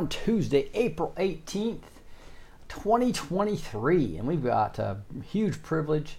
On 0.00 0.08
Tuesday, 0.08 0.70
April 0.72 1.12
18th, 1.18 1.82
2023, 2.70 4.16
and 4.16 4.26
we've 4.26 4.42
got 4.42 4.78
a 4.78 4.96
huge 5.30 5.62
privilege 5.62 6.16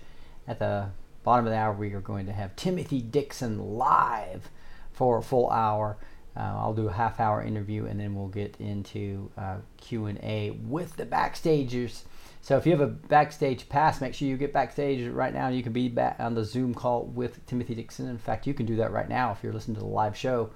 at 0.47 0.59
the 0.59 0.87
bottom 1.23 1.47
of 1.47 1.51
the 1.51 1.57
hour. 1.57 1.73
We 1.73 1.91
are 1.93 1.99
going 1.99 2.27
to 2.27 2.31
have 2.31 2.55
Timothy 2.55 3.01
Dixon 3.01 3.57
live 3.57 4.51
for 4.91 5.17
a 5.17 5.23
full 5.23 5.49
hour. 5.49 5.97
Uh, 6.37 6.41
I'll 6.41 6.75
do 6.75 6.89
a 6.89 6.91
half 6.91 7.19
hour 7.19 7.41
interview 7.41 7.87
and 7.87 7.99
then 7.99 8.13
we'll 8.13 8.27
get 8.27 8.55
into 8.59 9.31
uh, 9.35 9.55
Q&A 9.77 10.51
with 10.51 10.95
the 10.95 11.05
backstagers. 11.07 12.03
So 12.43 12.57
if 12.57 12.67
you 12.67 12.73
have 12.73 12.81
a 12.81 12.87
backstage 12.87 13.67
pass, 13.67 13.99
make 13.99 14.13
sure 14.13 14.27
you 14.27 14.37
get 14.37 14.53
backstage 14.53 15.11
right 15.11 15.33
now. 15.33 15.47
You 15.47 15.63
can 15.63 15.73
be 15.73 15.89
back 15.89 16.17
on 16.19 16.35
the 16.35 16.45
Zoom 16.45 16.75
call 16.75 17.05
with 17.05 17.43
Timothy 17.47 17.73
Dixon. 17.73 18.07
In 18.07 18.19
fact, 18.19 18.45
you 18.45 18.53
can 18.53 18.67
do 18.67 18.75
that 18.75 18.91
right 18.91 19.09
now 19.09 19.31
if 19.31 19.39
you're 19.41 19.53
listening 19.53 19.73
to 19.77 19.81
the 19.81 19.87
live 19.87 20.15
show. 20.15 20.51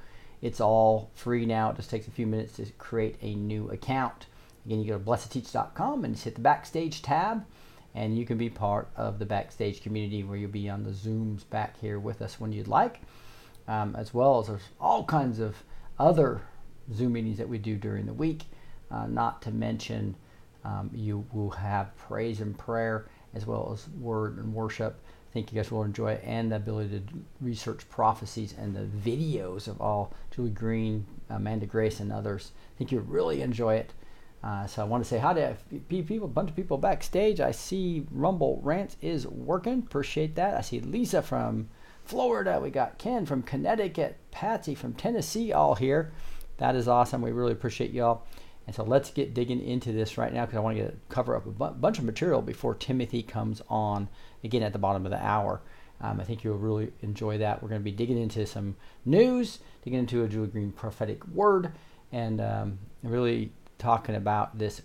It's 0.45 0.61
all 0.61 1.09
free 1.15 1.43
now. 1.43 1.71
It 1.71 1.77
just 1.77 1.89
takes 1.89 2.07
a 2.07 2.11
few 2.11 2.27
minutes 2.27 2.57
to 2.57 2.67
create 2.77 3.15
a 3.23 3.33
new 3.33 3.67
account. 3.71 4.27
Again, 4.63 4.79
you 4.79 4.85
go 4.85 4.99
to 4.99 5.03
blessedteach.com 5.03 6.05
and 6.05 6.13
just 6.13 6.25
hit 6.25 6.35
the 6.35 6.41
backstage 6.41 7.01
tab, 7.01 7.43
and 7.95 8.15
you 8.15 8.27
can 8.27 8.37
be 8.37 8.51
part 8.51 8.87
of 8.95 9.17
the 9.17 9.25
backstage 9.25 9.81
community 9.81 10.23
where 10.23 10.37
you'll 10.37 10.51
be 10.51 10.69
on 10.69 10.83
the 10.83 10.91
Zooms 10.91 11.49
back 11.49 11.79
here 11.79 11.97
with 11.97 12.21
us 12.21 12.39
when 12.39 12.53
you'd 12.53 12.67
like, 12.67 13.01
um, 13.67 13.95
as 13.95 14.13
well 14.13 14.37
as 14.37 14.45
there's 14.45 14.61
all 14.79 15.03
kinds 15.03 15.39
of 15.39 15.55
other 15.97 16.41
Zoom 16.93 17.13
meetings 17.13 17.39
that 17.39 17.49
we 17.49 17.57
do 17.57 17.75
during 17.75 18.05
the 18.05 18.13
week. 18.13 18.43
Uh, 18.91 19.07
not 19.07 19.41
to 19.41 19.51
mention, 19.51 20.13
um, 20.63 20.91
you 20.93 21.25
will 21.33 21.49
have 21.49 21.97
praise 21.97 22.39
and 22.39 22.55
prayer 22.55 23.07
as 23.33 23.47
well 23.47 23.71
as 23.73 23.89
word 23.99 24.37
and 24.37 24.53
worship. 24.53 25.01
Think 25.35 25.51
you 25.51 25.61
guys 25.61 25.69
will 25.69 25.83
enjoy 25.83 26.13
it 26.13 26.23
and 26.23 26.49
the 26.49 26.55
ability 26.55 26.97
to 26.97 27.03
research 27.41 27.89
prophecies 27.89 28.55
and 28.57 28.73
the 28.73 28.85
videos 28.85 29.67
of 29.67 29.81
all 29.81 30.13
Julie 30.33 30.49
Green, 30.49 31.05
Amanda 31.29 31.65
Grace, 31.65 31.99
and 31.99 32.09
others. 32.09 32.53
I 32.55 32.77
think 32.77 32.93
you'll 32.93 33.01
really 33.01 33.41
enjoy 33.41 33.75
it. 33.75 33.91
Uh, 34.41 34.65
so 34.65 34.81
I 34.81 34.85
want 34.85 35.03
to 35.03 35.09
say 35.09 35.17
hi 35.17 35.33
to 35.33 35.57
people, 35.89 36.23
a 36.23 36.29
bunch 36.29 36.51
of 36.51 36.55
people 36.55 36.77
backstage. 36.77 37.41
I 37.41 37.51
see 37.51 38.07
Rumble 38.11 38.61
Rants 38.63 38.95
is 39.01 39.27
working. 39.27 39.79
Appreciate 39.79 40.35
that. 40.35 40.55
I 40.55 40.61
see 40.61 40.79
Lisa 40.79 41.21
from 41.21 41.67
Florida. 42.05 42.61
We 42.63 42.69
got 42.69 42.97
Ken 42.97 43.25
from 43.25 43.43
Connecticut, 43.43 44.15
Patsy 44.31 44.73
from 44.73 44.93
Tennessee, 44.93 45.51
all 45.51 45.75
here. 45.75 46.13
That 46.59 46.77
is 46.77 46.87
awesome. 46.87 47.21
We 47.21 47.33
really 47.33 47.51
appreciate 47.51 47.91
y'all. 47.91 48.25
And 48.67 48.75
so 48.75 48.83
let's 48.83 49.11
get 49.11 49.33
digging 49.33 49.61
into 49.61 49.91
this 49.91 50.17
right 50.17 50.33
now 50.33 50.45
because 50.45 50.57
I 50.57 50.61
want 50.61 50.77
to 50.77 50.93
cover 51.09 51.35
up 51.35 51.45
a 51.45 51.51
bu- 51.51 51.79
bunch 51.79 51.99
of 51.99 52.03
material 52.03 52.41
before 52.41 52.73
Timothy 52.73 53.21
comes 53.21 53.61
on 53.69 54.09
again 54.43 54.63
at 54.63 54.73
the 54.73 54.79
bottom 54.79 55.05
of 55.05 55.11
the 55.11 55.23
hour. 55.23 55.61
Um, 56.01 56.19
I 56.19 56.23
think 56.23 56.43
you'll 56.43 56.57
really 56.57 56.91
enjoy 57.01 57.37
that. 57.37 57.61
We're 57.61 57.69
going 57.69 57.81
to 57.81 57.85
be 57.85 57.91
digging 57.91 58.17
into 58.17 58.45
some 58.45 58.75
news, 59.05 59.59
digging 59.83 59.99
into 59.99 60.23
a 60.23 60.27
Julie 60.27 60.47
Green 60.47 60.71
prophetic 60.71 61.25
word, 61.27 61.71
and 62.11 62.41
um, 62.41 62.79
really 63.03 63.51
talking 63.77 64.15
about 64.15 64.57
this, 64.57 64.81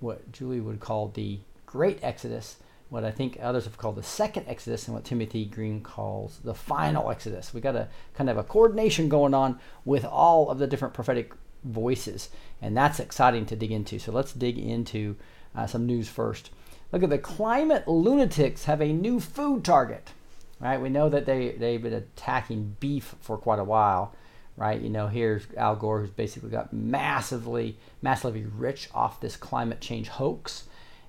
what 0.00 0.32
Julie 0.32 0.60
would 0.60 0.80
call 0.80 1.08
the 1.08 1.40
Great 1.66 1.98
Exodus, 2.02 2.56
what 2.90 3.04
I 3.04 3.10
think 3.10 3.38
others 3.40 3.64
have 3.64 3.78
called 3.78 3.96
the 3.96 4.02
Second 4.02 4.46
Exodus, 4.46 4.86
and 4.86 4.94
what 4.94 5.04
Timothy 5.04 5.44
Green 5.44 5.80
calls 5.80 6.40
the 6.44 6.54
Final 6.54 7.10
Exodus. 7.10 7.54
We 7.54 7.60
got 7.60 7.74
a 7.74 7.88
kind 8.14 8.28
of 8.28 8.36
a 8.36 8.44
coordination 8.44 9.08
going 9.08 9.34
on 9.34 9.58
with 9.84 10.04
all 10.04 10.50
of 10.50 10.58
the 10.58 10.66
different 10.66 10.94
prophetic 10.94 11.32
voices, 11.64 12.28
and 12.62 12.76
that's 12.76 13.00
exciting 13.00 13.46
to 13.46 13.56
dig 13.56 13.72
into. 13.72 13.98
So 13.98 14.12
let's 14.12 14.32
dig 14.32 14.58
into 14.58 15.16
uh, 15.54 15.66
some 15.66 15.86
news 15.86 16.08
first. 16.08 16.50
Look 16.92 17.02
at 17.02 17.10
the 17.10 17.18
climate 17.18 17.88
lunatics 17.88 18.66
have 18.66 18.80
a 18.80 18.92
new 18.92 19.18
food 19.18 19.64
target. 19.64 20.12
Right, 20.60 20.80
we 20.80 20.88
know 20.88 21.08
that 21.08 21.26
they 21.26 21.52
they've 21.52 21.82
been 21.82 21.92
attacking 21.92 22.76
beef 22.78 23.16
for 23.20 23.36
quite 23.36 23.58
a 23.58 23.64
while. 23.64 24.14
Right, 24.56 24.80
you 24.80 24.88
know 24.88 25.08
here's 25.08 25.46
Al 25.56 25.74
Gore 25.74 26.00
who's 26.00 26.10
basically 26.10 26.50
got 26.50 26.72
massively 26.72 27.76
massively 28.00 28.44
rich 28.44 28.88
off 28.94 29.20
this 29.20 29.36
climate 29.36 29.80
change 29.80 30.08
hoax, 30.08 30.64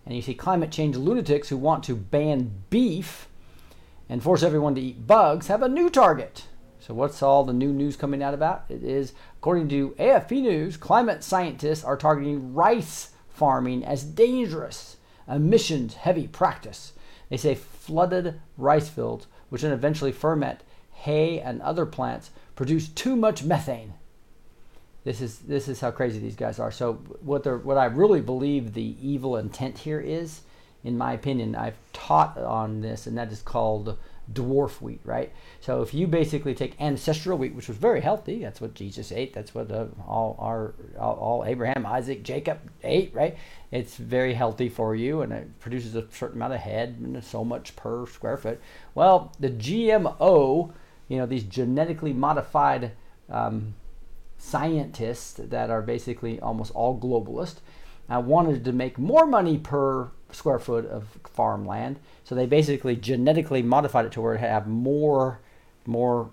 and 0.06 0.16
you 0.16 0.22
see 0.24 0.34
climate 0.34 0.72
change 0.72 0.96
lunatics 0.96 1.50
who 1.50 1.58
want 1.58 1.84
to 1.84 1.96
ban 1.96 2.52
beef 2.72 3.28
and 4.10 4.24
force 4.24 4.44
everyone 4.44 4.76
to 4.76 4.82
eat 4.82 5.06
bugs 5.08 5.48
have 5.48 5.62
a 5.62 5.70
new 5.70 5.90
target. 5.90 6.48
So, 6.86 6.94
what's 6.94 7.24
all 7.24 7.44
the 7.44 7.52
new 7.52 7.74
news 7.74 7.96
coming 7.96 8.22
out 8.22 8.36
about? 8.36 8.66
It 8.70 8.84
is, 8.84 9.14
according 9.38 9.70
to 9.70 9.96
AFP 9.98 10.40
News, 10.44 10.78
climate 10.78 11.24
scientists 11.24 11.84
are 11.84 11.98
targeting 11.98 12.54
rice 12.54 13.10
farming 13.28 13.84
as 13.84 14.04
dangerous, 14.04 14.98
emissions 15.28 15.96
heavy 15.96 16.28
practice. 16.28 16.94
They 17.30 17.38
say 17.38 17.56
flooded 17.56 18.40
rice 18.56 18.88
fields, 18.88 19.26
which 19.50 19.64
then 19.64 19.72
eventually 19.72 20.12
ferment 20.12 20.62
hay 20.92 21.40
and 21.40 21.60
other 21.64 21.88
plants, 21.88 22.30
produce 22.56 22.88
too 22.88 23.16
much 23.16 23.44
methane. 23.44 23.96
This 25.06 25.22
is 25.22 25.40
this 25.40 25.68
is 25.68 25.82
how 25.82 25.90
crazy 25.90 26.20
these 26.20 26.36
guys 26.36 26.60
are. 26.60 26.72
So 26.72 26.94
what 27.22 27.44
they 27.44 27.50
what 27.50 27.80
I 27.80 27.86
really 27.86 28.22
believe 28.22 28.74
the 28.76 28.96
evil 29.02 29.38
intent 29.38 29.80
here 29.80 30.00
is, 30.00 30.42
in 30.84 31.00
my 31.00 31.14
opinion, 31.14 31.56
I've 31.56 31.80
taught 31.94 32.38
on 32.38 32.82
this, 32.82 33.08
and 33.08 33.18
that 33.18 33.32
is 33.32 33.42
called 33.42 33.98
dwarf 34.32 34.82
wheat, 34.82 35.02
right? 35.04 35.32
So 35.60 35.82
if 35.82 35.94
you 35.94 36.08
basically 36.08 36.54
take 36.54 36.80
ancestral 36.82 37.38
wheat, 37.38 37.54
which 37.54 37.68
was 37.68 37.78
very 37.78 38.02
healthy, 38.02 38.40
that's 38.40 38.60
what 38.60 38.74
Jesus 38.74 39.12
ate, 39.12 39.34
that's 39.34 39.54
what 39.54 39.72
uh, 39.72 39.88
all 40.08 40.36
our 40.40 40.74
all, 41.00 41.16
all 41.16 41.46
Abraham, 41.46 41.86
Isaac, 41.86 42.24
Jacob 42.24 42.60
ate, 42.84 43.14
right? 43.14 43.38
It's 43.72 43.98
very 43.98 44.34
healthy 44.34 44.70
for 44.70 44.96
you, 44.96 45.22
and 45.22 45.32
it 45.32 45.60
produces 45.60 45.96
a 45.96 46.06
certain 46.12 46.38
amount 46.38 46.54
of 46.54 46.62
head 46.62 46.98
and 47.02 47.24
so 47.24 47.44
much 47.44 47.76
per 47.76 48.06
square 48.08 48.38
foot. 48.38 48.60
Well, 48.94 49.32
the 49.40 49.50
GMO, 49.50 50.74
you 51.08 51.18
know, 51.18 51.26
these 51.26 51.44
genetically 51.44 52.14
modified 52.14 52.92
um, 53.30 53.76
scientists 54.38 55.34
that 55.34 55.70
are 55.70 55.82
basically 55.82 56.40
almost 56.40 56.72
all 56.74 57.00
globalist 57.00 57.56
uh, 58.10 58.20
wanted 58.20 58.64
to 58.66 58.72
make 58.72 58.98
more 58.98 59.26
money 59.26 59.58
per 59.58 60.12
square 60.36 60.60
foot 60.60 60.86
of 60.86 61.08
farmland. 61.34 62.00
So 62.24 62.36
they 62.36 62.46
basically 62.46 62.96
genetically 62.96 63.64
modified 63.64 64.06
it 64.06 64.12
to 64.14 64.22
where 64.22 64.36
it 64.36 64.40
have 64.40 64.68
more, 64.68 65.40
more 65.86 66.32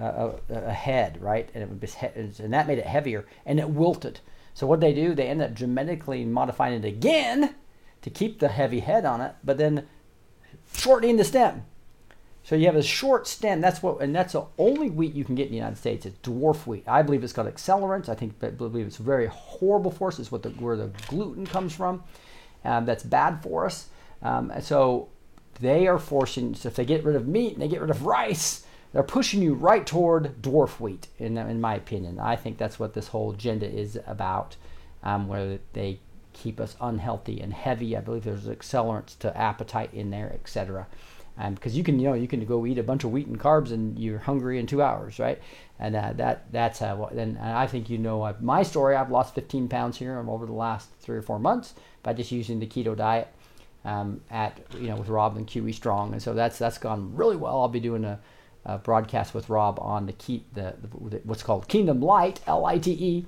uh, 0.00 0.32
ahead, 0.48 1.20
right? 1.20 1.48
And 1.54 1.62
it 1.62 1.68
would 1.68 1.80
be, 1.80 1.88
and 2.14 2.52
that 2.52 2.66
made 2.66 2.78
it 2.78 2.86
heavier, 2.86 3.26
and 3.46 3.58
it 3.58 3.70
wilted. 3.70 4.20
So 4.54 4.66
what 4.66 4.80
they 4.80 4.92
do, 4.92 5.14
they 5.14 5.28
end 5.28 5.42
up 5.42 5.54
genetically 5.54 6.24
modifying 6.24 6.74
it 6.74 6.84
again 6.84 7.54
to 8.02 8.10
keep 8.10 8.38
the 8.38 8.48
heavy 8.48 8.80
head 8.80 9.04
on 9.04 9.20
it, 9.20 9.34
but 9.42 9.58
then 9.58 9.86
shortening 10.72 11.16
the 11.16 11.24
stem. 11.24 11.64
So 12.44 12.56
you 12.56 12.66
have 12.66 12.76
a 12.76 12.82
short 12.82 13.28
stem. 13.28 13.60
That's 13.60 13.82
what, 13.82 14.00
and 14.00 14.14
that's 14.14 14.32
the 14.32 14.46
only 14.58 14.90
wheat 14.90 15.14
you 15.14 15.24
can 15.24 15.36
get 15.36 15.46
in 15.46 15.52
the 15.52 15.58
United 15.58 15.78
States. 15.78 16.04
It's 16.04 16.18
dwarf 16.18 16.66
wheat. 16.66 16.82
I 16.88 17.02
believe 17.02 17.22
it's 17.22 17.32
got 17.32 17.46
accelerants. 17.46 18.08
I 18.08 18.14
think 18.14 18.34
I 18.42 18.48
believe 18.48 18.86
it's 18.86 18.96
very 18.96 19.26
horrible 19.26 19.92
for 19.92 20.08
us. 20.08 20.18
It's 20.18 20.32
what 20.32 20.42
the, 20.42 20.50
where 20.50 20.76
the 20.76 20.90
gluten 21.06 21.46
comes 21.46 21.72
from. 21.72 22.02
Um, 22.64 22.86
that's 22.86 23.02
bad 23.02 23.42
for 23.42 23.66
us. 23.66 23.88
Um, 24.22 24.52
so 24.60 25.08
they 25.60 25.86
are 25.86 25.98
forcing. 25.98 26.54
So 26.54 26.68
if 26.68 26.76
they 26.76 26.84
get 26.84 27.04
rid 27.04 27.16
of 27.16 27.26
meat 27.26 27.54
and 27.54 27.62
they 27.62 27.68
get 27.68 27.80
rid 27.80 27.90
of 27.90 28.06
rice, 28.06 28.64
they're 28.92 29.02
pushing 29.02 29.42
you 29.42 29.54
right 29.54 29.86
toward 29.86 30.40
dwarf 30.42 30.80
wheat. 30.80 31.08
In 31.18 31.36
in 31.36 31.60
my 31.60 31.74
opinion, 31.74 32.18
I 32.18 32.36
think 32.36 32.58
that's 32.58 32.78
what 32.78 32.94
this 32.94 33.08
whole 33.08 33.32
agenda 33.32 33.66
is 33.66 33.98
about. 34.06 34.56
Um, 35.04 35.26
where 35.26 35.58
they 35.72 35.98
keep 36.32 36.60
us 36.60 36.76
unhealthy 36.80 37.40
and 37.40 37.52
heavy. 37.52 37.96
I 37.96 38.00
believe 38.00 38.22
there's 38.22 38.46
accelerants 38.46 39.18
to 39.18 39.36
appetite 39.36 39.92
in 39.92 40.10
there, 40.10 40.30
etc 40.32 40.86
because 41.54 41.76
you 41.76 41.82
can 41.82 41.98
you 41.98 42.08
know 42.08 42.14
you 42.14 42.28
can 42.28 42.44
go 42.44 42.66
eat 42.66 42.78
a 42.78 42.82
bunch 42.82 43.04
of 43.04 43.10
wheat 43.10 43.26
and 43.26 43.40
carbs 43.40 43.72
and 43.72 43.98
you're 43.98 44.18
hungry 44.18 44.58
in 44.58 44.66
two 44.66 44.82
hours 44.82 45.18
right 45.18 45.40
and 45.78 45.96
uh, 45.96 46.12
that 46.14 46.50
that's 46.52 46.82
uh, 46.82 46.94
what 46.94 47.12
and 47.12 47.38
i 47.38 47.66
think 47.66 47.88
you 47.88 47.98
know 47.98 48.22
uh, 48.22 48.34
my 48.40 48.62
story 48.62 48.94
i've 48.94 49.10
lost 49.10 49.34
15 49.34 49.68
pounds 49.68 49.96
here 49.96 50.18
over 50.28 50.46
the 50.46 50.52
last 50.52 50.88
three 51.00 51.16
or 51.16 51.22
four 51.22 51.38
months 51.38 51.74
by 52.02 52.12
just 52.12 52.32
using 52.32 52.60
the 52.60 52.66
keto 52.66 52.96
diet 52.96 53.28
um, 53.84 54.20
at 54.30 54.60
you 54.74 54.88
know 54.88 54.96
with 54.96 55.08
rob 55.08 55.36
and 55.36 55.46
qe 55.46 55.74
strong 55.74 56.12
and 56.12 56.22
so 56.22 56.34
that's 56.34 56.58
that's 56.58 56.78
gone 56.78 57.14
really 57.14 57.36
well 57.36 57.60
i'll 57.60 57.68
be 57.68 57.80
doing 57.80 58.04
a, 58.04 58.18
a 58.64 58.78
broadcast 58.78 59.34
with 59.34 59.48
rob 59.48 59.78
on 59.80 60.06
the 60.06 60.12
key 60.14 60.44
the, 60.52 60.74
the, 60.82 61.20
what's 61.24 61.42
called 61.42 61.68
kingdom 61.68 62.00
light 62.00 62.40
l-i-t-e 62.46 63.24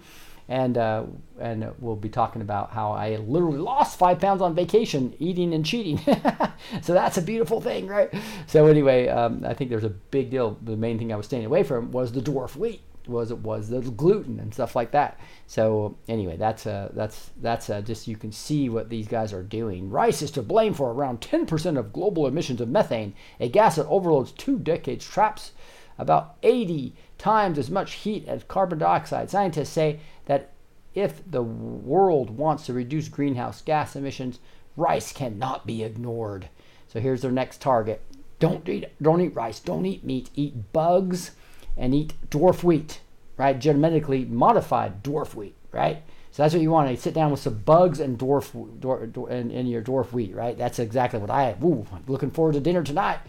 and 0.49 0.77
uh, 0.77 1.05
and 1.41 1.73
we'll 1.79 1.97
be 1.97 2.09
talking 2.09 2.43
about 2.43 2.71
how 2.71 2.93
I 2.93 3.17
literally 3.17 3.59
lost 3.59 3.99
five 3.99 4.21
pounds 4.21 4.43
on 4.43 4.55
vacation 4.55 5.15
eating 5.19 5.55
and 5.55 5.65
cheating. 5.65 5.99
so 6.83 6.93
that's 6.93 7.17
a 7.17 7.23
beautiful 7.23 7.61
thing, 7.61 7.87
right? 7.87 8.13
So 8.47 8.67
anyway, 8.67 9.09
um, 9.09 9.45
I 9.47 9.55
think 9.55 9.71
there's 9.71 9.85
a 9.85 9.91
big 9.91 10.31
deal. 10.31 10.59
The 10.63 10.77
main 10.77 10.99
thing 10.99 11.13
I 11.13 11.17
was 11.17 11.27
staying 11.27 11.47
away 11.47 11.63
from 11.63 11.93
was 11.93 12.13
the 12.13 12.21
dwarf 12.21 12.57
wheat, 12.57 12.83
was 13.09 13.31
it 13.31 13.39
was 13.39 13.69
the 13.69 13.81
gluten 13.81 14.41
and 14.41 14.53
stuff 14.53 14.75
like 14.75 14.91
that. 14.93 15.19
So 15.47 15.97
anyway, 16.09 16.37
that's 16.37 16.67
uh, 16.67 16.91
that's 16.93 17.31
that's 17.41 17.67
just 17.67 18.09
you 18.09 18.17
can 18.17 18.33
see 18.33 18.69
what 18.69 18.91
these 18.91 19.09
guys 19.09 19.33
are 19.33 19.43
doing. 19.43 19.91
Rice 19.91 20.23
is 20.23 20.31
to 20.33 20.43
blame 20.43 20.75
for 20.75 20.93
around 20.93 21.21
10% 21.21 21.79
of 21.79 21.93
global 21.93 22.27
emissions 22.27 22.61
of 22.61 22.69
methane, 22.69 23.15
a 23.41 23.49
gas 23.49 23.77
that 23.77 23.87
overloads 23.87 24.33
two 24.33 24.59
decades, 24.59 25.07
traps 25.07 25.53
about 25.99 26.37
80 26.43 26.95
times 27.19 27.59
as 27.59 27.71
much 27.71 27.95
heat 27.95 28.27
as 28.27 28.43
carbon 28.45 28.79
dioxide. 28.79 29.31
Scientists 29.31 29.71
say 29.71 30.01
that 30.27 30.51
if 30.95 31.23
the 31.31 31.43
world 31.43 32.31
wants 32.31 32.67
to 32.67 32.73
reduce 32.73 33.09
greenhouse 33.09 33.63
gas 33.63 33.97
emissions, 33.97 34.39
rice 34.77 35.13
cannot 35.13 35.67
be 35.67 35.83
ignored. 35.83 36.49
So 36.89 37.01
here's 37.01 37.23
their 37.23 37.33
next 37.33 37.61
target. 37.61 38.03
Don't 38.39 38.69
eat 38.69 38.87
don't 39.01 39.21
eat 39.21 39.35
rice, 39.35 39.61
don't 39.61 39.87
eat 39.87 40.05
meat, 40.05 40.31
eat 40.35 40.73
bugs 40.73 41.33
and 41.77 41.95
eat 41.95 42.15
dwarf 42.31 42.63
wheat, 42.63 43.01
right? 43.37 43.59
Genetically 43.59 44.25
modified 44.25 45.03
dwarf 45.03 45.35
wheat, 45.35 45.55
right? 45.73 46.03
So 46.31 46.43
that's 46.43 46.55
what 46.55 46.63
you 46.63 46.71
want 46.71 46.91
to 46.91 47.01
sit 47.01 47.15
down 47.15 47.31
with 47.31 47.41
some 47.41 47.59
bugs 47.59 48.01
and 48.01 48.19
dwarf, 48.19 48.51
dwarf, 48.81 49.13
dwarf 49.13 49.31
in, 49.31 49.67
your 49.67 49.83
dwarf 49.83 50.13
wheat, 50.13 50.35
right? 50.35 50.59
That's 50.59 50.81
exactly 50.81 51.21
what 51.21 51.31
I. 51.31 51.55
Ooh, 51.63 51.87
looking 52.09 52.31
forward 52.31 52.55
to 52.55 52.61
dinner 52.61 52.83
tonight. 52.83 53.21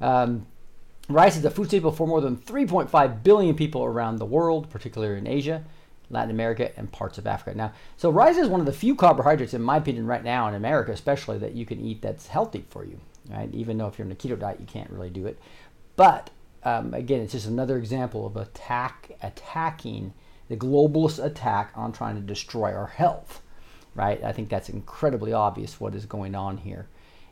Um, 0.00 0.46
rice 1.08 1.36
is 1.36 1.44
a 1.44 1.50
food 1.50 1.68
staple 1.68 1.90
for 1.90 2.06
more 2.06 2.20
than 2.20 2.36
3.5 2.36 3.22
billion 3.24 3.56
people 3.56 3.84
around 3.84 4.16
the 4.16 4.26
world, 4.26 4.70
particularly 4.70 5.18
in 5.18 5.26
Asia. 5.26 5.64
Latin 6.10 6.30
America, 6.30 6.76
and 6.76 6.90
parts 6.90 7.18
of 7.18 7.26
Africa. 7.26 7.56
Now, 7.56 7.72
so 7.96 8.10
rice 8.10 8.36
is 8.36 8.48
one 8.48 8.60
of 8.60 8.66
the 8.66 8.72
few 8.72 8.94
carbohydrates, 8.94 9.54
in 9.54 9.62
my 9.62 9.76
opinion, 9.76 10.06
right 10.06 10.24
now 10.24 10.48
in 10.48 10.54
America, 10.54 10.92
especially 10.92 11.38
that 11.38 11.54
you 11.54 11.64
can 11.64 11.80
eat 11.80 12.02
that's 12.02 12.26
healthy 12.26 12.64
for 12.68 12.84
you. 12.84 12.98
Right? 13.28 13.48
Even 13.54 13.78
though 13.78 13.86
if 13.86 13.98
you're 13.98 14.06
on 14.06 14.12
a 14.12 14.16
keto 14.16 14.38
diet, 14.38 14.60
you 14.60 14.66
can't 14.66 14.90
really 14.90 15.10
do 15.10 15.26
it. 15.26 15.38
But 15.94 16.30
um, 16.64 16.94
again, 16.94 17.20
it's 17.20 17.32
just 17.32 17.46
another 17.46 17.78
example 17.78 18.26
of 18.26 18.36
attack 18.36 19.10
attacking 19.22 20.12
the 20.48 20.56
globalist 20.56 21.24
attack 21.24 21.72
on 21.74 21.92
trying 21.92 22.16
to 22.16 22.20
destroy 22.20 22.74
our 22.74 22.88
health. 22.88 23.42
Right? 23.94 24.22
I 24.22 24.32
think 24.32 24.48
that's 24.48 24.68
incredibly 24.68 25.32
obvious 25.32 25.80
what 25.80 25.94
is 25.94 26.06
going 26.06 26.34
on 26.34 26.58
here. 26.58 26.86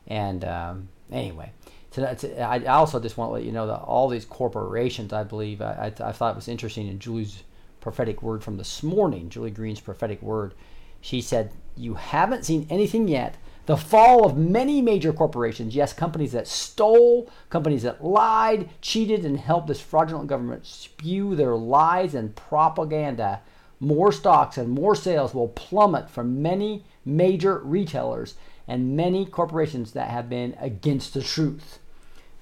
And 0.07 0.45
um, 0.45 0.89
anyway, 1.13 1.53
so 1.91 2.01
that's, 2.01 2.25
I 2.25 2.65
also 2.65 3.01
just 3.01 3.17
want 3.17 3.31
to 3.31 3.35
let 3.35 3.45
you 3.45 3.53
know 3.53 3.67
that 3.67 3.81
all 3.81 4.09
these 4.09 4.25
corporations, 4.25 5.13
I 5.13 5.25
believe, 5.25 5.63
I, 5.63 5.93
I, 6.01 6.09
I 6.09 6.13
thought 6.13 6.33
it 6.33 6.37
was 6.37 6.49
interesting 6.49 6.89
in 6.89 6.99
Julie's 6.99 7.43
prophetic 7.81 8.23
word 8.23 8.43
from 8.43 8.57
this 8.57 8.83
morning, 8.83 9.29
Julie 9.29 9.51
Green's 9.51 9.81
prophetic 9.81 10.21
word. 10.21 10.55
She 11.01 11.21
said, 11.21 11.53
You 11.77 11.95
haven't 11.95 12.45
seen 12.45 12.67
anything 12.71 13.09
yet. 13.09 13.37
The 13.69 13.77
fall 13.77 14.25
of 14.25 14.35
many 14.35 14.81
major 14.81 15.13
corporations, 15.13 15.77
yes, 15.77 15.93
companies 15.93 16.33
that 16.33 16.49
stole, 16.49 17.29
companies 17.51 17.83
that 17.83 18.03
lied, 18.03 18.71
cheated, 18.81 19.27
and 19.27 19.39
helped 19.39 19.67
this 19.67 19.79
fraudulent 19.79 20.27
government 20.27 20.65
spew 20.65 21.37
their 21.37 21.55
lies 21.55 22.15
and 22.15 22.35
propaganda. 22.35 23.43
More 23.79 24.11
stocks 24.11 24.57
and 24.57 24.71
more 24.71 24.95
sales 24.95 25.35
will 25.35 25.49
plummet 25.49 26.09
from 26.09 26.41
many 26.41 26.87
major 27.05 27.59
retailers 27.59 28.37
and 28.67 28.97
many 28.97 29.27
corporations 29.27 29.93
that 29.93 30.09
have 30.09 30.31
been 30.31 30.57
against 30.59 31.13
the 31.13 31.23
truth. 31.23 31.79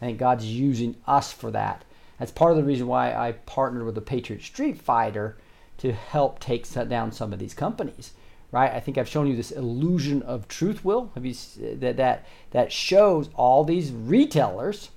I 0.01 0.05
think 0.05 0.19
God's 0.19 0.47
using 0.47 0.95
us 1.09 1.33
for 1.33 1.51
that. 1.51 1.85
That's 2.21 2.31
part 2.31 2.53
of 2.53 2.57
the 2.57 2.63
reason 2.63 2.87
why 2.87 3.13
I 3.13 3.33
partnered 3.33 3.85
with 3.85 3.97
the 3.97 4.01
Patriot 4.01 4.43
Street 4.43 4.81
Fighter 4.81 5.37
to 5.79 5.91
help 5.91 6.39
take 6.39 6.73
down 6.89 7.11
some 7.11 7.33
of 7.33 7.41
these 7.41 7.53
companies. 7.53 8.13
Right? 8.57 8.73
I 8.73 8.81
think 8.81 8.97
I've 8.97 9.07
shown 9.07 9.27
you 9.27 9.37
this 9.37 9.51
illusion 9.51 10.23
of 10.23 10.49
truth. 10.49 10.83
Will 10.83 11.11
have 11.15 11.27
you 11.27 11.35
that 11.75 11.99
that 11.99 12.27
that 12.53 12.73
shows 12.73 13.29
all 13.35 13.65
these 13.65 13.93
retailers 13.93 14.89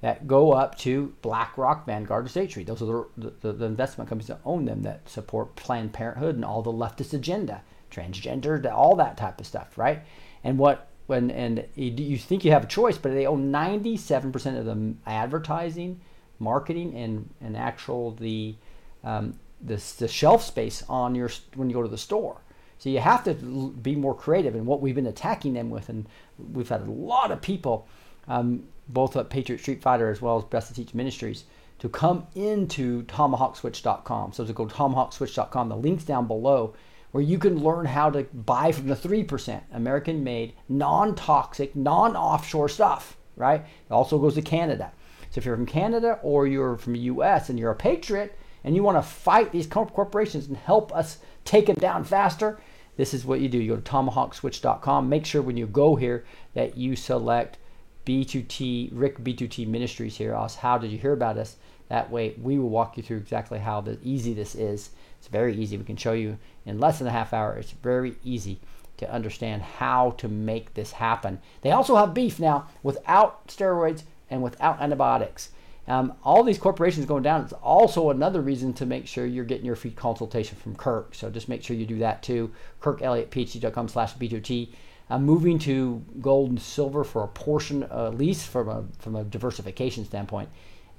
that 0.00 0.26
go 0.26 0.50
up 0.50 0.76
to 0.78 1.14
BlackRock, 1.22 1.86
Vanguard, 1.86 2.26
or 2.26 2.28
State 2.28 2.50
Street. 2.50 2.66
Those 2.66 2.82
are 2.82 3.06
the, 3.16 3.32
the, 3.40 3.52
the, 3.52 3.66
investment 3.66 4.08
companies 4.08 4.26
that 4.26 4.40
own 4.44 4.64
them 4.64 4.82
that 4.82 5.08
support 5.08 5.54
Planned 5.54 5.92
Parenthood 5.92 6.34
and 6.34 6.44
all 6.44 6.60
the 6.60 6.72
leftist 6.72 7.14
agenda, 7.14 7.62
transgender, 7.88 8.64
all 8.72 8.96
that 8.96 9.16
type 9.16 9.40
of 9.40 9.46
stuff, 9.46 9.78
right? 9.78 10.02
And 10.42 10.58
what 10.58 10.88
when 11.06 11.30
and 11.30 11.68
you 11.76 12.18
think 12.18 12.44
you 12.44 12.50
have 12.50 12.64
a 12.64 12.68
choice, 12.68 12.98
but 12.98 13.12
they 13.12 13.26
own 13.26 13.52
97% 13.52 14.58
of 14.58 14.64
the 14.64 14.94
advertising 15.06 16.00
marketing 16.40 16.96
and, 16.96 17.32
and 17.40 17.56
actual 17.56 18.10
the, 18.10 18.56
um, 19.04 19.38
the, 19.60 19.80
the 19.98 20.08
shelf 20.08 20.42
space 20.42 20.82
on 20.88 21.14
your 21.14 21.30
when 21.54 21.70
you 21.70 21.76
go 21.76 21.82
to 21.82 21.88
the 21.88 21.96
store. 21.96 22.40
So 22.78 22.88
you 22.88 23.00
have 23.00 23.24
to 23.24 23.34
be 23.34 23.96
more 23.96 24.14
creative 24.14 24.54
in 24.54 24.64
what 24.64 24.80
we've 24.80 24.94
been 24.94 25.06
attacking 25.06 25.54
them 25.54 25.68
with, 25.70 25.88
and 25.88 26.06
we've 26.38 26.68
had 26.68 26.82
a 26.82 26.90
lot 26.90 27.32
of 27.32 27.42
people, 27.42 27.88
um, 28.28 28.64
both 28.88 29.16
at 29.16 29.30
Patriot 29.30 29.58
Street 29.58 29.82
Fighter 29.82 30.10
as 30.10 30.22
well 30.22 30.38
as 30.38 30.44
Blessed 30.44 30.68
to 30.68 30.74
Teach 30.74 30.94
Ministries, 30.94 31.44
to 31.80 31.88
come 31.88 32.26
into 32.34 33.02
TomahawkSwitch.com. 33.04 34.32
So 34.32 34.44
to 34.44 34.52
go 34.52 34.66
to 34.66 34.74
TomahawkSwitch.com, 34.74 35.68
the 35.68 35.76
link's 35.76 36.04
down 36.04 36.26
below, 36.26 36.74
where 37.10 37.22
you 37.22 37.38
can 37.38 37.62
learn 37.62 37.86
how 37.86 38.10
to 38.10 38.24
buy 38.24 38.70
from 38.72 38.86
the 38.86 38.96
three 38.96 39.24
percent 39.24 39.64
American-made, 39.72 40.54
non-toxic, 40.68 41.74
non-offshore 41.74 42.68
stuff. 42.68 43.16
Right? 43.34 43.60
It 43.60 43.92
also 43.92 44.18
goes 44.18 44.34
to 44.34 44.42
Canada. 44.42 44.92
So 45.30 45.38
if 45.38 45.44
you're 45.44 45.56
from 45.56 45.66
Canada 45.66 46.18
or 46.22 46.46
you're 46.46 46.76
from 46.76 46.94
the 46.94 47.00
US 47.00 47.48
and 47.48 47.58
you're 47.58 47.70
a 47.70 47.76
patriot 47.76 48.36
and 48.64 48.74
you 48.74 48.82
want 48.82 48.98
to 48.98 49.02
fight 49.02 49.52
these 49.52 49.66
corporations 49.66 50.48
and 50.48 50.56
help 50.56 50.92
us 50.94 51.18
take 51.44 51.66
them 51.66 51.76
down 51.76 52.04
faster, 52.04 52.58
this 52.96 53.14
is 53.14 53.24
what 53.24 53.40
you 53.40 53.48
do. 53.48 53.58
You 53.58 53.76
go 53.76 53.80
to 53.80 53.90
tomahawkswitch.com. 53.90 55.08
Make 55.08 55.24
sure 55.24 55.42
when 55.42 55.56
you 55.56 55.66
go 55.66 55.96
here 55.96 56.24
that 56.54 56.76
you 56.76 56.96
select 56.96 57.58
B2T, 58.04 58.90
Rick 58.92 59.18
B2T 59.18 59.66
Ministries 59.66 60.16
here. 60.16 60.34
Ask, 60.34 60.58
how 60.58 60.78
did 60.78 60.90
you 60.90 60.98
hear 60.98 61.12
about 61.12 61.38
us? 61.38 61.56
That 61.88 62.10
way 62.10 62.34
we 62.40 62.58
will 62.58 62.68
walk 62.68 62.96
you 62.96 63.02
through 63.02 63.18
exactly 63.18 63.60
how 63.60 63.80
the, 63.80 63.98
easy 64.02 64.34
this 64.34 64.54
is. 64.54 64.90
It's 65.18 65.28
very 65.28 65.54
easy. 65.54 65.76
We 65.76 65.84
can 65.84 65.96
show 65.96 66.12
you 66.12 66.38
in 66.66 66.78
less 66.78 66.98
than 66.98 67.08
a 67.08 67.12
half 67.12 67.32
hour. 67.32 67.56
It's 67.56 67.70
very 67.70 68.16
easy 68.24 68.60
to 68.98 69.10
understand 69.12 69.62
how 69.62 70.10
to 70.18 70.28
make 70.28 70.74
this 70.74 70.92
happen. 70.92 71.40
They 71.62 71.70
also 71.70 71.96
have 71.96 72.14
beef 72.14 72.40
now 72.40 72.66
without 72.82 73.46
steroids, 73.46 74.02
and 74.30 74.42
without 74.42 74.80
antibiotics. 74.80 75.50
Um, 75.88 76.12
all 76.22 76.44
these 76.44 76.58
corporations 76.58 77.06
going 77.06 77.22
down 77.22 77.42
It's 77.42 77.54
also 77.54 78.10
another 78.10 78.42
reason 78.42 78.74
to 78.74 78.86
make 78.86 79.06
sure 79.06 79.24
you're 79.24 79.44
getting 79.44 79.64
your 79.64 79.74
free 79.74 79.90
consultation 79.90 80.56
from 80.58 80.76
Kirk. 80.76 81.14
So 81.14 81.30
just 81.30 81.48
make 81.48 81.62
sure 81.62 81.76
you 81.76 81.86
do 81.86 81.98
that 81.98 82.22
too. 82.22 82.52
KirkElliottPhD.com 82.82 83.88
slash 83.88 84.14
B2T. 84.14 84.68
I'm 85.10 85.24
moving 85.24 85.58
to 85.60 86.04
gold 86.20 86.50
and 86.50 86.60
silver 86.60 87.02
for 87.04 87.24
a 87.24 87.28
portion, 87.28 87.84
uh, 87.84 88.08
at 88.08 88.18
least 88.18 88.48
from 88.48 88.68
a, 88.68 88.84
from 88.98 89.16
a 89.16 89.24
diversification 89.24 90.04
standpoint. 90.04 90.50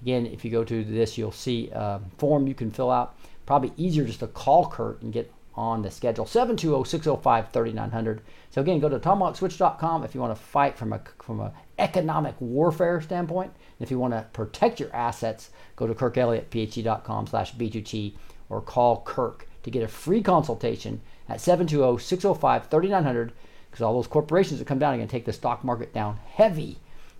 Again, 0.02 0.26
if 0.26 0.44
you 0.44 0.50
go 0.50 0.64
to 0.64 0.84
this, 0.84 1.18
you'll 1.18 1.32
see 1.32 1.70
a 1.72 2.02
form 2.18 2.48
you 2.48 2.56
can 2.56 2.72
fill 2.72 2.90
out. 2.90 3.16
Probably 3.46 3.72
easier 3.78 4.06
just 4.06 4.22
to 4.22 4.28
call 4.28 4.68
Kirk 4.68 5.04
and 5.04 5.14
get 5.14 5.32
on 5.56 5.82
the 5.82 5.92
schedule 5.92 6.26
720-605-3900 6.26 8.20
so 8.50 8.62
again 8.62 8.80
go 8.80 8.88
to 8.88 8.98
tomahawkswitch.com 8.98 10.06
if 10.06 10.16
you 10.16 10.22
want 10.22 10.34
to 10.34 10.42
fight 10.42 10.78
from 10.78 10.94
a 10.94 11.02
from 11.22 11.42
a 11.42 11.52
economic 11.80 12.36
warfare 12.40 13.02
standpoint 13.02 13.52
and 13.52 13.86
if 13.86 13.90
you 13.90 13.98
want 13.98 14.14
to 14.14 14.26
protect 14.34 14.80
your 14.80 14.94
assets 14.96 15.50
go 15.76 15.88
to 15.88 15.94
kirkelliottphd.com 15.94 17.28
slash 17.28 17.56
b2t 17.56 18.14
or 18.50 18.62
call 18.62 19.02
kirk 19.02 19.48
to 19.64 19.72
get 19.72 19.84
a 19.84 19.88
free 19.88 20.22
consultation 20.22 21.02
at 21.28 21.38
720-605-3900 21.40 23.32
because 23.70 23.84
all 23.84 23.94
those 23.94 24.08
corporations 24.08 24.60
that 24.60 24.66
come 24.66 24.80
down 24.80 24.94
are 24.94 24.98
going 24.98 25.08
to 25.08 25.12
take 25.12 25.26
the 25.26 25.34
stock 25.34 25.64
market 25.64 25.94
down 25.94 26.20
heavy 26.34 26.78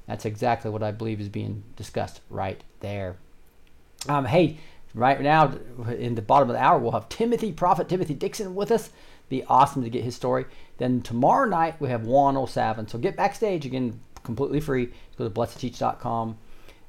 That's 0.08 0.26
exactly 0.26 0.72
what 0.72 0.84
I 0.84 0.92
believe 0.92 1.22
is 1.22 1.30
being 1.30 1.64
discussed 1.76 2.22
right 2.30 2.64
there. 2.80 3.18
Um, 4.08 4.26
hey, 4.26 4.58
right 4.96 5.22
now 5.22 5.54
in 5.98 6.16
the 6.16 6.22
bottom 6.22 6.50
of 6.50 6.56
the 6.56 6.64
hour, 6.64 6.80
we'll 6.80 6.94
have 6.94 7.10
Timothy, 7.10 7.52
Prophet 7.52 7.88
Timothy 7.88 8.16
Dixon 8.16 8.56
with 8.56 8.72
us. 8.72 8.90
Be 9.28 9.44
awesome 9.44 9.84
to 9.84 9.90
get 9.90 10.04
his 10.04 10.16
story. 10.16 10.46
Then 10.78 11.02
tomorrow 11.02 11.48
night 11.48 11.80
we 11.80 11.90
have 11.90 12.08
Juan 12.08 12.36
O'Savin. 12.36 12.90
So 12.90 12.98
get 12.98 13.16
backstage 13.16 13.66
again, 13.66 14.00
completely 14.24 14.60
free. 14.60 14.90
Go 15.18 15.28
to 15.28 15.30
blessedteach.com 15.30 16.38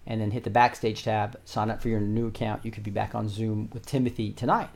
and 0.07 0.21
then 0.21 0.31
hit 0.31 0.45
the 0.45 0.51
backstage 0.51 1.05
tab. 1.05 1.39
Sign 1.45 1.71
up 1.71 1.81
for 1.83 1.89
your 1.89 2.01
new 2.01 2.29
account. 2.29 2.65
You 2.65 2.71
could 2.71 2.83
be 2.83 2.91
back 2.91 3.15
on 3.15 3.29
Zoom 3.29 3.71
with 3.73 3.87
Timothy 3.87 4.33
tonight, 4.33 4.71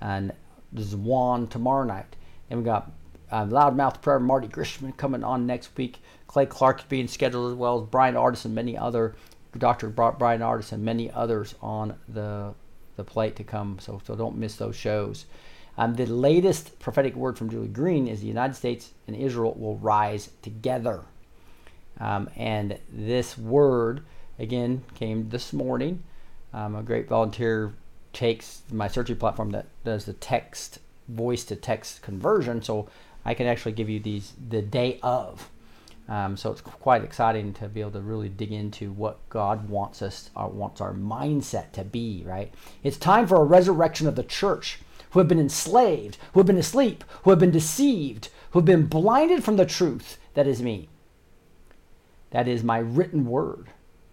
and 0.00 0.32
Juan 0.72 1.46
tomorrow 1.46 1.84
night. 1.84 2.16
And 2.50 2.58
we 2.58 2.64
got 2.64 2.90
uh, 3.30 3.44
Loudmouth 3.46 4.02
Prayer 4.02 4.20
Marty 4.20 4.48
Grisham 4.48 4.96
coming 4.96 5.24
on 5.24 5.46
next 5.46 5.76
week. 5.76 6.00
Clay 6.26 6.46
Clark 6.46 6.88
being 6.88 7.08
scheduled 7.08 7.52
as 7.52 7.56
well 7.56 7.80
as 7.80 7.88
Bryan 7.88 8.14
Ardis 8.14 8.44
and 8.44 8.54
many 8.54 8.76
other 8.76 9.14
Dr. 9.56 9.88
Bryan 9.88 10.40
Ardis 10.40 10.72
and 10.72 10.84
many 10.84 11.10
others 11.10 11.54
on 11.62 11.96
the 12.08 12.54
the 12.96 13.04
plate 13.04 13.36
to 13.36 13.44
come. 13.44 13.78
So 13.80 14.00
so 14.04 14.14
don't 14.14 14.36
miss 14.36 14.56
those 14.56 14.76
shows. 14.76 15.26
Um, 15.76 15.94
the 15.94 16.06
latest 16.06 16.78
prophetic 16.78 17.16
word 17.16 17.36
from 17.36 17.50
Julie 17.50 17.68
Green 17.68 18.06
is 18.06 18.20
the 18.20 18.28
United 18.28 18.54
States 18.54 18.92
and 19.06 19.16
Israel 19.16 19.54
will 19.54 19.76
rise 19.78 20.30
together. 20.42 21.04
Um, 22.00 22.28
and 22.36 22.78
this 22.92 23.38
word, 23.38 24.02
again, 24.38 24.84
came 24.94 25.28
this 25.28 25.52
morning. 25.52 26.02
Um, 26.52 26.76
a 26.76 26.82
great 26.82 27.08
volunteer 27.08 27.74
takes 28.12 28.62
my 28.70 28.88
searching 28.88 29.16
platform 29.16 29.50
that 29.50 29.66
does 29.84 30.04
the 30.04 30.12
text, 30.12 30.78
voice 31.08 31.44
to 31.44 31.56
text 31.56 32.02
conversion. 32.02 32.62
So 32.62 32.88
I 33.24 33.34
can 33.34 33.46
actually 33.46 33.72
give 33.72 33.90
you 33.90 34.00
these 34.00 34.32
the 34.48 34.62
day 34.62 34.98
of. 35.02 35.50
Um, 36.08 36.36
so 36.36 36.52
it's 36.52 36.60
quite 36.60 37.02
exciting 37.02 37.54
to 37.54 37.68
be 37.68 37.80
able 37.80 37.92
to 37.92 38.00
really 38.00 38.28
dig 38.28 38.52
into 38.52 38.92
what 38.92 39.26
God 39.30 39.68
wants 39.70 40.02
us, 40.02 40.30
or 40.36 40.48
wants 40.48 40.80
our 40.80 40.92
mindset 40.92 41.72
to 41.72 41.84
be. 41.84 42.22
Right? 42.26 42.52
It's 42.82 42.98
time 42.98 43.26
for 43.26 43.40
a 43.40 43.44
resurrection 43.44 44.06
of 44.06 44.14
the 44.14 44.22
church, 44.22 44.80
who 45.10 45.20
have 45.20 45.28
been 45.28 45.40
enslaved, 45.40 46.18
who 46.32 46.40
have 46.40 46.46
been 46.46 46.58
asleep, 46.58 47.04
who 47.22 47.30
have 47.30 47.38
been 47.38 47.52
deceived, 47.52 48.28
who 48.50 48.58
have 48.58 48.66
been 48.66 48.86
blinded 48.86 49.44
from 49.44 49.56
the 49.56 49.64
truth 49.64 50.18
that 50.34 50.46
is 50.46 50.60
me. 50.60 50.88
That 52.34 52.48
is 52.48 52.64
my 52.64 52.78
written 52.78 53.26
word, 53.26 53.68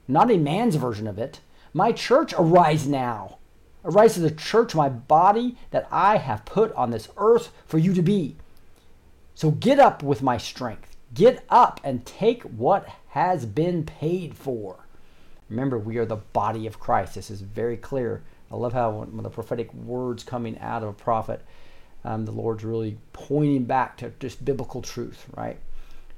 not 0.08 0.30
a 0.30 0.38
man's 0.38 0.76
version 0.76 1.08
of 1.08 1.18
it. 1.18 1.40
My 1.74 1.92
church, 1.92 2.36
arise 2.38 2.88
now. 2.88 3.40
Arise 3.84 4.14
to 4.14 4.20
the 4.20 4.30
church, 4.30 4.76
my 4.76 4.90
body 4.90 5.58
that 5.72 5.88
I 5.90 6.18
have 6.18 6.46
put 6.46 6.72
on 6.74 6.92
this 6.92 7.10
earth 7.18 7.52
for 7.66 7.80
you 7.80 7.96
to 7.96 8.04
be. 8.04 8.36
So 9.34 9.50
get 9.50 9.80
up 9.80 10.04
with 10.04 10.22
my 10.22 10.38
strength. 10.38 10.96
Get 11.16 11.44
up 11.50 11.82
and 11.84 12.06
take 12.06 12.44
what 12.44 12.88
has 13.08 13.48
been 13.48 13.86
paid 13.86 14.38
for. 14.38 14.86
Remember, 15.50 15.80
we 15.80 15.98
are 15.98 16.06
the 16.06 16.18
body 16.18 16.68
of 16.68 16.80
Christ. 16.80 17.16
This 17.16 17.32
is 17.32 17.42
very 17.42 17.76
clear. 17.76 18.22
I 18.52 18.56
love 18.56 18.74
how 18.74 19.08
the 19.12 19.32
prophetic 19.32 19.74
words 19.74 20.24
coming 20.24 20.60
out 20.60 20.84
of 20.84 20.90
a 20.90 20.94
prophet, 20.94 21.42
um, 22.04 22.26
the 22.26 22.32
Lord's 22.32 22.64
really 22.64 23.00
pointing 23.14 23.64
back 23.64 23.98
to 23.98 24.12
just 24.20 24.46
biblical 24.46 24.84
truth, 24.84 25.26
right? 25.36 25.58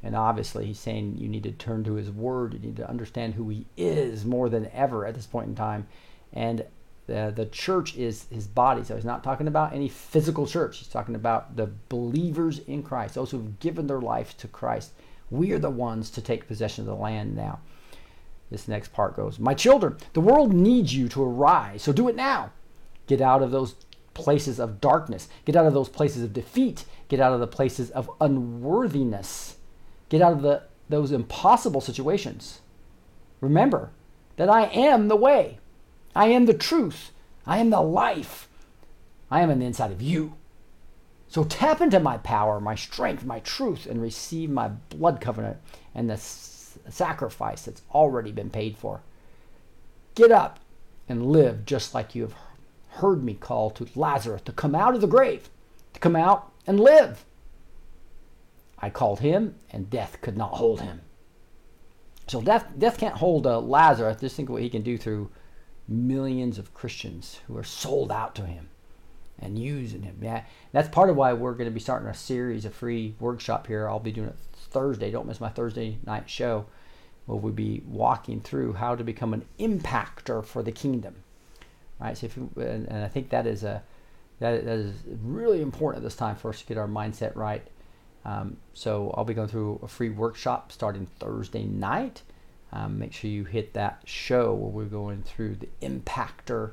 And 0.03 0.15
obviously, 0.15 0.65
he's 0.65 0.79
saying 0.79 1.17
you 1.17 1.29
need 1.29 1.43
to 1.43 1.51
turn 1.51 1.83
to 1.85 1.93
his 1.93 2.11
word. 2.11 2.53
You 2.53 2.59
need 2.59 2.75
to 2.77 2.89
understand 2.89 3.35
who 3.35 3.49
he 3.49 3.65
is 3.77 4.25
more 4.25 4.49
than 4.49 4.69
ever 4.73 5.05
at 5.05 5.15
this 5.15 5.25
point 5.25 5.47
in 5.47 5.55
time. 5.55 5.87
And 6.33 6.65
the, 7.07 7.31
the 7.35 7.45
church 7.45 7.95
is 7.95 8.25
his 8.29 8.47
body. 8.47 8.83
So 8.83 8.95
he's 8.95 9.05
not 9.05 9.23
talking 9.23 9.47
about 9.47 9.73
any 9.73 9.89
physical 9.89 10.45
church. 10.45 10.79
He's 10.79 10.87
talking 10.87 11.15
about 11.15 11.55
the 11.55 11.71
believers 11.89 12.59
in 12.59 12.83
Christ, 12.83 13.15
those 13.15 13.31
who've 13.31 13.59
given 13.59 13.87
their 13.87 14.01
life 14.01 14.37
to 14.37 14.47
Christ. 14.47 14.91
We 15.29 15.51
are 15.51 15.59
the 15.59 15.69
ones 15.69 16.09
to 16.11 16.21
take 16.21 16.47
possession 16.47 16.83
of 16.83 16.87
the 16.87 17.01
land 17.01 17.35
now. 17.35 17.59
This 18.51 18.67
next 18.67 18.93
part 18.93 19.15
goes 19.15 19.39
My 19.39 19.53
children, 19.53 19.97
the 20.13 20.21
world 20.21 20.53
needs 20.53 20.95
you 20.95 21.09
to 21.09 21.23
arise, 21.23 21.81
so 21.81 21.91
do 21.91 22.07
it 22.07 22.15
now. 22.15 22.51
Get 23.07 23.19
out 23.19 23.41
of 23.41 23.51
those 23.51 23.75
places 24.13 24.59
of 24.59 24.79
darkness, 24.79 25.27
get 25.45 25.55
out 25.55 25.65
of 25.65 25.73
those 25.73 25.89
places 25.89 26.23
of 26.23 26.33
defeat, 26.33 26.85
get 27.07 27.19
out 27.19 27.33
of 27.33 27.39
the 27.39 27.47
places 27.47 27.89
of 27.91 28.11
unworthiness, 28.21 29.57
get 30.09 30.21
out 30.21 30.33
of 30.33 30.41
the, 30.41 30.63
those 30.89 31.11
impossible 31.11 31.81
situations. 31.81 32.61
Remember 33.41 33.91
that 34.37 34.49
I 34.49 34.65
am 34.65 35.07
the 35.07 35.15
way. 35.15 35.59
I 36.15 36.27
am 36.27 36.45
the 36.45 36.53
truth. 36.53 37.11
I 37.45 37.57
am 37.57 37.69
the 37.69 37.81
life. 37.81 38.47
I 39.29 39.41
am 39.41 39.49
on 39.49 39.59
the 39.59 39.65
inside 39.65 39.91
of 39.91 40.01
you. 40.01 40.35
So 41.27 41.43
tap 41.43 41.81
into 41.81 41.99
my 41.99 42.17
power, 42.17 42.59
my 42.59 42.75
strength, 42.75 43.25
my 43.25 43.39
truth, 43.39 43.87
and 43.87 44.01
receive 44.01 44.49
my 44.49 44.67
blood 44.67 45.19
covenant 45.19 45.57
and 45.95 46.07
the 46.09 46.13
s- 46.13 46.77
sacrifice 46.89 47.63
that's 47.63 47.81
already 47.91 48.31
been 48.31 48.51
paid 48.51 48.77
for. 48.77 49.01
Get 50.13 50.31
up 50.31 50.59
and 51.09 51.25
live 51.31 51.65
just 51.65 51.95
like 51.95 52.13
you 52.13 52.21
have 52.21 52.35
heard 52.89 53.23
me 53.23 53.33
call 53.33 53.71
to 53.71 53.87
Lazarus 53.95 54.43
to 54.43 54.51
come 54.51 54.75
out 54.75 54.93
of 54.93 55.01
the 55.01 55.07
grave, 55.07 55.49
to 55.93 55.99
come 55.99 56.15
out 56.15 56.51
and 56.67 56.79
live. 56.79 57.25
I 58.79 58.89
called 58.89 59.19
him, 59.19 59.55
and 59.71 59.89
death 59.89 60.17
could 60.21 60.37
not 60.37 60.53
hold 60.53 60.81
him. 60.81 61.01
So 62.27 62.41
death, 62.41 62.67
death 62.77 62.97
can't 62.97 63.15
hold 63.15 63.47
uh, 63.47 63.59
Lazarus. 63.59 64.19
Just 64.19 64.35
think 64.35 64.49
of 64.49 64.53
what 64.53 64.61
he 64.61 64.69
can 64.69 64.81
do 64.81 64.97
through 64.97 65.29
millions 65.87 66.57
of 66.57 66.73
Christians 66.73 67.39
who 67.47 67.57
are 67.57 67.63
sold 67.63 68.11
out 68.11 68.35
to 68.35 68.45
him 68.45 68.69
and 69.39 69.59
using 69.59 70.03
him. 70.03 70.17
Yeah, 70.21 70.43
that's 70.71 70.87
part 70.87 71.09
of 71.09 71.15
why 71.15 71.33
we're 71.33 71.53
going 71.53 71.69
to 71.69 71.71
be 71.71 71.79
starting 71.79 72.07
a 72.07 72.13
series, 72.13 72.65
a 72.65 72.69
free 72.69 73.15
workshop 73.19 73.67
here. 73.67 73.89
I'll 73.89 73.99
be 73.99 74.11
doing 74.11 74.29
it 74.29 74.37
Thursday. 74.53 75.11
Don't 75.11 75.27
miss 75.27 75.41
my 75.41 75.49
Thursday 75.49 75.97
night 76.05 76.29
show. 76.29 76.65
Where 77.25 77.37
we'll 77.37 77.53
be 77.53 77.81
walking 77.87 78.41
through 78.41 78.73
how 78.73 78.95
to 78.95 79.03
become 79.03 79.33
an 79.33 79.45
impactor 79.57 80.43
for 80.43 80.61
the 80.61 80.73
kingdom. 80.73 81.23
Right. 81.99 82.17
So 82.17 82.25
if 82.25 82.35
you, 82.35 82.49
and, 82.57 82.87
and 82.89 83.03
I 83.03 83.07
think 83.07 83.29
that 83.29 83.47
is 83.47 83.63
a 83.63 83.81
that, 84.39 84.65
that 84.65 84.77
is 84.77 84.93
really 85.21 85.61
important 85.61 86.03
at 86.03 86.03
this 86.03 86.17
time 86.17 86.35
for 86.35 86.49
us 86.49 86.59
to 86.59 86.65
get 86.65 86.77
our 86.77 86.87
mindset 86.87 87.35
right. 87.35 87.65
Um, 88.25 88.57
so 88.73 89.13
I'll 89.15 89.25
be 89.25 89.33
going 89.33 89.49
through 89.49 89.79
a 89.83 89.87
free 89.87 90.09
workshop 90.09 90.71
starting 90.71 91.07
Thursday 91.19 91.63
night. 91.63 92.21
Um, 92.71 92.97
make 92.97 93.13
sure 93.13 93.29
you 93.29 93.43
hit 93.43 93.73
that 93.73 94.01
show 94.05 94.53
where 94.53 94.71
we're 94.71 94.89
going 94.89 95.23
through 95.23 95.57
the 95.57 95.69
impactor 95.81 96.71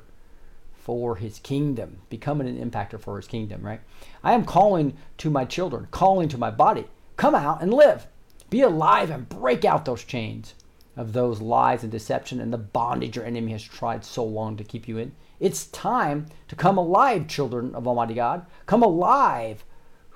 for 0.73 1.17
his 1.17 1.37
kingdom, 1.39 2.01
becoming 2.09 2.47
an 2.47 2.71
impactor 2.71 2.99
for 2.99 3.17
his 3.17 3.27
kingdom, 3.27 3.61
right? 3.61 3.81
I 4.23 4.33
am 4.33 4.45
calling 4.45 4.97
to 5.19 5.29
my 5.29 5.45
children, 5.45 5.87
calling 5.91 6.27
to 6.29 6.37
my 6.37 6.49
body, 6.49 6.85
come 7.17 7.35
out 7.35 7.61
and 7.61 7.73
live. 7.73 8.07
Be 8.49 8.61
alive 8.61 9.11
and 9.11 9.29
break 9.29 9.63
out 9.63 9.85
those 9.85 10.03
chains 10.03 10.55
of 10.97 11.13
those 11.13 11.39
lies 11.39 11.83
and 11.83 11.91
deception 11.91 12.41
and 12.41 12.51
the 12.51 12.57
bondage 12.57 13.15
your 13.15 13.25
enemy 13.25 13.51
has 13.51 13.63
tried 13.63 14.03
so 14.03 14.23
long 14.23 14.57
to 14.57 14.63
keep 14.63 14.87
you 14.87 14.97
in. 14.97 15.13
It's 15.39 15.67
time 15.67 16.27
to 16.47 16.55
come 16.55 16.77
alive, 16.77 17.27
children 17.27 17.73
of 17.75 17.87
Almighty 17.87 18.13
God. 18.13 18.45
Come 18.65 18.83
alive 18.83 19.63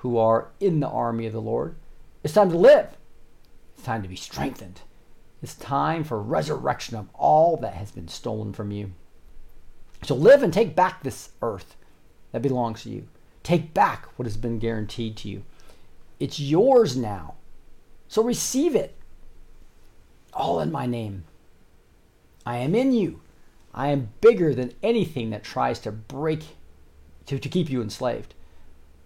who 0.06 0.20
are 0.20 0.50
in 0.60 0.82
the 0.82 0.88
army 0.88 1.26
of 1.26 1.34
the 1.34 1.42
Lord. 1.42 1.74
It's 2.24 2.36
time 2.36 2.52
to 2.52 2.58
live. 2.58 2.90
It's 3.74 3.84
time 3.84 4.04
to 4.04 4.08
be 4.08 4.16
strengthened. 4.16 4.82
It's 5.42 5.56
time 5.56 6.04
for 6.04 6.22
resurrection 6.22 6.96
of 6.96 7.10
all 7.16 7.58
that 7.58 7.74
has 7.74 7.90
been 7.90 8.08
stolen 8.08 8.54
from 8.54 8.70
you. 8.70 8.92
So 10.04 10.14
live 10.14 10.44
and 10.44 10.54
take 10.54 10.76
back 10.76 11.02
this 11.02 11.30
earth 11.42 11.76
that 12.32 12.44
belongs 12.44 12.84
to 12.84 12.92
you. 12.92 13.08
Take 13.42 13.74
back 13.74 14.06
what 14.16 14.28
has 14.28 14.38
been 14.38 14.60
guaranteed 14.60 15.18
to 15.18 15.28
you. 15.28 15.42
It's 16.20 16.40
yours 16.40 16.96
now. 16.96 17.34
So 18.08 18.22
receive 18.22 18.76
it. 18.76 18.96
All 20.36 20.60
in 20.60 20.72
my 20.72 20.86
name. 20.86 21.24
I 22.46 22.58
am 22.58 22.76
in 22.76 22.94
you. 22.94 23.22
I 23.74 23.88
am 23.88 24.10
bigger 24.22 24.54
than 24.54 24.76
anything 24.84 25.32
that 25.32 25.44
tries 25.44 25.80
to 25.80 25.92
break, 25.92 26.44
to, 27.26 27.40
to 27.40 27.50
keep 27.50 27.72
you 27.72 27.82
enslaved. 27.82 28.36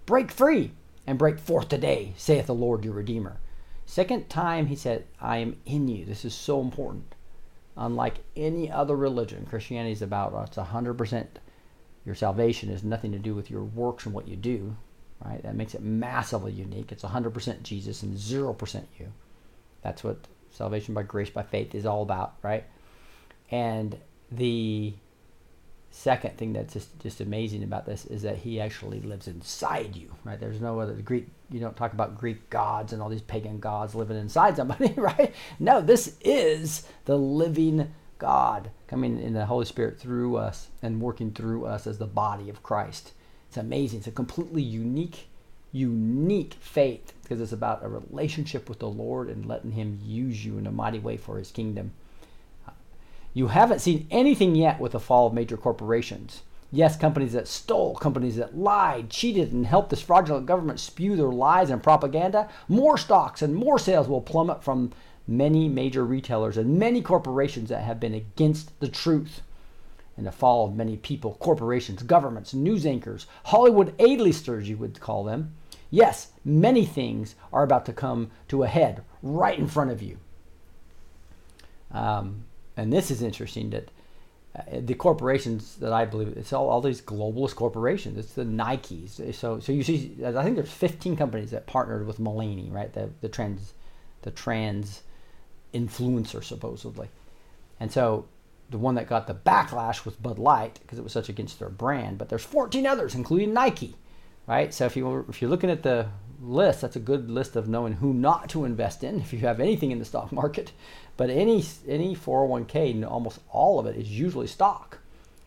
Break 0.05 0.29
free 0.29 0.73
and 1.09 1.17
break 1.17 1.39
forth 1.39 1.69
today, 1.69 2.13
saith 2.17 2.45
the 2.45 2.53
Lord 2.53 2.85
your 2.85 2.93
Redeemer. 2.93 3.39
Second 3.83 4.29
time 4.29 4.67
he 4.67 4.75
said, 4.75 5.07
I 5.19 5.37
am 5.37 5.57
in 5.65 5.87
you. 5.87 6.05
This 6.05 6.23
is 6.23 6.35
so 6.35 6.61
important. 6.61 7.15
Unlike 7.75 8.17
any 8.35 8.69
other 8.69 8.95
religion, 8.95 9.47
Christianity 9.49 9.91
is 9.91 10.03
about 10.03 10.35
uh, 10.35 10.45
it's 10.45 10.57
100%. 10.57 11.25
Your 12.05 12.13
salvation 12.13 12.69
is 12.69 12.83
nothing 12.83 13.11
to 13.11 13.17
do 13.17 13.33
with 13.33 13.49
your 13.49 13.63
works 13.63 14.05
and 14.05 14.13
what 14.13 14.27
you 14.27 14.35
do, 14.35 14.77
right? 15.25 15.41
That 15.41 15.55
makes 15.55 15.73
it 15.73 15.81
massively 15.81 16.51
unique. 16.51 16.91
It's 16.91 17.03
100% 17.03 17.63
Jesus 17.63 18.03
and 18.03 18.15
0% 18.15 18.83
you. 18.99 19.11
That's 19.81 20.03
what 20.03 20.27
salvation 20.51 20.93
by 20.93 21.01
grace 21.01 21.31
by 21.31 21.41
faith 21.41 21.73
is 21.73 21.87
all 21.87 22.03
about, 22.03 22.35
right? 22.43 22.65
And 23.49 23.97
the 24.31 24.93
second 25.91 26.37
thing 26.37 26.53
that's 26.53 26.73
just, 26.73 26.99
just 26.99 27.19
amazing 27.19 27.63
about 27.63 27.85
this 27.85 28.05
is 28.05 28.21
that 28.21 28.37
he 28.37 28.61
actually 28.61 28.99
lives 29.01 29.27
inside 29.27 29.95
you 29.95 30.13
right? 30.23 30.39
There's 30.39 30.61
no 30.61 30.79
other 30.79 30.93
greek 30.93 31.27
you 31.49 31.59
don't 31.59 31.75
talk 31.75 31.93
about 31.93 32.17
greek 32.17 32.49
gods 32.49 32.93
and 32.93 33.01
all 33.01 33.09
these 33.09 33.21
pagan 33.21 33.59
gods 33.59 33.95
living 33.95 34.17
inside 34.17 34.55
somebody 34.55 34.93
right? 34.97 35.33
No 35.59 35.81
this 35.81 36.15
is 36.21 36.83
the 37.05 37.17
living 37.17 37.93
god 38.17 38.69
coming 38.87 39.19
in 39.19 39.33
the 39.33 39.45
holy 39.45 39.65
spirit 39.65 39.99
through 39.99 40.35
us 40.35 40.67
and 40.81 41.01
working 41.01 41.31
through 41.31 41.65
us 41.65 41.87
as 41.87 41.97
the 41.97 42.05
body 42.05 42.49
of 42.49 42.63
christ. 42.63 43.13
It's 43.47 43.57
amazing. 43.57 43.99
It's 43.99 44.07
a 44.07 44.11
completely 44.11 44.61
unique 44.61 45.27
unique 45.71 46.55
faith 46.59 47.13
because 47.21 47.39
it's 47.39 47.51
about 47.51 47.83
a 47.83 47.87
relationship 47.87 48.69
with 48.69 48.79
the 48.79 48.89
Lord 48.89 49.29
and 49.29 49.45
letting 49.45 49.71
Him 49.71 49.99
use 50.03 50.43
you 50.43 50.57
in 50.57 50.67
a 50.67 50.71
mighty 50.71 50.99
way 50.99 51.17
for 51.17 51.37
His 51.37 51.51
kingdom. 51.51 51.91
You 53.33 53.47
haven't 53.47 53.79
seen 53.79 54.07
anything 54.09 54.55
yet 54.55 54.79
with 54.79 54.93
the 54.93 54.99
fall 54.99 55.27
of 55.27 55.33
major 55.33 55.57
corporations. 55.57 56.41
Yes, 56.71 56.97
companies 56.97 57.33
that 57.33 57.47
stole, 57.47 57.95
companies 57.95 58.35
that 58.35 58.57
lied, 58.57 59.09
cheated, 59.09 59.51
and 59.51 59.65
helped 59.65 59.89
this 59.89 60.01
fraudulent 60.01 60.45
government 60.45 60.79
spew 60.79 61.15
their 61.15 61.31
lies 61.31 61.69
and 61.69 61.81
propaganda, 61.81 62.47
more 62.67 62.97
stocks 62.97 63.41
and 63.41 63.55
more 63.55 63.79
sales 63.79 64.07
will 64.07 64.21
plummet 64.21 64.63
from 64.63 64.91
many 65.27 65.67
major 65.67 66.05
retailers 66.05 66.57
and 66.57 66.77
many 66.77 67.01
corporations 67.01 67.69
that 67.69 67.83
have 67.83 67.99
been 67.99 68.13
against 68.13 68.79
the 68.79 68.87
truth. 68.87 69.41
And 70.17 70.27
the 70.27 70.31
fall 70.31 70.67
of 70.67 70.75
many 70.75 70.97
people, 70.97 71.37
corporations, 71.39 72.03
governments, 72.03 72.53
news 72.53 72.85
anchors, 72.85 73.25
Hollywood 73.45 73.93
A-listers, 73.99 74.67
you 74.67 74.77
would 74.77 74.99
call 74.99 75.23
them. 75.23 75.55
Yes, 75.89 76.33
many 76.43 76.85
things 76.85 77.35
are 77.53 77.63
about 77.63 77.85
to 77.85 77.93
come 77.93 78.29
to 78.49 78.63
a 78.63 78.67
head 78.67 79.03
right 79.23 79.57
in 79.57 79.67
front 79.67 79.91
of 79.91 80.03
you. 80.03 80.17
Um, 81.91 82.45
and 82.79 82.93
this 82.93 83.11
is 83.11 83.21
interesting 83.21 83.69
that 83.71 83.91
uh, 84.55 84.61
the 84.79 84.95
corporations 84.95 85.75
that 85.75 85.93
I 85.93 86.05
believe 86.05 86.29
it's 86.35 86.53
all, 86.53 86.69
all 86.69 86.81
these 86.81 87.01
globalist 87.01 87.55
corporations. 87.55 88.17
It's 88.17 88.33
the 88.33 88.43
Nikes. 88.43 89.35
So 89.35 89.59
so 89.59 89.71
you 89.71 89.83
see, 89.83 90.15
I 90.25 90.43
think 90.43 90.55
there's 90.55 90.71
15 90.71 91.15
companies 91.15 91.51
that 91.51 91.67
partnered 91.67 92.07
with 92.07 92.19
Mulvaney, 92.19 92.69
right? 92.69 92.91
The 92.91 93.09
the 93.21 93.29
trans 93.29 93.73
the 94.21 94.31
trans 94.31 95.03
influencer 95.73 96.43
supposedly, 96.43 97.09
and 97.79 97.91
so 97.91 98.27
the 98.69 98.77
one 98.77 98.95
that 98.95 99.07
got 99.07 99.27
the 99.27 99.33
backlash 99.33 100.05
was 100.05 100.15
Bud 100.15 100.39
Light 100.39 100.79
because 100.81 100.99
it 100.99 101.03
was 101.03 101.11
such 101.13 101.29
against 101.29 101.59
their 101.59 101.69
brand. 101.69 102.17
But 102.17 102.29
there's 102.29 102.43
14 102.43 102.85
others, 102.85 103.15
including 103.15 103.53
Nike, 103.53 103.95
right? 104.47 104.73
So 104.73 104.85
if 104.85 104.95
you 104.95 105.25
if 105.29 105.41
you're 105.41 105.49
looking 105.49 105.69
at 105.69 105.83
the 105.83 106.07
list, 106.41 106.81
that's 106.81 106.95
a 106.95 107.01
good 107.01 107.29
list 107.29 107.55
of 107.55 107.67
knowing 107.67 107.93
who 107.93 108.13
not 108.13 108.49
to 108.49 108.65
invest 108.65 109.03
in 109.03 109.19
if 109.19 109.33
you 109.33 109.39
have 109.39 109.59
anything 109.59 109.91
in 109.91 109.99
the 109.99 110.05
stock 110.05 110.31
market. 110.31 110.71
But 111.17 111.29
any 111.29 111.63
any 111.87 112.15
401k, 112.15 112.91
and 112.91 113.05
almost 113.05 113.39
all 113.49 113.79
of 113.79 113.85
it 113.85 113.97
is 113.97 114.09
usually 114.09 114.47
stock, 114.47 114.99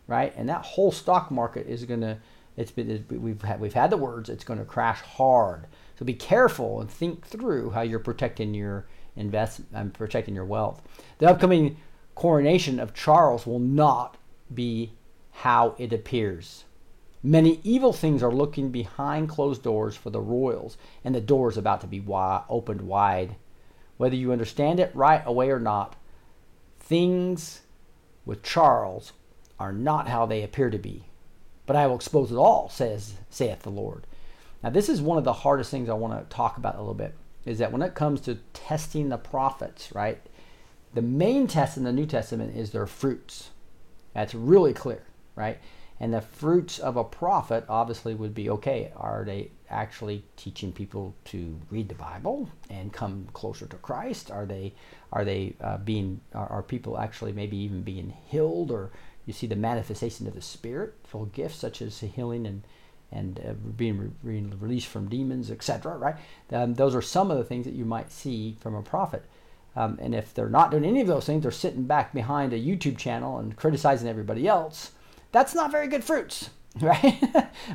right? 0.06 0.32
And 0.36 0.48
that 0.48 0.64
whole 0.64 0.92
stock 0.92 1.30
market 1.30 1.66
is 1.66 1.84
gonna 1.84 2.18
it's 2.56 2.70
been 2.70 3.04
we've 3.08 3.40
had 3.42 3.60
we've 3.60 3.72
had 3.72 3.90
the 3.90 3.96
words 3.96 4.28
it's 4.28 4.44
to 4.44 4.64
crash 4.64 5.00
hard. 5.00 5.66
So 5.98 6.04
be 6.04 6.14
careful 6.14 6.80
and 6.80 6.90
think 6.90 7.26
through 7.26 7.70
how 7.70 7.82
you're 7.82 7.98
protecting 7.98 8.54
your 8.54 8.86
invest 9.16 9.60
and 9.72 9.92
protecting 9.94 10.34
your 10.34 10.44
wealth. 10.44 10.82
The 11.18 11.28
upcoming 11.28 11.76
coronation 12.14 12.78
of 12.78 12.94
Charles 12.94 13.46
will 13.46 13.58
not 13.58 14.16
be 14.52 14.92
how 15.30 15.74
it 15.78 15.92
appears. 15.92 16.64
Many 17.22 17.60
evil 17.62 17.92
things 17.92 18.22
are 18.22 18.32
looking 18.32 18.70
behind 18.70 19.28
closed 19.28 19.62
doors 19.62 19.96
for 19.96 20.10
the 20.10 20.20
royals, 20.20 20.76
and 21.04 21.14
the 21.14 21.20
door 21.20 21.48
is 21.48 21.56
about 21.56 21.80
to 21.82 21.86
be 21.86 22.02
opened 22.08 22.82
wide 22.82 23.36
whether 24.02 24.16
you 24.16 24.32
understand 24.32 24.80
it 24.80 24.90
right 24.96 25.22
away 25.24 25.48
or 25.48 25.60
not, 25.60 25.94
things 26.80 27.60
with 28.24 28.42
Charles 28.42 29.12
are 29.60 29.72
not 29.72 30.08
how 30.08 30.26
they 30.26 30.42
appear 30.42 30.70
to 30.70 30.78
be. 30.78 31.04
But 31.66 31.76
I 31.76 31.86
will 31.86 31.94
expose 31.94 32.32
it 32.32 32.36
all, 32.36 32.68
says 32.68 33.14
saith 33.30 33.62
the 33.62 33.70
Lord. 33.70 34.08
Now 34.60 34.70
this 34.70 34.88
is 34.88 35.00
one 35.00 35.18
of 35.18 35.24
the 35.24 35.32
hardest 35.32 35.70
things 35.70 35.88
I 35.88 35.94
want 35.94 36.18
to 36.18 36.34
talk 36.34 36.56
about 36.56 36.74
a 36.74 36.78
little 36.78 36.94
bit, 36.94 37.14
is 37.44 37.58
that 37.58 37.70
when 37.70 37.80
it 37.80 37.94
comes 37.94 38.20
to 38.22 38.40
testing 38.52 39.08
the 39.08 39.18
prophets, 39.18 39.92
right? 39.94 40.20
The 40.94 41.02
main 41.02 41.46
test 41.46 41.76
in 41.76 41.84
the 41.84 41.92
New 41.92 42.06
Testament 42.06 42.56
is 42.56 42.72
their 42.72 42.88
fruits. 42.88 43.50
That's 44.14 44.34
really 44.34 44.72
clear, 44.72 45.04
right? 45.36 45.58
And 46.02 46.12
the 46.12 46.20
fruits 46.20 46.80
of 46.80 46.96
a 46.96 47.04
prophet 47.04 47.64
obviously 47.68 48.12
would 48.16 48.34
be 48.34 48.50
okay. 48.50 48.90
Are 48.96 49.22
they 49.24 49.52
actually 49.70 50.24
teaching 50.36 50.72
people 50.72 51.14
to 51.26 51.60
read 51.70 51.88
the 51.88 51.94
Bible 51.94 52.48
and 52.68 52.92
come 52.92 53.28
closer 53.32 53.66
to 53.66 53.76
Christ? 53.76 54.28
Are 54.28 54.44
they 54.44 54.74
are 55.12 55.24
they 55.24 55.54
uh, 55.60 55.76
being 55.76 56.20
are, 56.34 56.48
are, 56.48 56.62
people 56.64 56.98
actually 56.98 57.32
maybe 57.32 57.56
even 57.56 57.82
being 57.82 58.14
healed 58.26 58.72
or 58.72 58.90
you 59.26 59.32
see 59.32 59.46
the 59.46 59.54
manifestation 59.54 60.26
of 60.26 60.34
the 60.34 60.42
Spirit, 60.42 60.94
full 61.04 61.26
gifts 61.26 61.58
such 61.58 61.80
as 61.80 62.00
healing 62.00 62.48
and 62.48 62.62
and 63.12 63.38
uh, 63.38 63.52
being, 63.52 63.98
re- 63.98 64.10
being 64.24 64.58
released 64.58 64.88
from 64.88 65.08
demons, 65.08 65.52
etc. 65.52 65.96
Right? 65.96 66.16
Um, 66.50 66.74
those 66.74 66.96
are 66.96 67.02
some 67.02 67.30
of 67.30 67.38
the 67.38 67.44
things 67.44 67.64
that 67.64 67.74
you 67.74 67.84
might 67.84 68.10
see 68.10 68.56
from 68.58 68.74
a 68.74 68.82
prophet. 68.82 69.24
Um, 69.76 70.00
and 70.02 70.16
if 70.16 70.34
they're 70.34 70.48
not 70.48 70.72
doing 70.72 70.84
any 70.84 71.00
of 71.00 71.06
those 71.06 71.26
things, 71.26 71.44
they're 71.44 71.52
sitting 71.52 71.84
back 71.84 72.12
behind 72.12 72.52
a 72.52 72.58
YouTube 72.58 72.98
channel 72.98 73.38
and 73.38 73.54
criticizing 73.56 74.08
everybody 74.08 74.48
else 74.48 74.90
that's 75.32 75.54
not 75.54 75.72
very 75.72 75.88
good 75.88 76.04
fruits, 76.04 76.50
right? 76.80 77.18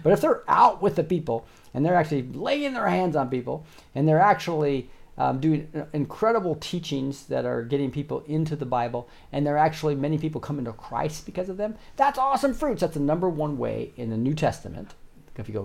but 0.03 0.13
if 0.13 0.21
they're 0.21 0.43
out 0.47 0.81
with 0.81 0.95
the 0.95 1.03
people 1.03 1.45
and 1.73 1.85
they're 1.85 1.95
actually 1.95 2.23
laying 2.23 2.73
their 2.73 2.87
hands 2.87 3.15
on 3.15 3.29
people 3.29 3.65
and 3.93 4.07
they're 4.07 4.21
actually 4.21 4.89
um, 5.17 5.39
doing 5.39 5.67
incredible 5.93 6.55
teachings 6.55 7.25
that 7.25 7.45
are 7.45 7.63
getting 7.63 7.89
people 7.89 8.23
into 8.27 8.55
the 8.55 8.65
Bible, 8.65 9.09
and 9.31 9.45
there 9.45 9.55
are 9.55 9.65
actually 9.65 9.95
many 9.95 10.17
people 10.17 10.39
coming 10.39 10.65
to 10.65 10.73
Christ 10.73 11.25
because 11.25 11.49
of 11.49 11.57
them. 11.57 11.75
That's 11.95 12.19
awesome 12.19 12.53
fruits. 12.53 12.81
That's 12.81 12.93
the 12.93 12.99
number 12.99 13.27
one 13.27 13.57
way 13.57 13.93
in 13.97 14.11
the 14.11 14.17
New 14.17 14.35
Testament. 14.35 14.93
If 15.35 15.47
you 15.47 15.53
go 15.53 15.61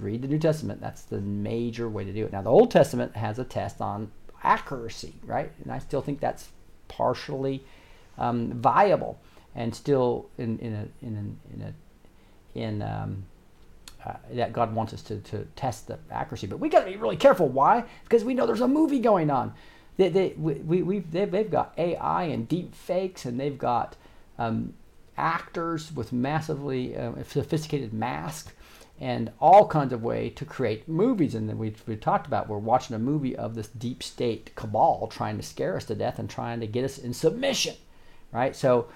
read 0.00 0.22
the 0.22 0.28
New 0.28 0.38
Testament, 0.38 0.80
that's 0.80 1.02
the 1.02 1.20
major 1.20 1.88
way 1.88 2.04
to 2.04 2.12
do 2.12 2.24
it. 2.24 2.32
Now, 2.32 2.42
the 2.42 2.50
Old 2.50 2.70
Testament 2.70 3.16
has 3.16 3.38
a 3.38 3.44
test 3.44 3.80
on 3.80 4.10
accuracy, 4.42 5.14
right? 5.24 5.50
And 5.62 5.72
I 5.72 5.78
still 5.78 6.00
think 6.00 6.20
that's 6.20 6.48
partially 6.88 7.64
um, 8.18 8.52
viable 8.52 9.20
and 9.54 9.74
still 9.74 10.26
in 10.38 10.58
in 10.58 10.74
a 10.74 11.06
in 11.06 11.38
in, 11.54 11.62
a, 11.62 12.58
in 12.58 12.82
um, 12.82 13.24
uh, 14.04 14.14
that 14.32 14.52
God 14.52 14.74
wants 14.74 14.92
us 14.92 15.02
to, 15.02 15.18
to 15.18 15.46
test 15.54 15.86
the 15.86 15.98
accuracy. 16.10 16.46
But 16.46 16.58
we 16.58 16.68
got 16.68 16.80
to 16.80 16.90
be 16.90 16.96
really 16.96 17.16
careful. 17.16 17.48
Why? 17.48 17.84
Because 18.02 18.24
we 18.24 18.34
know 18.34 18.46
there's 18.46 18.60
a 18.60 18.68
movie 18.68 18.98
going 18.98 19.30
on. 19.30 19.54
They, 19.96 20.08
they, 20.08 20.28
we, 20.36 20.82
we, 20.82 20.98
they've, 21.00 21.30
they've 21.30 21.50
got 21.50 21.72
AI 21.78 22.24
and 22.24 22.48
deep 22.48 22.74
fakes, 22.74 23.24
and 23.24 23.38
they've 23.38 23.58
got 23.58 23.94
um, 24.38 24.74
actors 25.16 25.92
with 25.92 26.12
massively 26.12 26.96
uh, 26.96 27.12
sophisticated 27.28 27.92
masks 27.92 28.52
and 29.00 29.30
all 29.40 29.66
kinds 29.66 29.92
of 29.92 30.02
way 30.02 30.30
to 30.30 30.44
create 30.44 30.88
movies. 30.88 31.34
And 31.34 31.48
then 31.48 31.58
we 31.58 31.74
we 31.86 31.96
talked 31.96 32.26
about 32.26 32.48
we're 32.48 32.58
watching 32.58 32.96
a 32.96 32.98
movie 32.98 33.36
of 33.36 33.54
this 33.54 33.68
deep 33.68 34.02
state 34.02 34.54
cabal 34.54 35.06
trying 35.08 35.36
to 35.36 35.42
scare 35.42 35.76
us 35.76 35.84
to 35.86 35.94
death 35.94 36.18
and 36.18 36.28
trying 36.28 36.60
to 36.60 36.66
get 36.66 36.84
us 36.84 36.98
in 36.98 37.12
submission, 37.12 37.76
right? 38.32 38.54
So 38.56 38.88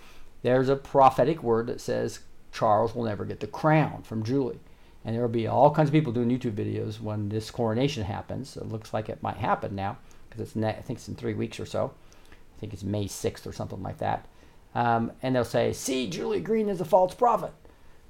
there's 0.46 0.68
a 0.68 0.76
prophetic 0.76 1.42
word 1.42 1.66
that 1.66 1.80
says 1.80 2.20
Charles 2.52 2.94
will 2.94 3.02
never 3.02 3.24
get 3.24 3.40
the 3.40 3.48
crown 3.48 4.04
from 4.04 4.22
Julie. 4.22 4.60
And 5.04 5.12
there 5.12 5.22
will 5.22 5.28
be 5.28 5.48
all 5.48 5.74
kinds 5.74 5.88
of 5.88 5.92
people 5.92 6.12
doing 6.12 6.28
YouTube 6.28 6.54
videos 6.54 7.00
when 7.00 7.30
this 7.30 7.50
coronation 7.50 8.04
happens. 8.04 8.56
It 8.56 8.68
looks 8.68 8.94
like 8.94 9.08
it 9.08 9.24
might 9.24 9.38
happen 9.38 9.74
now 9.74 9.98
because 10.28 10.40
it's 10.40 10.54
ne- 10.54 10.68
I 10.68 10.82
think 10.82 11.00
it's 11.00 11.08
in 11.08 11.16
three 11.16 11.34
weeks 11.34 11.58
or 11.58 11.66
so. 11.66 11.92
I 12.30 12.60
think 12.60 12.72
it's 12.72 12.84
May 12.84 13.06
6th 13.06 13.44
or 13.44 13.52
something 13.52 13.82
like 13.82 13.98
that. 13.98 14.28
Um, 14.72 15.10
and 15.20 15.34
they'll 15.34 15.44
say, 15.44 15.72
"See, 15.72 16.08
Julie 16.08 16.40
Green 16.40 16.68
is 16.68 16.80
a 16.80 16.84
false 16.84 17.12
prophet." 17.12 17.52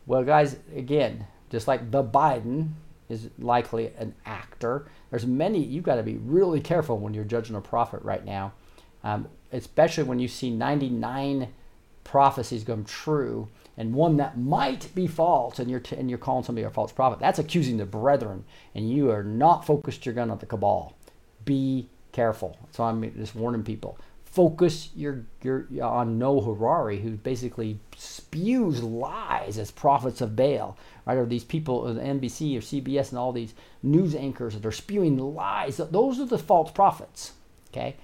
Well, 0.05 0.23
guys, 0.23 0.57
again, 0.75 1.27
just 1.49 1.67
like 1.67 1.91
the 1.91 2.05
Biden 2.05 2.73
is 3.09 3.31
likely 3.39 3.93
an 3.97 4.15
actor, 4.27 4.91
there's 5.09 5.27
many. 5.27 5.65
You've 5.65 5.85
got 5.85 5.95
to 5.95 6.03
be 6.03 6.19
really 6.19 6.61
careful 6.61 6.99
when 6.99 7.15
you're 7.15 7.25
judging 7.25 7.57
a 7.57 7.63
prophet 7.63 8.03
right 8.03 8.27
now, 8.27 8.53
um, 9.03 9.29
especially 9.53 10.05
when 10.05 10.19
you 10.19 10.29
see 10.29 10.51
99 10.51 11.49
prophecies 12.07 12.65
come 12.65 12.85
true 12.85 13.49
and 13.77 13.93
one 13.93 14.17
that 14.17 14.39
might 14.39 14.95
be 14.95 15.07
false 15.07 15.59
and 15.59 15.71
you're, 15.71 15.81
t- 15.81 15.97
and 15.97 16.09
you're 16.09 16.19
calling 16.19 16.45
somebody 16.45 16.65
a 16.65 16.71
false 16.71 16.93
prophet 16.93 17.19
that's 17.19 17.39
accusing 17.39 17.77
the 17.77 17.85
brethren 17.85 18.45
and 18.75 18.89
you 18.91 19.11
are 19.11 19.25
not 19.25 19.67
focused 19.67 20.07
your 20.07 20.15
gun 20.15 20.31
at 20.31 20.41
the 20.41 20.47
cabal 20.47 20.97
be 21.45 21.89
careful 22.13 22.57
so 22.71 22.85
i'm 22.85 23.03
just 23.17 23.35
warning 23.35 23.63
people 23.63 23.99
focus 24.37 24.91
your, 24.95 25.25
your 25.41 25.67
on 25.83 26.19
Noah 26.19 26.43
Harari, 26.43 27.01
who 27.01 27.13
basically 27.13 27.79
spews 27.97 28.83
lies 28.83 29.57
as 29.57 29.71
prophets 29.71 30.21
of 30.21 30.37
Baal, 30.37 30.77
right? 31.07 31.17
Or 31.17 31.25
these 31.25 31.43
people, 31.43 31.85
NBC 31.85 32.55
or 32.55 32.61
CBS 32.61 33.09
and 33.09 33.19
all 33.19 33.33
these 33.33 33.55
news 33.83 34.15
anchors 34.15 34.53
that 34.53 34.67
are 34.67 34.73
spewing 34.73 35.17
lies. 35.17 35.79
Those 35.79 36.21
are 36.21 36.27
the 36.27 36.37
false 36.37 36.71
prophets, 36.71 37.33
okay, 37.71 37.97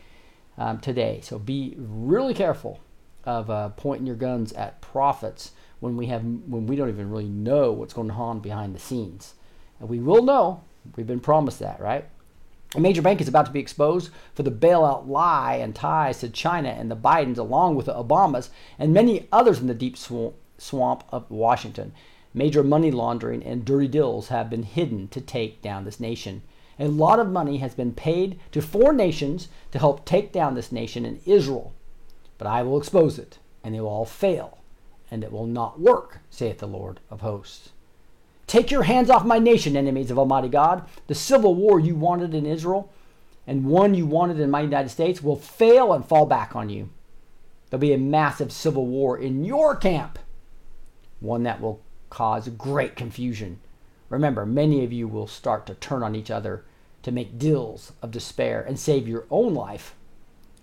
um, 0.57 0.81
today. 0.81 1.21
So 1.23 1.39
be 1.39 1.75
really 1.77 2.33
careful 2.33 2.81
of 3.25 3.51
uh, 3.51 3.71
pointing 3.71 4.07
your 4.07 4.17
guns 4.17 4.53
at 4.53 4.81
profits 4.81 5.53
when 5.81 5.97
we 5.97 6.07
have 6.07 6.23
when 6.23 6.67
we 6.67 6.77
don't 6.77 6.89
even 6.89 7.11
really 7.11 7.29
know 7.29 7.73
what's 7.73 7.95
going 7.95 8.11
on 8.11 8.41
behind 8.41 8.75
the 8.75 8.81
scenes. 8.81 9.35
And 9.81 9.89
we 9.89 9.99
will 9.99 10.23
know. 10.23 10.63
We've 10.97 11.07
been 11.07 11.21
promised 11.21 11.59
that, 11.61 11.81
right? 11.81 12.07
A 12.75 12.81
major 12.81 13.03
bank 13.03 13.21
is 13.21 13.29
about 13.29 13.47
to 13.47 13.53
be 13.53 13.61
exposed 13.61 14.11
for 14.33 14.43
the 14.43 14.51
bailout 14.51 15.07
lie 15.07 15.57
and 15.57 15.75
ties 15.75 16.21
to 16.21 16.29
China 16.29 16.71
and 16.71 16.91
the 16.91 16.97
Bidens, 16.97 17.37
along 17.37 17.75
with 17.75 17.87
the 17.87 17.95
Obamas 17.95 18.49
and 18.79 18.95
many 18.95 19.29
others 19.31 19.61
in 19.61 19.67
the 19.67 19.75
deep 19.75 19.97
swamp 19.97 21.05
of 21.11 21.31
Washington. 21.31 21.93
Major 22.33 22.63
money 22.63 22.91
laundering 22.91 23.45
and 23.45 23.65
dirty 23.65 23.89
deals 23.89 24.29
have 24.29 24.49
been 24.49 24.63
hidden 24.63 25.09
to 25.09 25.21
take 25.21 25.61
down 25.61 25.85
this 25.85 26.01
nation. 26.01 26.43
A 26.79 26.89
lot 26.89 27.19
of 27.19 27.29
money 27.29 27.59
has 27.59 27.75
been 27.75 27.93
paid 27.93 28.41
to 28.53 28.63
four 28.63 28.93
nations 28.95 29.49
to 29.73 29.79
help 29.79 30.07
take 30.07 30.33
down 30.33 30.55
this 30.55 30.73
nation 30.73 31.05
and 31.05 31.21
Israel. 31.27 31.75
But 32.43 32.51
I 32.51 32.65
will 32.65 32.77
expose 32.77 33.21
it, 33.21 33.39
and 33.63 33.73
it 33.77 33.83
will 33.83 33.89
all 33.89 34.05
fail, 34.05 34.59
and 35.13 35.23
it 35.23 35.31
will 35.31 35.47
not 35.47 35.79
work, 35.79 36.19
saith 36.29 36.59
the 36.59 36.67
Lord 36.67 36.99
of 37.09 37.21
hosts. 37.21 37.71
Take 38.49 38.69
your 38.69 38.83
hands 38.83 39.11
off 39.11 39.25
my 39.25 39.39
nation, 39.39 39.77
enemies 39.77 40.11
of 40.11 40.19
Almighty 40.19 40.49
God. 40.49 40.83
The 41.07 41.15
civil 41.15 41.55
war 41.55 41.79
you 41.79 41.95
wanted 41.95 42.35
in 42.35 42.45
Israel 42.45 42.91
and 43.47 43.67
one 43.67 43.95
you 43.95 44.07
wanted 44.07 44.41
in 44.41 44.51
my 44.51 44.61
United 44.61 44.89
States 44.89 45.23
will 45.23 45.37
fail 45.37 45.93
and 45.93 46.05
fall 46.05 46.27
back 46.27 46.57
on 46.57 46.69
you. 46.69 46.89
There'll 47.71 47.81
be 47.81 47.93
a 47.93 47.97
massive 47.97 48.51
civil 48.51 48.87
war 48.87 49.17
in 49.17 49.45
your 49.45 49.77
camp, 49.77 50.19
one 51.21 51.45
that 51.45 51.61
will 51.61 51.81
cause 52.11 52.49
great 52.49 52.97
confusion. 52.97 53.61
Remember, 54.09 54.45
many 54.45 54.83
of 54.83 54.93
you 54.93 55.07
will 55.07 55.29
start 55.29 55.65
to 55.67 55.75
turn 55.75 56.03
on 56.03 56.17
each 56.17 56.33
other 56.33 56.65
to 57.05 57.13
make 57.13 57.39
deals 57.39 57.93
of 58.03 58.11
despair 58.11 58.65
and 58.67 58.81
save 58.81 59.07
your 59.07 59.27
own 59.31 59.55
life. 59.55 59.95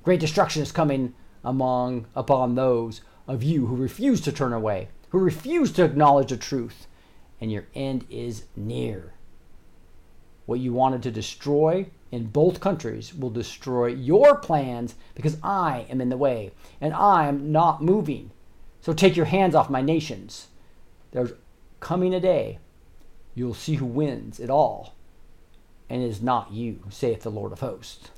Great 0.04 0.20
destruction 0.20 0.62
is 0.62 0.74
coming 0.74 1.14
among 1.44 2.08
upon 2.16 2.56
those 2.56 3.02
of 3.28 3.44
you 3.44 3.68
who 3.68 3.76
refuse 3.76 4.22
to 4.22 4.32
turn 4.32 4.54
away, 4.54 4.90
who 5.10 5.20
refuse 5.20 5.72
to 5.74 5.84
acknowledge 5.84 6.30
the 6.30 6.38
truth, 6.38 6.88
and 7.40 7.52
your 7.52 7.66
end 7.74 8.06
is 8.10 8.46
near. 8.56 9.14
What 10.46 10.60
you 10.60 10.74
wanted 10.74 11.04
to 11.04 11.12
destroy 11.12 11.88
in 12.12 12.28
both 12.28 12.60
countries 12.60 13.14
will 13.14 13.30
destroy 13.30 13.88
your 13.88 14.36
plans 14.38 14.96
because 15.14 15.38
I 15.44 15.86
am 15.90 16.02
in 16.02 16.10
the 16.10 16.18
way 16.18 16.52
and 16.82 16.94
I'm 16.94 17.52
not 17.52 17.84
moving. 17.84 18.32
So 18.82 18.94
take 18.94 19.16
your 19.16 19.28
hands 19.28 19.54
off 19.54 19.70
my 19.70 19.82
nations. 19.82 20.48
There's 21.12 21.34
coming 21.80 22.14
a 22.14 22.20
day 22.20 22.60
you'll 23.36 23.54
see 23.54 23.76
who 23.76 23.86
wins 23.86 24.40
it 24.40 24.50
all, 24.50 24.96
and 25.90 26.02
it 26.02 26.06
is 26.06 26.22
not 26.22 26.52
you, 26.52 26.84
saith 26.90 27.22
the 27.22 27.32
Lord 27.32 27.52
of 27.52 27.62
hosts. 27.62 28.10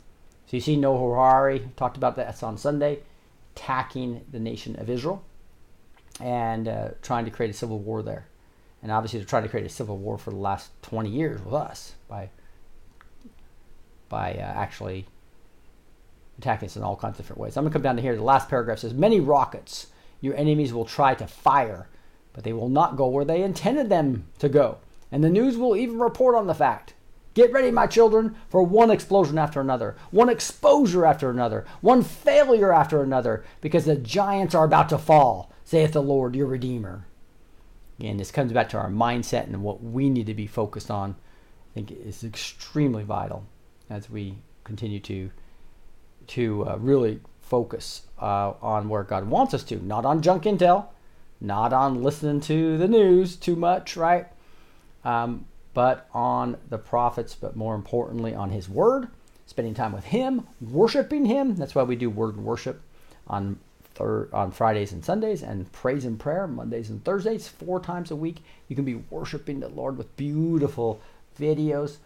So 0.47 0.57
you 0.57 0.61
see 0.61 0.75
Noah 0.75 0.99
Harari 0.99 1.69
talked 1.77 1.95
about 1.95 2.15
that 2.15 2.41
on 2.41 2.57
Sunday, 2.57 2.99
attacking 3.61 4.25
the 4.31 4.39
nation 4.39 4.75
of 4.79 4.89
Israel 4.89 5.23
and 6.19 6.67
uh, 6.67 6.89
trying 7.01 7.25
to 7.25 7.31
create 7.31 7.49
a 7.49 7.53
civil 7.53 7.79
war 7.79 8.01
there. 8.01 8.27
And 8.81 8.91
obviously, 8.91 9.19
they're 9.19 9.27
trying 9.27 9.43
to 9.43 9.49
create 9.49 9.65
a 9.65 9.69
civil 9.69 9.97
war 9.97 10.17
for 10.17 10.31
the 10.31 10.37
last 10.37 10.71
20 10.81 11.09
years 11.09 11.43
with 11.43 11.53
us 11.53 11.93
by 12.07 12.29
by 14.09 14.33
uh, 14.33 14.41
actually 14.41 15.05
attacking 16.37 16.65
us 16.65 16.75
in 16.75 16.83
all 16.83 16.95
kinds 16.97 17.13
of 17.13 17.17
different 17.17 17.39
ways. 17.39 17.55
I'm 17.55 17.63
going 17.63 17.71
to 17.71 17.73
come 17.73 17.83
down 17.83 17.95
to 17.95 18.01
here. 18.01 18.15
The 18.15 18.23
last 18.23 18.49
paragraph 18.49 18.79
says, 18.79 18.93
Many 18.93 19.19
rockets 19.19 19.87
your 20.19 20.35
enemies 20.35 20.73
will 20.73 20.85
try 20.85 21.13
to 21.15 21.27
fire, 21.27 21.87
but 22.33 22.43
they 22.43 22.53
will 22.53 22.69
not 22.69 22.97
go 22.97 23.07
where 23.07 23.23
they 23.23 23.43
intended 23.43 23.89
them 23.89 24.25
to 24.39 24.49
go. 24.49 24.79
And 25.11 25.23
the 25.23 25.29
news 25.29 25.55
will 25.55 25.75
even 25.75 25.99
report 25.99 26.35
on 26.35 26.47
the 26.47 26.55
fact. 26.55 26.93
Get 27.33 27.51
ready, 27.51 27.71
my 27.71 27.87
children, 27.87 28.35
for 28.49 28.63
one 28.63 28.91
explosion 28.91 29.37
after 29.37 29.61
another, 29.61 29.95
one 30.11 30.29
exposure 30.29 31.05
after 31.05 31.29
another, 31.29 31.65
one 31.79 32.03
failure 32.03 32.73
after 32.73 33.01
another, 33.01 33.45
because 33.61 33.85
the 33.85 33.95
giants 33.95 34.53
are 34.53 34.65
about 34.65 34.89
to 34.89 34.97
fall, 34.97 35.51
saith 35.63 35.93
the 35.93 36.01
Lord 36.01 36.35
your 36.35 36.47
Redeemer. 36.47 37.05
Again, 37.99 38.17
this 38.17 38.31
comes 38.31 38.51
back 38.51 38.67
to 38.69 38.77
our 38.77 38.89
mindset 38.89 39.45
and 39.45 39.63
what 39.63 39.81
we 39.81 40.09
need 40.09 40.25
to 40.25 40.33
be 40.33 40.47
focused 40.47 40.91
on. 40.91 41.15
I 41.71 41.73
think 41.73 41.91
is 41.91 42.23
extremely 42.23 43.03
vital 43.03 43.45
as 43.89 44.09
we 44.09 44.39
continue 44.63 44.99
to 45.01 45.31
to 46.27 46.65
uh, 46.67 46.77
really 46.77 47.19
focus 47.39 48.03
uh, 48.19 48.53
on 48.61 48.87
where 48.87 49.03
God 49.03 49.27
wants 49.27 49.53
us 49.53 49.63
to, 49.65 49.77
not 49.85 50.05
on 50.05 50.21
junk 50.21 50.43
intel, 50.43 50.87
not 51.39 51.73
on 51.73 52.03
listening 52.03 52.39
to 52.41 52.77
the 52.77 52.87
news 52.87 53.35
too 53.35 53.55
much, 53.55 53.97
right? 53.97 54.27
Um, 55.03 55.45
but 55.73 56.07
on 56.13 56.57
the 56.69 56.77
prophets, 56.77 57.35
but 57.35 57.55
more 57.55 57.75
importantly 57.75 58.33
on 58.33 58.49
His 58.49 58.67
Word, 58.67 59.07
spending 59.45 59.73
time 59.73 59.93
with 59.93 60.05
Him, 60.05 60.47
worshiping 60.59 61.25
Him. 61.25 61.55
That's 61.55 61.75
why 61.75 61.83
we 61.83 61.95
do 61.95 62.09
Word 62.09 62.37
Worship 62.37 62.81
on 63.27 63.59
thir- 63.95 64.29
on 64.33 64.51
Fridays 64.51 64.91
and 64.91 65.03
Sundays, 65.03 65.43
and 65.43 65.71
Praise 65.71 66.05
and 66.05 66.19
Prayer 66.19 66.47
Mondays 66.47 66.89
and 66.89 67.03
Thursdays, 67.03 67.47
four 67.47 67.79
times 67.79 68.11
a 68.11 68.15
week. 68.15 68.43
You 68.67 68.75
can 68.75 68.85
be 68.85 68.95
worshiping 68.95 69.59
the 69.59 69.69
Lord 69.69 69.97
with 69.97 70.15
beautiful 70.17 71.01
videos 71.39 71.97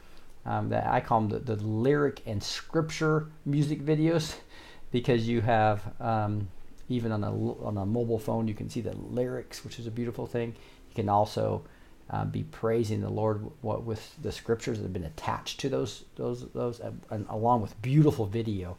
um, 0.46 0.70
that 0.70 0.86
I 0.86 1.00
call 1.00 1.22
them 1.22 1.30
the, 1.30 1.56
the, 1.56 1.64
lyric 1.64 2.22
and 2.26 2.42
scripture 2.42 3.28
music 3.46 3.82
videos 3.82 4.36
because 4.92 5.28
you 5.28 5.42
have 5.42 5.94
um, 6.00 6.48
even 6.88 7.12
on 7.12 7.24
a 7.24 7.32
on 7.64 7.78
a 7.78 7.86
mobile 7.86 8.20
phone 8.20 8.48
you 8.48 8.54
can 8.54 8.70
see 8.70 8.82
the 8.82 8.96
lyrics, 8.96 9.64
which 9.64 9.80
is 9.80 9.88
a 9.88 9.92
beautiful 9.92 10.28
thing. 10.28 10.56
You 10.90 10.96
can 10.96 11.10
also 11.10 11.64
uh, 12.10 12.26
be 12.26 12.44
praising 12.44 13.02
the 13.02 13.10
Lord 13.10 13.50
with 13.62 14.16
the 14.22 14.32
scriptures 14.32 14.78
that 14.78 14.84
have 14.84 14.94
been 14.94 15.04
attached 15.04 15.60
to 15.62 15.70
those 15.70 16.04
those 16.16 16.48
those, 16.54 16.80
and 16.80 17.26
along 17.30 17.62
with 17.62 17.82
beautiful 17.82 18.26
video 18.26 18.78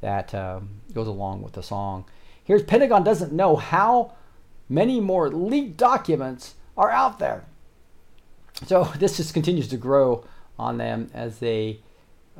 that 0.00 0.34
um, 0.34 0.68
goes 0.92 1.06
along 1.06 1.42
with 1.42 1.54
the 1.54 1.62
song. 1.62 2.04
Here's 2.44 2.62
Pentagon 2.62 3.04
doesn't 3.04 3.32
know 3.32 3.56
how 3.56 4.12
many 4.68 5.00
more 5.00 5.30
leaked 5.30 5.76
documents 5.76 6.54
are 6.76 6.90
out 6.90 7.18
there. 7.18 7.44
So 8.66 8.84
this 8.98 9.16
just 9.16 9.34
continues 9.34 9.68
to 9.68 9.76
grow 9.76 10.24
on 10.58 10.78
them 10.78 11.10
as 11.14 11.38
they 11.38 11.80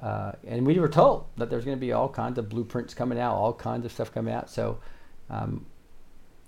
uh, 0.00 0.32
and 0.46 0.66
we 0.66 0.78
were 0.78 0.88
told 0.88 1.26
that 1.36 1.50
there's 1.50 1.64
going 1.64 1.76
to 1.76 1.80
be 1.80 1.92
all 1.92 2.08
kinds 2.08 2.38
of 2.38 2.48
blueprints 2.48 2.94
coming 2.94 3.18
out, 3.18 3.34
all 3.34 3.52
kinds 3.52 3.84
of 3.84 3.92
stuff 3.92 4.12
coming 4.12 4.32
out. 4.32 4.48
So 4.48 4.78
um, 5.28 5.66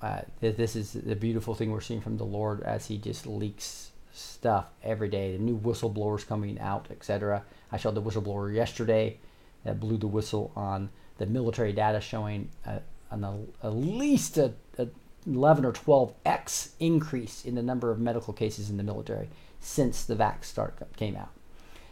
uh, 0.02 0.22
this 0.40 0.76
is 0.76 0.92
the 0.92 1.16
beautiful 1.16 1.54
thing 1.54 1.70
we're 1.70 1.80
seeing 1.80 2.00
from 2.00 2.16
the 2.16 2.24
Lord 2.24 2.62
as 2.62 2.86
He 2.86 2.96
just 2.96 3.26
leaks 3.26 3.90
stuff 4.12 4.70
every 4.82 5.08
day. 5.08 5.36
The 5.36 5.42
new 5.42 5.58
whistleblowers 5.58 6.26
coming 6.26 6.58
out, 6.58 6.86
etc. 6.90 7.44
I 7.70 7.76
showed 7.76 7.94
the 7.94 8.02
whistleblower 8.02 8.54
yesterday 8.54 9.18
that 9.64 9.78
blew 9.78 9.98
the 9.98 10.06
whistle 10.06 10.52
on 10.56 10.90
the 11.18 11.26
military 11.26 11.72
data 11.72 12.00
showing 12.00 12.48
a, 12.64 12.80
an, 13.10 13.24
a, 13.24 13.40
at 13.62 13.74
least 13.74 14.38
a, 14.38 14.54
a 14.78 14.88
11 15.26 15.66
or 15.66 15.72
12 15.72 16.14
x 16.24 16.74
increase 16.80 17.44
in 17.44 17.54
the 17.54 17.62
number 17.62 17.90
of 17.90 17.98
medical 17.98 18.32
cases 18.32 18.70
in 18.70 18.78
the 18.78 18.82
military 18.82 19.28
since 19.60 20.04
the 20.04 20.16
vax 20.16 20.44
start 20.44 20.78
came 20.96 21.14
out. 21.14 21.30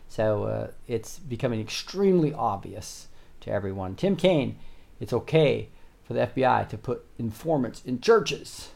So 0.08 0.44
uh, 0.44 0.70
it's 0.86 1.18
becoming 1.18 1.60
extremely 1.60 2.32
obvious 2.32 3.08
to 3.42 3.50
everyone. 3.50 3.94
Tim 3.94 4.16
Kaine, 4.16 4.58
it's 4.98 5.12
okay 5.12 5.68
for 6.08 6.14
the 6.14 6.20
FBI 6.26 6.66
to 6.70 6.78
put 6.78 7.04
informants 7.18 7.82
in 7.84 8.00
churches. 8.00 8.70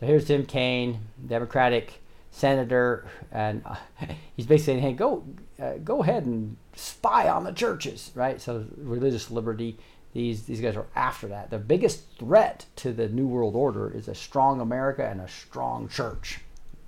So 0.00 0.06
here's 0.06 0.24
Tim 0.24 0.46
Kaine, 0.46 1.00
Democratic 1.24 2.02
senator, 2.30 3.06
and 3.30 3.62
uh, 3.66 3.76
he's 4.34 4.46
basically 4.46 4.58
saying, 4.58 4.78
"Hey, 4.80 4.92
go, 4.94 5.22
uh, 5.60 5.74
go 5.84 6.02
ahead 6.02 6.24
and 6.24 6.56
spy 6.74 7.28
on 7.28 7.44
the 7.44 7.52
churches, 7.52 8.10
right?" 8.14 8.40
So 8.40 8.64
religious 8.78 9.30
liberty. 9.30 9.78
These 10.14 10.44
these 10.44 10.60
guys 10.60 10.76
are 10.76 10.86
after 10.96 11.28
that. 11.28 11.50
The 11.50 11.58
biggest 11.58 12.18
threat 12.18 12.66
to 12.76 12.92
the 12.92 13.08
New 13.08 13.26
World 13.26 13.54
Order 13.54 13.90
is 13.90 14.08
a 14.08 14.14
strong 14.14 14.60
America 14.60 15.06
and 15.06 15.20
a 15.20 15.28
strong 15.28 15.88
church 15.88 16.40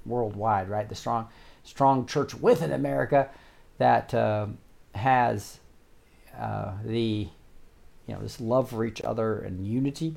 worldwide, 0.06 0.68
right? 0.68 0.88
The 0.88 0.94
strong 0.94 1.28
strong 1.62 2.06
church 2.06 2.34
within 2.34 2.72
America 2.72 3.28
that 3.78 4.14
uh, 4.14 4.46
has 4.94 5.58
uh, 6.38 6.72
the 6.84 7.28
you 8.06 8.14
know 8.14 8.20
this 8.20 8.40
love 8.40 8.70
for 8.70 8.84
each 8.84 9.00
other 9.02 9.38
and 9.38 9.66
unity. 9.66 10.16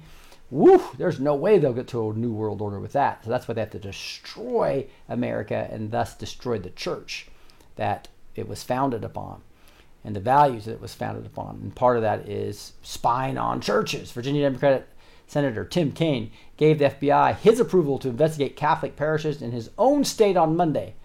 Woo! 0.50 0.82
There's 0.98 1.20
no 1.20 1.36
way 1.36 1.58
they'll 1.58 1.74
get 1.74 1.88
to 1.90 2.10
a 2.10 2.14
new 2.14 2.32
world 2.32 2.62
order 2.62 2.80
with 2.80 2.94
that. 2.94 3.24
So 3.24 3.30
that's 3.30 3.48
why 3.48 3.54
they 3.54 3.62
have 3.62 3.72
to 3.72 3.80
destroy 3.80 4.88
America 5.10 5.68
and 5.70 5.92
thus 5.92 6.16
destroy 6.16 6.58
the 6.58 6.70
church 6.70 7.28
that 7.76 8.08
it 8.36 8.48
was 8.48 8.64
founded 8.64 9.04
upon 9.04 9.42
and 10.06 10.16
the 10.16 10.22
values 10.22 10.66
that 10.66 10.74
it 10.74 10.82
was 10.82 10.94
founded 10.94 11.26
upon. 11.26 11.60
And 11.62 11.76
part 11.76 11.98
of 11.98 12.04
that 12.04 12.30
is 12.30 12.74
spying 12.82 13.38
on 13.38 13.60
churches. 13.60 14.12
Virginia 14.12 14.44
Democratic 14.44 14.88
Senator 15.28 15.66
Tim 15.66 15.92
Kaine 15.92 16.32
gave 16.56 16.80
the 16.80 16.86
FBI 16.86 17.36
his 17.36 17.60
approval 17.60 18.00
to 18.00 18.08
investigate 18.08 18.56
Catholic 18.56 18.96
parishes 18.96 19.42
in 19.42 19.52
his 19.52 19.70
own 19.78 20.06
state 20.06 20.38
on 20.38 20.56
Monday. 20.56 20.96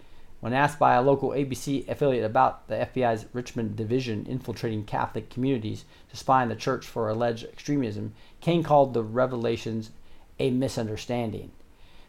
When 0.43 0.51
asked 0.51 0.77
by 0.77 0.95
a 0.95 1.01
local 1.01 1.29
ABC 1.29 1.87
affiliate 1.87 2.25
about 2.25 2.67
the 2.67 2.75
FBI's 2.75 3.27
Richmond 3.31 3.77
division 3.77 4.25
infiltrating 4.27 4.83
Catholic 4.83 5.29
communities 5.29 5.85
to 6.09 6.17
spy 6.17 6.41
on 6.41 6.49
the 6.49 6.55
church 6.57 6.85
for 6.85 7.07
alleged 7.07 7.45
extremism, 7.45 8.13
Kaine 8.41 8.61
called 8.61 8.93
the 8.93 9.03
revelations 9.03 9.91
a 10.39 10.51
misunderstanding. 10.51 11.51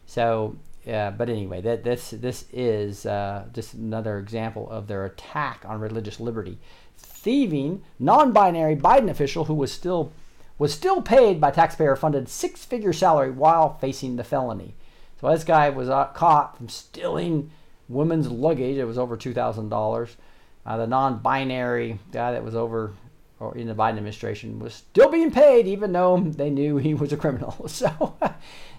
So, 0.05 0.57
uh, 0.85 1.11
but 1.11 1.29
anyway, 1.29 1.61
that 1.61 1.85
this 1.85 2.09
this 2.09 2.43
is 2.51 3.05
uh, 3.05 3.45
just 3.53 3.73
another 3.73 4.19
example 4.19 4.69
of 4.69 4.87
their 4.87 5.05
attack 5.05 5.63
on 5.65 5.79
religious 5.79 6.19
liberty. 6.19 6.57
Thieving 6.97 7.83
non-binary 7.99 8.75
Biden 8.75 9.09
official 9.09 9.45
who 9.45 9.53
was 9.53 9.71
still 9.71 10.11
was 10.57 10.73
still 10.73 11.01
paid 11.01 11.39
by 11.39 11.51
taxpayer-funded 11.51 12.27
six-figure 12.27 12.91
salary 12.91 13.31
while 13.31 13.77
facing 13.77 14.17
the 14.17 14.25
felony. 14.25 14.75
So 15.21 15.31
this 15.31 15.45
guy 15.45 15.69
was 15.69 15.87
uh, 15.87 16.07
caught 16.07 16.57
from 16.57 16.67
stealing 16.67 17.51
women's 17.89 18.29
luggage. 18.29 18.77
It 18.77 18.85
was 18.85 18.97
over 18.97 19.17
two 19.17 19.33
thousand 19.33 19.67
uh, 19.67 19.75
dollars. 19.75 20.17
The 20.65 20.87
non-binary 20.87 21.99
guy 22.11 22.31
that 22.31 22.43
was 22.43 22.55
over 22.55 22.93
or 23.39 23.55
in 23.57 23.67
the 23.67 23.75
Biden 23.75 23.97
administration 23.97 24.59
was 24.59 24.73
still 24.73 25.09
being 25.09 25.31
paid, 25.31 25.67
even 25.67 25.91
though 25.91 26.19
they 26.19 26.49
knew 26.49 26.77
he 26.77 26.93
was 26.93 27.11
a 27.13 27.17
criminal. 27.17 27.69
So 27.75 28.15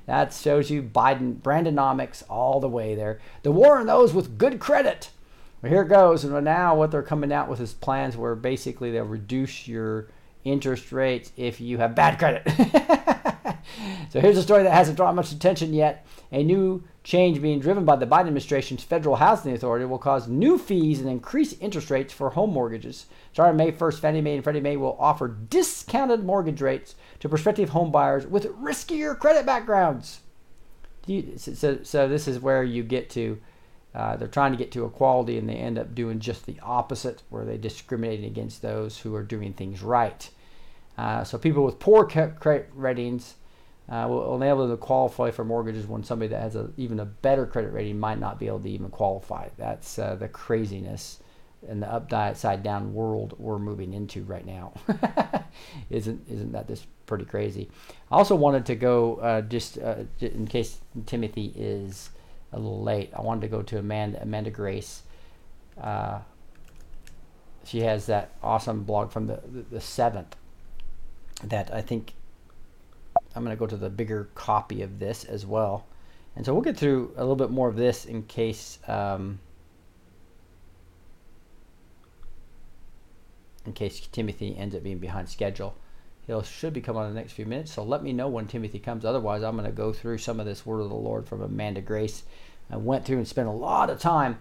that 0.06 0.32
shows 0.32 0.70
you 0.70 0.82
Biden 0.82 1.40
Brandonomics 1.40 2.22
all 2.30 2.60
the 2.60 2.68
way 2.68 2.94
there. 2.94 3.20
The 3.42 3.52
war 3.52 3.78
on 3.78 3.86
those 3.86 4.14
with 4.14 4.38
good 4.38 4.60
credit. 4.60 5.10
Well, 5.60 5.70
here 5.70 5.82
it 5.82 5.88
goes. 5.88 6.24
And 6.24 6.44
now 6.44 6.76
what 6.76 6.90
they're 6.92 7.02
coming 7.02 7.32
out 7.32 7.48
with 7.48 7.60
is 7.60 7.74
plans 7.74 8.16
where 8.16 8.36
basically 8.36 8.92
they'll 8.92 9.04
reduce 9.04 9.66
your 9.66 10.08
interest 10.44 10.92
rates 10.92 11.32
if 11.36 11.60
you 11.60 11.78
have 11.78 11.96
bad 11.96 12.18
credit. 12.18 12.48
so 14.10 14.20
here's 14.20 14.38
a 14.38 14.42
story 14.42 14.62
that 14.62 14.72
hasn't 14.72 14.96
drawn 14.96 15.16
much 15.16 15.32
attention 15.32 15.74
yet. 15.74 16.06
A 16.30 16.44
new 16.44 16.84
change 17.06 17.40
being 17.40 17.60
driven 17.60 17.84
by 17.84 17.94
the 17.94 18.04
Biden 18.04 18.22
administration's 18.22 18.82
Federal 18.82 19.14
Housing 19.14 19.52
Authority 19.52 19.84
will 19.84 19.96
cause 19.96 20.26
new 20.26 20.58
fees 20.58 20.98
and 20.98 21.08
increase 21.08 21.52
interest 21.60 21.88
rates 21.88 22.12
for 22.12 22.30
home 22.30 22.50
mortgages. 22.50 23.06
Starting 23.32 23.56
May 23.56 23.70
1st, 23.70 24.00
Fannie 24.00 24.20
Mae 24.20 24.34
and 24.34 24.42
Freddie 24.42 24.60
Mac 24.60 24.76
will 24.78 24.96
offer 24.98 25.28
discounted 25.28 26.24
mortgage 26.24 26.60
rates 26.60 26.96
to 27.20 27.28
prospective 27.28 27.68
home 27.68 27.92
buyers 27.92 28.26
with 28.26 28.46
riskier 28.56 29.16
credit 29.16 29.46
backgrounds. 29.46 30.18
So, 31.36 31.78
so 31.84 32.08
this 32.08 32.26
is 32.26 32.40
where 32.40 32.64
you 32.64 32.82
get 32.82 33.08
to 33.10 33.38
uh, 33.94 34.16
they're 34.16 34.26
trying 34.26 34.50
to 34.50 34.58
get 34.58 34.72
to 34.72 34.84
equality 34.84 35.38
and 35.38 35.48
they 35.48 35.54
end 35.54 35.78
up 35.78 35.94
doing 35.94 36.18
just 36.18 36.44
the 36.44 36.58
opposite, 36.60 37.22
where 37.30 37.44
they 37.44 37.56
discriminate 37.56 38.24
against 38.24 38.62
those 38.62 38.98
who 38.98 39.14
are 39.14 39.22
doing 39.22 39.52
things 39.52 39.80
right. 39.80 40.28
Uh, 40.98 41.22
so 41.22 41.38
people 41.38 41.64
with 41.64 41.78
poor 41.78 42.04
credit 42.04 42.68
ratings 42.74 43.36
uh, 43.88 44.06
will 44.08 44.34
enable 44.34 44.66
them 44.66 44.76
to 44.76 44.76
qualify 44.76 45.30
for 45.30 45.44
mortgages 45.44 45.86
when 45.86 46.02
somebody 46.02 46.28
that 46.28 46.40
has 46.40 46.56
a, 46.56 46.70
even 46.76 46.98
a 46.98 47.04
better 47.04 47.46
credit 47.46 47.72
rating 47.72 47.98
might 47.98 48.18
not 48.18 48.38
be 48.38 48.46
able 48.48 48.60
to 48.60 48.68
even 48.68 48.88
qualify. 48.90 49.48
That's 49.56 49.98
uh, 49.98 50.16
the 50.16 50.28
craziness 50.28 51.20
and 51.68 51.82
the 51.82 51.92
upside 51.92 52.62
down 52.62 52.94
world 52.94 53.34
we're 53.38 53.58
moving 53.58 53.92
into 53.94 54.22
right 54.24 54.44
now. 54.44 54.72
isn't 55.90 56.28
isn't 56.28 56.52
that 56.52 56.66
just 56.66 56.86
pretty 57.06 57.24
crazy? 57.24 57.70
I 58.10 58.16
also 58.16 58.34
wanted 58.34 58.66
to 58.66 58.74
go 58.74 59.16
uh, 59.16 59.40
just 59.42 59.78
uh, 59.78 59.96
in 60.20 60.46
case 60.46 60.78
Timothy 61.06 61.52
is 61.56 62.10
a 62.52 62.58
little 62.58 62.82
late. 62.82 63.10
I 63.16 63.22
wanted 63.22 63.42
to 63.42 63.48
go 63.48 63.62
to 63.62 63.78
Amanda 63.78 64.20
Amanda 64.22 64.50
Grace. 64.50 65.02
Uh, 65.80 66.20
she 67.64 67.80
has 67.80 68.06
that 68.06 68.30
awesome 68.42 68.82
blog 68.82 69.12
from 69.12 69.26
the 69.26 69.40
the, 69.46 69.62
the 69.70 69.80
seventh 69.80 70.36
that 71.44 71.72
I 71.72 71.82
think 71.82 72.14
I'm 73.36 73.44
going 73.44 73.54
to 73.54 73.60
go 73.60 73.66
to 73.66 73.76
the 73.76 73.90
bigger 73.90 74.30
copy 74.34 74.82
of 74.82 74.98
this 74.98 75.24
as 75.24 75.44
well. 75.44 75.86
And 76.34 76.44
so 76.44 76.52
we'll 76.52 76.62
get 76.62 76.76
through 76.76 77.12
a 77.16 77.20
little 77.20 77.36
bit 77.36 77.50
more 77.50 77.68
of 77.68 77.76
this 77.76 78.04
in 78.04 78.22
case 78.24 78.78
um, 78.88 79.38
in 83.64 83.72
case 83.72 84.00
Timothy 84.10 84.56
ends 84.56 84.74
up 84.74 84.82
being 84.82 84.98
behind 84.98 85.28
schedule. 85.28 85.76
He'll 86.26 86.42
should 86.42 86.72
be 86.72 86.80
coming 86.80 87.02
on 87.02 87.08
in 87.08 87.14
the 87.14 87.20
next 87.20 87.32
few 87.32 87.46
minutes. 87.46 87.72
So 87.72 87.84
let 87.84 88.02
me 88.02 88.12
know 88.12 88.28
when 88.28 88.46
Timothy 88.46 88.78
comes. 88.78 89.04
Otherwise, 89.04 89.42
I'm 89.42 89.56
going 89.56 89.68
to 89.68 89.72
go 89.72 89.92
through 89.92 90.18
some 90.18 90.40
of 90.40 90.46
this 90.46 90.66
word 90.66 90.80
of 90.80 90.88
the 90.88 90.96
Lord 90.96 91.26
from 91.26 91.40
Amanda 91.40 91.80
Grace. 91.80 92.24
I 92.70 92.76
went 92.76 93.04
through 93.04 93.18
and 93.18 93.28
spent 93.28 93.48
a 93.48 93.52
lot 93.52 93.90
of 93.90 94.00
time 94.00 94.38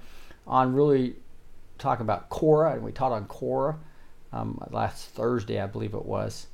on 0.47 0.73
really 0.73 1.15
talking 1.77 2.03
about 2.03 2.29
Korah, 2.29 2.73
and 2.73 2.81
we 2.81 2.91
taught 2.91 3.11
on 3.11 3.25
Korah 3.25 3.77
um, 4.33 4.59
last 4.71 5.09
Thursday, 5.09 5.61
I 5.61 5.67
believe 5.67 5.93
it 5.93 6.05
was, 6.05 6.47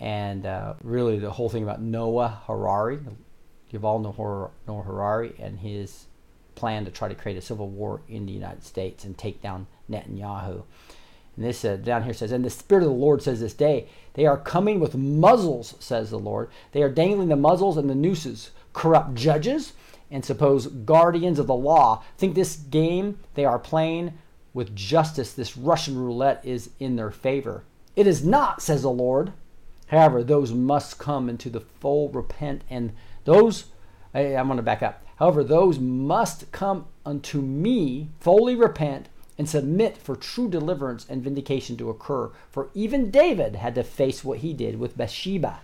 and 0.00 0.46
uh, 0.46 0.74
really 0.82 1.18
the 1.18 1.30
whole 1.30 1.48
thing 1.48 1.62
about 1.62 1.80
Noah 1.80 2.40
Harari. 2.46 2.98
You've 3.70 3.82
Noah 3.82 4.52
Harari 4.66 5.34
and 5.38 5.58
his 5.58 6.06
plan 6.54 6.84
to 6.84 6.90
try 6.90 7.08
to 7.08 7.14
create 7.14 7.38
a 7.38 7.42
civil 7.42 7.68
war 7.68 8.00
in 8.08 8.26
the 8.26 8.32
United 8.32 8.64
States 8.64 9.04
and 9.04 9.16
take 9.16 9.42
down 9.42 9.66
Netanyahu. 9.90 10.62
And 11.36 11.44
this 11.44 11.64
uh, 11.64 11.76
down 11.76 12.02
here 12.02 12.14
says, 12.14 12.32
And 12.32 12.44
the 12.44 12.50
Spirit 12.50 12.82
of 12.82 12.88
the 12.88 12.94
Lord 12.94 13.22
says 13.22 13.40
this 13.40 13.54
day, 13.54 13.88
they 14.14 14.26
are 14.26 14.36
coming 14.36 14.80
with 14.80 14.96
muzzles, 14.96 15.74
says 15.78 16.10
the 16.10 16.18
Lord. 16.18 16.50
They 16.72 16.82
are 16.82 16.90
dangling 16.90 17.28
the 17.28 17.36
muzzles 17.36 17.76
and 17.76 17.88
the 17.88 17.94
nooses. 17.94 18.50
Corrupt 18.72 19.14
judges 19.14 19.72
and 20.10 20.24
suppose 20.24 20.66
guardians 20.66 21.38
of 21.38 21.46
the 21.46 21.54
law 21.54 22.02
think 22.16 22.34
this 22.34 22.56
game 22.56 23.18
they 23.34 23.44
are 23.44 23.58
playing 23.58 24.14
with 24.52 24.74
justice, 24.74 25.32
this 25.32 25.56
Russian 25.56 25.96
roulette, 25.96 26.44
is 26.44 26.70
in 26.80 26.96
their 26.96 27.10
favor. 27.10 27.64
It 27.94 28.06
is 28.06 28.24
not, 28.24 28.62
says 28.62 28.82
the 28.82 28.90
Lord. 28.90 29.32
However, 29.88 30.22
those 30.22 30.52
must 30.52 30.98
come 30.98 31.28
into 31.28 31.50
the 31.50 31.60
full 31.60 32.10
repent, 32.10 32.62
and 32.68 32.92
those, 33.24 33.66
I'm 34.14 34.46
going 34.46 34.56
to 34.58 34.62
back 34.62 34.82
up. 34.82 35.04
However, 35.16 35.42
those 35.42 35.78
must 35.78 36.52
come 36.52 36.86
unto 37.04 37.40
me, 37.40 38.10
fully 38.20 38.54
repent, 38.54 39.08
and 39.36 39.48
submit 39.48 39.96
for 39.96 40.16
true 40.16 40.48
deliverance 40.48 41.06
and 41.08 41.22
vindication 41.22 41.76
to 41.76 41.90
occur. 41.90 42.30
For 42.50 42.70
even 42.74 43.10
David 43.10 43.56
had 43.56 43.74
to 43.76 43.82
face 43.82 44.24
what 44.24 44.38
he 44.38 44.52
did 44.52 44.78
with 44.78 44.96
Bathsheba. 44.96 45.60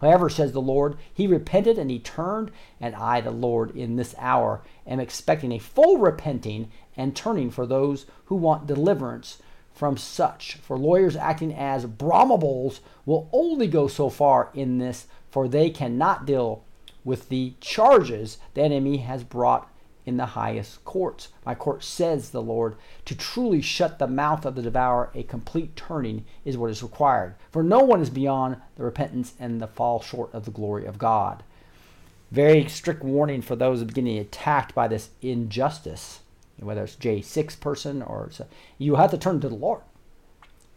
However, 0.00 0.28
says 0.28 0.52
the 0.52 0.60
Lord, 0.60 0.96
he 1.12 1.26
repented 1.26 1.78
and 1.78 1.90
he 1.90 1.98
turned, 1.98 2.50
and 2.80 2.94
I, 2.94 3.20
the 3.20 3.30
Lord, 3.30 3.76
in 3.76 3.96
this 3.96 4.14
hour 4.18 4.62
am 4.86 5.00
expecting 5.00 5.52
a 5.52 5.58
full 5.58 5.98
repenting 5.98 6.70
and 6.96 7.16
turning 7.16 7.50
for 7.50 7.66
those 7.66 8.06
who 8.26 8.36
want 8.36 8.66
deliverance 8.66 9.38
from 9.78 9.96
such. 9.96 10.54
For 10.56 10.76
lawyers 10.76 11.14
acting 11.14 11.54
as 11.54 11.86
Brahmabuls 11.86 12.80
will 13.06 13.28
only 13.32 13.68
go 13.68 13.86
so 13.86 14.10
far 14.10 14.50
in 14.52 14.78
this, 14.78 15.06
for 15.30 15.46
they 15.46 15.70
cannot 15.70 16.26
deal 16.26 16.64
with 17.04 17.28
the 17.28 17.54
charges 17.60 18.38
the 18.54 18.62
enemy 18.62 18.96
has 18.96 19.22
brought 19.22 19.70
in 20.04 20.16
the 20.16 20.26
highest 20.26 20.84
courts. 20.84 21.28
My 21.46 21.54
court 21.54 21.84
says, 21.84 22.30
the 22.30 22.42
Lord, 22.42 22.74
to 23.04 23.14
truly 23.14 23.60
shut 23.60 24.00
the 24.00 24.08
mouth 24.08 24.44
of 24.44 24.56
the 24.56 24.62
devourer, 24.62 25.10
a 25.14 25.22
complete 25.22 25.76
turning 25.76 26.24
is 26.44 26.58
what 26.58 26.70
is 26.70 26.82
required. 26.82 27.36
For 27.52 27.62
no 27.62 27.78
one 27.78 28.00
is 28.00 28.10
beyond 28.10 28.56
the 28.74 28.82
repentance 28.82 29.34
and 29.38 29.60
the 29.60 29.68
fall 29.68 30.00
short 30.00 30.34
of 30.34 30.44
the 30.44 30.50
glory 30.50 30.86
of 30.86 30.98
God. 30.98 31.44
Very 32.32 32.66
strict 32.66 33.04
warning 33.04 33.42
for 33.42 33.54
those 33.54 33.84
beginning 33.84 34.18
attacked 34.18 34.74
by 34.74 34.88
this 34.88 35.10
injustice, 35.22 36.20
whether 36.60 36.84
it's 36.84 36.96
J6 36.96 37.60
person 37.60 38.02
or 38.02 38.30
so, 38.30 38.46
you 38.78 38.96
have 38.96 39.10
to 39.10 39.18
turn 39.18 39.40
to 39.40 39.48
the 39.48 39.54
Lord, 39.54 39.82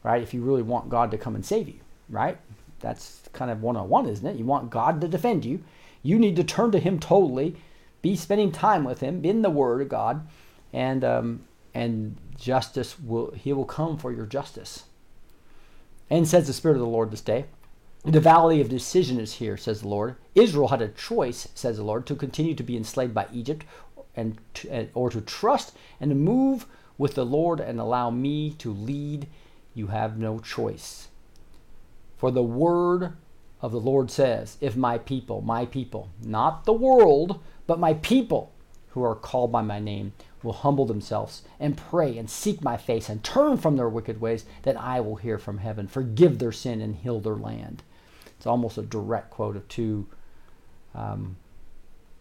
right? 0.03 0.21
If 0.21 0.33
you 0.33 0.41
really 0.41 0.61
want 0.61 0.89
God 0.89 1.11
to 1.11 1.17
come 1.17 1.35
and 1.35 1.45
save 1.45 1.67
you, 1.67 1.79
right? 2.09 2.37
That's 2.79 3.21
kind 3.33 3.51
of 3.51 3.61
one 3.61 3.77
on 3.77 3.89
one, 3.89 4.07
isn't 4.07 4.25
it? 4.25 4.37
You 4.37 4.45
want 4.45 4.69
God 4.69 5.01
to 5.01 5.07
defend 5.07 5.45
you. 5.45 5.63
You 6.03 6.17
need 6.17 6.35
to 6.35 6.43
turn 6.43 6.71
to 6.71 6.79
Him 6.79 6.99
totally 6.99 7.55
be 8.01 8.15
spending 8.15 8.51
time 8.51 8.83
with 8.83 8.99
Him 8.99 9.23
in 9.23 9.41
the 9.41 9.49
Word 9.49 9.81
of 9.81 9.89
God, 9.89 10.27
and 10.73 11.03
um, 11.03 11.41
and 11.73 12.17
justice 12.37 12.99
will 12.99 13.31
He 13.31 13.53
will 13.53 13.65
come 13.65 13.97
for 13.97 14.11
your 14.11 14.25
justice. 14.25 14.83
And 16.09 16.27
says 16.27 16.47
the 16.47 16.53
Spirit 16.53 16.75
of 16.75 16.81
the 16.81 16.87
Lord 16.87 17.11
this 17.11 17.21
day. 17.21 17.45
The 18.03 18.19
valley 18.19 18.59
of 18.59 18.67
decision 18.67 19.19
is 19.19 19.33
here, 19.33 19.55
says 19.57 19.81
the 19.81 19.87
Lord. 19.87 20.15
Israel 20.33 20.69
had 20.69 20.81
a 20.81 20.87
choice, 20.87 21.47
says 21.53 21.77
the 21.77 21.83
Lord, 21.83 22.07
to 22.07 22.15
continue 22.15 22.55
to 22.55 22.63
be 22.63 22.75
enslaved 22.75 23.13
by 23.13 23.27
Egypt, 23.31 23.63
and 24.15 24.37
to, 24.55 24.89
or 24.93 25.09
to 25.09 25.21
trust 25.21 25.75
and 25.99 26.11
to 26.11 26.15
move 26.15 26.65
with 26.97 27.15
the 27.15 27.25
Lord 27.25 27.59
and 27.59 27.79
allow 27.79 28.09
me 28.09 28.51
to 28.59 28.71
lead. 28.71 29.27
You 29.73 29.87
have 29.87 30.17
no 30.17 30.39
choice. 30.39 31.07
For 32.17 32.31
the 32.31 32.43
word 32.43 33.13
of 33.61 33.71
the 33.71 33.79
Lord 33.79 34.11
says, 34.11 34.57
If 34.61 34.75
my 34.75 34.97
people, 34.97 35.41
my 35.41 35.65
people, 35.65 36.09
not 36.21 36.65
the 36.65 36.73
world, 36.73 37.39
but 37.67 37.79
my 37.79 37.93
people 37.95 38.51
who 38.89 39.03
are 39.03 39.15
called 39.15 39.51
by 39.51 39.61
my 39.61 39.79
name 39.79 40.13
will 40.43 40.53
humble 40.53 40.85
themselves 40.85 41.43
and 41.59 41.77
pray 41.77 42.17
and 42.17 42.29
seek 42.29 42.63
my 42.63 42.75
face 42.75 43.09
and 43.09 43.23
turn 43.23 43.57
from 43.57 43.77
their 43.77 43.89
wicked 43.89 44.19
ways, 44.19 44.45
then 44.63 44.75
I 44.75 44.99
will 44.99 45.15
hear 45.15 45.37
from 45.37 45.59
heaven, 45.59 45.87
forgive 45.87 46.39
their 46.39 46.51
sin, 46.51 46.81
and 46.81 46.95
heal 46.95 47.19
their 47.19 47.35
land. 47.35 47.83
It's 48.37 48.47
almost 48.47 48.77
a 48.77 48.81
direct 48.81 49.29
quote 49.29 49.55
of 49.55 49.67
2 49.67 50.07
um, 50.95 51.37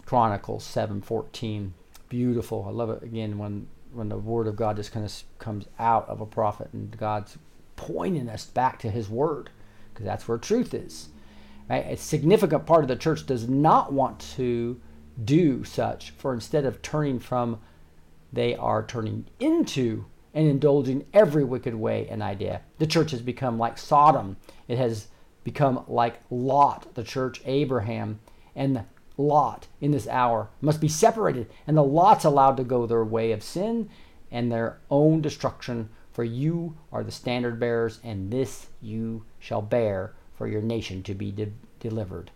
Chronicles 0.04 0.64
7:14. 0.64 1.72
Beautiful. 2.10 2.66
I 2.68 2.72
love 2.72 2.90
it 2.90 3.02
again 3.02 3.38
when 3.38 3.68
when 3.92 4.08
the 4.08 4.18
word 4.18 4.46
of 4.46 4.56
God 4.56 4.76
just 4.76 4.92
kind 4.92 5.04
of 5.06 5.22
comes 5.38 5.66
out 5.78 6.08
of 6.08 6.20
a 6.20 6.26
prophet 6.26 6.68
and 6.72 6.96
God's 6.96 7.38
pointing 7.76 8.28
us 8.28 8.44
back 8.44 8.78
to 8.80 8.90
his 8.90 9.08
word 9.08 9.50
because 9.92 10.04
that's 10.04 10.28
where 10.28 10.38
truth 10.38 10.74
is. 10.74 11.08
Right? 11.68 11.86
A 11.86 11.96
significant 11.96 12.66
part 12.66 12.84
of 12.84 12.88
the 12.88 12.96
church 12.96 13.26
does 13.26 13.48
not 13.48 13.92
want 13.92 14.20
to 14.36 14.80
do 15.24 15.64
such, 15.64 16.10
for 16.10 16.34
instead 16.34 16.64
of 16.64 16.82
turning 16.82 17.18
from, 17.18 17.60
they 18.32 18.54
are 18.54 18.84
turning 18.84 19.26
into 19.38 20.04
and 20.34 20.46
indulging 20.46 21.06
every 21.12 21.44
wicked 21.44 21.74
way 21.74 22.06
and 22.08 22.22
idea. 22.22 22.62
The 22.78 22.86
church 22.86 23.10
has 23.10 23.22
become 23.22 23.58
like 23.58 23.78
Sodom. 23.78 24.36
It 24.68 24.78
has 24.78 25.08
become 25.42 25.84
like 25.88 26.20
Lot, 26.30 26.94
the 26.94 27.02
church, 27.02 27.40
Abraham, 27.44 28.20
and 28.54 28.84
Lot 29.20 29.66
in 29.80 29.90
this 29.90 30.08
hour 30.08 30.48
must 30.60 30.80
be 30.80 30.88
separated, 30.88 31.50
and 31.66 31.76
the 31.76 31.82
Lot's 31.82 32.24
allowed 32.24 32.56
to 32.56 32.64
go 32.64 32.86
their 32.86 33.04
way 33.04 33.32
of 33.32 33.42
sin 33.42 33.90
and 34.30 34.50
their 34.50 34.78
own 34.90 35.20
destruction. 35.20 35.90
For 36.12 36.24
you 36.24 36.76
are 36.92 37.04
the 37.04 37.12
standard 37.12 37.60
bearers, 37.60 38.00
and 38.02 38.30
this 38.30 38.68
you 38.80 39.24
shall 39.38 39.62
bear 39.62 40.14
for 40.34 40.48
your 40.48 40.62
nation 40.62 41.02
to 41.04 41.14
be 41.14 41.30
de- 41.30 41.52
delivered. 41.78 42.30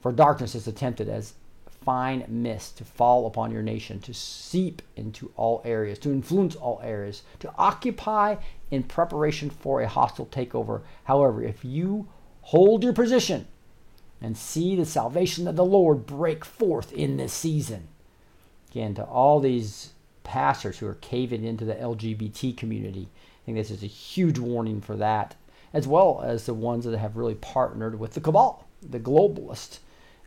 For 0.00 0.12
darkness 0.12 0.54
is 0.54 0.66
attempted 0.66 1.08
as 1.08 1.34
fine 1.66 2.24
mist 2.28 2.76
to 2.78 2.84
fall 2.84 3.26
upon 3.26 3.50
your 3.50 3.62
nation, 3.62 4.00
to 4.00 4.12
seep 4.12 4.82
into 4.96 5.32
all 5.36 5.62
areas, 5.64 5.98
to 6.00 6.12
influence 6.12 6.56
all 6.56 6.80
areas, 6.82 7.22
to 7.38 7.52
occupy 7.56 8.36
in 8.70 8.82
preparation 8.82 9.48
for 9.50 9.80
a 9.80 9.88
hostile 9.88 10.26
takeover. 10.26 10.82
However, 11.04 11.42
if 11.42 11.64
you 11.64 12.08
hold 12.42 12.82
your 12.82 12.92
position 12.92 13.46
and 14.20 14.36
see 14.36 14.74
the 14.74 14.86
salvation 14.86 15.46
of 15.46 15.56
the 15.56 15.64
Lord 15.64 16.06
break 16.06 16.44
forth 16.44 16.92
in 16.92 17.16
this 17.16 17.32
season, 17.32 17.88
again, 18.70 18.94
to 18.94 19.04
all 19.04 19.40
these 19.40 19.90
pastors 20.24 20.78
who 20.78 20.86
are 20.86 20.94
caving 20.94 21.44
into 21.44 21.64
the 21.64 21.74
LGBT 21.74 22.56
community, 22.56 23.08
I 23.12 23.46
think 23.46 23.58
this 23.58 23.70
is 23.70 23.82
a 23.82 23.86
huge 23.86 24.38
warning 24.38 24.80
for 24.80 24.96
that, 24.96 25.36
as 25.72 25.86
well 25.86 26.22
as 26.24 26.46
the 26.46 26.54
ones 26.54 26.84
that 26.84 26.98
have 26.98 27.16
really 27.16 27.34
partnered 27.34 27.98
with 27.98 28.14
the 28.14 28.20
cabal, 28.20 28.66
the 28.82 28.98
globalists 28.98 29.78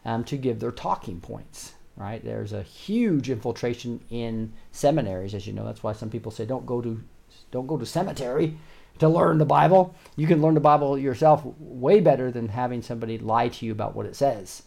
um, 0.06 0.24
to 0.26 0.38
give 0.38 0.60
their 0.60 0.72
talking 0.72 1.20
points. 1.20 1.74
right? 1.98 2.24
There's 2.24 2.54
a 2.54 2.64
huge 2.64 3.30
infiltration 3.30 4.00
in 4.10 4.54
seminaries, 4.72 5.36
as 5.36 5.46
you 5.46 5.54
know. 5.54 5.66
That's 5.66 5.84
why 5.84 5.94
some 5.94 6.10
people 6.10 6.32
say 6.32 6.46
don't 6.46 6.66
go 6.66 6.82
to 6.82 7.04
don't 7.52 7.68
go 7.68 7.78
to 7.78 7.86
cemetery 7.86 8.58
to 9.00 9.10
learn 9.10 9.38
the 9.38 9.46
Bible. 9.46 9.96
You 10.16 10.28
can 10.28 10.42
learn 10.42 10.54
the 10.54 10.60
Bible 10.60 10.98
yourself 10.98 11.44
way 11.60 12.00
better 12.00 12.32
than 12.32 12.50
having 12.50 12.82
somebody 12.82 13.18
lie 13.18 13.50
to 13.50 13.66
you 13.66 13.72
about 13.72 13.96
what 13.96 14.06
it 14.06 14.16
says 14.16 14.64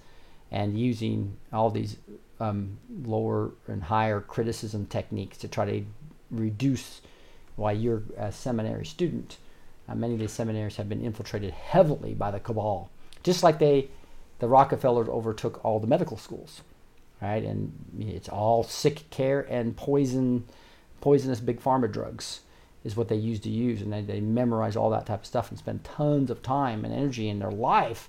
and 0.51 0.79
using 0.79 1.37
all 1.53 1.71
these 1.71 1.97
um, 2.41 2.79
lower 3.05 3.53
and 3.69 3.85
higher 3.85 4.21
criticism 4.21 4.87
techniques 4.87 5.39
to 5.39 5.49
try 5.49 5.65
to 5.65 5.85
reduce 6.31 7.01
why 7.57 7.73
you're 7.73 8.03
a 8.19 8.33
seminary 8.33 8.85
student. 8.85 9.39
Uh, 9.89 9.95
many 9.95 10.15
of 10.15 10.21
these 10.21 10.33
seminaries 10.33 10.77
have 10.77 10.89
been 10.89 11.05
infiltrated 11.05 11.53
heavily 11.53 12.15
by 12.15 12.31
the 12.31 12.41
cabal, 12.41 12.91
just 13.23 13.43
like 13.43 13.59
they, 13.59 13.89
the 14.39 14.49
Rockefellers 14.49 15.09
overtook 15.09 15.65
all 15.65 15.79
the 15.79 15.87
medical 15.87 16.17
schools, 16.17 16.63
right? 17.21 17.43
And 17.43 17.73
it's 17.99 18.29
all 18.29 18.63
sick 18.63 19.09
care 19.11 19.41
and 19.41 19.77
poison, 19.77 20.45
poisonous 21.01 21.41
big 21.41 21.61
pharma 21.61 21.91
drugs 21.91 22.41
is 22.85 22.97
what 22.97 23.09
they 23.09 23.17
used 23.17 23.43
to 23.45 23.51
use, 23.51 23.81
and 23.81 23.93
they, 23.93 24.03
they 24.03 24.21
memorize 24.21 24.77
all 24.77 24.91
that 24.91 25.07
type 25.07 25.21
of 25.21 25.27
stuff 25.27 25.51
and 25.51 25.59
spend 25.59 25.85
tons 25.85 26.31
of 26.31 26.43
time 26.43 26.85
and 26.85 26.93
energy 26.93 27.29
in 27.29 27.39
their 27.39 27.51
life 27.51 28.09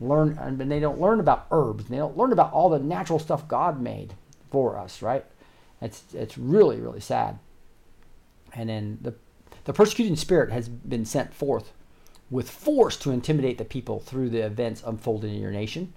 learn, 0.00 0.38
and 0.38 0.70
they 0.70 0.80
don't 0.80 1.00
learn 1.00 1.20
about 1.20 1.46
herbs. 1.50 1.86
They 1.86 1.96
don't 1.96 2.16
learn 2.16 2.32
about 2.32 2.52
all 2.52 2.68
the 2.68 2.78
natural 2.78 3.18
stuff 3.18 3.48
God 3.48 3.80
made 3.80 4.14
for 4.50 4.78
us, 4.78 5.02
right? 5.02 5.24
It's 5.80 6.02
it's 6.14 6.38
really 6.38 6.80
really 6.80 7.00
sad. 7.00 7.38
And 8.54 8.68
then 8.68 8.98
the 9.02 9.14
the 9.64 9.72
persecuting 9.72 10.16
spirit 10.16 10.52
has 10.52 10.68
been 10.68 11.04
sent 11.04 11.34
forth 11.34 11.72
with 12.30 12.50
force 12.50 12.96
to 12.98 13.10
intimidate 13.10 13.58
the 13.58 13.64
people 13.64 14.00
through 14.00 14.30
the 14.30 14.44
events 14.44 14.82
unfolding 14.84 15.34
in 15.34 15.40
your 15.40 15.50
nation. 15.50 15.92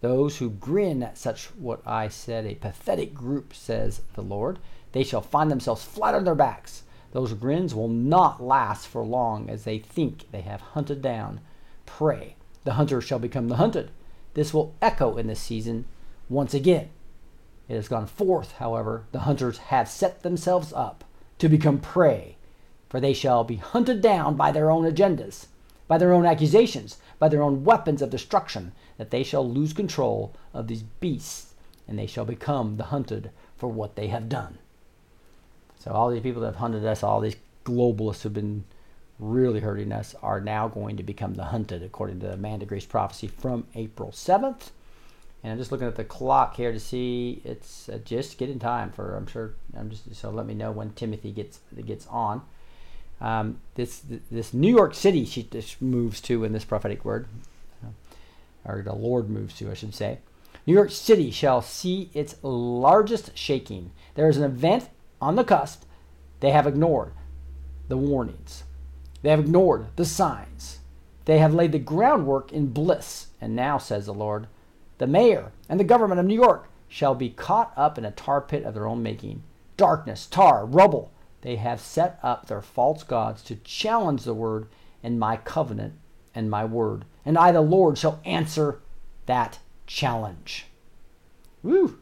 Those 0.00 0.38
who 0.38 0.50
grin 0.50 1.02
at 1.02 1.18
such 1.18 1.46
what 1.58 1.80
I 1.86 2.08
said 2.08 2.44
a 2.44 2.54
pathetic 2.54 3.14
group, 3.14 3.54
says 3.54 4.02
the 4.14 4.22
Lord, 4.22 4.58
they 4.92 5.02
shall 5.02 5.22
find 5.22 5.50
themselves 5.50 5.84
flat 5.84 6.14
on 6.14 6.24
their 6.24 6.34
backs. 6.34 6.83
Those 7.14 7.32
grins 7.32 7.76
will 7.76 7.88
not 7.88 8.42
last 8.42 8.88
for 8.88 9.04
long 9.04 9.48
as 9.48 9.62
they 9.62 9.78
think 9.78 10.32
they 10.32 10.40
have 10.40 10.60
hunted 10.60 11.00
down 11.00 11.40
prey. 11.86 12.34
The 12.64 12.72
hunter 12.72 13.00
shall 13.00 13.20
become 13.20 13.46
the 13.46 13.54
hunted. 13.54 13.92
This 14.34 14.52
will 14.52 14.74
echo 14.82 15.16
in 15.16 15.28
this 15.28 15.38
season 15.38 15.84
once 16.28 16.54
again. 16.54 16.90
It 17.68 17.76
has 17.76 17.86
gone 17.86 18.08
forth, 18.08 18.54
however, 18.54 19.04
the 19.12 19.20
hunters 19.20 19.58
have 19.58 19.88
set 19.88 20.24
themselves 20.24 20.72
up 20.72 21.04
to 21.38 21.48
become 21.48 21.78
prey, 21.78 22.36
for 22.88 22.98
they 22.98 23.12
shall 23.12 23.44
be 23.44 23.56
hunted 23.56 24.00
down 24.00 24.34
by 24.34 24.50
their 24.50 24.68
own 24.68 24.82
agendas, 24.82 25.46
by 25.86 25.98
their 25.98 26.12
own 26.12 26.26
accusations, 26.26 26.98
by 27.20 27.28
their 27.28 27.44
own 27.44 27.62
weapons 27.62 28.02
of 28.02 28.10
destruction, 28.10 28.72
that 28.98 29.12
they 29.12 29.22
shall 29.22 29.48
lose 29.48 29.72
control 29.72 30.34
of 30.52 30.66
these 30.66 30.82
beasts, 30.82 31.54
and 31.86 31.96
they 31.96 32.08
shall 32.08 32.24
become 32.24 32.76
the 32.76 32.86
hunted 32.86 33.30
for 33.56 33.68
what 33.68 33.94
they 33.94 34.08
have 34.08 34.28
done. 34.28 34.58
So 35.84 35.92
all 35.92 36.10
these 36.10 36.22
people 36.22 36.40
that 36.40 36.48
have 36.48 36.56
hunted 36.56 36.86
us, 36.86 37.02
all 37.02 37.20
these 37.20 37.36
globalists 37.66 38.22
who've 38.22 38.32
been 38.32 38.64
really 39.18 39.60
hurting 39.60 39.92
us, 39.92 40.14
are 40.22 40.40
now 40.40 40.66
going 40.66 40.96
to 40.96 41.02
become 41.02 41.34
the 41.34 41.44
hunted, 41.44 41.82
according 41.82 42.20
to 42.20 42.28
the 42.28 42.32
Amanda 42.32 42.64
Grace 42.64 42.86
prophecy 42.86 43.26
from 43.26 43.66
April 43.74 44.10
7th. 44.10 44.70
And 45.42 45.52
I'm 45.52 45.58
just 45.58 45.70
looking 45.70 45.86
at 45.86 45.96
the 45.96 46.04
clock 46.04 46.56
here 46.56 46.72
to 46.72 46.80
see 46.80 47.42
it's 47.44 47.90
uh, 47.90 47.98
just 48.02 48.38
getting 48.38 48.58
time 48.58 48.92
for. 48.92 49.14
I'm 49.14 49.26
sure. 49.26 49.56
I'm 49.78 49.90
just 49.90 50.14
so 50.14 50.30
let 50.30 50.46
me 50.46 50.54
know 50.54 50.72
when 50.72 50.94
Timothy 50.94 51.32
gets 51.32 51.60
gets 51.84 52.06
on. 52.06 52.40
Um, 53.20 53.60
this 53.74 54.02
this 54.30 54.54
New 54.54 54.74
York 54.74 54.94
City 54.94 55.26
she 55.26 55.42
just 55.42 55.82
moves 55.82 56.22
to 56.22 56.44
in 56.44 56.54
this 56.54 56.64
prophetic 56.64 57.04
word, 57.04 57.28
uh, 57.84 57.88
or 58.64 58.80
the 58.80 58.94
Lord 58.94 59.28
moves 59.28 59.54
to, 59.58 59.70
I 59.70 59.74
should 59.74 59.94
say. 59.94 60.20
New 60.66 60.72
York 60.72 60.90
City 60.90 61.30
shall 61.30 61.60
see 61.60 62.08
its 62.14 62.36
largest 62.42 63.36
shaking. 63.36 63.90
There 64.14 64.30
is 64.30 64.38
an 64.38 64.44
event 64.44 64.88
on 65.24 65.36
the 65.36 65.44
cusp. 65.44 65.84
They 66.40 66.50
have 66.50 66.66
ignored 66.66 67.12
the 67.88 67.96
warnings. 67.96 68.64
They 69.22 69.30
have 69.30 69.40
ignored 69.40 69.86
the 69.96 70.04
signs. 70.04 70.80
They 71.24 71.38
have 71.38 71.54
laid 71.54 71.72
the 71.72 71.78
groundwork 71.78 72.52
in 72.52 72.66
bliss. 72.66 73.28
And 73.40 73.56
now, 73.56 73.78
says 73.78 74.04
the 74.04 74.12
Lord, 74.14 74.46
the 74.98 75.06
mayor 75.06 75.52
and 75.68 75.80
the 75.80 75.84
government 75.84 76.20
of 76.20 76.26
New 76.26 76.34
York 76.34 76.68
shall 76.88 77.14
be 77.14 77.30
caught 77.30 77.72
up 77.76 77.96
in 77.96 78.04
a 78.04 78.10
tar 78.10 78.42
pit 78.42 78.64
of 78.64 78.74
their 78.74 78.86
own 78.86 79.02
making. 79.02 79.42
Darkness, 79.78 80.26
tar, 80.26 80.66
rubble. 80.66 81.10
They 81.40 81.56
have 81.56 81.80
set 81.80 82.18
up 82.22 82.46
their 82.46 82.62
false 82.62 83.02
gods 83.02 83.42
to 83.44 83.56
challenge 83.56 84.24
the 84.24 84.34
word 84.34 84.68
and 85.02 85.18
my 85.18 85.38
covenant 85.38 85.94
and 86.34 86.50
my 86.50 86.64
word. 86.64 87.06
And 87.24 87.38
I, 87.38 87.50
the 87.52 87.62
Lord, 87.62 87.96
shall 87.96 88.20
answer 88.24 88.80
that 89.26 89.58
challenge. 89.86 90.66
Woo! 91.62 91.98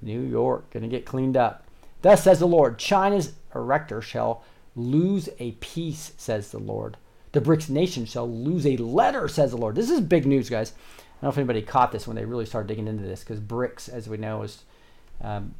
New 0.00 0.20
York, 0.20 0.70
gonna 0.70 0.88
get 0.88 1.04
cleaned 1.04 1.36
up. 1.36 1.65
Thus 2.06 2.22
says 2.22 2.38
the 2.38 2.46
Lord 2.46 2.78
China's 2.78 3.32
erector 3.52 4.00
shall 4.00 4.44
lose 4.76 5.28
a 5.40 5.50
piece, 5.52 6.12
says 6.16 6.52
the 6.52 6.60
Lord. 6.60 6.96
The 7.32 7.40
BRICS 7.40 7.68
nation 7.68 8.06
shall 8.06 8.30
lose 8.30 8.64
a 8.64 8.76
letter, 8.76 9.26
says 9.26 9.50
the 9.50 9.56
Lord. 9.56 9.74
This 9.74 9.90
is 9.90 10.00
big 10.00 10.24
news, 10.24 10.48
guys. 10.48 10.72
I 10.76 11.00
don't 11.00 11.22
know 11.24 11.28
if 11.30 11.38
anybody 11.38 11.62
caught 11.62 11.90
this 11.90 12.06
when 12.06 12.14
they 12.14 12.24
really 12.24 12.46
started 12.46 12.68
digging 12.68 12.86
into 12.86 13.02
this, 13.02 13.24
because 13.24 13.40
BRICS, 13.40 13.88
as 13.88 14.08
we 14.08 14.18
know, 14.18 14.42
is 14.42 14.62
um, 15.20 15.56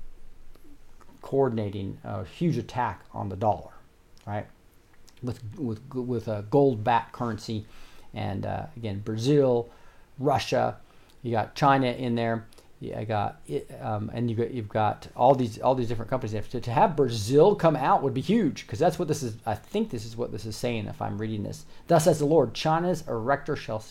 coordinating 1.20 1.98
a 2.04 2.24
huge 2.24 2.58
attack 2.58 3.04
on 3.12 3.28
the 3.28 3.34
dollar, 3.34 3.72
right? 4.24 4.46
With 5.24 5.40
with 5.58 5.80
with 5.92 6.28
a 6.28 6.44
gold-backed 6.48 7.12
currency, 7.12 7.66
and 8.14 8.46
uh, 8.46 8.66
again, 8.76 9.00
Brazil, 9.00 9.68
Russia, 10.16 10.76
you 11.24 11.32
got 11.32 11.56
China 11.56 11.88
in 11.88 12.14
there. 12.14 12.46
Yeah, 12.78 13.00
I 13.00 13.04
got 13.04 13.40
it, 13.46 13.70
um, 13.80 14.10
and 14.12 14.30
you 14.30 14.48
you've 14.52 14.68
got 14.68 15.08
all 15.16 15.34
these 15.34 15.58
all 15.58 15.74
these 15.74 15.88
different 15.88 16.10
companies. 16.10 16.46
To, 16.50 16.60
to 16.60 16.70
have 16.70 16.94
Brazil 16.94 17.54
come 17.54 17.74
out 17.74 18.02
would 18.02 18.12
be 18.12 18.20
huge 18.20 18.66
because 18.66 18.78
that's 18.78 18.98
what 18.98 19.08
this 19.08 19.22
is. 19.22 19.36
I 19.46 19.54
think 19.54 19.90
this 19.90 20.04
is 20.04 20.16
what 20.16 20.30
this 20.30 20.44
is 20.44 20.56
saying. 20.56 20.86
If 20.86 21.00
I'm 21.00 21.16
reading 21.16 21.42
this, 21.42 21.64
thus 21.86 22.04
says 22.04 22.18
the 22.18 22.26
Lord, 22.26 22.52
China's 22.52 23.02
erector 23.08 23.56
shall 23.56 23.82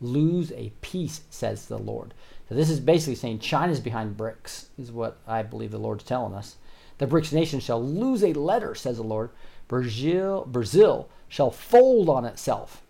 lose 0.00 0.52
a 0.52 0.72
piece, 0.82 1.22
says 1.30 1.66
the 1.66 1.78
Lord. 1.78 2.12
So 2.48 2.54
this 2.54 2.68
is 2.68 2.80
basically 2.80 3.14
saying 3.14 3.38
China's 3.38 3.80
behind 3.80 4.18
BRICS, 4.18 4.66
is 4.78 4.92
what 4.92 5.16
I 5.26 5.42
believe 5.42 5.70
the 5.70 5.78
Lord's 5.78 6.04
telling 6.04 6.34
us. 6.34 6.56
The 6.98 7.06
BRICS 7.06 7.32
nation 7.32 7.60
shall 7.60 7.82
lose 7.82 8.22
a 8.22 8.34
letter, 8.34 8.74
says 8.74 8.98
the 8.98 9.02
Lord. 9.02 9.30
Brazil, 9.68 10.46
Brazil 10.46 11.08
shall 11.28 11.50
fold 11.50 12.10
on 12.10 12.26
itself 12.26 12.82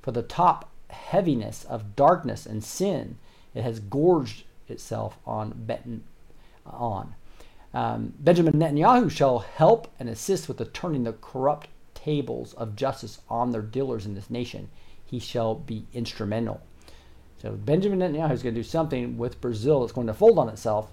for 0.00 0.12
the 0.12 0.22
top 0.22 0.70
heaviness 0.88 1.64
of 1.64 1.94
darkness 1.94 2.46
and 2.46 2.64
sin. 2.64 3.18
It 3.54 3.62
has 3.62 3.80
gorged 3.80 4.44
itself 4.68 5.18
on 5.26 5.52
Benton 5.56 6.04
on. 6.66 7.14
Um, 7.74 8.12
Benjamin 8.18 8.54
Netanyahu 8.54 9.10
shall 9.10 9.40
help 9.40 9.90
and 9.98 10.08
assist 10.08 10.48
with 10.48 10.58
the 10.58 10.66
turning 10.66 11.04
the 11.04 11.14
corrupt 11.14 11.68
tables 11.94 12.52
of 12.54 12.76
justice 12.76 13.20
on 13.28 13.50
their 13.50 13.62
dealers 13.62 14.04
in 14.06 14.14
this 14.14 14.30
nation. 14.30 14.68
He 15.04 15.18
shall 15.18 15.54
be 15.54 15.86
instrumental. 15.92 16.60
So 17.40 17.52
Benjamin 17.52 18.00
Netanyahu 18.00 18.32
is 18.32 18.42
going 18.42 18.54
to 18.54 18.60
do 18.60 18.68
something 18.68 19.18
with 19.18 19.40
Brazil 19.40 19.80
that's 19.80 19.92
going 19.92 20.06
to 20.06 20.14
fold 20.14 20.38
on 20.38 20.48
itself, 20.48 20.90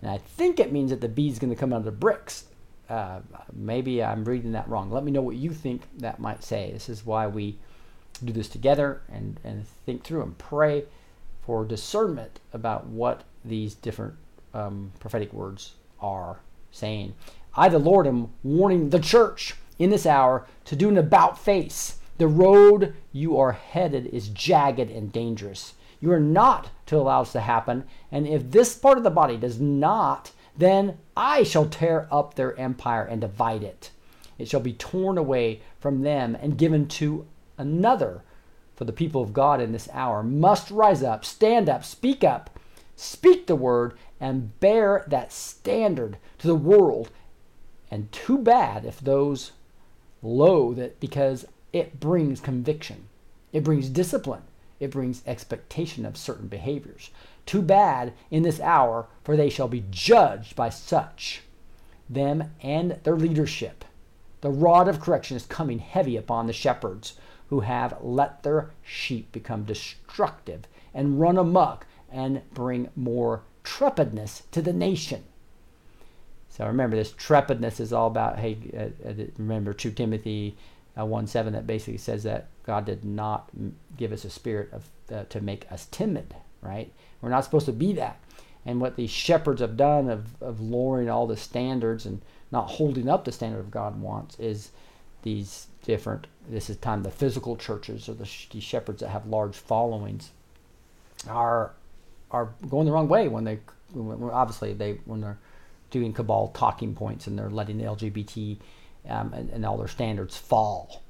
and 0.00 0.10
I 0.10 0.18
think 0.18 0.60
it 0.60 0.72
means 0.72 0.90
that 0.90 1.00
the 1.00 1.08
B 1.08 1.28
is 1.28 1.38
going 1.38 1.52
to 1.52 1.58
come 1.58 1.72
out 1.72 1.80
of 1.80 1.84
the 1.84 1.90
bricks. 1.90 2.44
Uh, 2.88 3.20
maybe 3.52 4.02
I'm 4.02 4.24
reading 4.24 4.52
that 4.52 4.68
wrong. 4.68 4.90
Let 4.90 5.04
me 5.04 5.10
know 5.10 5.20
what 5.22 5.36
you 5.36 5.50
think 5.50 5.82
that 5.98 6.20
might 6.20 6.44
say. 6.44 6.70
This 6.72 6.88
is 6.88 7.04
why 7.04 7.26
we 7.26 7.58
do 8.24 8.32
this 8.32 8.48
together 8.48 9.02
and, 9.12 9.38
and 9.44 9.66
think 9.66 10.04
through 10.04 10.22
and 10.22 10.38
pray 10.38 10.84
for 11.48 11.64
discernment 11.64 12.40
about 12.52 12.88
what 12.88 13.24
these 13.42 13.74
different 13.74 14.12
um, 14.52 14.92
prophetic 15.00 15.32
words 15.32 15.76
are 15.98 16.40
saying. 16.70 17.14
I, 17.54 17.70
the 17.70 17.78
Lord, 17.78 18.06
am 18.06 18.28
warning 18.42 18.90
the 18.90 18.98
church 18.98 19.54
in 19.78 19.88
this 19.88 20.04
hour 20.04 20.46
to 20.66 20.76
do 20.76 20.90
an 20.90 20.98
about 20.98 21.42
face. 21.42 22.00
The 22.18 22.28
road 22.28 22.94
you 23.12 23.38
are 23.38 23.52
headed 23.52 24.08
is 24.08 24.28
jagged 24.28 24.90
and 24.90 25.10
dangerous. 25.10 25.72
You 26.00 26.12
are 26.12 26.20
not 26.20 26.68
to 26.84 26.96
allow 26.96 27.22
this 27.22 27.32
to 27.32 27.40
happen. 27.40 27.84
And 28.12 28.28
if 28.28 28.50
this 28.50 28.76
part 28.76 28.98
of 28.98 29.04
the 29.04 29.08
body 29.08 29.38
does 29.38 29.58
not, 29.58 30.32
then 30.54 30.98
I 31.16 31.44
shall 31.44 31.64
tear 31.64 32.08
up 32.12 32.34
their 32.34 32.60
empire 32.60 33.04
and 33.04 33.22
divide 33.22 33.62
it. 33.62 33.90
It 34.36 34.48
shall 34.50 34.60
be 34.60 34.74
torn 34.74 35.16
away 35.16 35.62
from 35.80 36.02
them 36.02 36.36
and 36.42 36.58
given 36.58 36.88
to 36.88 37.26
another 37.56 38.22
for 38.78 38.84
the 38.84 38.92
people 38.92 39.20
of 39.20 39.32
God 39.32 39.60
in 39.60 39.72
this 39.72 39.88
hour 39.92 40.22
must 40.22 40.70
rise 40.70 41.02
up, 41.02 41.24
stand 41.24 41.68
up, 41.68 41.84
speak 41.84 42.22
up, 42.22 42.60
speak 42.94 43.48
the 43.48 43.56
word, 43.56 43.94
and 44.20 44.58
bear 44.60 45.04
that 45.08 45.32
standard 45.32 46.16
to 46.38 46.46
the 46.46 46.54
world. 46.54 47.10
And 47.90 48.12
too 48.12 48.38
bad 48.38 48.84
if 48.84 49.00
those 49.00 49.50
loathe 50.22 50.78
it 50.78 51.00
because 51.00 51.44
it 51.72 51.98
brings 51.98 52.38
conviction, 52.38 53.08
it 53.52 53.64
brings 53.64 53.88
discipline, 53.88 54.44
it 54.78 54.92
brings 54.92 55.26
expectation 55.26 56.06
of 56.06 56.16
certain 56.16 56.46
behaviors. 56.46 57.10
Too 57.46 57.62
bad 57.62 58.12
in 58.30 58.44
this 58.44 58.60
hour, 58.60 59.08
for 59.24 59.36
they 59.36 59.50
shall 59.50 59.66
be 59.66 59.86
judged 59.90 60.54
by 60.54 60.68
such, 60.68 61.42
them 62.08 62.52
and 62.62 63.00
their 63.02 63.16
leadership. 63.16 63.84
The 64.40 64.50
rod 64.50 64.86
of 64.86 65.00
correction 65.00 65.36
is 65.36 65.46
coming 65.46 65.80
heavy 65.80 66.16
upon 66.16 66.46
the 66.46 66.52
shepherds 66.52 67.14
who 67.48 67.60
have 67.60 67.96
let 68.00 68.42
their 68.42 68.70
sheep 68.82 69.32
become 69.32 69.64
destructive 69.64 70.62
and 70.94 71.20
run 71.20 71.38
amok 71.38 71.86
and 72.10 72.42
bring 72.52 72.88
more 72.96 73.42
trepidness 73.64 74.42
to 74.50 74.62
the 74.62 74.72
nation. 74.72 75.24
So 76.48 76.66
remember, 76.66 76.96
this 76.96 77.12
trepidness 77.12 77.80
is 77.80 77.92
all 77.92 78.08
about, 78.08 78.38
hey, 78.38 78.58
uh, 78.76 79.08
uh, 79.08 79.24
remember 79.36 79.72
2 79.72 79.92
Timothy 79.92 80.56
uh, 80.98 81.04
1 81.04 81.26
7 81.26 81.52
that 81.52 81.66
basically 81.66 81.98
says 81.98 82.24
that 82.24 82.48
God 82.64 82.84
did 82.84 83.04
not 83.04 83.50
give 83.96 84.12
us 84.12 84.24
a 84.24 84.30
spirit 84.30 84.70
of, 84.72 84.88
uh, 85.12 85.24
to 85.28 85.40
make 85.40 85.70
us 85.70 85.86
timid, 85.90 86.34
right? 86.60 86.92
We're 87.20 87.28
not 87.28 87.44
supposed 87.44 87.66
to 87.66 87.72
be 87.72 87.92
that. 87.94 88.20
And 88.66 88.80
what 88.80 88.96
these 88.96 89.10
shepherds 89.10 89.60
have 89.60 89.76
done 89.76 90.10
of, 90.10 90.42
of 90.42 90.60
lowering 90.60 91.08
all 91.08 91.26
the 91.26 91.36
standards 91.36 92.04
and 92.04 92.20
not 92.50 92.70
holding 92.70 93.08
up 93.08 93.24
the 93.24 93.32
standard 93.32 93.60
of 93.60 93.70
God 93.70 94.00
wants 94.00 94.38
is 94.38 94.72
these 95.22 95.68
different, 95.88 96.26
this 96.46 96.68
is 96.68 96.76
time 96.76 97.02
the 97.02 97.10
physical 97.10 97.56
churches 97.56 98.10
or 98.10 98.14
the, 98.14 98.26
shepherds 98.26 99.00
that 99.00 99.08
have 99.08 99.26
large 99.26 99.56
followings 99.56 100.30
are 101.26 101.72
are 102.30 102.50
going 102.68 102.84
the 102.84 102.92
wrong 102.92 103.08
way 103.08 103.26
when 103.26 103.44
they 103.44 103.58
when, 103.94 104.30
obviously 104.30 104.74
they 104.74 105.00
when 105.06 105.22
they're 105.22 105.38
doing 105.90 106.12
cabal 106.12 106.48
talking 106.48 106.94
points 106.94 107.26
and 107.26 107.38
they're 107.38 107.48
letting 107.48 107.78
the 107.78 107.84
LGBT 107.84 108.58
um, 109.08 109.32
and, 109.32 109.48
and 109.48 109.64
all 109.64 109.78
their 109.78 109.88
standards 109.88 110.36
fall. 110.36 111.02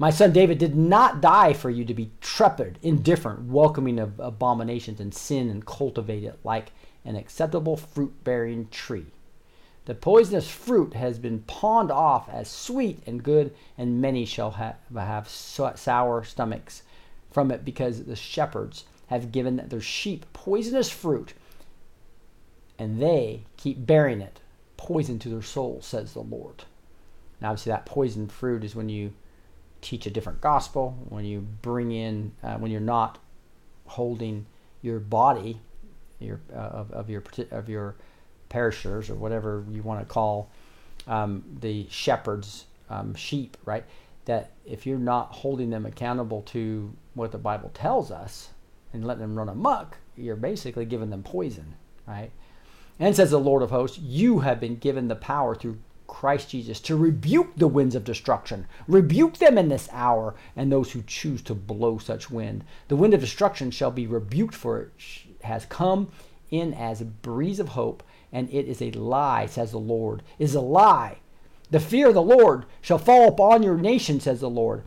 My 0.00 0.10
son 0.10 0.32
David 0.32 0.58
did 0.58 0.74
not 0.76 1.20
die 1.20 1.52
for 1.52 1.70
you 1.70 1.84
to 1.84 1.94
be 1.94 2.10
trepid, 2.20 2.74
indifferent, 2.82 3.44
welcoming 3.44 4.00
of 4.00 4.18
abominations 4.18 4.98
and 4.98 5.14
sin, 5.14 5.48
and 5.48 5.64
cultivate 5.64 6.24
it 6.24 6.40
like 6.42 6.72
an 7.04 7.14
acceptable 7.14 7.76
fruit 7.76 8.24
bearing 8.24 8.66
tree. 8.68 9.06
The 9.88 9.94
poisonous 9.94 10.50
fruit 10.50 10.92
has 10.92 11.18
been 11.18 11.44
pawned 11.46 11.90
off 11.90 12.28
as 12.28 12.50
sweet 12.50 13.02
and 13.06 13.22
good, 13.22 13.54
and 13.78 14.02
many 14.02 14.26
shall 14.26 14.50
have, 14.50 14.76
have 14.94 15.26
sour 15.30 16.24
stomachs 16.24 16.82
from 17.30 17.50
it 17.50 17.64
because 17.64 18.04
the 18.04 18.14
shepherds 18.14 18.84
have 19.06 19.32
given 19.32 19.56
their 19.56 19.80
sheep 19.80 20.26
poisonous 20.34 20.90
fruit, 20.90 21.32
and 22.78 23.00
they 23.00 23.44
keep 23.56 23.86
bearing 23.86 24.20
it, 24.20 24.40
poison 24.76 25.18
to 25.20 25.30
their 25.30 25.40
souls, 25.40 25.86
says 25.86 26.12
the 26.12 26.20
Lord. 26.20 26.64
Now, 27.40 27.52
obviously, 27.52 27.70
that 27.70 27.86
poisoned 27.86 28.30
fruit 28.30 28.64
is 28.64 28.76
when 28.76 28.90
you 28.90 29.14
teach 29.80 30.04
a 30.04 30.10
different 30.10 30.42
gospel, 30.42 30.98
when 31.08 31.24
you 31.24 31.40
bring 31.62 31.92
in, 31.92 32.32
uh, 32.42 32.56
when 32.58 32.70
you're 32.70 32.82
not 32.82 33.16
holding 33.86 34.44
your 34.82 35.00
body, 35.00 35.62
your 36.20 36.40
uh, 36.52 36.58
of, 36.58 36.90
of 36.90 37.08
your 37.08 37.22
of 37.50 37.70
your 37.70 37.94
perishers 38.48 39.10
or 39.10 39.14
whatever 39.14 39.64
you 39.70 39.82
want 39.82 40.00
to 40.00 40.06
call 40.06 40.50
um, 41.06 41.44
the 41.60 41.86
shepherds 41.90 42.66
um, 42.90 43.14
sheep, 43.14 43.56
right? 43.64 43.84
That 44.24 44.52
if 44.64 44.86
you're 44.86 44.98
not 44.98 45.32
holding 45.32 45.70
them 45.70 45.86
accountable 45.86 46.42
to 46.42 46.92
what 47.14 47.32
the 47.32 47.38
Bible 47.38 47.70
tells 47.74 48.10
us 48.10 48.50
and 48.92 49.06
letting 49.06 49.22
them 49.22 49.36
run 49.36 49.48
amok, 49.48 49.98
you're 50.16 50.36
basically 50.36 50.84
giving 50.84 51.10
them 51.10 51.22
poison, 51.22 51.74
right? 52.06 52.30
And 52.98 53.14
says 53.14 53.30
the 53.30 53.38
Lord 53.38 53.62
of 53.62 53.70
hosts, 53.70 53.98
you 53.98 54.40
have 54.40 54.60
been 54.60 54.76
given 54.76 55.08
the 55.08 55.16
power 55.16 55.54
through 55.54 55.78
Christ 56.08 56.50
Jesus 56.50 56.80
to 56.80 56.96
rebuke 56.96 57.54
the 57.56 57.68
winds 57.68 57.94
of 57.94 58.02
destruction. 58.02 58.66
Rebuke 58.88 59.36
them 59.36 59.56
in 59.56 59.68
this 59.68 59.88
hour, 59.92 60.34
and 60.56 60.72
those 60.72 60.90
who 60.90 61.02
choose 61.06 61.42
to 61.42 61.54
blow 61.54 61.98
such 61.98 62.30
wind. 62.30 62.64
The 62.88 62.96
wind 62.96 63.14
of 63.14 63.20
destruction 63.20 63.70
shall 63.70 63.90
be 63.90 64.06
rebuked, 64.06 64.54
for 64.54 64.80
it 64.80 64.90
has 65.42 65.66
come 65.66 66.10
in 66.50 66.74
as 66.74 67.00
a 67.00 67.04
breeze 67.04 67.60
of 67.60 67.68
hope, 67.68 68.02
and 68.32 68.48
it 68.50 68.66
is 68.66 68.82
a 68.82 68.90
lie, 68.92 69.46
says 69.46 69.70
the 69.70 69.78
Lord. 69.78 70.22
It 70.38 70.44
is 70.44 70.54
a 70.54 70.60
lie. 70.60 71.18
The 71.70 71.80
fear 71.80 72.08
of 72.08 72.14
the 72.14 72.22
Lord 72.22 72.64
shall 72.80 72.98
fall 72.98 73.28
upon 73.28 73.62
your 73.62 73.76
nation, 73.76 74.20
says 74.20 74.40
the 74.40 74.50
Lord. 74.50 74.84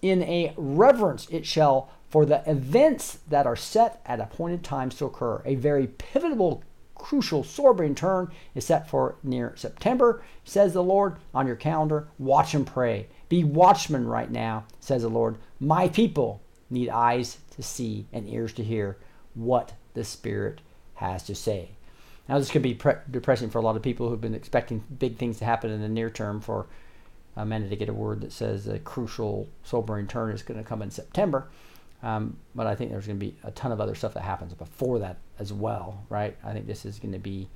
In 0.00 0.22
a 0.22 0.52
reverence 0.56 1.28
it 1.30 1.46
shall 1.46 1.90
for 2.08 2.26
the 2.26 2.42
events 2.50 3.20
that 3.28 3.46
are 3.46 3.56
set 3.56 4.02
at 4.04 4.20
appointed 4.20 4.62
times 4.62 4.96
to 4.96 5.06
occur. 5.06 5.40
A 5.44 5.54
very 5.54 5.86
pivotal 5.86 6.62
crucial 6.94 7.42
sobering 7.42 7.94
turn 7.94 8.30
is 8.54 8.66
set 8.66 8.88
for 8.88 9.16
near 9.22 9.54
September, 9.56 10.22
says 10.44 10.72
the 10.72 10.82
Lord, 10.82 11.16
on 11.34 11.46
your 11.46 11.56
calendar. 11.56 12.08
Watch 12.18 12.54
and 12.54 12.66
pray. 12.66 13.08
Be 13.28 13.44
watchmen 13.44 14.06
right 14.06 14.30
now, 14.30 14.64
says 14.78 15.02
the 15.02 15.08
Lord. 15.08 15.38
My 15.58 15.88
people 15.88 16.42
need 16.68 16.90
eyes 16.90 17.38
to 17.56 17.62
see 17.62 18.06
and 18.12 18.28
ears 18.28 18.52
to 18.54 18.64
hear 18.64 18.98
what 19.34 19.72
the 19.94 20.04
Spirit 20.04 20.60
has 20.94 21.22
to 21.24 21.34
say. 21.34 21.70
Now, 22.28 22.38
this 22.38 22.50
could 22.50 22.62
be 22.62 22.74
pre- 22.74 22.94
depressing 23.10 23.50
for 23.50 23.58
a 23.58 23.62
lot 23.62 23.76
of 23.76 23.82
people 23.82 24.08
who've 24.08 24.20
been 24.20 24.34
expecting 24.34 24.84
big 24.98 25.18
things 25.18 25.38
to 25.38 25.44
happen 25.44 25.70
in 25.70 25.80
the 25.80 25.88
near 25.88 26.08
term 26.08 26.40
for 26.40 26.66
Amanda 27.36 27.68
to 27.68 27.76
get 27.76 27.88
a 27.88 27.92
word 27.92 28.20
that 28.20 28.32
says 28.32 28.68
a 28.68 28.78
crucial 28.78 29.48
sobering 29.64 30.06
turn 30.06 30.32
is 30.32 30.42
going 30.42 30.62
to 30.62 30.68
come 30.68 30.82
in 30.82 30.90
September. 30.90 31.48
Um, 32.02 32.36
but 32.54 32.66
I 32.66 32.74
think 32.74 32.90
there's 32.90 33.06
going 33.06 33.18
to 33.18 33.26
be 33.26 33.36
a 33.44 33.50
ton 33.52 33.72
of 33.72 33.80
other 33.80 33.94
stuff 33.94 34.14
that 34.14 34.22
happens 34.22 34.54
before 34.54 34.98
that 35.00 35.18
as 35.38 35.52
well, 35.52 36.04
right? 36.08 36.36
I 36.44 36.52
think 36.52 36.66
this 36.66 36.84
is 36.84 36.98
going 36.98 37.12
to 37.12 37.18
be 37.18 37.48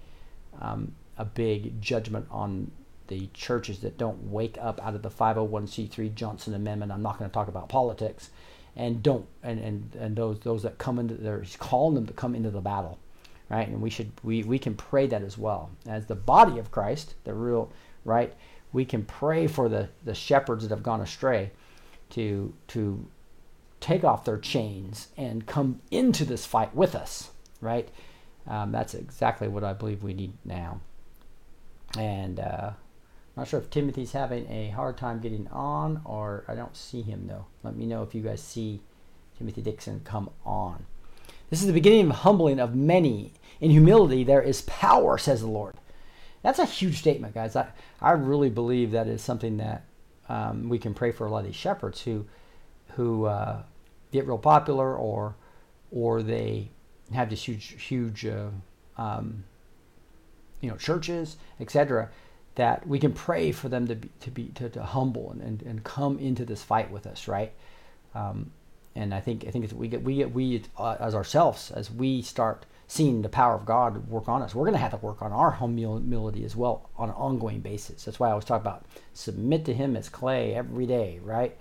um, 0.61 0.95
a 1.19 1.25
big 1.25 1.81
judgment 1.81 2.27
on 2.31 2.71
the 3.09 3.29
churches 3.35 3.81
that 3.81 3.99
don't 3.99 4.31
wake 4.31 4.57
up 4.61 4.85
out 4.85 4.95
of 4.95 5.03
the 5.03 5.11
501c3 5.11 6.15
Johnson 6.15 6.55
Amendment. 6.55 6.93
I'm 6.93 7.03
not 7.03 7.19
going 7.19 7.31
to 7.31 7.35
talk 7.35 7.49
about 7.49 7.69
politics, 7.69 8.31
and 8.75 9.03
don't 9.03 9.27
and, 9.43 9.59
and, 9.61 9.95
and 9.99 10.17
those 10.17 10.41
those 10.41 10.63
that 10.63 10.79
come 10.79 10.99
into 10.99 11.15
there, 11.15 11.41
he's 11.41 11.57
calling 11.57 11.95
them 11.95 12.07
to 12.07 12.13
come 12.13 12.35
into 12.35 12.51
the 12.51 12.61
battle, 12.61 12.99
right? 13.49 13.69
And 13.69 13.81
we 13.81 13.91
should 13.91 14.13
we 14.23 14.43
we 14.43 14.59
can 14.59 14.75
pray 14.75 15.07
that 15.07 15.23
as 15.23 15.39
well 15.39 15.71
as 15.87 16.07
the 16.07 16.15
body 16.15 16.59
of 16.59 16.71
Christ, 16.71 17.15
the 17.25 17.35
real 17.35 17.71
right. 18.05 18.35
We 18.73 18.85
can 18.85 19.05
pray 19.05 19.47
for 19.47 19.69
the 19.69 19.89
the 20.05 20.15
shepherds 20.15 20.63
that 20.63 20.75
have 20.75 20.83
gone 20.83 21.01
astray, 21.01 21.53
to 22.11 22.53
to 22.69 23.07
take 23.81 24.05
off 24.05 24.25
their 24.25 24.39
chains 24.39 25.09
and 25.17 25.47
come 25.47 25.81
into 25.91 26.25
this 26.25 26.47
fight 26.47 26.75
with 26.75 26.95
us, 26.95 27.31
right? 27.61 27.89
Um, 28.47 28.73
that's 28.73 28.95
exactly 28.95 29.49
what 29.49 29.65
I 29.65 29.73
believe 29.73 30.03
we 30.03 30.15
need 30.15 30.33
now. 30.45 30.81
And 31.99 32.41
uh, 32.41 32.71
I'm 32.73 33.43
not 33.43 33.49
sure 33.49 33.61
if 33.61 33.71
Timothy's 33.71 34.13
having 34.13 34.51
a 34.51 34.71
hard 34.71 34.97
time 34.97 35.21
getting 35.21 35.49
on, 35.49 36.01
or 36.05 36.45
I 36.49 36.55
don't 36.55 36.77
see 36.77 37.03
him 37.03 37.27
though. 37.27 37.47
Let 37.63 37.77
me 37.77 37.87
know 37.87 38.03
if 38.03 38.15
you 38.15 38.23
guys 38.23 38.43
see 38.43 38.81
Timothy 39.39 39.63
Dixon 39.63 40.01
come 40.05 40.31
on. 40.45 40.87
This 41.51 41.61
is 41.61 41.67
the 41.67 41.73
beginning 41.73 42.11
of 42.11 42.17
humbling 42.17 42.59
of 42.59 42.75
many. 42.75 43.33
In 43.61 43.71
humility, 43.71 44.25
there 44.25 44.43
is 44.43 44.63
power, 44.63 45.17
says 45.17 45.41
the 45.41 45.47
Lord. 45.47 45.75
That's 46.43 46.59
a 46.59 46.67
huge 46.67 46.99
statement, 46.99 47.35
guys. 47.35 47.57
I, 47.57 47.69
I 48.01 48.13
really 48.13 48.51
believe 48.51 48.91
that 48.91 49.07
is 49.07 49.23
something 49.23 49.57
that 49.57 49.85
um, 50.29 50.69
we 50.69 50.79
can 50.79 50.95
pray 50.95 51.13
for 51.13 51.27
a 51.27 51.31
lot 51.31 51.41
of 51.41 51.47
these 51.47 51.55
shepherds 51.57 52.03
who, 52.03 52.27
who 52.91 53.25
uh, 53.25 53.63
get 54.13 54.27
real 54.27 54.39
popular 54.39 54.97
or 54.97 55.37
or 55.91 56.23
they 56.23 56.71
have 57.13 57.31
this 57.31 57.47
huge 57.47 57.83
huge 57.83 58.27
uh, 58.27 58.49
um, 58.99 59.45
you 60.61 60.71
know 60.71 60.77
churches 60.77 61.37
etc 61.61 62.11
that 62.55 62.87
we 62.87 62.99
can 62.99 63.13
pray 63.13 63.53
for 63.53 63.69
them 63.69 63.87
to 63.87 63.95
be 63.95 64.09
to 64.21 64.31
be 64.31 64.47
to, 64.49 64.69
to 64.69 64.83
humble 64.83 65.31
and, 65.31 65.41
and, 65.43 65.63
and 65.63 65.85
come 65.85 66.19
into 66.19 66.45
this 66.45 66.63
fight 66.63 66.91
with 66.91 67.07
us 67.07 67.29
right 67.29 67.53
um, 68.15 68.51
and 68.97 69.15
I 69.15 69.21
think 69.21 69.45
I 69.47 69.51
think 69.51 69.71
we 69.73 69.89
get 69.89 70.03
we 70.03 70.17
get 70.17 70.35
we 70.35 70.63
uh, 70.77 70.97
as 70.99 71.15
ourselves 71.15 71.71
as 71.71 71.91
we 71.91 72.23
start 72.23 72.67
seeing 72.89 73.23
the 73.23 73.29
power 73.29 73.55
of 73.55 73.67
God 73.67 74.09
work 74.09 74.29
on 74.29 74.43
us, 74.43 74.55
we're 74.55 74.65
going 74.65 74.75
to 74.75 74.79
have 74.79 74.93
to 74.93 74.97
work 74.99 75.21
on 75.21 75.33
our 75.33 75.57
humility 75.57 76.45
as 76.45 76.55
well 76.55 76.89
on 76.97 77.09
an 77.09 77.17
ongoing 77.17 77.61
basis. 77.61 78.05
That's 78.05 78.21
why 78.21 78.29
I 78.29 78.31
always 78.31 78.45
talk 78.45 78.61
about 78.61 78.87
submit 79.13 79.65
to 79.65 79.75
Him 79.75 79.97
as 79.97 80.09
clay 80.09 80.55
every 80.55 80.87
day, 80.87 81.19
right? 81.23 81.57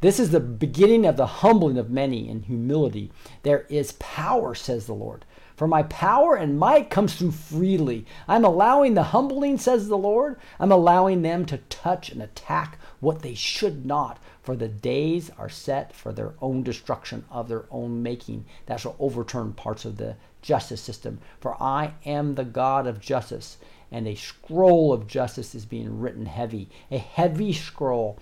This 0.00 0.20
is 0.20 0.30
the 0.30 0.40
beginning 0.40 1.06
of 1.06 1.16
the 1.16 1.26
humbling 1.26 1.76
of 1.76 1.90
many 1.90 2.28
in 2.28 2.42
humility. 2.42 3.10
There 3.42 3.66
is 3.68 3.92
power, 3.92 4.54
says 4.54 4.86
the 4.86 4.94
Lord. 4.94 5.24
For 5.56 5.66
my 5.66 5.82
power 5.82 6.36
and 6.36 6.58
might 6.58 6.88
comes 6.88 7.16
through 7.16 7.32
freely. 7.32 8.06
I'm 8.26 8.46
allowing 8.46 8.94
the 8.94 9.02
humbling, 9.02 9.58
says 9.58 9.88
the 9.88 9.98
Lord. 9.98 10.40
I'm 10.58 10.72
allowing 10.72 11.20
them 11.20 11.44
to 11.46 11.58
touch 11.58 12.10
and 12.10 12.22
attack 12.22 12.78
what 13.00 13.20
they 13.20 13.34
should 13.34 13.84
not. 13.84 14.18
For 14.50 14.56
the 14.56 14.66
days 14.66 15.30
are 15.38 15.48
set 15.48 15.92
for 15.92 16.12
their 16.12 16.34
own 16.42 16.64
destruction 16.64 17.24
of 17.30 17.46
their 17.46 17.66
own 17.70 18.02
making. 18.02 18.46
That 18.66 18.80
shall 18.80 18.96
overturn 18.98 19.52
parts 19.52 19.84
of 19.84 19.96
the 19.96 20.16
justice 20.42 20.80
system. 20.80 21.20
For 21.38 21.54
I 21.62 21.94
am 22.04 22.34
the 22.34 22.44
God 22.44 22.88
of 22.88 22.98
justice, 22.98 23.58
and 23.92 24.08
a 24.08 24.16
scroll 24.16 24.92
of 24.92 25.06
justice 25.06 25.54
is 25.54 25.66
being 25.66 26.00
written 26.00 26.26
heavy, 26.26 26.68
a 26.90 26.98
heavy 26.98 27.52
scroll, 27.52 28.18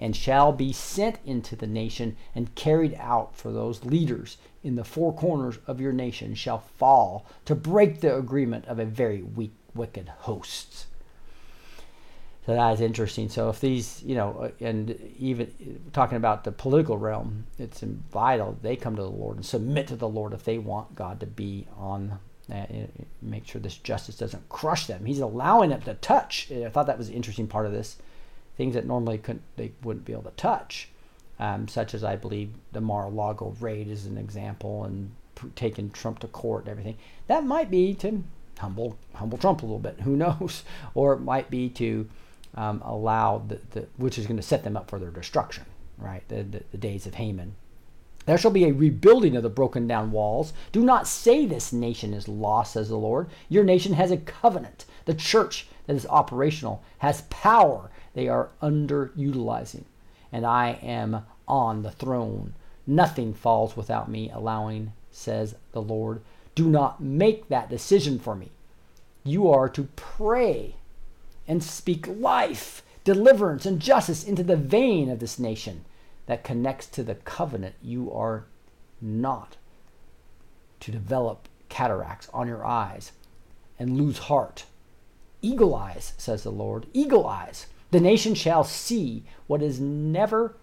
and 0.00 0.16
shall 0.16 0.50
be 0.50 0.72
sent 0.72 1.20
into 1.24 1.54
the 1.54 1.68
nation 1.68 2.16
and 2.34 2.56
carried 2.56 2.96
out 2.98 3.36
for 3.36 3.52
those 3.52 3.84
leaders 3.84 4.36
in 4.64 4.74
the 4.74 4.82
four 4.82 5.14
corners 5.14 5.60
of 5.68 5.80
your 5.80 5.92
nation 5.92 6.34
shall 6.34 6.58
fall 6.58 7.24
to 7.44 7.54
break 7.54 8.00
the 8.00 8.16
agreement 8.16 8.64
of 8.66 8.80
a 8.80 8.84
very 8.84 9.22
weak, 9.22 9.54
wicked 9.76 10.08
host. 10.08 10.87
So 12.48 12.54
that 12.54 12.72
is 12.72 12.80
interesting. 12.80 13.28
So 13.28 13.50
if 13.50 13.60
these, 13.60 14.02
you 14.02 14.14
know, 14.14 14.50
and 14.58 14.98
even 15.18 15.82
talking 15.92 16.16
about 16.16 16.44
the 16.44 16.50
political 16.50 16.96
realm, 16.96 17.44
it's 17.58 17.82
vital 17.82 18.56
they 18.62 18.74
come 18.74 18.96
to 18.96 19.02
the 19.02 19.10
Lord 19.10 19.36
and 19.36 19.44
submit 19.44 19.86
to 19.88 19.96
the 19.96 20.08
Lord 20.08 20.32
if 20.32 20.44
they 20.44 20.56
want 20.56 20.94
God 20.94 21.20
to 21.20 21.26
be 21.26 21.66
on, 21.76 22.18
uh, 22.50 22.64
make 23.20 23.46
sure 23.46 23.60
this 23.60 23.76
justice 23.76 24.16
doesn't 24.16 24.48
crush 24.48 24.86
them. 24.86 25.04
He's 25.04 25.20
allowing 25.20 25.68
them 25.68 25.82
to 25.82 25.92
touch. 25.92 26.50
I 26.50 26.70
thought 26.70 26.86
that 26.86 26.96
was 26.96 27.10
an 27.10 27.16
interesting 27.16 27.48
part 27.48 27.66
of 27.66 27.72
this. 27.72 27.98
Things 28.56 28.72
that 28.76 28.86
normally 28.86 29.18
couldn't, 29.18 29.42
they 29.56 29.72
wouldn't 29.82 30.06
be 30.06 30.14
able 30.14 30.22
to 30.22 30.30
touch, 30.30 30.88
um, 31.38 31.68
such 31.68 31.92
as 31.92 32.02
I 32.02 32.16
believe 32.16 32.54
the 32.72 32.80
Mar-a-Lago 32.80 33.56
raid 33.60 33.88
is 33.88 34.06
an 34.06 34.16
example, 34.16 34.84
and 34.84 35.10
taking 35.54 35.90
Trump 35.90 36.20
to 36.20 36.26
court 36.28 36.62
and 36.62 36.70
everything. 36.70 36.96
That 37.26 37.44
might 37.44 37.70
be 37.70 37.92
to 37.96 38.24
humble 38.58 38.96
humble 39.12 39.36
Trump 39.36 39.60
a 39.60 39.66
little 39.66 39.78
bit. 39.78 40.00
Who 40.00 40.16
knows? 40.16 40.62
Or 40.94 41.12
it 41.12 41.20
might 41.20 41.50
be 41.50 41.68
to 41.68 42.08
um, 42.54 42.82
allow 42.84 43.42
the, 43.46 43.60
the 43.70 43.86
which 43.96 44.18
is 44.18 44.26
going 44.26 44.36
to 44.36 44.42
set 44.42 44.64
them 44.64 44.76
up 44.76 44.90
for 44.90 44.98
their 44.98 45.10
destruction. 45.10 45.64
Right, 45.96 46.26
the, 46.28 46.42
the, 46.44 46.62
the 46.70 46.78
days 46.78 47.06
of 47.06 47.14
Haman. 47.14 47.56
There 48.26 48.38
shall 48.38 48.50
be 48.50 48.66
a 48.66 48.74
rebuilding 48.74 49.36
of 49.36 49.42
the 49.42 49.48
broken 49.48 49.88
down 49.88 50.12
walls. 50.12 50.52
Do 50.70 50.84
not 50.84 51.08
say 51.08 51.46
this 51.46 51.72
nation 51.72 52.12
is 52.12 52.28
lost, 52.28 52.74
says 52.74 52.90
the 52.90 52.96
Lord. 52.96 53.28
Your 53.48 53.64
nation 53.64 53.94
has 53.94 54.10
a 54.10 54.18
covenant. 54.18 54.84
The 55.06 55.14
church 55.14 55.66
that 55.86 55.96
is 55.96 56.06
operational 56.06 56.82
has 56.98 57.22
power 57.30 57.90
they 58.12 58.28
are 58.28 58.50
underutilizing. 58.60 59.84
And 60.32 60.44
I 60.44 60.78
am 60.82 61.24
on 61.46 61.82
the 61.82 61.90
throne. 61.90 62.54
Nothing 62.86 63.32
falls 63.32 63.76
without 63.76 64.10
me 64.10 64.30
allowing, 64.30 64.92
says 65.10 65.54
the 65.72 65.80
Lord. 65.80 66.20
Do 66.54 66.68
not 66.68 67.00
make 67.00 67.48
that 67.48 67.70
decision 67.70 68.18
for 68.18 68.34
me. 68.34 68.50
You 69.24 69.48
are 69.50 69.68
to 69.68 69.84
pray 69.96 70.74
and 71.48 71.64
speak 71.64 72.06
life, 72.06 72.82
deliverance, 73.02 73.66
and 73.66 73.80
justice 73.80 74.22
into 74.22 74.42
the 74.44 74.56
vein 74.56 75.08
of 75.10 75.18
this 75.18 75.38
nation 75.38 75.84
that 76.26 76.44
connects 76.44 76.86
to 76.86 77.02
the 77.02 77.14
covenant. 77.16 77.74
You 77.82 78.12
are 78.12 78.44
not 79.00 79.56
to 80.80 80.92
develop 80.92 81.48
cataracts 81.68 82.28
on 82.32 82.46
your 82.46 82.64
eyes 82.64 83.12
and 83.78 83.96
lose 83.96 84.18
heart. 84.18 84.66
Eagle 85.40 85.74
eyes, 85.74 86.12
says 86.18 86.42
the 86.42 86.52
Lord, 86.52 86.86
eagle 86.92 87.26
eyes. 87.26 87.66
The 87.90 88.00
nation 88.00 88.34
shall 88.34 88.64
see 88.64 89.24
what 89.46 89.62
is 89.62 89.80
never 89.80 90.56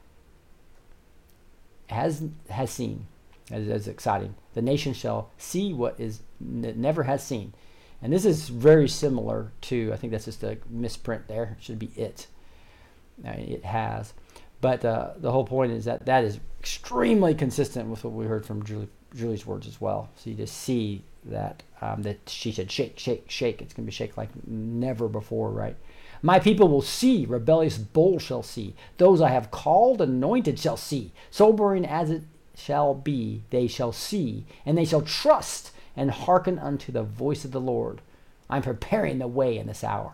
has 1.88 2.24
has 2.50 2.70
seen. 2.70 3.08
As, 3.52 3.68
as 3.68 3.88
exciting. 3.88 4.36
The 4.54 4.62
nation 4.62 4.94
shall 4.94 5.30
see 5.38 5.72
what 5.74 6.00
is 6.00 6.22
never 6.40 7.04
has 7.04 7.24
seen. 7.24 7.54
And 8.02 8.14
this 8.14 8.26
is 8.26 8.50
very 8.50 8.88
similar 8.88 9.52
to, 9.62 9.92
I 9.94 9.98
think 9.98 10.12
that's 10.12 10.26
just 10.26 10.44
a 10.44 10.58
misprint 10.70 11.28
there. 11.28 11.56
It 11.58 11.64
should 11.64 11.80
be 11.80 11.92
it. 11.96 12.28
It 13.24 13.64
has. 13.64 14.14
But 14.62 14.84
uh, 14.84 15.14
the 15.18 15.32
whole 15.32 15.46
point 15.46 15.72
is 15.72 15.86
that 15.86 16.06
that 16.06 16.24
is 16.24 16.40
extremely 16.60 17.34
consistent 17.34 17.90
with 17.90 18.04
what 18.04 18.14
we 18.14 18.26
heard 18.26 18.46
from 18.46 18.64
Julie, 18.64 18.90
Julie's 19.16 19.46
words 19.46 19.68
as 19.68 19.80
well. 19.80 20.10
So 20.16 20.30
you 20.30 20.36
just 20.36 20.58
see 20.58 21.04
that 21.26 21.64
um, 21.82 22.04
that 22.04 22.20
she 22.28 22.52
said 22.52 22.72
shake, 22.72 23.00
shake, 23.00 23.30
shake. 23.30 23.62
It's 23.62 23.74
going 23.74 23.86
to 23.86 23.92
be 23.92 23.96
shake 23.96 24.18
like 24.18 24.30
never 24.48 25.08
before, 25.08 25.52
right? 25.52 25.76
My 26.22 26.40
people 26.40 26.68
will 26.68 26.82
see, 26.82 27.26
rebellious 27.26 27.78
bulls 27.78 28.24
shall 28.24 28.44
see. 28.44 28.76
Those 28.98 29.22
I 29.22 29.30
have 29.30 29.52
called, 29.52 30.02
anointed 30.02 30.60
shall 30.60 30.78
see. 30.78 31.12
Sobering 31.30 31.86
as 31.86 32.10
it 32.10 32.24
shall 32.56 32.96
be, 32.96 33.44
they 33.50 33.68
shall 33.68 33.92
see, 33.92 34.46
and 34.66 34.78
they 34.78 34.86
shall 34.86 35.02
trust 35.02 35.72
and 35.96 36.12
hearken 36.12 36.60
unto 36.60 36.92
the 36.92 37.04
voice 37.04 37.46
of 37.46 37.52
the 37.52 37.62
Lord. 37.62 38.02
I'm 38.50 38.62
preparing 38.62 39.20
the 39.20 39.28
way 39.28 39.58
in 39.58 39.68
this 39.68 39.84
hour. 39.84 40.14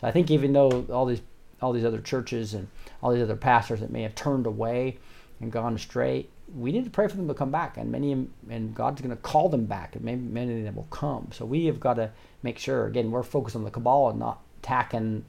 So 0.00 0.06
I 0.06 0.12
think 0.12 0.30
even 0.30 0.52
though 0.52 0.86
all 0.92 1.06
these 1.06 1.22
all 1.62 1.72
these 1.72 1.86
other 1.86 2.00
churches 2.00 2.52
and 2.52 2.68
all 3.02 3.12
these 3.12 3.22
other 3.22 3.36
pastors 3.36 3.80
that 3.80 3.90
may 3.90 4.02
have 4.02 4.14
turned 4.14 4.46
away 4.46 4.98
and 5.40 5.50
gone 5.50 5.74
astray, 5.74 6.26
we 6.54 6.70
need 6.70 6.84
to 6.84 6.90
pray 6.90 7.08
for 7.08 7.16
them 7.16 7.28
to 7.28 7.34
come 7.34 7.50
back, 7.50 7.76
and 7.76 7.90
many 7.90 8.12
and 8.50 8.74
God's 8.74 9.00
going 9.00 9.10
to 9.10 9.16
call 9.16 9.48
them 9.48 9.64
back, 9.64 9.96
and 9.96 10.04
maybe 10.04 10.20
many 10.20 10.58
of 10.58 10.64
them 10.64 10.76
will 10.76 10.84
come. 10.84 11.28
So 11.32 11.44
we 11.44 11.66
have 11.66 11.80
got 11.80 11.94
to 11.94 12.10
make 12.42 12.58
sure. 12.58 12.86
Again, 12.86 13.10
we're 13.10 13.22
focused 13.22 13.56
on 13.56 13.64
the 13.64 13.70
cabal 13.70 14.10
and 14.10 14.18
not 14.18 14.40
attacking 14.62 15.24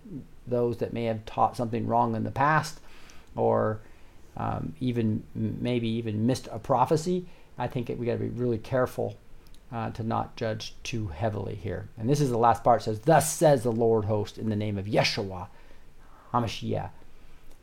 those 0.46 0.78
that 0.78 0.94
may 0.94 1.06
have 1.06 1.26
taught 1.26 1.58
something 1.58 1.88
wrong 1.88 2.16
in 2.16 2.24
the 2.24 2.32
past, 2.32 2.80
or 3.36 3.80
um, 4.36 4.74
even 4.80 5.24
maybe 5.34 5.88
even 5.88 6.28
missed 6.28 6.48
a 6.52 6.60
prophecy. 6.60 7.26
I 7.58 7.68
think 7.68 7.90
we 7.98 8.06
got 8.06 8.14
to 8.14 8.20
be 8.20 8.30
really 8.30 8.60
careful 8.60 9.16
uh, 9.72 9.90
to 9.92 10.04
not 10.04 10.36
judge 10.36 10.76
too 10.84 11.08
heavily 11.08 11.56
here. 11.56 11.90
And 11.98 12.10
this 12.10 12.22
is 12.22 12.30
the 12.30 12.38
last 12.38 12.64
part. 12.64 12.82
It 12.82 12.86
says, 12.86 13.00
"Thus 13.02 13.32
says 13.32 13.64
the 13.64 13.72
Lord 13.72 14.06
host 14.06 14.38
in 14.38 14.50
the 14.50 14.56
name 14.56 14.78
of 14.78 14.86
Yeshua, 14.86 15.48
Hamashiach, 16.34 16.90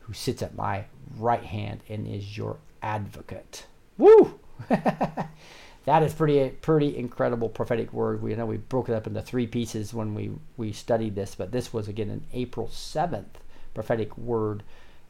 who 0.01 0.13
sits 0.13 0.41
at 0.41 0.55
my 0.55 0.85
right 1.17 1.43
hand 1.43 1.81
and 1.89 2.07
is 2.07 2.37
your 2.37 2.57
advocate." 2.81 3.65
Woo! 3.97 4.39
that 4.69 6.03
is 6.03 6.13
pretty 6.13 6.49
pretty 6.49 6.95
incredible 6.97 7.49
prophetic 7.49 7.91
word. 7.91 8.21
We 8.21 8.35
know 8.35 8.45
we 8.45 8.57
broke 8.57 8.89
it 8.89 8.95
up 8.95 9.07
into 9.07 9.21
three 9.21 9.47
pieces 9.47 9.93
when 9.93 10.13
we 10.13 10.31
we 10.57 10.71
studied 10.71 11.15
this, 11.15 11.35
but 11.35 11.51
this 11.51 11.73
was 11.73 11.87
again 11.87 12.09
an 12.09 12.25
April 12.33 12.69
seventh 12.69 13.39
prophetic 13.73 14.17
word 14.17 14.63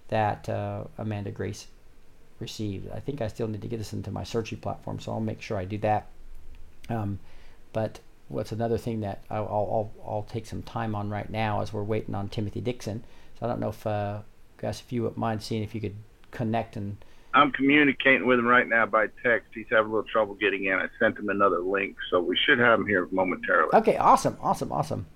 that 0.08 0.48
uh, 0.50 0.86
Amanda 0.98 1.32
Grace 1.32 1.68
received. 2.40 2.90
I 2.92 3.00
think 3.00 3.22
I 3.22 3.28
still 3.28 3.48
need 3.48 3.62
to 3.62 3.68
get 3.68 3.78
this 3.78 3.94
into 3.94 4.12
my 4.12 4.24
searching 4.24 4.60
platform, 4.60 5.00
so 5.00 5.12
I'll 5.12 5.20
make 5.20 5.42
sure 5.42 5.58
I 5.58 5.66
do 5.66 5.78
that. 5.80 6.08
Um, 6.90 7.20
but 7.74 8.00
what's 8.28 8.52
another 8.52 8.78
thing 8.78 9.02
that 9.02 9.24
I'll, 9.30 9.46
I'll, 9.46 9.92
I'll 10.06 10.24
take 10.24 10.46
some 10.46 10.64
time 10.64 10.96
on 10.96 11.10
right 11.10 11.30
now 11.30 11.62
as 11.62 11.74
we're 11.74 11.84
waiting 11.84 12.16
on 12.16 12.30
Timothy 12.30 12.62
Dixon. 12.62 13.04
So 13.40 13.46
I 13.46 13.50
don't 13.50 13.60
know 13.60 13.70
if, 13.70 13.86
uh, 13.86 14.20
guys, 14.58 14.80
if 14.80 14.92
you 14.92 15.04
would 15.04 15.18
mind 15.18 15.44
seeing 15.44 15.64
if 15.64 15.76
you 15.76 15.82
could 15.82 15.96
connect 16.32 16.76
and. 16.76 16.98
I'm 17.34 17.52
communicating 17.52 18.26
with 18.26 18.40
him 18.40 18.48
right 18.48 18.68
now 18.68 18.86
by 18.86 19.08
text. 19.22 19.50
He's 19.54 19.66
having 19.70 19.92
a 19.92 19.96
little 19.96 20.10
trouble 20.10 20.36
getting 20.36 20.66
in. 20.66 20.74
I 20.74 20.88
sent 21.00 21.20
him 21.20 21.28
another 21.28 21.60
link, 21.60 21.98
so 22.10 22.22
we 22.22 22.38
should 22.46 22.60
have 22.60 22.80
him 22.80 22.88
here 22.88 23.10
momentarily. 23.12 23.72
Okay, 23.74 23.98
awesome, 23.98 24.38
awesome, 24.42 24.72
awesome. 24.72 25.08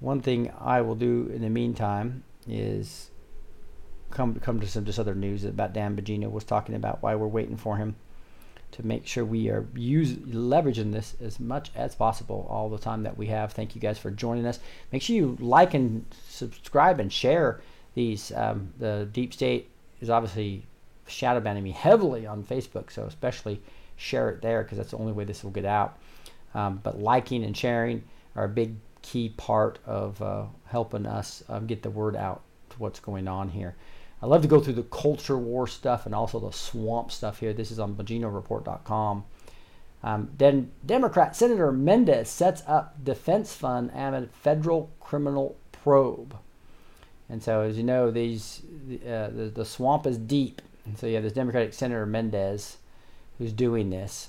One 0.00 0.22
thing 0.22 0.50
I 0.58 0.80
will 0.80 0.94
do 0.94 1.30
in 1.34 1.42
the 1.42 1.50
meantime 1.50 2.24
is 2.46 3.10
come 4.10 4.36
come 4.40 4.58
to 4.60 4.66
some 4.66 4.86
just 4.86 4.98
other 4.98 5.14
news 5.14 5.44
about 5.44 5.74
Dan 5.74 5.94
Bongino 5.94 6.30
was 6.30 6.44
talking 6.44 6.74
about 6.74 7.02
why 7.02 7.14
we're 7.14 7.26
waiting 7.26 7.58
for 7.58 7.76
him 7.76 7.96
to 8.72 8.86
make 8.86 9.06
sure 9.06 9.24
we 9.24 9.48
are 9.48 9.66
use 9.74 10.12
leveraging 10.12 10.92
this 10.92 11.16
as 11.20 11.40
much 11.40 11.70
as 11.74 11.94
possible 11.94 12.46
all 12.50 12.68
the 12.68 12.78
time 12.78 13.02
that 13.02 13.16
we 13.16 13.26
have. 13.26 13.52
Thank 13.52 13.74
you 13.74 13.80
guys 13.80 13.98
for 13.98 14.10
joining 14.10 14.46
us. 14.46 14.60
Make 14.92 15.02
sure 15.02 15.16
you 15.16 15.36
like 15.40 15.74
and 15.74 16.04
subscribe 16.28 17.00
and 17.00 17.12
share 17.12 17.60
these. 17.94 18.32
Um, 18.32 18.72
the 18.78 19.08
deep 19.10 19.32
state 19.32 19.70
is 20.00 20.10
obviously 20.10 20.66
shadow 21.06 21.40
banning 21.40 21.64
me 21.64 21.72
heavily 21.72 22.26
on 22.26 22.44
Facebook, 22.44 22.90
so 22.90 23.04
especially 23.04 23.60
share 23.96 24.30
it 24.30 24.42
there 24.42 24.62
because 24.62 24.78
that's 24.78 24.90
the 24.90 24.98
only 24.98 25.12
way 25.12 25.24
this 25.24 25.42
will 25.42 25.50
get 25.50 25.64
out. 25.64 25.98
Um, 26.54 26.80
but 26.82 27.00
liking 27.00 27.44
and 27.44 27.56
sharing 27.56 28.04
are 28.36 28.44
a 28.44 28.48
big 28.48 28.76
key 29.02 29.30
part 29.30 29.78
of 29.86 30.20
uh, 30.22 30.44
helping 30.66 31.06
us 31.06 31.42
um, 31.48 31.66
get 31.66 31.82
the 31.82 31.90
word 31.90 32.16
out 32.16 32.42
to 32.70 32.76
what's 32.78 33.00
going 33.00 33.28
on 33.28 33.48
here. 33.48 33.74
I 34.20 34.26
love 34.26 34.42
to 34.42 34.48
go 34.48 34.60
through 34.60 34.74
the 34.74 34.82
culture 34.82 35.38
war 35.38 35.66
stuff 35.66 36.06
and 36.06 36.14
also 36.14 36.40
the 36.40 36.50
swamp 36.50 37.12
stuff 37.12 37.40
here. 37.40 37.52
This 37.52 37.70
is 37.70 37.78
on 37.78 37.94
BonginoReport.com. 37.94 39.24
Um, 40.02 40.30
then 40.36 40.70
Democrat 40.84 41.34
Senator 41.34 41.72
Mendez 41.72 42.28
sets 42.28 42.62
up 42.66 43.04
defense 43.04 43.54
fund 43.54 43.90
amid 43.94 44.30
federal 44.30 44.90
criminal 45.00 45.56
probe. 45.72 46.36
And 47.28 47.42
so, 47.42 47.62
as 47.62 47.76
you 47.76 47.82
know, 47.84 48.10
these 48.10 48.62
uh, 49.04 49.28
the, 49.28 49.52
the 49.54 49.64
swamp 49.64 50.06
is 50.06 50.18
deep. 50.18 50.62
And 50.86 50.98
so 50.98 51.06
you 51.06 51.14
have 51.14 51.24
this 51.24 51.32
Democratic 51.32 51.74
Senator 51.74 52.06
Mendez 52.06 52.78
who's 53.38 53.52
doing 53.52 53.90
this. 53.90 54.28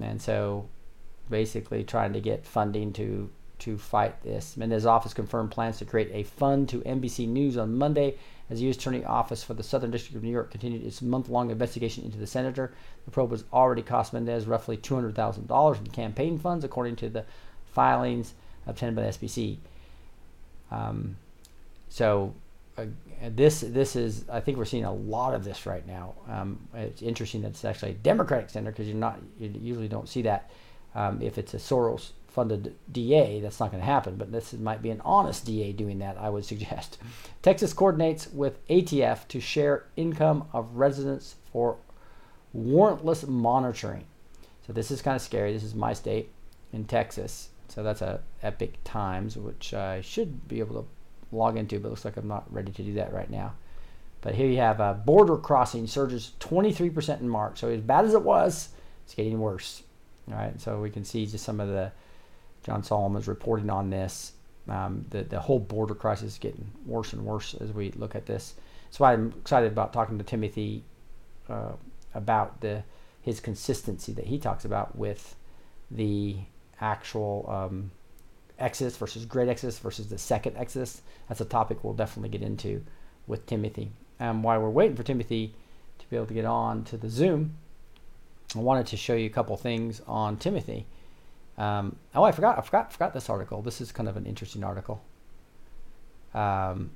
And 0.00 0.20
so 0.20 0.68
basically 1.28 1.82
trying 1.82 2.12
to 2.12 2.20
get 2.20 2.46
funding 2.46 2.92
to 2.94 3.30
to 3.58 3.78
fight 3.78 4.22
this. 4.22 4.56
Mendez's 4.56 4.86
office 4.86 5.14
confirmed 5.14 5.50
plans 5.50 5.78
to 5.78 5.86
create 5.86 6.10
a 6.12 6.24
fund 6.24 6.68
to 6.68 6.80
NBC 6.80 7.26
News 7.26 7.56
on 7.56 7.76
Monday 7.76 8.16
as 8.48 8.58
the 8.58 8.64
U.S. 8.64 8.76
Attorney 8.76 9.04
Office 9.04 9.42
for 9.42 9.54
the 9.54 9.62
Southern 9.62 9.90
District 9.90 10.16
of 10.16 10.22
New 10.22 10.30
York 10.30 10.50
continued 10.50 10.84
its 10.84 11.02
month-long 11.02 11.50
investigation 11.50 12.04
into 12.04 12.18
the 12.18 12.26
senator. 12.26 12.72
The 13.04 13.10
probe 13.10 13.32
has 13.32 13.44
already 13.52 13.82
cost 13.82 14.12
Mendez 14.12 14.46
roughly 14.46 14.76
$200,000 14.76 15.78
in 15.78 15.86
campaign 15.88 16.38
funds, 16.38 16.64
according 16.64 16.96
to 16.96 17.08
the 17.08 17.24
filings 17.72 18.34
obtained 18.66 18.96
by 18.96 19.02
the 19.02 19.08
SBC. 19.08 19.58
Um, 20.70 21.16
so 21.88 22.34
uh, 22.78 22.86
this 23.30 23.60
this 23.60 23.96
is 23.96 24.28
I 24.28 24.40
think 24.40 24.58
we're 24.58 24.64
seeing 24.64 24.84
a 24.84 24.92
lot 24.92 25.34
of 25.34 25.44
this 25.44 25.66
right 25.66 25.86
now. 25.86 26.14
Um, 26.28 26.58
it's 26.74 27.02
interesting 27.02 27.42
that 27.42 27.48
it's 27.48 27.64
actually 27.64 27.92
a 27.92 27.94
Democratic 27.94 28.50
senator 28.50 28.72
because 28.72 28.88
you're 28.88 28.96
not 28.96 29.18
you 29.38 29.52
usually 29.60 29.88
don't 29.88 30.08
see 30.08 30.22
that 30.22 30.50
um, 30.94 31.22
if 31.22 31.38
it's 31.38 31.54
a 31.54 31.58
Soros 31.58 32.10
funded 32.36 32.76
DA 32.92 33.40
that's 33.40 33.58
not 33.58 33.70
going 33.72 33.80
to 33.80 33.86
happen. 33.86 34.16
But 34.16 34.30
this 34.30 34.52
might 34.52 34.82
be 34.82 34.90
an 34.90 35.00
honest 35.06 35.46
DA 35.46 35.72
doing 35.72 35.98
that. 36.00 36.18
I 36.18 36.28
would 36.28 36.44
suggest. 36.52 36.98
Texas 37.42 37.72
coordinates 37.72 38.28
with 38.28 38.64
ATF 38.68 39.26
to 39.28 39.40
share 39.40 39.86
income 39.96 40.46
of 40.52 40.76
residents 40.76 41.36
for 41.50 41.78
warrantless 42.54 43.26
monitoring. 43.26 44.04
So 44.66 44.74
this 44.74 44.90
is 44.90 45.00
kind 45.00 45.16
of 45.16 45.22
scary. 45.22 45.54
This 45.54 45.64
is 45.64 45.74
my 45.74 45.94
state 45.94 46.30
in 46.74 46.84
Texas. 46.84 47.48
So 47.68 47.82
that's 47.82 48.02
a 48.02 48.20
Epoch 48.42 48.74
Times, 48.84 49.36
which 49.36 49.72
I 49.72 50.02
should 50.02 50.46
be 50.46 50.60
able 50.60 50.82
to 50.82 50.88
log 51.34 51.56
into, 51.56 51.80
but 51.80 51.88
looks 51.88 52.04
like 52.04 52.18
I'm 52.18 52.28
not 52.28 52.52
ready 52.52 52.70
to 52.70 52.82
do 52.82 52.94
that 52.94 53.14
right 53.14 53.30
now. 53.30 53.54
But 54.20 54.34
here 54.34 54.48
you 54.48 54.58
have 54.58 54.80
a 54.80 54.92
border 54.92 55.38
crossing 55.38 55.86
surges 55.86 56.32
23% 56.40 57.20
in 57.20 57.28
March. 57.28 57.60
So 57.60 57.68
as 57.68 57.80
bad 57.80 58.04
as 58.04 58.12
it 58.12 58.22
was, 58.22 58.70
it's 59.04 59.14
getting 59.14 59.40
worse. 59.40 59.82
All 60.28 60.36
right, 60.36 60.60
so 60.60 60.80
we 60.80 60.90
can 60.90 61.04
see 61.04 61.26
just 61.26 61.44
some 61.44 61.60
of 61.60 61.68
the 61.68 61.92
John 62.66 62.82
Solomon's 62.82 63.28
reporting 63.28 63.70
on 63.70 63.90
this. 63.90 64.32
Um, 64.68 65.06
the 65.10 65.22
the 65.22 65.38
whole 65.38 65.60
border 65.60 65.94
crisis 65.94 66.32
is 66.32 66.38
getting 66.38 66.66
worse 66.84 67.12
and 67.12 67.24
worse 67.24 67.54
as 67.54 67.72
we 67.72 67.92
look 67.92 68.16
at 68.16 68.26
this. 68.26 68.54
That's 68.86 68.98
why 68.98 69.12
I'm 69.12 69.32
excited 69.40 69.70
about 69.70 69.92
talking 69.92 70.18
to 70.18 70.24
Timothy 70.24 70.82
uh, 71.48 71.72
about 72.12 72.60
the 72.60 72.82
his 73.22 73.38
consistency 73.38 74.12
that 74.14 74.26
he 74.26 74.38
talks 74.38 74.64
about 74.64 74.96
with 74.96 75.36
the 75.92 76.38
actual 76.80 77.46
um, 77.48 77.92
Exodus 78.58 78.96
versus 78.96 79.24
Great 79.24 79.48
Exodus 79.48 79.78
versus 79.78 80.08
the 80.08 80.18
Second 80.18 80.56
Exodus. 80.56 81.02
That's 81.28 81.40
a 81.40 81.44
topic 81.44 81.84
we'll 81.84 81.94
definitely 81.94 82.30
get 82.30 82.42
into 82.42 82.84
with 83.28 83.46
Timothy. 83.46 83.92
And 84.18 84.42
while 84.42 84.60
we're 84.60 84.70
waiting 84.70 84.96
for 84.96 85.04
Timothy 85.04 85.54
to 86.00 86.10
be 86.10 86.16
able 86.16 86.26
to 86.26 86.34
get 86.34 86.44
on 86.44 86.82
to 86.84 86.96
the 86.96 87.08
Zoom, 87.08 87.58
I 88.56 88.58
wanted 88.58 88.86
to 88.88 88.96
show 88.96 89.14
you 89.14 89.26
a 89.26 89.30
couple 89.30 89.56
things 89.56 90.00
on 90.08 90.36
Timothy. 90.36 90.86
Um, 91.58 91.96
oh, 92.14 92.22
I 92.22 92.32
forgot, 92.32 92.58
I 92.58 92.62
forgot, 92.62 92.92
forgot 92.92 93.14
this 93.14 93.30
article. 93.30 93.62
This 93.62 93.80
is 93.80 93.92
kind 93.92 94.08
of 94.08 94.16
an 94.16 94.26
interesting 94.26 94.62
article. 94.62 95.02
Um, 96.34 96.90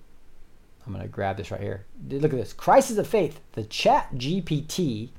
I'm 0.87 0.93
going 0.93 1.03
to 1.03 1.09
grab 1.09 1.37
this 1.37 1.51
right 1.51 1.61
here. 1.61 1.87
Look 2.09 2.33
at 2.33 2.39
this. 2.39 2.53
Crisis 2.53 2.99
of 2.99 3.07
Faith. 3.07 3.41
The 3.53 3.65
Chat 3.65 4.15
GPT 4.15 5.11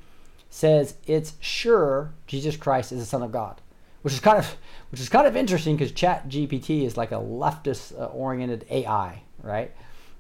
says 0.49 0.95
it's 1.07 1.33
sure 1.39 2.13
Jesus 2.27 2.57
Christ 2.57 2.91
is 2.91 2.99
the 2.99 3.05
Son 3.05 3.23
of 3.23 3.31
God, 3.31 3.61
which 4.01 4.13
is 4.13 4.19
kind 4.19 4.37
of 4.37 4.57
which 4.91 4.99
is 4.99 5.09
kind 5.09 5.25
of 5.25 5.35
interesting 5.35 5.77
because 5.77 5.91
Chat 5.91 6.27
GPT 6.27 6.83
is 6.83 6.97
like 6.97 7.11
a 7.11 7.15
leftist 7.15 7.97
uh, 7.99 8.05
oriented 8.07 8.65
AI, 8.69 9.23
right? 9.41 9.71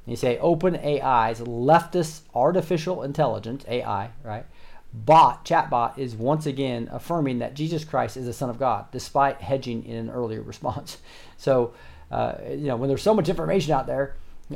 And 0.05 0.11
you 0.11 0.15
say 0.15 0.39
Open 0.39 0.75
AI's 0.75 1.41
leftist 1.41 2.21
artificial 2.33 3.03
intelligence 3.03 3.65
AI, 3.67 4.11
right? 4.23 4.45
Bot 4.93 5.45
chatbot 5.45 5.97
is 5.97 6.15
once 6.15 6.45
again 6.45 6.89
affirming 6.91 7.39
that 7.39 7.53
Jesus 7.53 7.85
Christ 7.85 8.17
is 8.17 8.25
the 8.25 8.33
Son 8.33 8.49
of 8.49 8.59
God, 8.59 8.85
despite 8.91 9.41
hedging 9.41 9.85
in 9.85 9.95
an 9.95 10.09
earlier 10.09 10.41
response. 10.41 10.97
So, 11.37 11.73
uh, 12.11 12.35
you 12.51 12.67
know, 12.67 12.75
when 12.75 12.87
there's 12.87 13.01
so 13.01 13.15
much 13.15 13.27
information 13.27 13.73
out 13.73 13.87
there, 13.87 14.15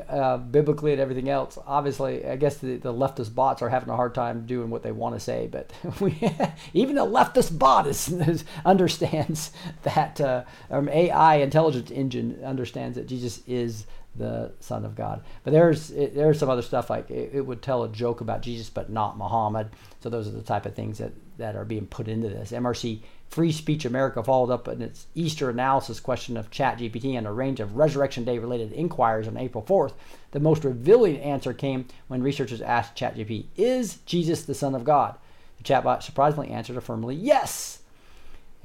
uh, 0.09 0.37
biblically 0.37 0.91
and 0.91 1.01
everything 1.01 1.29
else. 1.29 1.57
Obviously, 1.65 2.25
I 2.25 2.35
guess 2.35 2.57
the, 2.57 2.77
the 2.77 2.93
leftist 2.93 3.33
bots 3.33 3.61
are 3.61 3.69
having 3.69 3.89
a 3.89 3.95
hard 3.95 4.15
time 4.15 4.45
doing 4.45 4.69
what 4.69 4.83
they 4.83 4.91
want 4.91 5.15
to 5.15 5.19
say, 5.19 5.47
but 5.51 5.71
we, 5.99 6.17
even 6.73 6.95
the 6.95 7.05
leftist 7.05 7.57
bot 7.57 7.87
is, 7.87 8.09
is 8.27 8.45
understands 8.65 9.51
that 9.83 10.19
uh, 10.19 10.43
um, 10.69 10.89
AI 10.89 11.35
intelligence 11.35 11.91
engine 11.91 12.43
understands 12.43 12.97
that 12.97 13.07
Jesus 13.07 13.41
is 13.47 13.85
the 14.17 14.51
Son 14.59 14.85
of 14.85 14.95
God. 14.95 15.23
But 15.43 15.53
there's 15.53 15.91
it, 15.91 16.15
there's 16.15 16.39
some 16.39 16.49
other 16.49 16.61
stuff 16.61 16.89
like 16.89 17.09
it, 17.09 17.31
it, 17.33 17.45
would 17.45 17.61
tell 17.61 17.83
a 17.83 17.89
joke 17.89 18.21
about 18.21 18.41
Jesus, 18.41 18.69
but 18.69 18.89
not 18.89 19.17
Muhammad. 19.17 19.69
So 20.01 20.09
those 20.09 20.27
are 20.27 20.31
the 20.31 20.41
type 20.41 20.65
of 20.65 20.75
things 20.75 20.97
that 20.99 21.11
that 21.37 21.55
are 21.55 21.65
being 21.65 21.87
put 21.87 22.07
into 22.07 22.29
this. 22.29 22.51
MRC 22.51 23.01
Free 23.29 23.51
Speech 23.51 23.85
America 23.85 24.23
followed 24.23 24.51
up 24.51 24.67
in 24.67 24.81
its 24.81 25.07
Easter 25.15 25.49
analysis 25.49 25.99
question 25.99 26.37
of 26.37 26.51
ChatGPT 26.51 27.17
and 27.17 27.27
a 27.27 27.31
range 27.31 27.59
of 27.59 27.75
Resurrection 27.75 28.23
Day 28.23 28.39
related 28.39 28.71
inquiries 28.71 29.27
on 29.27 29.37
April 29.37 29.63
4th. 29.63 29.93
The 30.31 30.39
most 30.39 30.63
revealing 30.63 31.17
answer 31.17 31.53
came 31.53 31.87
when 32.07 32.23
researchers 32.23 32.61
asked 32.61 32.95
ChatGPT, 32.95 33.47
"Is 33.57 33.97
Jesus 34.05 34.43
the 34.43 34.53
Son 34.53 34.75
of 34.75 34.85
God?" 34.85 35.15
The 35.57 35.63
chatbot 35.63 36.03
surprisingly 36.03 36.49
answered 36.49 36.77
affirmatively, 36.77 37.15
"Yes." 37.15 37.79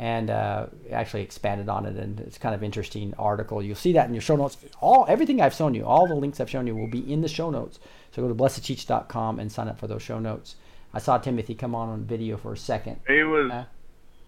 And 0.01 0.31
uh, 0.31 0.65
actually 0.91 1.21
expanded 1.21 1.69
on 1.69 1.85
it. 1.85 1.95
And 1.97 2.21
it's 2.21 2.39
kind 2.39 2.55
of 2.55 2.63
interesting 2.63 3.13
article. 3.19 3.63
You'll 3.63 3.77
see 3.77 3.93
that 3.93 4.09
in 4.09 4.15
your 4.15 4.23
show 4.23 4.35
notes. 4.35 4.57
All 4.81 5.05
everything 5.11 5.43
I've 5.43 5.53
shown 5.53 5.75
you, 5.75 5.85
all 5.85 6.09
the 6.09 6.15
links 6.15 6.41
I've 6.41 6.49
shown 6.49 6.67
you, 6.67 6.75
will 6.75 6.89
be 6.91 7.13
in 7.13 7.21
the 7.21 7.29
show 7.29 7.51
notes. 7.51 7.79
So 8.11 8.23
go 8.23 8.29
to 8.29 8.35
blessedteach.com 8.35 9.39
and 9.39 9.53
sign 9.53 9.69
up 9.69 9.79
for 9.79 9.87
those 9.87 10.03
show 10.03 10.19
notes. 10.19 10.57
I 10.95 11.01
saw 11.01 11.19
Timothy 11.19 11.55
come 11.55 11.75
on 11.75 11.91
on 11.91 12.05
video 12.05 12.39
for 12.39 12.55
a 12.55 12.57
second. 12.57 12.97
He 13.07 13.23
was 13.23 13.51
Uh, 13.51 13.67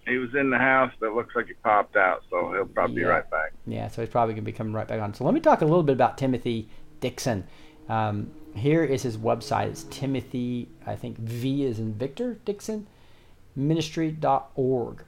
he 0.06 0.18
was 0.18 0.34
in 0.34 0.50
the 0.50 0.58
house, 0.58 0.92
but 1.00 1.06
it 1.06 1.14
looks 1.14 1.34
like 1.34 1.46
he 1.46 1.54
popped 1.54 1.96
out, 1.96 2.22
so 2.28 2.52
he'll 2.52 2.66
probably 2.66 2.96
be 2.96 3.04
right 3.04 3.28
back. 3.30 3.54
Yeah, 3.66 3.88
so 3.88 4.02
he's 4.02 4.10
probably 4.10 4.34
going 4.34 4.44
to 4.44 4.50
be 4.50 4.52
coming 4.52 4.74
right 4.74 4.86
back 4.86 5.00
on. 5.00 5.14
So 5.14 5.24
let 5.24 5.32
me 5.32 5.40
talk 5.40 5.62
a 5.62 5.64
little 5.64 5.82
bit 5.82 5.94
about 5.94 6.18
Timothy 6.18 6.68
Dixon. 7.00 7.44
Um, 7.88 8.30
here 8.54 8.84
is 8.84 9.02
his 9.02 9.16
website. 9.16 9.68
It's 9.68 9.84
Timothy, 9.84 10.68
I 10.86 10.96
think 10.96 11.16
V 11.16 11.64
is 11.64 11.78
in 11.78 11.94
Victor 11.94 12.34
Dixon, 12.44 12.88
ministry.org. 13.56 15.04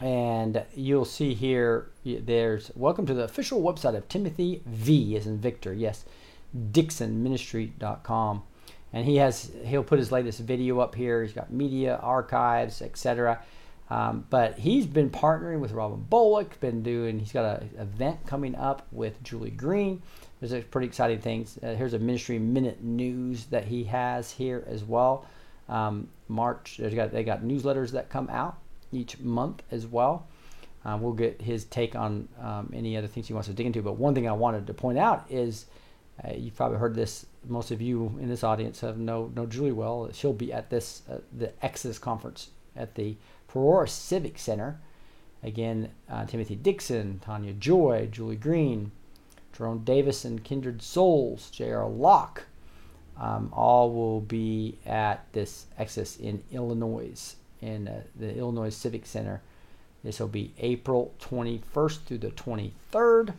And 0.00 0.64
you'll 0.74 1.04
see 1.04 1.34
here, 1.34 1.90
there's 2.04 2.70
welcome 2.74 3.04
to 3.04 3.12
the 3.12 3.24
official 3.24 3.60
website 3.60 3.94
of 3.94 4.08
Timothy 4.08 4.62
V 4.64 5.14
is 5.14 5.26
in 5.26 5.38
Victor. 5.38 5.74
Yes, 5.74 6.06
DixonMinistry.com. 6.56 8.42
And 8.94 9.04
he 9.04 9.16
has 9.16 9.52
he'll 9.66 9.84
put 9.84 9.98
his 9.98 10.10
latest 10.10 10.40
video 10.40 10.80
up 10.80 10.94
here. 10.94 11.22
He's 11.22 11.34
got 11.34 11.52
media 11.52 12.00
archives, 12.02 12.80
etc. 12.80 13.40
Um, 13.90 14.24
but 14.30 14.58
he's 14.58 14.86
been 14.86 15.10
partnering 15.10 15.60
with 15.60 15.72
Robin 15.72 16.04
Bullock. 16.08 16.58
Been 16.60 16.82
doing. 16.82 17.18
He's 17.18 17.32
got 17.32 17.60
an 17.60 17.70
event 17.78 18.26
coming 18.26 18.54
up 18.54 18.86
with 18.92 19.22
Julie 19.22 19.50
Green. 19.50 20.02
There's 20.40 20.52
a 20.52 20.62
pretty 20.62 20.86
exciting 20.86 21.20
things. 21.20 21.58
Uh, 21.62 21.74
here's 21.74 21.92
a 21.92 21.98
ministry 21.98 22.38
minute 22.38 22.82
news 22.82 23.44
that 23.46 23.66
he 23.66 23.84
has 23.84 24.32
here 24.32 24.64
as 24.66 24.82
well. 24.82 25.26
Um, 25.68 26.08
March. 26.26 26.78
They 26.78 26.90
got 26.90 27.12
they 27.12 27.22
got 27.22 27.42
newsletters 27.42 27.90
that 27.92 28.08
come 28.08 28.30
out 28.30 28.56
each 28.92 29.18
month 29.20 29.62
as 29.70 29.86
well. 29.86 30.26
Uh, 30.84 30.96
we'll 31.00 31.12
get 31.12 31.42
his 31.42 31.64
take 31.64 31.94
on 31.94 32.28
um, 32.40 32.70
any 32.74 32.96
other 32.96 33.06
things 33.06 33.28
he 33.28 33.34
wants 33.34 33.48
to 33.48 33.54
dig 33.54 33.66
into. 33.66 33.82
But 33.82 33.96
one 33.96 34.14
thing 34.14 34.26
I 34.26 34.32
wanted 34.32 34.66
to 34.66 34.74
point 34.74 34.98
out 34.98 35.26
is 35.28 35.66
uh, 36.24 36.32
you've 36.34 36.56
probably 36.56 36.78
heard 36.78 36.94
this. 36.94 37.26
Most 37.46 37.70
of 37.70 37.80
you 37.80 38.18
in 38.20 38.28
this 38.28 38.44
audience 38.44 38.80
have 38.80 38.98
know 38.98 39.30
know 39.34 39.46
Julie 39.46 39.72
well. 39.72 40.10
She'll 40.12 40.32
be 40.32 40.52
at 40.52 40.70
this 40.70 41.02
uh, 41.10 41.18
the 41.36 41.52
Exodus 41.64 41.98
conference 41.98 42.48
at 42.76 42.94
the 42.94 43.16
Aurora 43.54 43.88
Civic 43.88 44.38
Center. 44.38 44.80
Again, 45.42 45.90
uh, 46.08 46.26
Timothy 46.26 46.54
Dixon, 46.54 47.18
Tanya 47.20 47.54
Joy, 47.54 48.08
Julie 48.10 48.36
Green, 48.36 48.90
Jerome 49.56 49.84
Davis, 49.84 50.24
and 50.24 50.44
Kindred 50.44 50.82
Souls, 50.82 51.50
J.R. 51.50 51.88
Locke, 51.88 52.44
um, 53.18 53.50
all 53.52 53.90
will 53.92 54.20
be 54.20 54.76
at 54.84 55.32
this 55.32 55.66
Exodus 55.78 56.18
in 56.18 56.42
Illinois, 56.52 57.36
in 57.60 57.88
uh, 57.88 58.02
the 58.16 58.36
Illinois 58.36 58.70
Civic 58.70 59.06
Center. 59.06 59.40
This 60.02 60.18
will 60.18 60.28
be 60.28 60.52
April 60.58 61.12
21st 61.20 62.04
through 62.04 62.18
the 62.18 62.30
23rd, 62.30 63.34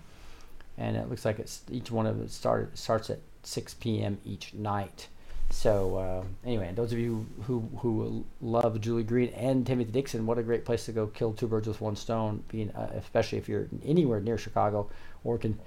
and 0.77 0.95
it 0.95 1.09
looks 1.09 1.25
like 1.25 1.39
it's 1.39 1.61
each 1.71 1.89
one 1.91 2.05
of 2.05 2.21
it 2.21 2.31
started 2.31 2.77
starts 2.77 3.09
at 3.09 3.19
6 3.43 3.73
p.m. 3.75 4.19
each 4.25 4.53
night. 4.53 5.07
So 5.49 5.97
uh, 5.97 6.23
anyway, 6.45 6.71
those 6.73 6.93
of 6.93 6.99
you 6.99 7.25
who 7.43 7.67
who 7.79 8.23
love 8.41 8.79
Julie 8.79 9.03
Green 9.03 9.29
and 9.29 9.65
Timothy 9.65 9.91
Dixon, 9.91 10.25
what 10.25 10.37
a 10.37 10.43
great 10.43 10.63
place 10.63 10.85
to 10.85 10.91
go 10.91 11.07
kill 11.07 11.33
two 11.33 11.47
birds 11.47 11.67
with 11.67 11.81
one 11.81 11.95
stone. 11.95 12.43
Being 12.47 12.71
uh, 12.71 12.91
especially 12.95 13.37
if 13.37 13.49
you're 13.49 13.67
anywhere 13.83 14.21
near 14.21 14.37
Chicago 14.37 14.89
or 15.23 15.37
can 15.37 15.59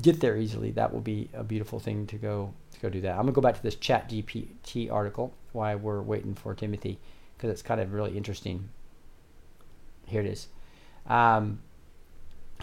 get 0.00 0.20
there 0.20 0.36
easily, 0.36 0.70
that 0.72 0.92
will 0.92 1.00
be 1.00 1.28
a 1.34 1.42
beautiful 1.42 1.80
thing 1.80 2.06
to 2.06 2.16
go 2.16 2.54
to 2.72 2.80
go 2.80 2.88
do 2.88 3.00
that. 3.02 3.12
I'm 3.12 3.22
gonna 3.22 3.32
go 3.32 3.42
back 3.42 3.56
to 3.56 3.62
this 3.62 3.74
Chat 3.74 4.08
GPT 4.08 4.90
article 4.90 5.34
Why 5.52 5.74
we're 5.74 6.02
waiting 6.02 6.34
for 6.34 6.54
Timothy 6.54 6.98
because 7.36 7.50
it's 7.50 7.62
kind 7.62 7.80
of 7.80 7.92
really 7.92 8.16
interesting. 8.16 8.68
Here 10.06 10.20
it 10.20 10.26
is. 10.26 10.48
Um, 11.06 11.60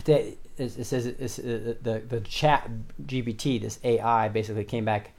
it 0.05 0.37
it 0.57 0.85
says 0.85 1.05
it's, 1.05 1.39
uh, 1.39 1.75
the 1.81 2.01
the 2.07 2.21
Chat 2.21 2.69
GPT, 3.05 3.61
this 3.61 3.79
AI, 3.83 4.29
basically 4.29 4.63
came 4.63 4.85
back 4.85 5.11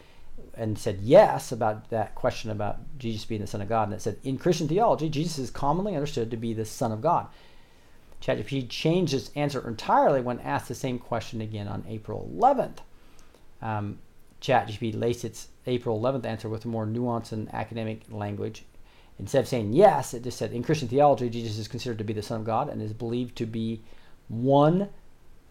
and 0.57 0.79
said 0.79 1.01
yes 1.03 1.53
about 1.53 1.91
that 1.91 2.15
question 2.15 2.51
about 2.51 2.79
Jesus 2.99 3.25
being 3.25 3.41
the 3.41 3.47
Son 3.47 3.61
of 3.61 3.69
God, 3.69 3.85
and 3.85 3.95
it 3.95 4.03
said 4.03 4.19
in 4.23 4.39
Christian 4.39 4.69
theology, 4.69 5.09
Jesus 5.09 5.39
is 5.39 5.51
commonly 5.51 5.95
understood 5.95 6.31
to 6.31 6.37
be 6.37 6.53
the 6.53 6.65
Son 6.65 6.93
of 6.93 7.01
God. 7.01 7.29
ChatGPT 8.23 8.69
changed 8.71 9.13
its 9.13 9.31
answer 9.37 9.67
entirely 9.69 10.23
when 10.23 10.41
asked 10.41 10.69
the 10.69 10.75
same 10.75 10.99
question 10.99 11.41
again 11.43 11.69
on 11.69 11.85
April 11.87 12.31
11th. 12.35 12.79
Um, 13.61 13.99
ChatGPT 14.41 14.99
laced 14.99 15.25
its 15.25 15.49
April 15.67 16.01
11th 16.01 16.25
answer 16.25 16.49
with 16.49 16.65
more 16.65 16.87
nuanced 16.87 17.33
and 17.33 17.53
academic 17.53 18.03
language. 18.11 18.65
Instead 19.19 19.41
of 19.41 19.49
saying 19.49 19.73
yes, 19.73 20.13
it 20.13 20.25
just 20.25 20.39
said 20.39 20.53
in 20.53 20.63
Christian 20.63 20.89
theology, 20.89 21.29
Jesus 21.31 21.59
is 21.59 21.69
considered 21.69 21.99
to 21.99 22.05
be 22.05 22.13
the 22.13 22.23
Son 22.23 22.41
of 22.41 22.47
God 22.47 22.69
and 22.69 22.83
is 22.83 22.93
believed 22.93 23.37
to 23.37 23.47
be 23.47 23.83
one 24.29 24.89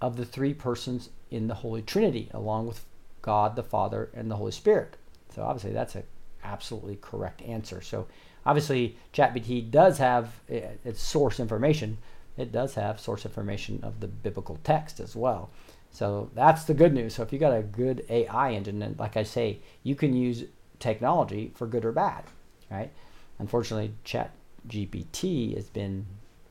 of 0.01 0.17
the 0.17 0.25
three 0.25 0.53
persons 0.53 1.09
in 1.31 1.47
the 1.47 1.55
Holy 1.55 1.81
Trinity, 1.81 2.29
along 2.33 2.67
with 2.67 2.85
God 3.21 3.55
the 3.55 3.63
Father 3.63 4.09
and 4.13 4.29
the 4.29 4.35
Holy 4.35 4.51
Spirit. 4.51 4.97
So 5.33 5.43
obviously 5.43 5.71
that's 5.71 5.95
a 5.95 6.03
absolutely 6.43 6.97
correct 7.01 7.41
answer. 7.41 7.81
So 7.81 8.07
obviously 8.45 8.97
ChatGPT 9.13 9.71
does 9.71 9.97
have 9.97 10.27
uh, 10.51 10.75
its 10.83 11.01
source 11.01 11.39
information. 11.39 11.97
It 12.37 12.51
does 12.51 12.75
have 12.75 12.99
source 12.99 13.25
information 13.25 13.79
of 13.81 13.99
the 13.99 14.07
biblical 14.07 14.59
text 14.63 14.99
as 14.99 15.15
well. 15.15 15.49
So 15.91 16.29
that's 16.33 16.65
the 16.65 16.73
good 16.73 16.93
news. 16.93 17.15
So 17.15 17.23
if 17.23 17.31
you 17.31 17.39
got 17.39 17.55
a 17.55 17.61
good 17.61 18.05
AI 18.09 18.53
engine, 18.53 18.79
then 18.79 18.95
like 18.97 19.15
I 19.15 19.23
say, 19.23 19.59
you 19.83 19.95
can 19.95 20.15
use 20.15 20.43
technology 20.79 21.51
for 21.55 21.67
good 21.67 21.85
or 21.85 21.91
bad, 21.91 22.23
right? 22.69 22.91
Unfortunately, 23.43 23.93
ChatGPT 24.05 25.53
has 25.57 25.65
been 25.65 26.05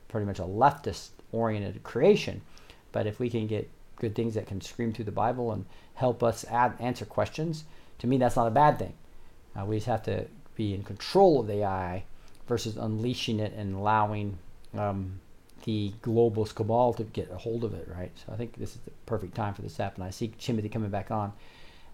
pretty 0.09 0.26
much 0.26 0.38
a 0.38 0.43
leftist 0.43 1.09
oriented 1.32 1.82
creation. 1.82 2.43
But 2.93 3.07
if 3.07 3.18
we 3.18 3.30
can 3.30 3.47
get 3.47 3.70
good 3.97 4.14
things 4.14 4.34
that 4.34 4.47
can 4.47 4.61
scream 4.61 4.93
through 4.93 5.07
the 5.07 5.11
Bible 5.11 5.53
and 5.53 5.64
help 5.95 6.22
us 6.22 6.45
add, 6.51 6.74
answer 6.78 7.07
questions, 7.07 7.64
to 8.01 8.07
me, 8.07 8.18
that's 8.18 8.36
not 8.36 8.47
a 8.47 8.51
bad 8.51 8.78
thing. 8.78 8.93
Uh, 9.59 9.64
we 9.64 9.76
just 9.76 9.86
have 9.86 10.03
to 10.03 10.26
be 10.55 10.74
in 10.74 10.82
control 10.82 11.40
of 11.40 11.47
the 11.47 11.62
AI 11.62 12.05
versus 12.47 12.76
unleashing 12.76 13.40
it 13.40 13.55
and 13.55 13.74
allowing 13.74 14.36
um, 14.76 15.18
the 15.64 15.95
globalist 16.03 16.55
cabal 16.55 16.93
to 16.93 17.05
get 17.05 17.30
a 17.30 17.38
hold 17.38 17.64
of 17.64 17.72
it, 17.72 17.88
right? 17.88 18.12
So 18.26 18.34
I 18.34 18.36
think 18.36 18.59
this 18.59 18.74
is 18.74 18.82
the 18.82 18.90
perfect 19.07 19.34
time 19.34 19.55
for 19.55 19.62
this 19.62 19.76
to 19.76 19.84
happen. 19.84 20.03
I 20.03 20.11
see 20.11 20.30
Timothy 20.38 20.68
coming 20.68 20.90
back 20.90 21.11
on. 21.11 21.32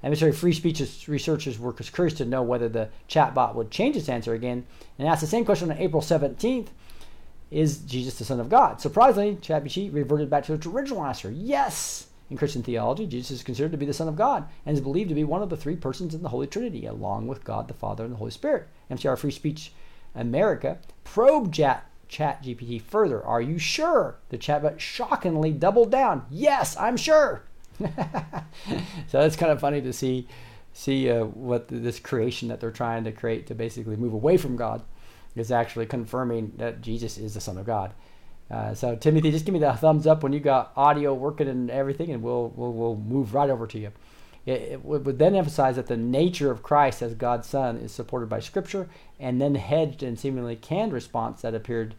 MRC 0.03 0.35
Free 0.35 0.53
Speech 0.53 1.09
researchers 1.09 1.59
were 1.59 1.73
curious 1.73 2.15
to 2.19 2.25
know 2.25 2.43
whether 2.43 2.69
the 2.69 2.89
chatbot 3.09 3.55
would 3.55 3.71
change 3.71 3.97
its 3.97 4.09
answer 4.09 4.33
again 4.33 4.65
and 4.99 5.09
asked 5.09 5.23
the 5.23 5.27
same 5.27 5.45
question 5.45 5.71
on 5.71 5.79
April 5.79 6.01
17th 6.01 6.69
Is 7.51 7.79
Jesus 7.79 8.19
the 8.19 8.25
Son 8.25 8.39
of 8.39 8.49
God? 8.49 8.81
Surprisingly, 8.81 9.37
ChatGPT 9.37 9.93
reverted 9.93 10.31
back 10.31 10.45
to 10.45 10.55
its 10.55 10.67
original 10.67 11.05
answer 11.05 11.31
yes. 11.31 12.07
In 12.31 12.37
Christian 12.37 12.63
theology, 12.63 13.07
Jesus 13.07 13.39
is 13.39 13.43
considered 13.43 13.73
to 13.73 13.79
be 13.79 13.87
the 13.87 13.95
Son 13.95 14.07
of 14.07 14.17
God 14.17 14.47
and 14.67 14.77
is 14.77 14.83
believed 14.83 15.09
to 15.09 15.15
be 15.15 15.25
one 15.25 15.43
of 15.43 15.49
the 15.49 15.57
three 15.57 15.77
persons 15.77 16.15
in 16.15 16.23
the 16.23 16.29
Holy 16.29 16.47
Trinity, 16.47 16.85
along 16.85 17.27
with 17.27 17.43
God 17.43 17.67
the 17.67 17.75
Father 17.75 18.05
and 18.05 18.13
the 18.13 18.19
Holy 18.19 18.31
Spirit. 18.31 18.69
MCR 18.91 19.17
Free 19.19 19.31
Speech 19.31 19.73
America 20.15 20.79
probed 21.05 21.55
Chat, 21.55 21.87
Chat 22.07 22.43
GPT 22.43 22.83
further. 22.83 23.25
Are 23.25 23.41
you 23.41 23.59
sure? 23.59 24.17
The 24.29 24.39
chatbot 24.39 24.79
shockingly 24.79 25.53
doubled 25.53 25.91
down. 25.91 26.27
Yes, 26.31 26.77
I'm 26.77 26.99
sure. 26.99 27.45
so 29.09 29.21
it's 29.21 29.37
kind 29.37 29.53
of 29.53 29.61
funny 29.61 29.81
to 29.81 29.93
see 29.93 30.27
see 30.73 31.11
uh, 31.11 31.25
what 31.25 31.67
this 31.69 31.99
creation 31.99 32.49
that 32.49 32.61
they're 32.61 32.71
trying 32.71 33.05
to 33.05 33.13
create 33.13 33.47
to 33.49 33.55
basically 33.55 33.97
move 33.97 34.13
away 34.13 34.37
from 34.37 34.57
God 34.57 34.83
is 35.35 35.51
actually 35.51 35.87
confirming 35.87 36.53
that 36.57 36.83
Jesus 36.83 37.19
is 37.19 37.35
the 37.35 37.41
Son 37.41 37.59
of 37.59 37.67
God. 37.67 37.93
Uh, 38.51 38.75
so 38.75 38.97
Timothy, 38.97 39.31
just 39.31 39.45
give 39.45 39.53
me 39.53 39.59
the 39.59 39.73
thumbs 39.73 40.07
up 40.07 40.23
when 40.23 40.33
you 40.33 40.41
got 40.41 40.73
audio 40.77 41.13
working 41.15 41.49
and 41.49 41.71
everything, 41.71 42.11
and 42.11 42.23
we'll 42.23 42.53
we'll, 42.57 42.73
we'll 42.73 42.97
move 42.97 43.35
right 43.35 43.51
over 43.51 43.67
to 43.67 43.79
you. 43.79 43.93
It, 44.47 44.63
it, 44.73 44.85
would 44.85 45.19
then 45.19 45.35
emphasize 45.35 45.77
that 45.77 45.89
the 45.89 45.97
nature 45.97 46.51
of 46.51 46.63
Christ 46.63 47.03
as 47.03 47.15
God's 47.15 47.47
Son 47.47 47.77
is 47.77 47.93
supported 47.93 48.29
by 48.29 48.41
Scripture, 48.41 48.89
and 49.21 49.41
then 49.41 49.57
hedged 49.57 50.03
and 50.03 50.19
seemingly 50.19 50.57
canned 50.57 50.93
response 50.93 51.43
that 51.43 51.55
appeared 51.55 51.95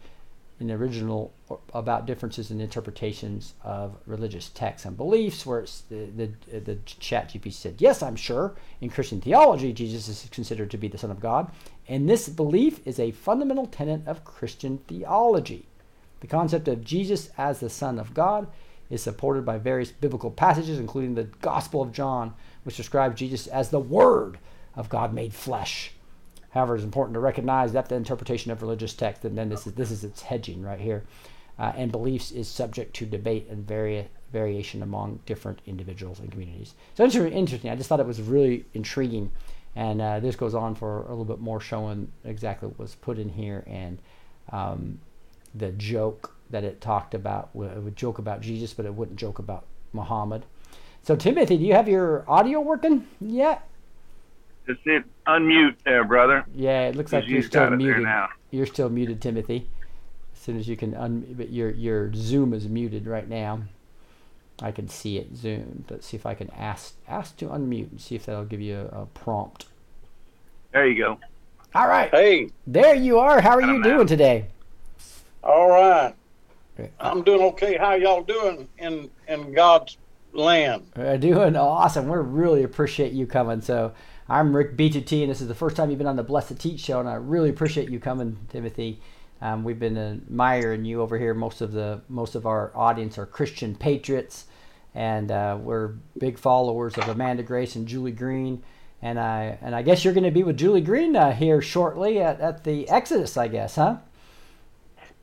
in 0.60 0.66
the 0.66 0.74
original 0.74 1.32
about 1.72 2.06
differences 2.06 2.50
in 2.50 2.60
interpretations 2.60 3.54
of 3.64 3.96
religious 4.06 4.50
texts 4.50 4.84
and 4.84 4.96
beliefs, 4.96 5.46
where 5.46 5.64
the, 5.88 6.30
the, 6.50 6.60
the 6.60 6.78
chat 6.84 7.30
GPT 7.30 7.52
said, 7.52 7.76
Yes, 7.78 8.02
I'm 8.02 8.16
sure. 8.16 8.54
In 8.80 8.90
Christian 8.90 9.20
theology, 9.20 9.72
Jesus 9.72 10.08
is 10.08 10.28
considered 10.30 10.70
to 10.70 10.78
be 10.78 10.86
the 10.86 10.98
Son 10.98 11.10
of 11.10 11.18
God, 11.18 11.50
and 11.88 12.08
this 12.08 12.28
belief 12.28 12.86
is 12.86 13.00
a 13.00 13.10
fundamental 13.10 13.66
tenet 13.66 14.06
of 14.06 14.24
Christian 14.24 14.78
theology. 14.86 15.66
The 16.20 16.26
concept 16.26 16.68
of 16.68 16.84
Jesus 16.84 17.30
as 17.38 17.60
the 17.60 17.70
Son 17.70 17.98
of 17.98 18.12
God 18.12 18.46
is 18.90 19.02
supported 19.02 19.46
by 19.46 19.56
various 19.56 19.90
biblical 19.90 20.30
passages, 20.30 20.78
including 20.78 21.14
the 21.14 21.24
Gospel 21.24 21.80
of 21.80 21.92
John, 21.92 22.34
which 22.64 22.76
describes 22.76 23.18
Jesus 23.18 23.46
as 23.46 23.70
the 23.70 23.80
Word 23.80 24.38
of 24.74 24.90
God 24.90 25.14
made 25.14 25.32
flesh. 25.32 25.92
However, 26.50 26.74
it's 26.74 26.84
important 26.84 27.14
to 27.14 27.20
recognize 27.20 27.72
that 27.72 27.88
the 27.88 27.94
interpretation 27.94 28.50
of 28.50 28.62
religious 28.62 28.94
text, 28.94 29.24
and 29.24 29.38
then 29.38 29.48
this 29.48 29.66
is 29.66 29.74
this 29.74 29.90
is 29.90 30.04
its 30.04 30.22
hedging 30.22 30.62
right 30.62 30.80
here, 30.80 31.04
uh, 31.58 31.72
and 31.76 31.92
beliefs 31.92 32.32
is 32.32 32.48
subject 32.48 32.94
to 32.96 33.06
debate 33.06 33.46
and 33.48 33.66
vari- 33.66 34.08
variation 34.32 34.82
among 34.82 35.20
different 35.26 35.60
individuals 35.66 36.18
and 36.18 36.30
communities. 36.30 36.74
So 36.94 37.04
it's 37.04 37.14
interesting. 37.14 37.70
I 37.70 37.76
just 37.76 37.88
thought 37.88 38.00
it 38.00 38.06
was 38.06 38.20
really 38.20 38.64
intriguing, 38.74 39.30
and 39.76 40.02
uh, 40.02 40.20
this 40.20 40.36
goes 40.36 40.54
on 40.54 40.74
for 40.74 41.02
a 41.02 41.10
little 41.10 41.24
bit 41.24 41.38
more, 41.38 41.60
showing 41.60 42.10
exactly 42.24 42.68
what 42.68 42.78
was 42.78 42.96
put 42.96 43.18
in 43.18 43.28
here 43.28 43.62
and 43.66 43.98
um, 44.50 44.98
the 45.54 45.70
joke 45.72 46.34
that 46.50 46.64
it 46.64 46.80
talked 46.80 47.14
about. 47.14 47.50
It 47.54 47.82
would 47.82 47.96
joke 47.96 48.18
about 48.18 48.40
Jesus, 48.40 48.74
but 48.74 48.86
it 48.86 48.94
wouldn't 48.94 49.18
joke 49.18 49.38
about 49.38 49.66
Muhammad. 49.92 50.46
So 51.02 51.14
Timothy, 51.14 51.56
do 51.56 51.64
you 51.64 51.74
have 51.74 51.88
your 51.88 52.24
audio 52.28 52.60
working 52.60 53.06
yet? 53.20 53.66
Just 54.70 54.84
hit 54.84 55.04
unmute 55.26 55.74
there, 55.84 56.04
brother. 56.04 56.44
Yeah, 56.54 56.86
it 56.86 56.94
looks 56.94 57.12
like 57.12 57.26
you're 57.26 57.42
still 57.42 57.70
muted. 57.70 58.06
You're 58.52 58.66
still 58.66 58.88
muted, 58.88 59.20
Timothy. 59.20 59.68
As 60.32 60.40
soon 60.40 60.58
as 60.58 60.68
you 60.68 60.76
can 60.76 60.94
un, 60.94 61.34
but 61.36 61.50
your 61.50 61.70
your 61.70 62.14
Zoom 62.14 62.54
is 62.54 62.68
muted 62.68 63.08
right 63.08 63.28
now. 63.28 63.62
I 64.62 64.70
can 64.70 64.88
see 64.88 65.16
it 65.16 65.36
zoomed. 65.36 65.86
Let's 65.90 66.06
see 66.06 66.16
if 66.16 66.24
I 66.24 66.34
can 66.34 66.50
ask 66.50 66.94
ask 67.08 67.36
to 67.38 67.46
unmute 67.46 67.90
and 67.90 68.00
see 68.00 68.14
if 68.14 68.26
that'll 68.26 68.44
give 68.44 68.60
you 68.60 68.88
a, 68.92 69.02
a 69.02 69.06
prompt. 69.06 69.66
There 70.72 70.86
you 70.86 71.02
go. 71.02 71.18
All 71.74 71.88
right. 71.88 72.10
Hey. 72.10 72.50
There 72.64 72.94
you 72.94 73.18
are. 73.18 73.40
How 73.40 73.56
are 73.56 73.62
you 73.62 73.82
doing 73.82 74.06
today? 74.06 74.46
All 75.42 75.68
right. 75.68 76.14
I'm 77.00 77.22
doing 77.24 77.42
okay. 77.42 77.76
How 77.76 77.94
y'all 77.94 78.22
doing 78.22 78.68
in 78.78 79.10
in 79.26 79.52
God's 79.52 79.96
land? 80.32 80.86
We're 80.96 81.18
doing 81.18 81.56
awesome. 81.56 82.08
We 82.08 82.18
really 82.18 82.62
appreciate 82.62 83.12
you 83.12 83.26
coming. 83.26 83.60
So 83.60 83.92
I'm 84.30 84.54
Rick 84.54 84.76
B2T, 84.76 85.22
and 85.22 85.30
this 85.30 85.40
is 85.40 85.48
the 85.48 85.56
first 85.56 85.74
time 85.74 85.90
you've 85.90 85.98
been 85.98 86.06
on 86.06 86.14
the 86.14 86.22
Blessed 86.22 86.56
Teach 86.56 86.78
show, 86.78 87.00
and 87.00 87.08
I 87.08 87.14
really 87.14 87.50
appreciate 87.50 87.90
you 87.90 87.98
coming, 87.98 88.38
Timothy. 88.48 89.00
Um, 89.42 89.64
we've 89.64 89.80
been 89.80 89.98
admiring 89.98 90.84
you 90.84 91.02
over 91.02 91.18
here. 91.18 91.34
Most 91.34 91.60
of 91.60 91.72
the 91.72 92.02
most 92.08 92.36
of 92.36 92.46
our 92.46 92.70
audience 92.76 93.18
are 93.18 93.26
Christian 93.26 93.74
patriots, 93.74 94.44
and 94.94 95.32
uh, 95.32 95.58
we're 95.60 95.94
big 96.16 96.38
followers 96.38 96.96
of 96.96 97.08
Amanda 97.08 97.42
Grace 97.42 97.74
and 97.74 97.88
Julie 97.88 98.12
Green. 98.12 98.62
And 99.02 99.18
I 99.18 99.58
and 99.62 99.74
I 99.74 99.82
guess 99.82 100.04
you're 100.04 100.14
going 100.14 100.22
to 100.22 100.30
be 100.30 100.44
with 100.44 100.56
Julie 100.56 100.80
Green 100.80 101.16
uh, 101.16 101.32
here 101.32 101.60
shortly 101.60 102.20
at, 102.20 102.40
at 102.40 102.62
the 102.62 102.88
Exodus, 102.88 103.36
I 103.36 103.48
guess, 103.48 103.74
huh? 103.74 103.96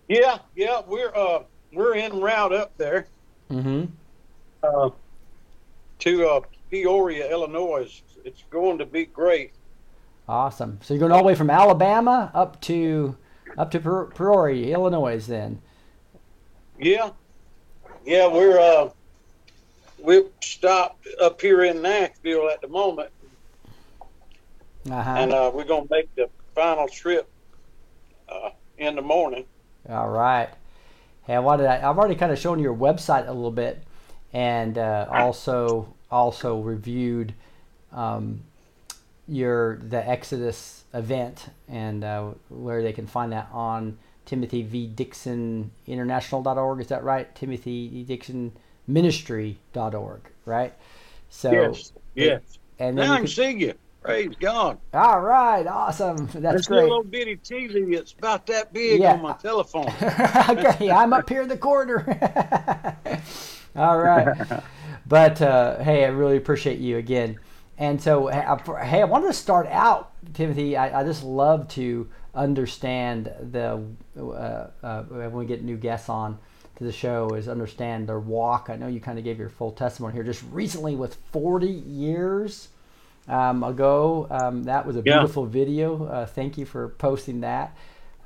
Yeah, 0.10 0.40
yeah, 0.54 0.82
we're 0.86 1.16
uh 1.16 1.44
we're 1.72 1.96
en 1.96 2.20
route 2.20 2.52
up 2.52 2.78
there. 2.78 3.08
Mm-hmm. 3.50 3.86
Uh, 4.62 4.90
to 6.00 6.28
uh, 6.28 6.42
Peoria, 6.70 7.32
Illinois. 7.32 8.02
It's 8.24 8.44
going 8.50 8.78
to 8.80 8.86
be 8.86 9.06
great. 9.06 9.52
Awesome. 10.28 10.80
So 10.82 10.94
you're 10.94 11.00
going 11.00 11.12
all 11.12 11.20
the 11.20 11.28
way 11.28 11.36
from 11.36 11.50
Alabama 11.50 12.32
up 12.34 12.60
to 12.62 13.16
up 13.58 13.72
to 13.72 13.80
Peoria, 13.80 14.74
Illinois, 14.74 15.26
then. 15.26 15.62
Yeah, 16.80 17.12
yeah, 18.06 18.28
we're 18.28 18.60
uh, 18.60 18.90
we've 20.00 20.30
stopped 20.42 21.08
up 21.20 21.42
here 21.42 21.64
in 21.64 21.82
Nashville 21.82 22.50
at 22.50 22.62
the 22.62 22.68
moment, 22.68 23.10
uh-huh. 24.90 25.16
and 25.18 25.34
uh, 25.34 25.52
we're 25.54 25.64
gonna 25.64 25.88
make 25.90 26.14
the 26.16 26.30
final 26.54 26.88
trip 26.88 27.28
uh, 28.30 28.52
in 28.78 28.96
the 28.96 29.02
morning. 29.02 29.46
All 29.90 30.10
right. 30.10 30.50
Hey, 31.24 31.36
I 31.36 31.58
did 31.58 31.66
I, 31.66 31.78
I've 31.78 31.98
already 31.98 32.16
kind 32.16 32.32
of 32.32 32.40
shown 32.40 32.60
your 32.60 32.76
website 32.76 33.28
a 33.28 33.34
little 33.34 33.52
bit, 33.52 33.84
and 34.34 34.78
uh, 34.78 35.08
also 35.10 35.94
also 36.12 36.60
reviewed 36.60 37.34
um, 37.92 38.42
your 39.28 39.78
the 39.78 40.08
Exodus 40.08 40.84
event 40.94 41.48
and 41.68 42.04
uh, 42.04 42.32
where 42.50 42.82
they 42.82 42.94
can 42.94 43.08
find 43.08 43.32
that 43.32 43.50
on 43.52 43.98
Timothy 44.26 44.62
V 44.64 44.88
Dixon 44.88 45.72
International.org. 45.86 46.82
Is 46.82 46.88
that 46.88 47.04
right? 47.04 47.34
Timothy 47.36 47.90
v. 47.90 48.04
Dixon 48.04 48.52
Ministry.org, 48.88 50.22
right? 50.46 50.74
So 51.30 51.52
yes, 51.52 51.92
yes. 52.16 52.42
And 52.80 52.96
now 52.96 53.14
I 53.14 53.18
can 53.18 53.28
see 53.28 53.52
you. 53.52 53.74
Praise 54.02 54.36
God. 54.40 54.78
All 54.94 55.20
right, 55.20 55.68
awesome. 55.68 56.28
That's 56.28 56.42
There's 56.42 56.68
great. 56.68 56.80
a 56.80 56.84
little 56.84 57.04
bitty 57.04 57.36
TV 57.38 57.94
that's 57.94 58.14
about 58.14 58.46
that 58.48 58.72
big 58.72 59.02
yeah. 59.02 59.14
on 59.14 59.22
my 59.22 59.34
telephone. 59.34 59.88
okay, 60.02 60.90
I'm 60.90 61.12
up 61.12 61.28
here 61.28 61.42
in 61.42 61.50
the 61.50 61.58
corner. 61.58 62.06
All 63.76 63.98
right. 63.98 64.64
but 65.08 65.42
uh, 65.42 65.80
hey, 65.80 66.06
I 66.06 66.08
really 66.08 66.38
appreciate 66.38 66.80
you 66.80 66.98
again. 66.98 67.38
And 67.78 68.02
so, 68.02 68.28
hey, 68.28 69.02
I 69.02 69.04
wanted 69.06 69.28
to 69.28 69.34
start 69.34 69.68
out, 69.68 70.12
Timothy. 70.34 70.76
I, 70.76 71.02
I 71.02 71.04
just 71.04 71.24
love 71.24 71.68
to 71.70 72.10
understand 72.34 73.32
the 73.52 73.84
uh, 74.18 74.68
uh, 74.84 75.04
when 75.04 75.32
we 75.32 75.46
get 75.46 75.64
new 75.64 75.78
guests 75.78 76.10
on 76.10 76.40
to 76.78 76.84
the 76.84 76.92
show 76.92 77.30
is 77.30 77.48
understand 77.48 78.08
their 78.08 78.20
walk. 78.20 78.70
I 78.70 78.76
know 78.76 78.88
you 78.88 79.00
kind 79.00 79.18
of 79.18 79.24
gave 79.24 79.40
your 79.40 79.50
full 79.50 79.72
testimony 79.72 80.14
here 80.14 80.24
just 80.24 80.44
recently 80.52 80.96
with 80.96 81.18
40 81.32 81.68
years 81.68 82.70
um, 83.28 83.64
ago. 83.64 84.28
Um, 84.30 84.64
that 84.64 84.86
was 84.86 84.96
a 84.96 85.02
beautiful 85.02 85.46
yeah. 85.46 85.52
video. 85.52 86.06
Uh, 86.06 86.26
thank 86.26 86.58
you 86.58 86.66
for 86.66 86.90
posting 86.90 87.42
that. 87.42 87.76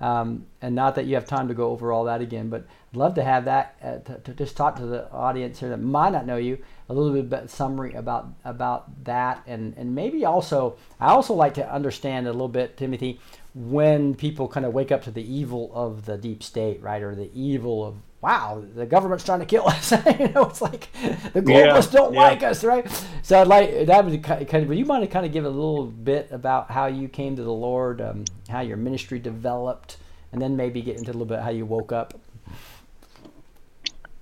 Um, 0.01 0.47
and 0.63 0.73
not 0.73 0.95
that 0.95 1.05
you 1.05 1.13
have 1.13 1.25
time 1.25 1.47
to 1.47 1.53
go 1.53 1.69
over 1.69 1.91
all 1.91 2.05
that 2.05 2.21
again, 2.21 2.49
but 2.49 2.65
I'd 2.91 2.97
love 2.97 3.13
to 3.15 3.23
have 3.23 3.45
that 3.45 3.75
uh, 3.83 3.97
to, 3.99 4.17
to, 4.19 4.33
just 4.33 4.57
talk 4.57 4.75
to 4.77 4.85
the 4.87 5.09
audience 5.11 5.59
here 5.59 5.69
that 5.69 5.77
might 5.77 6.09
not 6.09 6.25
know 6.25 6.37
you 6.37 6.57
a 6.89 6.93
little 6.93 7.21
bit 7.21 7.49
summary 7.51 7.93
about 7.93 8.27
about 8.43 9.03
that, 9.05 9.43
and 9.45 9.75
and 9.77 9.93
maybe 9.93 10.25
also 10.25 10.75
I 10.99 11.09
also 11.11 11.35
like 11.35 11.53
to 11.53 11.71
understand 11.71 12.27
a 12.27 12.31
little 12.31 12.47
bit, 12.47 12.77
Timothy, 12.77 13.19
when 13.53 14.15
people 14.15 14.47
kind 14.47 14.65
of 14.65 14.73
wake 14.73 14.91
up 14.91 15.03
to 15.03 15.11
the 15.11 15.23
evil 15.23 15.71
of 15.75 16.05
the 16.05 16.17
deep 16.17 16.41
state, 16.41 16.81
right, 16.81 17.03
or 17.03 17.13
the 17.13 17.29
evil 17.33 17.85
of 17.85 17.97
wow, 18.21 18.63
the 18.75 18.85
government's 18.85 19.23
trying 19.23 19.39
to 19.39 19.45
kill 19.45 19.67
us. 19.67 19.91
you 19.91 20.29
know, 20.29 20.45
it's 20.45 20.61
like 20.61 20.91
the 21.33 21.41
globalists 21.41 21.91
yeah, 21.93 21.99
don't 21.99 22.13
yeah. 22.13 22.21
like 22.21 22.43
us, 22.43 22.63
right? 22.63 22.87
So 23.23 23.41
I'd 23.41 23.47
like 23.47 23.87
that 23.87 24.05
would 24.05 24.23
kind 24.23 24.41
of. 24.53 24.67
Would 24.67 24.77
you 24.77 24.85
mind 24.85 25.03
to 25.03 25.09
kind 25.09 25.25
of 25.25 25.31
give 25.31 25.45
a 25.45 25.49
little 25.49 25.85
bit 25.85 26.29
about 26.31 26.71
how 26.71 26.85
you 26.85 27.07
came 27.07 27.35
to 27.35 27.43
the 27.43 27.51
Lord, 27.51 28.01
um, 28.01 28.25
how 28.49 28.61
your 28.61 28.77
ministry 28.77 29.19
developed, 29.19 29.97
and 30.31 30.41
then 30.41 30.55
maybe 30.55 30.81
get 30.81 30.97
into 30.97 31.11
a 31.11 31.13
little 31.13 31.25
bit 31.25 31.39
how 31.39 31.49
you 31.49 31.65
woke 31.65 31.91
up. 31.91 32.13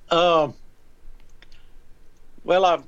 Um. 0.10 0.56
Well, 2.43 2.66
I 2.66 2.80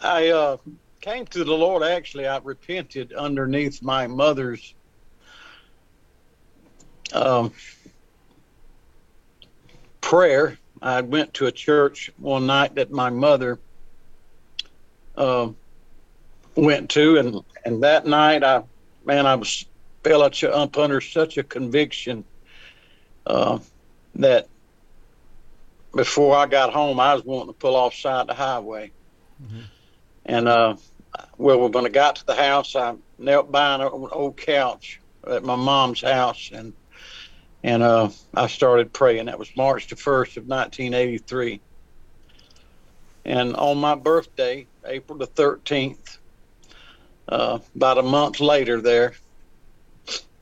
I 0.00 0.28
uh, 0.28 0.56
came 1.00 1.26
to 1.26 1.44
the 1.44 1.52
Lord. 1.52 1.82
Actually, 1.82 2.26
I 2.26 2.38
repented 2.38 3.12
underneath 3.12 3.82
my 3.82 4.06
mother's. 4.06 4.74
Um, 7.12 7.52
prayer. 10.04 10.58
I 10.82 11.00
went 11.00 11.32
to 11.34 11.46
a 11.46 11.52
church 11.52 12.10
one 12.18 12.46
night 12.46 12.74
that 12.74 12.90
my 12.90 13.08
mother 13.08 13.58
uh, 15.16 15.48
went 16.54 16.90
to, 16.90 17.16
and 17.16 17.40
and 17.64 17.82
that 17.82 18.06
night 18.06 18.44
I, 18.44 18.64
man, 19.06 19.24
I 19.26 19.34
was 19.36 19.64
felt 20.02 20.44
up 20.44 20.76
under 20.76 21.00
such 21.00 21.38
a 21.38 21.42
conviction 21.42 22.22
uh, 23.26 23.58
that 24.16 24.46
before 25.94 26.36
I 26.36 26.46
got 26.46 26.74
home, 26.74 27.00
I 27.00 27.14
was 27.14 27.24
wanting 27.24 27.54
to 27.54 27.58
pull 27.58 27.74
off 27.74 27.94
side 27.94 28.26
the 28.26 28.34
highway, 28.34 28.90
and 30.26 30.46
uh, 30.46 30.76
well, 31.38 31.70
when 31.70 31.86
I 31.86 31.88
got 31.88 32.16
to 32.16 32.26
the 32.26 32.34
house, 32.34 32.76
I 32.76 32.94
knelt 33.18 33.50
by 33.50 33.76
an 33.76 33.80
old 33.80 34.36
couch 34.36 35.00
at 35.26 35.44
my 35.44 35.56
mom's 35.56 36.02
house, 36.02 36.50
and 36.52 36.74
and 37.64 37.82
uh, 37.82 38.10
I 38.34 38.46
started 38.46 38.92
praying. 38.92 39.26
That 39.26 39.38
was 39.38 39.50
March 39.56 39.88
the 39.88 39.96
first 39.96 40.36
of 40.36 40.44
1983. 40.44 41.62
And 43.24 43.56
on 43.56 43.78
my 43.78 43.94
birthday, 43.94 44.68
April 44.86 45.18
the 45.18 45.26
13th, 45.26 46.18
uh, 47.26 47.60
about 47.74 47.98
a 47.98 48.02
month 48.02 48.40
later, 48.40 48.82
there, 48.82 49.14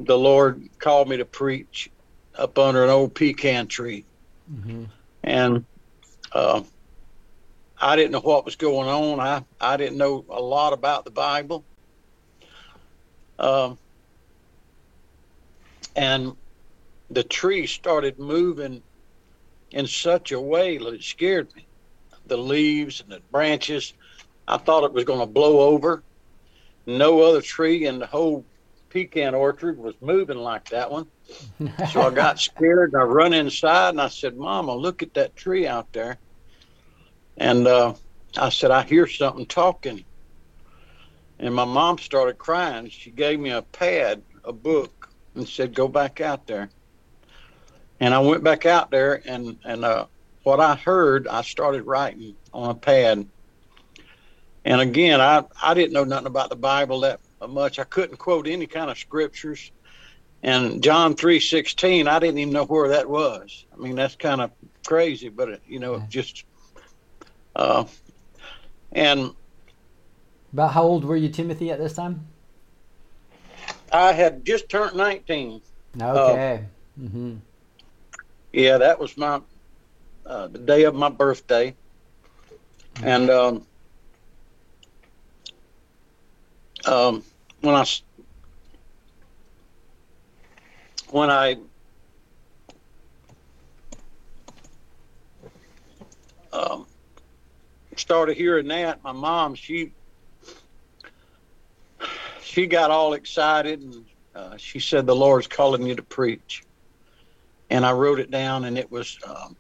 the 0.01 0.19
Lord 0.19 0.65
called 0.81 1.09
me 1.09 1.19
to 1.19 1.25
preach 1.25 1.89
up 2.37 2.59
under 2.59 2.83
an 2.83 2.91
old 2.91 3.15
pecan 3.15 3.69
tree, 3.69 4.05
hmm 4.49 4.87
and 5.23 5.65
uh, 6.33 6.63
I 7.81 7.95
didn't 7.95 8.13
know 8.13 8.21
what 8.21 8.45
was 8.45 8.57
going 8.57 8.89
on. 8.89 9.21
I 9.21 9.45
I 9.61 9.77
didn't 9.77 9.99
know 9.99 10.25
a 10.29 10.41
lot 10.43 10.73
about 10.73 11.05
the 11.05 11.13
Bible. 11.13 11.65
Um, 13.39 13.79
and 15.95 16.33
the 17.15 17.23
tree 17.23 17.67
started 17.67 18.19
moving 18.19 18.83
in 19.71 19.87
such 19.87 20.33
a 20.33 20.41
way 20.41 20.79
that 20.79 20.95
it 20.95 21.03
scared 21.03 21.55
me. 21.55 21.67
The 22.27 22.37
leaves 22.37 23.01
and 23.01 23.11
the 23.11 23.21
branches, 23.31 23.93
I 24.47 24.57
thought 24.57 24.85
it 24.85 24.93
was 24.93 25.05
going 25.05 25.21
to 25.21 25.27
blow 25.27 25.61
over. 25.61 26.03
No 26.87 27.21
other 27.23 27.43
tree 27.43 27.87
in 27.87 27.99
the 27.99 28.07
whole 28.07 28.45
pecan 28.89 29.35
orchard 29.35 29.79
was 29.79 29.95
moving 30.01 30.39
like 30.39 30.69
that 30.71 30.91
one. 30.91 31.07
So 31.91 32.03
I 32.03 32.11
got 32.11 32.39
scared 32.41 32.93
and 32.93 33.03
I 33.03 33.05
run 33.05 33.33
inside 33.33 33.91
and 33.91 34.01
I 34.01 34.09
said, 34.09 34.37
Mama, 34.37 34.75
look 34.75 35.03
at 35.03 35.15
that 35.15 35.37
tree 35.37 35.67
out 35.67 35.93
there. 35.93 36.19
And 37.37 37.67
uh, 37.67 37.95
I 38.37 38.51
said, 38.51 38.71
I 38.71 38.83
hear 38.83 39.07
something 39.07 39.47
talking. 39.47 40.05
And 41.39 41.55
my 41.55 41.65
mom 41.65 41.99
started 41.99 42.39
crying. 42.39 42.89
She 42.89 43.11
gave 43.11 43.41
me 43.41 43.51
a 43.51 43.63
pad, 43.63 44.23
a 44.45 44.53
book, 44.53 45.11
and 45.35 45.49
said, 45.49 45.75
Go 45.75 45.89
back 45.89 46.21
out 46.21 46.47
there. 46.47 46.71
And 48.03 48.13
I 48.13 48.19
went 48.19 48.43
back 48.43 48.67
out 48.67 48.91
there 48.91 49.23
and, 49.25 49.59
and 49.65 49.85
uh, 49.85 50.07
what 50.43 50.59
I 50.59 50.75
heard, 50.75 51.29
I 51.29 51.43
started 51.43 51.85
writing 51.85 52.35
on 52.53 52.71
a 52.71 52.75
pad. 52.75 53.25
And 54.65 54.81
again, 54.81 55.21
I, 55.21 55.45
I 55.63 55.75
didn't 55.75 55.93
know 55.93 56.03
nothing 56.03 56.27
about 56.27 56.51
the 56.51 56.57
Bible 56.57 57.01
that 57.01 57.21
much. 57.49 57.79
I 57.79 57.85
couldn't 57.85 58.17
quote 58.17 58.49
any 58.49 58.67
kind 58.67 58.91
of 58.91 58.99
scriptures. 58.99 59.71
And 60.43 60.83
John 60.83 61.15
three 61.15 61.39
sixteen, 61.39 62.09
I 62.09 62.19
didn't 62.19 62.39
even 62.39 62.53
know 62.53 62.65
where 62.65 62.89
that 62.89 63.09
was. 63.09 63.67
I 63.73 63.77
mean, 63.77 63.95
that's 63.95 64.17
kind 64.17 64.41
of 64.41 64.51
crazy, 64.85 65.29
but 65.29 65.49
it, 65.51 65.63
you 65.65 65.79
know, 65.79 65.99
Yeah. 65.99 66.07
just 66.09 66.45
uh, 67.55 67.85
and 68.91 69.31
About 70.53 70.73
how 70.73 70.83
old 70.83 71.05
were 71.05 71.17
you, 71.17 71.29
Timothy, 71.29 71.71
at 71.71 71.79
this 71.79 71.93
time? 71.95 72.27
I 73.93 74.13
had 74.13 74.45
just 74.45 74.69
turned 74.69 74.97
nineteen. 74.97 75.63
Okay. 76.01 76.65
hmm 76.99 77.37
Yeah, 78.53 78.79
that 78.79 79.01
was 79.01 79.17
my 79.17 79.41
uh, 80.27 80.49
the 80.49 80.59
day 80.59 80.85
of 80.85 80.95
my 80.95 81.09
birthday, 81.09 81.75
and 83.03 83.31
um, 83.31 83.67
um, 86.87 87.25
when 87.61 87.75
I 87.75 87.87
when 91.11 91.31
I 91.31 91.57
um, 96.53 96.87
started 97.97 98.37
hearing 98.37 98.69
that, 98.69 99.03
my 99.03 99.13
mom 99.13 99.55
she 99.55 99.95
she 102.43 102.67
got 102.67 102.91
all 102.91 103.15
excited 103.15 103.81
and 103.81 104.07
uh, 104.35 104.57
she 104.59 104.79
said 104.79 105.07
the 105.07 105.17
Lord's 105.17 105.47
calling 105.47 105.87
you 105.87 105.95
to 105.95 106.03
preach 106.03 106.63
and 107.73 107.87
I 107.87 107.93
wrote 107.93 108.21
it 108.21 108.31
down, 108.31 108.67
and 108.67 108.77
it 108.77 108.91
was 108.93 109.19
um, 109.27 109.57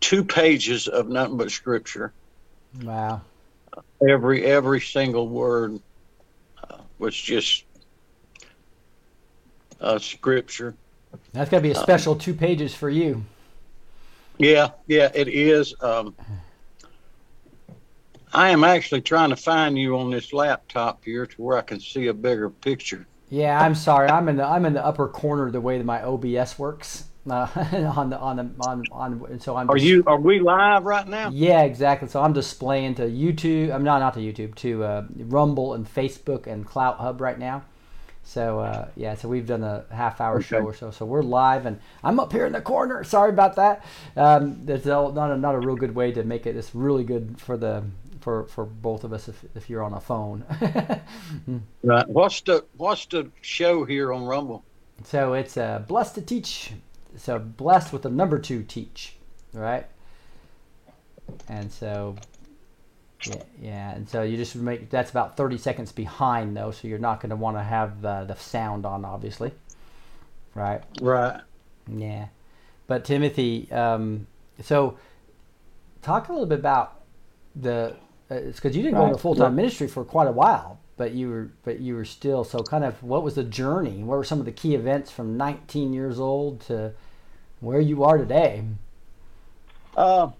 two 0.00 0.24
pages 0.24 0.88
of 0.88 1.08
nothing 1.08 1.36
but 1.36 1.50
scripture. 1.50 2.14
Wow. 2.82 3.20
Every 4.08 4.44
every 4.46 4.80
single 4.80 5.28
word 5.28 5.78
uh, 6.64 6.78
was 6.98 7.14
just 7.14 7.64
uh, 9.80 9.98
scripture. 9.98 10.74
That's 11.32 11.50
got 11.50 11.58
to 11.58 11.62
be 11.62 11.70
a 11.70 11.74
special 11.74 12.16
two 12.16 12.32
pages 12.32 12.74
for 12.74 12.88
you. 12.88 13.24
Yeah, 14.38 14.70
yeah, 14.86 15.10
it 15.14 15.28
is. 15.28 15.74
Um, 15.82 16.14
I 18.32 18.50
am 18.50 18.64
actually 18.64 19.02
trying 19.02 19.30
to 19.30 19.36
find 19.36 19.76
you 19.76 19.98
on 19.98 20.10
this 20.10 20.32
laptop 20.32 21.04
here 21.04 21.26
to 21.26 21.42
where 21.42 21.58
I 21.58 21.62
can 21.62 21.78
see 21.78 22.06
a 22.06 22.14
bigger 22.14 22.48
picture. 22.48 23.06
Yeah, 23.30 23.60
I'm 23.60 23.74
sorry. 23.74 24.08
I'm 24.08 24.28
in 24.28 24.36
the 24.36 24.44
I'm 24.44 24.66
in 24.66 24.74
the 24.74 24.84
upper 24.84 25.08
corner 25.08 25.50
the 25.50 25.60
way 25.60 25.78
that 25.78 25.84
my 25.84 26.02
OBS 26.02 26.58
works. 26.58 27.04
Uh, 27.28 27.46
on 27.96 28.10
the 28.10 28.18
on 28.18 28.36
the 28.36 28.50
on 28.60 28.88
on 28.90 29.26
and 29.30 29.42
so 29.42 29.54
I'm 29.54 29.70
Are 29.70 29.76
you? 29.76 30.02
Are 30.06 30.18
we 30.18 30.40
live 30.40 30.84
right 30.84 31.06
now? 31.06 31.30
Yeah, 31.30 31.62
exactly. 31.62 32.08
So 32.08 32.22
I'm 32.22 32.32
displaying 32.32 32.96
to 32.96 33.02
YouTube. 33.02 33.72
I'm 33.72 33.84
not 33.84 34.00
not 34.00 34.14
to 34.14 34.20
YouTube 34.20 34.54
to 34.56 34.84
uh, 34.84 35.06
Rumble 35.16 35.74
and 35.74 35.86
Facebook 35.86 36.46
and 36.46 36.66
Clout 36.66 36.98
Hub 36.98 37.20
right 37.20 37.38
now. 37.38 37.62
So 38.24 38.60
uh, 38.60 38.88
yeah, 38.96 39.14
so 39.14 39.28
we've 39.28 39.46
done 39.46 39.62
a 39.62 39.84
half 39.90 40.20
hour 40.20 40.40
show 40.40 40.60
or 40.60 40.74
so. 40.74 40.90
So 40.90 41.04
we're 41.04 41.22
live, 41.22 41.66
and 41.66 41.78
I'm 42.02 42.18
up 42.18 42.32
here 42.32 42.46
in 42.46 42.52
the 42.52 42.60
corner. 42.60 43.04
Sorry 43.04 43.30
about 43.30 43.56
that. 43.56 43.84
Um, 44.16 44.64
that's 44.64 44.86
not 44.86 45.16
a, 45.16 45.36
not 45.36 45.54
a 45.54 45.60
real 45.60 45.76
good 45.76 45.94
way 45.94 46.10
to 46.12 46.24
make 46.24 46.46
it. 46.46 46.56
It's 46.56 46.74
really 46.74 47.04
good 47.04 47.40
for 47.40 47.56
the 47.56 47.84
for 48.20 48.44
for 48.44 48.64
both 48.64 49.04
of 49.04 49.12
us 49.12 49.28
if 49.28 49.44
if 49.54 49.70
you're 49.70 49.82
on 49.82 49.94
a 49.94 50.00
phone. 50.00 50.44
Right. 51.82 52.06
What's 52.08 52.42
the 52.42 52.64
What's 52.76 53.06
the 53.06 53.30
show 53.40 53.84
here 53.84 54.12
on 54.12 54.24
Rumble? 54.24 54.64
So 55.04 55.32
it's 55.32 55.56
uh, 55.56 55.80
blessed 55.86 56.16
to 56.16 56.22
teach. 56.22 56.72
So 57.16 57.38
blessed 57.38 57.92
with 57.92 58.02
the 58.02 58.10
number 58.10 58.38
two 58.38 58.62
teach, 58.62 59.16
right? 59.52 59.86
And 61.48 61.72
so, 61.72 62.16
yeah, 63.26 63.42
yeah. 63.60 63.94
And 63.94 64.08
so 64.08 64.22
you 64.22 64.36
just 64.36 64.54
make 64.56 64.90
that's 64.90 65.10
about 65.10 65.36
thirty 65.36 65.58
seconds 65.58 65.92
behind 65.92 66.56
though, 66.56 66.70
so 66.70 66.86
you're 66.86 66.98
not 66.98 67.20
going 67.20 67.30
to 67.30 67.36
want 67.36 67.56
to 67.56 67.62
have 67.62 68.02
the 68.02 68.24
the 68.24 68.36
sound 68.36 68.84
on, 68.86 69.04
obviously, 69.04 69.52
right? 70.54 70.82
Right. 71.00 71.40
Yeah. 71.88 72.26
But 72.86 73.04
Timothy, 73.04 73.70
um, 73.72 74.26
so 74.62 74.98
talk 76.02 76.28
a 76.28 76.32
little 76.32 76.46
bit 76.46 76.58
about 76.58 77.00
the 77.54 77.96
because 78.30 78.76
you 78.76 78.82
didn't 78.82 78.96
go 78.96 79.06
into 79.06 79.18
full 79.18 79.34
time 79.34 79.52
Yeah. 79.52 79.56
ministry 79.56 79.88
for 79.88 80.04
quite 80.04 80.28
a 80.28 80.32
while, 80.32 80.78
but 80.96 81.12
you 81.12 81.28
were 81.28 81.50
but 81.64 81.80
you 81.80 81.94
were 81.96 82.04
still 82.04 82.44
so 82.44 82.62
kind 82.62 82.84
of 82.84 83.02
what 83.02 83.22
was 83.24 83.34
the 83.34 83.42
journey? 83.44 84.02
What 84.04 84.16
were 84.18 84.24
some 84.24 84.38
of 84.38 84.44
the 84.44 84.52
key 84.52 84.74
events 84.74 85.10
from 85.10 85.36
19 85.36 85.92
years 85.92 86.20
old 86.20 86.60
to 86.62 86.92
where 87.60 87.80
you 87.80 88.04
are 88.04 88.16
today? 88.18 88.62
Uh, 89.96 90.30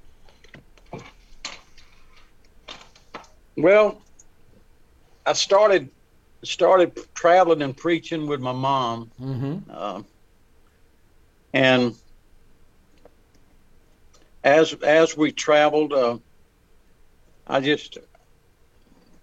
well, 3.56 4.00
I 5.26 5.32
started 5.32 5.90
started 6.44 6.96
traveling 7.14 7.60
and 7.62 7.76
preaching 7.76 8.26
with 8.26 8.40
my 8.40 8.52
mom, 8.52 9.10
Mm-hmm. 9.20 9.70
um, 9.70 10.06
and 11.52 11.94
as 14.44 14.72
as 14.74 15.16
we 15.16 15.32
traveled, 15.32 15.92
uh, 15.92 16.18
I 17.50 17.60
just 17.60 17.98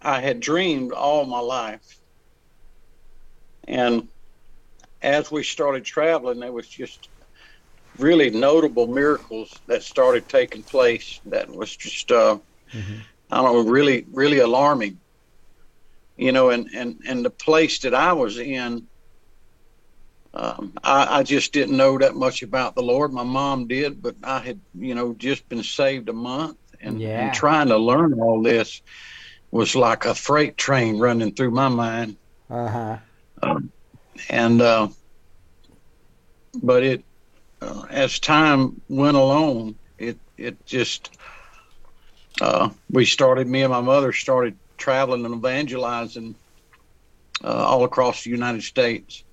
I 0.01 0.21
had 0.21 0.41
dreamed 0.41 0.91
all 0.91 1.25
my 1.25 1.39
life, 1.39 1.85
and 3.67 4.09
as 5.01 5.31
we 5.31 5.43
started 5.43 5.85
traveling, 5.85 6.39
there 6.41 6.51
was 6.51 6.67
just 6.67 7.09
really 7.97 8.29
notable 8.29 8.87
miracles 8.87 9.61
that 9.67 9.83
started 9.83 10.29
taking 10.29 10.63
place. 10.63 11.21
That 11.25 11.49
was 11.49 11.75
just 11.75 12.11
uh, 12.11 12.39
Mhm. 12.73 13.01
I 13.31 13.37
don't 13.43 13.65
know, 13.65 13.71
really 13.71 14.05
really 14.11 14.39
alarming. 14.39 15.01
You 16.17 16.33
know, 16.33 16.49
and 16.49 16.69
and 16.75 16.99
and 17.07 17.25
the 17.25 17.29
place 17.31 17.79
that 17.81 17.95
I 17.95 18.13
was 18.13 18.37
in 18.39 18.87
um, 20.33 20.73
I, 20.83 21.19
I 21.19 21.23
just 21.23 21.53
didn't 21.53 21.77
know 21.77 21.97
that 21.99 22.15
much 22.15 22.43
about 22.43 22.75
the 22.75 22.83
Lord. 22.83 23.13
My 23.13 23.23
mom 23.23 23.67
did, 23.67 24.01
but 24.01 24.15
I 24.23 24.39
had, 24.39 24.61
you 24.75 24.95
know, 24.95 25.13
just 25.15 25.49
been 25.49 25.63
saved 25.63 26.09
a 26.09 26.13
month, 26.13 26.57
and, 26.81 27.01
Yeah. 27.01 27.25
and 27.25 27.33
trying 27.33 27.67
to 27.69 27.77
learn 27.77 28.13
all 28.19 28.41
this 28.41 28.81
was 29.51 29.75
like 29.75 30.05
a 30.05 30.13
freight 30.15 30.57
train 30.57 30.99
running 30.99 31.33
through 31.33 31.51
my 31.51 31.69
mind. 31.69 32.17
Uh 32.49 32.67
huh. 32.67 32.97
Um, 33.41 33.71
and 34.29 34.61
uh, 34.61 34.87
but 36.61 36.83
it, 36.83 37.03
uh, 37.61 37.83
as 37.89 38.19
time 38.19 38.81
went 38.87 39.17
along, 39.17 39.75
it 39.97 40.17
it 40.37 40.65
just 40.65 41.09
uh, 42.41 42.69
we 42.89 43.05
started. 43.05 43.47
Me 43.47 43.61
and 43.63 43.71
my 43.71 43.81
mother 43.81 44.11
started 44.11 44.57
traveling 44.77 45.25
and 45.25 45.35
evangelizing 45.35 46.35
uh, 47.43 47.47
all 47.47 47.83
across 47.83 48.23
the 48.23 48.29
United 48.29 48.63
States, 48.63 49.23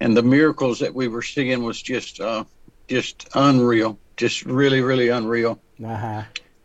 and 0.00 0.16
the 0.16 0.22
miracles 0.22 0.80
that 0.80 0.94
we 0.94 1.08
were 1.08 1.22
seeing 1.22 1.62
was 1.62 1.80
just 1.80 2.20
uh, 2.20 2.44
just 2.88 3.28
unreal, 3.34 3.98
just 4.16 4.44
really, 4.44 4.80
really 4.80 5.08
unreal. 5.08 5.60
Uh 5.84 5.96
huh. 5.96 6.22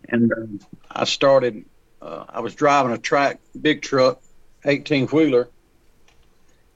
And 0.09 0.31
um, 0.33 0.59
I 0.91 1.05
started. 1.05 1.65
Uh, 2.01 2.25
I 2.29 2.39
was 2.39 2.53
driving 2.55 2.91
a 2.91 2.97
track, 2.97 3.39
big 3.59 3.81
truck, 3.81 4.21
eighteen 4.65 5.07
wheeler, 5.07 5.49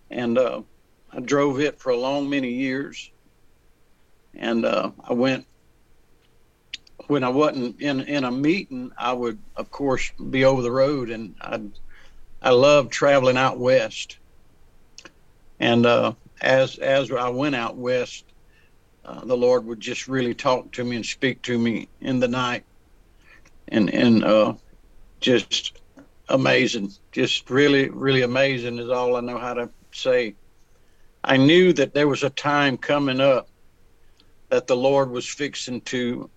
and 0.09 0.38
uh, 0.38 0.61
I 1.11 1.19
drove 1.19 1.59
it 1.59 1.80
for 1.80 1.91
a 1.91 1.97
long 1.97 2.30
many 2.30 2.51
years. 2.53 3.11
And 4.36 4.65
uh, 4.65 4.91
I 5.07 5.13
went 5.13 5.45
when 7.07 7.23
I 7.23 7.30
wasn't 7.30 7.82
in 7.82 8.01
in 8.01 8.23
a 8.23 8.32
meeting. 8.32 8.91
I 8.97 9.13
would, 9.13 9.39
of 9.55 9.69
course, 9.69 10.11
be 10.30 10.45
over 10.45 10.61
the 10.61 10.71
road, 10.71 11.09
and 11.09 11.36
I 11.41 11.61
I 12.41 12.51
loved 12.51 12.91
traveling 12.91 13.38
out 13.38 13.59
west. 13.59 14.17
And 15.59 15.86
uh, 15.86 16.13
as 16.41 16.77
as 16.77 17.11
I 17.11 17.30
went 17.30 17.55
out 17.55 17.75
west, 17.75 18.23
uh, 19.03 19.25
the 19.25 19.36
Lord 19.36 19.65
would 19.65 19.80
just 19.80 20.07
really 20.07 20.34
talk 20.34 20.71
to 20.73 20.84
me 20.84 20.95
and 20.95 21.05
speak 21.05 21.41
to 21.43 21.57
me 21.57 21.89
in 21.99 22.19
the 22.19 22.27
night, 22.27 22.63
and 23.70 23.89
and 23.93 24.24
uh, 24.24 24.53
just 25.22 25.74
amazing, 26.30 26.91
just 27.11 27.49
really 27.49 27.89
really 27.89 28.22
amazing 28.22 28.80
is 28.80 28.89
all 28.89 29.15
I 29.15 29.22
know 29.22 29.38
how 29.38 29.53
to 29.53 29.70
say. 29.91 30.36
I 31.24 31.38
knew 31.38 31.74
that 31.74 31.93
there 31.93 32.07
was 32.07 32.24
a 32.24 32.30
time 32.30 32.78
coming 32.78 33.20
up 33.22 33.49
that 34.49 34.67
the 34.67 34.76
Lord 34.76 35.11
was 35.11 35.28
fixing 35.30 35.82
to 35.82 36.30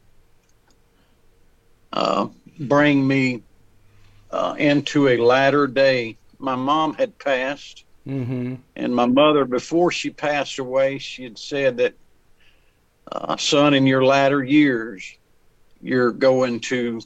uh, 1.93 2.29
bring 2.59 3.07
me 3.07 3.43
uh, 4.31 4.55
into 4.59 5.09
a 5.09 5.17
latter 5.19 5.67
day. 5.67 6.19
My 6.39 6.57
mom 6.57 6.95
had 6.95 7.19
passed, 7.19 7.85
Mm-hmm. 8.09 8.57
and 8.75 8.95
my 8.95 9.07
mother, 9.07 9.45
before 9.45 9.93
she 9.93 10.11
passed 10.11 10.59
away, 10.59 10.99
she 10.99 11.23
had 11.23 11.39
said 11.39 11.77
that, 11.79 11.95
uh, 13.11 13.37
son, 13.37 13.75
in 13.75 13.87
your 13.87 14.05
latter 14.05 14.43
years, 14.43 15.19
you're 15.81 16.13
going 16.13 16.61
to 16.61 17.01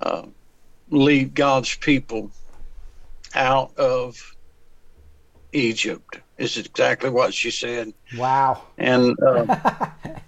uh, 0.00 0.26
lead 0.90 1.34
God's 1.34 1.74
people 1.76 2.30
out 3.34 3.76
of 3.76 4.36
Egypt. 5.52 6.20
Is 6.36 6.56
exactly 6.56 7.10
what 7.10 7.32
she 7.32 7.52
said. 7.52 7.94
Wow. 8.16 8.62
And 8.76 9.16
uh, 9.20 9.86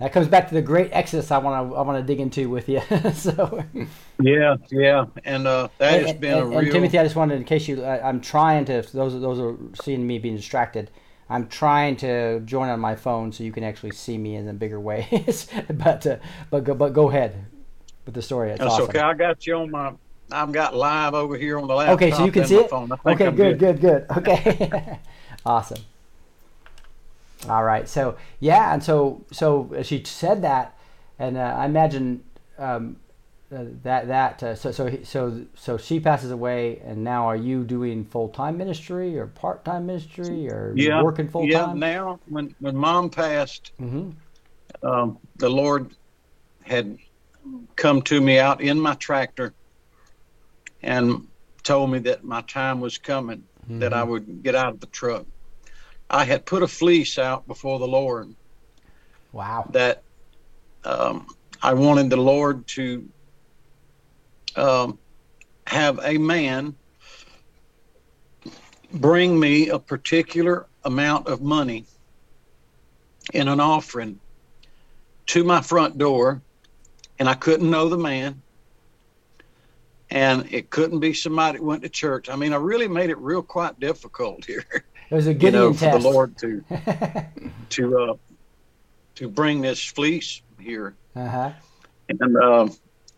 That 0.00 0.12
comes 0.12 0.26
back 0.26 0.48
to 0.48 0.54
the 0.54 0.62
great 0.62 0.90
exodus 0.92 1.30
I 1.30 1.38
want 1.38 1.70
to 1.70 1.76
I 1.76 1.82
want 1.82 2.04
to 2.04 2.06
dig 2.06 2.20
into 2.20 2.50
with 2.50 2.68
you. 2.68 2.80
so, 3.14 3.64
yeah, 4.20 4.56
yeah, 4.70 5.06
and 5.24 5.46
uh, 5.46 5.68
that 5.78 6.02
has 6.02 6.12
been 6.14 6.38
and- 6.38 6.52
a 6.52 6.58
and. 6.58 6.70
Timothy, 6.70 6.98
I 6.98 7.04
just 7.04 7.14
wanted, 7.14 7.36
in 7.36 7.44
case 7.44 7.68
you, 7.68 7.84
I, 7.84 8.06
I'm 8.06 8.20
trying 8.20 8.64
to. 8.66 8.82
Those 8.82 9.20
those 9.20 9.38
are 9.38 9.56
seeing 9.82 10.04
me 10.06 10.18
being 10.18 10.36
distracted. 10.36 10.90
I'm 11.30 11.46
trying 11.46 11.96
to 11.98 12.40
join 12.40 12.68
on 12.68 12.80
my 12.80 12.96
phone 12.96 13.32
so 13.32 13.44
you 13.44 13.52
can 13.52 13.64
actually 13.64 13.92
see 13.92 14.18
me 14.18 14.34
in 14.34 14.48
a 14.48 14.52
bigger 14.52 14.80
way. 14.80 15.24
but 15.70 16.06
uh, 16.06 16.16
but 16.50 16.64
go 16.64 16.74
but 16.74 16.92
go 16.92 17.08
ahead 17.08 17.46
with 18.04 18.14
the 18.14 18.22
story. 18.22 18.50
It's 18.50 18.60
That's 18.60 18.74
awesome. 18.74 18.90
okay. 18.90 19.00
I 19.00 19.14
got 19.14 19.46
you 19.46 19.56
on 19.56 19.70
my. 19.70 19.92
I've 20.30 20.52
got 20.52 20.74
live 20.74 21.14
over 21.14 21.36
here 21.36 21.58
on 21.58 21.68
the 21.68 21.74
laptop. 21.74 21.96
Okay, 21.96 22.10
so 22.10 22.24
you 22.24 22.32
can 22.32 22.46
see 22.46 22.56
it. 22.56 22.70
phone. 22.70 22.90
I 22.90 22.96
think 22.96 23.20
Okay, 23.20 23.26
I'm 23.26 23.36
good, 23.36 23.58
good, 23.58 23.80
good. 23.80 24.06
Okay, 24.16 24.98
awesome. 25.46 25.82
All 27.48 27.62
right, 27.62 27.86
so 27.88 28.16
yeah, 28.40 28.72
and 28.72 28.82
so 28.82 29.22
so 29.30 29.70
she 29.82 30.02
said 30.04 30.42
that, 30.42 30.76
and 31.18 31.36
uh, 31.36 31.54
I 31.58 31.66
imagine 31.66 32.24
um, 32.58 32.96
uh, 33.54 33.64
that 33.82 34.08
that 34.08 34.42
uh, 34.42 34.54
so 34.54 34.72
so 34.72 34.98
so 35.02 35.44
so 35.54 35.76
she 35.76 36.00
passes 36.00 36.30
away, 36.30 36.80
and 36.84 37.04
now 37.04 37.26
are 37.26 37.36
you 37.36 37.64
doing 37.64 38.04
full 38.06 38.28
time 38.30 38.56
ministry 38.56 39.18
or 39.18 39.26
part 39.26 39.62
time 39.64 39.84
ministry 39.86 40.48
or 40.48 40.72
Yeah, 40.74 41.02
working 41.02 41.28
full 41.28 41.48
time? 41.48 41.78
yeah. 41.78 41.86
Now, 41.86 42.20
when 42.24 42.54
when 42.60 42.76
mom 42.76 43.10
passed, 43.10 43.72
hmm 43.78 44.10
um, 44.82 45.18
the 45.36 45.48
Lord 45.48 45.92
had 46.64 46.98
come 47.76 48.02
to 48.02 48.20
me 48.20 48.38
out 48.38 48.60
in 48.60 48.80
my 48.80 48.94
tractor 48.94 49.54
and 50.82 51.28
told 51.62 51.90
me 51.90 52.00
that 52.00 52.24
my 52.24 52.42
time 52.42 52.80
was 52.80 52.98
coming, 52.98 53.44
that 53.78 53.92
Mm-hmm. 53.92 53.94
I 53.94 54.04
would 54.04 54.42
get 54.42 54.54
out 54.54 54.74
of 54.74 54.80
the 54.80 54.86
truck. 54.86 55.26
I 56.10 56.24
had 56.24 56.46
put 56.46 56.62
a 56.62 56.68
fleece 56.68 57.18
out 57.18 57.46
before 57.48 57.78
the 57.78 57.88
Lord 57.88 58.34
Wow. 59.32 59.66
that 59.72 60.02
um, 60.84 61.26
I 61.62 61.74
wanted 61.74 62.10
the 62.10 62.16
Lord 62.18 62.66
to 62.68 63.08
um, 64.56 65.00
have 65.66 66.00
a 66.02 66.18
man 66.18 66.76
bring 68.92 69.38
me 69.38 69.68
a 69.70 69.78
particular 69.80 70.68
amount 70.84 71.26
of 71.28 71.42
money 71.42 71.86
in 73.32 73.48
an 73.48 73.60
offering 73.60 74.20
to 75.28 75.44
my 75.44 75.62
front 75.62 75.98
door, 75.98 76.43
and 77.18 77.28
I 77.28 77.34
couldn't 77.34 77.70
know 77.70 77.88
the 77.88 77.98
man. 77.98 78.42
And 80.10 80.52
it 80.52 80.70
couldn't 80.70 81.00
be 81.00 81.14
somebody 81.14 81.58
that 81.58 81.64
went 81.64 81.82
to 81.82 81.88
church. 81.88 82.28
I 82.28 82.36
mean, 82.36 82.52
I 82.52 82.56
really 82.56 82.88
made 82.88 83.10
it 83.10 83.18
real 83.18 83.42
quite 83.42 83.80
difficult 83.80 84.44
here 84.44 84.64
It 85.10 85.14
was 85.14 85.26
a 85.26 85.32
you 85.32 85.38
Gideon 85.38 85.62
know, 85.62 85.72
for 85.74 85.90
the 85.90 85.98
Lord 85.98 86.36
to 86.38 86.64
to 87.70 87.98
uh, 87.98 88.14
to 89.16 89.28
bring 89.28 89.60
this 89.60 89.84
fleece 89.84 90.42
here. 90.58 90.94
uh 91.14 91.28
huh. 91.28 91.52
And 92.08 92.36
uh, 92.36 92.68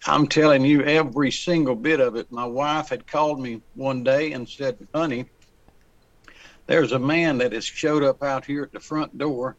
I'm 0.07 0.27
telling 0.27 0.65
you, 0.65 0.83
every 0.83 1.31
single 1.31 1.75
bit 1.75 2.01
of 2.01 2.17
it. 2.17 2.31
My 2.31 2.45
wife 2.45 2.89
had 2.91 3.07
called 3.07 3.41
me 3.41 3.63
one 3.75 4.03
day 4.03 4.33
and 4.33 4.49
said, 4.49 4.77
"Honey, 4.95 5.27
there's 6.67 6.93
a 6.93 6.99
man 6.99 7.39
that 7.39 7.53
has 7.53 7.65
showed 7.65 8.03
up 8.03 8.23
out 8.23 8.45
here 8.45 8.65
at 8.65 8.73
the 8.73 8.81
front 8.81 9.17
door 9.17 9.57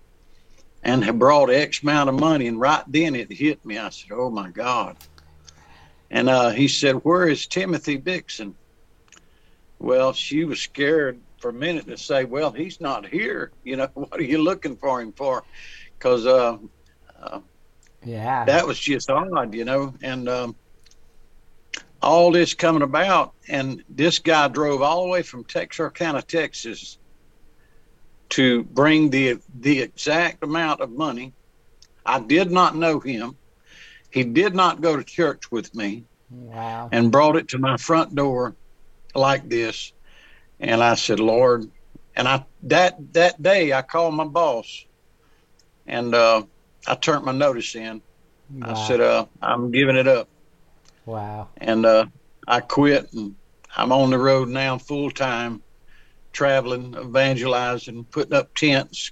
and 0.84 1.04
had 1.04 1.20
brought 1.20 1.50
X 1.50 1.84
amount 1.84 2.10
of 2.10 2.20
money." 2.20 2.48
And 2.48 2.60
right 2.60 2.84
then 2.88 3.16
it 3.16 3.32
hit 3.32 3.64
me. 3.66 3.78
I 3.78 3.90
said, 3.90 4.12
"Oh 4.14 4.30
my 4.30 4.50
God!" 4.50 4.98
And 6.10 6.30
uh, 6.30 6.50
he 6.52 6.68
said, 6.68 6.96
"Where 6.96 7.28
is 7.28 7.48
Timothy 7.48 7.98
Dixon?" 7.98 8.56
Well, 9.80 10.14
she 10.14 10.44
was 10.44 10.60
scared 10.60 11.22
for 11.40 11.50
a 11.50 11.54
minute 11.54 11.88
to 11.88 11.98
say, 11.98 12.26
"Well, 12.26 12.52
he's 12.52 12.82
not 12.82 13.08
here. 13.08 13.52
You 13.64 13.78
know, 13.78 13.90
what 13.94 14.20
are 14.20 14.24
you 14.24 14.40
looking 14.40 14.78
for 14.78 15.02
him 15.02 15.14
for?" 15.14 15.44
Because 15.98 16.26
uh, 16.26 16.58
Yeah. 18.06 18.46
that 18.46 18.68
was 18.68 18.80
just 18.80 19.10
odd, 19.10 19.54
you 19.54 19.66
know. 19.66 19.94
And 20.02 20.30
um, 20.30 20.56
all 22.02 22.32
this 22.32 22.54
coming 22.54 22.82
about, 22.82 23.34
and 23.50 23.84
this 23.90 24.20
guy 24.20 24.48
drove 24.48 24.82
all 24.82 25.04
the 25.04 25.10
way 25.10 25.22
from 25.24 25.44
Texarkana, 25.44 26.22
Texas, 26.22 26.98
to 28.38 28.64
bring 28.66 29.10
the 29.10 29.40
the 29.60 29.82
exact 29.82 30.44
amount 30.44 30.80
of 30.80 30.92
money. 30.92 31.34
I 32.06 32.20
did 32.20 32.52
not 32.52 32.76
know 32.76 33.00
him. 33.00 33.36
He 34.12 34.24
did 34.24 34.54
not 34.54 34.80
go 34.80 34.96
to 34.96 35.04
church 35.04 35.52
with 35.52 35.74
me, 35.74 36.04
wow. 36.30 36.88
and 36.92 37.12
brought 37.12 37.36
it 37.36 37.48
to 37.50 37.58
my 37.58 37.78
front 37.78 38.14
door 38.14 38.56
like 39.16 39.50
this. 39.50 39.92
And 40.60 40.84
I 40.84 40.94
said, 40.94 41.20
Lord, 41.20 41.68
and 42.16 42.28
I 42.28 42.46
that 42.64 43.14
that 43.14 43.42
day 43.42 43.74
I 43.74 43.82
called 43.82 44.14
my 44.14 44.26
boss, 44.26 44.86
and 45.88 46.14
uh, 46.14 46.44
I 46.86 46.94
turned 46.94 47.26
my 47.26 47.32
notice 47.32 47.74
in. 47.74 48.04
Wow. 48.54 48.68
I 48.70 48.88
said, 48.88 49.02
uh, 49.02 49.26
I'm 49.42 49.72
giving 49.72 49.96
it 49.96 50.08
up. 50.08 50.30
wow. 51.08 51.50
And 51.58 51.88
uh, 51.88 52.06
I 52.48 52.60
quit, 52.60 53.12
and 53.14 53.36
I'm 53.76 53.92
on 53.92 54.12
the 54.12 54.20
road 54.20 54.48
now 54.48 54.78
full 54.78 55.10
time, 55.10 55.64
traveling, 56.38 56.94
evangelizing, 56.96 58.04
putting 58.12 58.34
up 58.34 58.54
tents, 58.54 59.12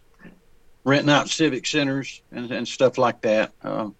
renting 0.83 1.09
out 1.09 1.27
civic 1.27 1.65
centers, 1.65 2.21
and, 2.31 2.51
and 2.51 2.67
stuff 2.67 2.99
like 2.99 3.19
that. 3.21 3.51
Um, 3.63 3.95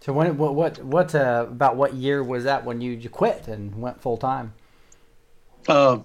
So 0.00 0.14
when 0.14 0.38
what 0.38 0.54
what 0.54 0.82
what 0.82 1.14
uh, 1.14 1.44
about 1.50 1.76
what 1.76 1.92
year 1.92 2.22
was 2.24 2.44
that 2.44 2.64
when 2.64 2.80
you, 2.80 2.92
you 2.92 3.10
quit 3.10 3.48
and 3.48 3.78
went 3.82 4.00
full 4.00 4.16
time? 4.16 4.54
uh, 5.68 5.98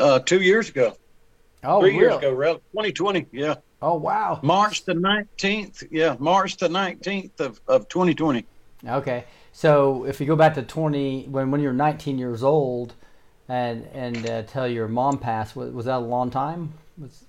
uh, 0.00 0.18
two 0.20 0.40
years 0.40 0.70
ago, 0.70 0.96
Oh, 1.62 1.80
three 1.82 1.94
years 1.94 2.16
ago, 2.16 2.32
rel- 2.32 2.62
2020, 2.72 3.26
yeah. 3.32 3.56
Oh, 3.82 3.96
wow. 3.96 4.40
March 4.42 4.84
the 4.86 4.94
19th, 4.94 5.86
yeah, 5.90 6.16
March 6.18 6.56
the 6.56 6.68
19th 6.68 7.38
of, 7.40 7.60
of 7.68 7.86
2020. 7.88 8.46
Okay, 8.88 9.24
so 9.52 10.04
if 10.06 10.20
you 10.20 10.26
go 10.26 10.36
back 10.36 10.54
to 10.54 10.62
twenty 10.62 11.26
when 11.28 11.50
when 11.50 11.60
you're 11.60 11.74
19 11.74 12.16
years 12.16 12.42
old, 12.42 12.94
and 13.50 13.86
and 13.92 14.30
uh, 14.30 14.42
tell 14.42 14.68
your 14.68 14.86
mom 14.88 15.18
passed, 15.18 15.56
was, 15.56 15.72
was 15.72 15.84
that 15.86 15.96
a 15.96 15.98
long 15.98 16.30
time? 16.30 16.72
Was, 16.98 17.24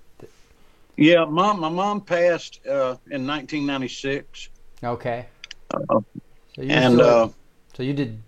Yeah, 0.96 1.24
mom, 1.24 1.60
my 1.60 1.68
mom 1.68 2.00
passed 2.00 2.60
uh, 2.66 2.96
in 3.10 3.26
1996. 3.26 4.48
okay. 4.84 5.26
Uh, 5.74 6.00
So 6.54 6.62
you 6.62 6.70
and 6.70 6.94
still- 6.94 7.24
uh, 7.24 7.28
so 7.74 7.82
you 7.82 7.94
did 7.94 8.22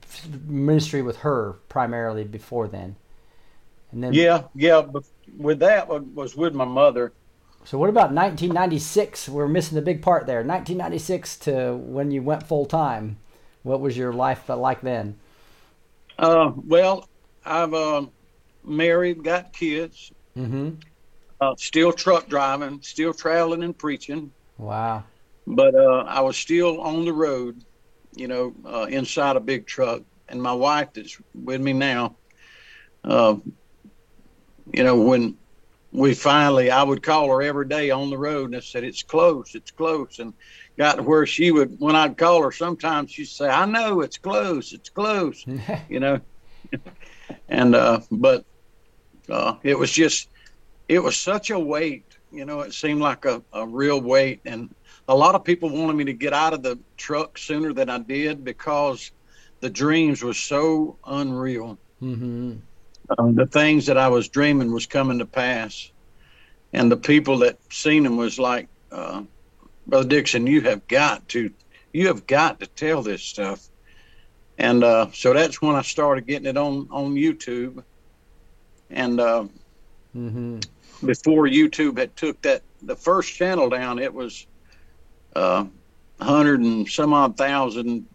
ministry 0.46 1.02
with 1.02 1.18
her 1.18 1.56
primarily 1.68 2.24
before 2.24 2.66
then, 2.66 2.96
and 3.92 4.02
then 4.02 4.14
yeah, 4.14 4.44
yeah, 4.54 4.80
but 4.80 5.04
with 5.36 5.58
that 5.58 5.86
was 5.88 6.34
with 6.34 6.54
my 6.54 6.64
mother. 6.64 7.12
So 7.64 7.78
what 7.78 7.90
about 7.90 8.12
1996? 8.12 9.28
We're 9.28 9.48
missing 9.48 9.76
the 9.76 9.82
big 9.82 10.00
part 10.02 10.26
there. 10.26 10.42
1996 10.42 11.36
to 11.46 11.74
when 11.76 12.10
you 12.10 12.22
went 12.22 12.42
full 12.42 12.66
time. 12.66 13.18
What 13.62 13.80
was 13.80 13.96
your 13.96 14.12
life 14.12 14.48
like 14.48 14.80
then? 14.82 15.16
Uh, 16.18 16.52
well, 16.56 17.08
I've 17.44 17.74
uh, 17.74 18.06
married, 18.64 19.22
got 19.24 19.52
kids, 19.52 20.12
Mm-hmm. 20.36 20.78
uh, 21.40 21.54
still 21.56 21.92
truck 21.92 22.28
driving, 22.28 22.80
still 22.82 23.12
traveling 23.12 23.62
and 23.62 23.76
preaching, 23.78 24.32
Wow. 24.58 25.04
but 25.46 25.74
uh, 25.74 26.04
I 26.06 26.20
was 26.20 26.36
still 26.36 26.80
on 26.80 27.04
the 27.04 27.12
road, 27.12 27.60
you 28.16 28.28
know, 28.28 28.54
uh, 28.64 28.86
inside 28.88 29.36
a 29.36 29.40
big 29.40 29.66
truck. 29.66 30.02
And 30.28 30.42
my 30.42 30.52
wife 30.54 30.88
that's 30.94 31.16
with 31.34 31.60
me 31.60 31.72
now, 31.72 32.18
uh, 33.04 33.36
you 34.72 34.82
know, 34.84 35.00
when 35.02 35.36
we 35.92 36.14
finally, 36.14 36.70
I 36.70 36.82
would 36.82 37.02
call 37.02 37.28
her 37.30 37.42
every 37.42 37.68
day 37.68 37.90
on 37.90 38.10
the 38.10 38.18
road 38.18 38.46
and 38.46 38.56
I 38.56 38.60
said, 38.60 38.84
it's 38.84 39.02
close, 39.02 39.54
it's 39.54 39.70
close. 39.72 40.18
And 40.18 40.34
got 40.78 40.96
to 40.96 41.02
where 41.02 41.26
she 41.26 41.50
would, 41.50 41.76
when 41.78 41.96
I'd 41.96 42.16
call 42.16 42.42
her, 42.42 42.52
sometimes 42.52 43.12
she'd 43.12 43.26
say, 43.26 43.48
I 43.48 43.66
know 43.66 44.00
it's 44.00 44.18
close, 44.18 44.72
it's 44.72 44.90
close, 44.90 45.46
you 45.88 46.00
know. 46.00 46.20
And, 47.54 47.74
uh, 47.74 48.00
but 48.10 48.44
uh, 49.28 49.54
it 49.62 49.78
was 49.78 49.90
just, 49.90 50.28
it 50.88 50.98
was 50.98 51.16
such 51.16 51.50
a 51.50 51.58
weight, 51.58 52.04
you 52.32 52.44
know, 52.44 52.60
it 52.60 52.74
seemed 52.74 53.00
like 53.00 53.24
a, 53.24 53.42
a 53.52 53.66
real 53.66 54.00
weight. 54.00 54.40
And 54.44 54.74
a 55.08 55.14
lot 55.14 55.34
of 55.34 55.44
people 55.44 55.70
wanted 55.70 55.96
me 55.96 56.04
to 56.04 56.12
get 56.12 56.32
out 56.32 56.52
of 56.52 56.62
the 56.62 56.78
truck 56.96 57.38
sooner 57.38 57.72
than 57.72 57.88
I 57.88 57.98
did 57.98 58.44
because 58.44 59.10
the 59.60 59.70
dreams 59.70 60.22
was 60.22 60.36
so 60.36 60.98
unreal. 61.06 61.78
mm-hmm. 62.02 62.54
Um, 63.18 63.34
the 63.34 63.46
things 63.46 63.86
that 63.86 63.98
I 63.98 64.08
was 64.08 64.28
dreaming 64.28 64.72
was 64.72 64.86
coming 64.86 65.18
to 65.18 65.26
pass, 65.26 65.92
and 66.72 66.90
the 66.90 66.96
people 66.96 67.38
that 67.40 67.58
seen 67.70 68.02
them 68.02 68.16
was 68.16 68.38
like, 68.38 68.68
uh, 68.90 69.22
Brother 69.86 70.08
Dixon, 70.08 70.46
you 70.46 70.62
have 70.62 70.88
got 70.88 71.28
to, 71.28 71.50
you 71.92 72.06
have 72.06 72.26
got 72.26 72.60
to 72.60 72.66
tell 72.66 73.02
this 73.02 73.22
stuff, 73.22 73.68
and 74.58 74.84
uh, 74.84 75.10
so 75.12 75.32
that's 75.34 75.60
when 75.62 75.74
I 75.76 75.82
started 75.82 76.26
getting 76.26 76.48
it 76.48 76.56
on 76.56 76.88
on 76.90 77.14
YouTube, 77.14 77.84
and 78.90 79.20
uh, 79.20 79.46
Mm-hmm. 80.16 80.60
before 81.04 81.46
YouTube 81.46 81.98
had 81.98 82.16
took 82.16 82.40
that 82.42 82.62
the 82.82 82.96
first 82.96 83.34
channel 83.34 83.68
down, 83.70 83.98
it 83.98 84.12
was 84.14 84.46
uh, 85.36 85.66
hundred 86.20 86.60
and 86.60 86.88
some 86.88 87.12
odd 87.12 87.36
thousand 87.36 88.08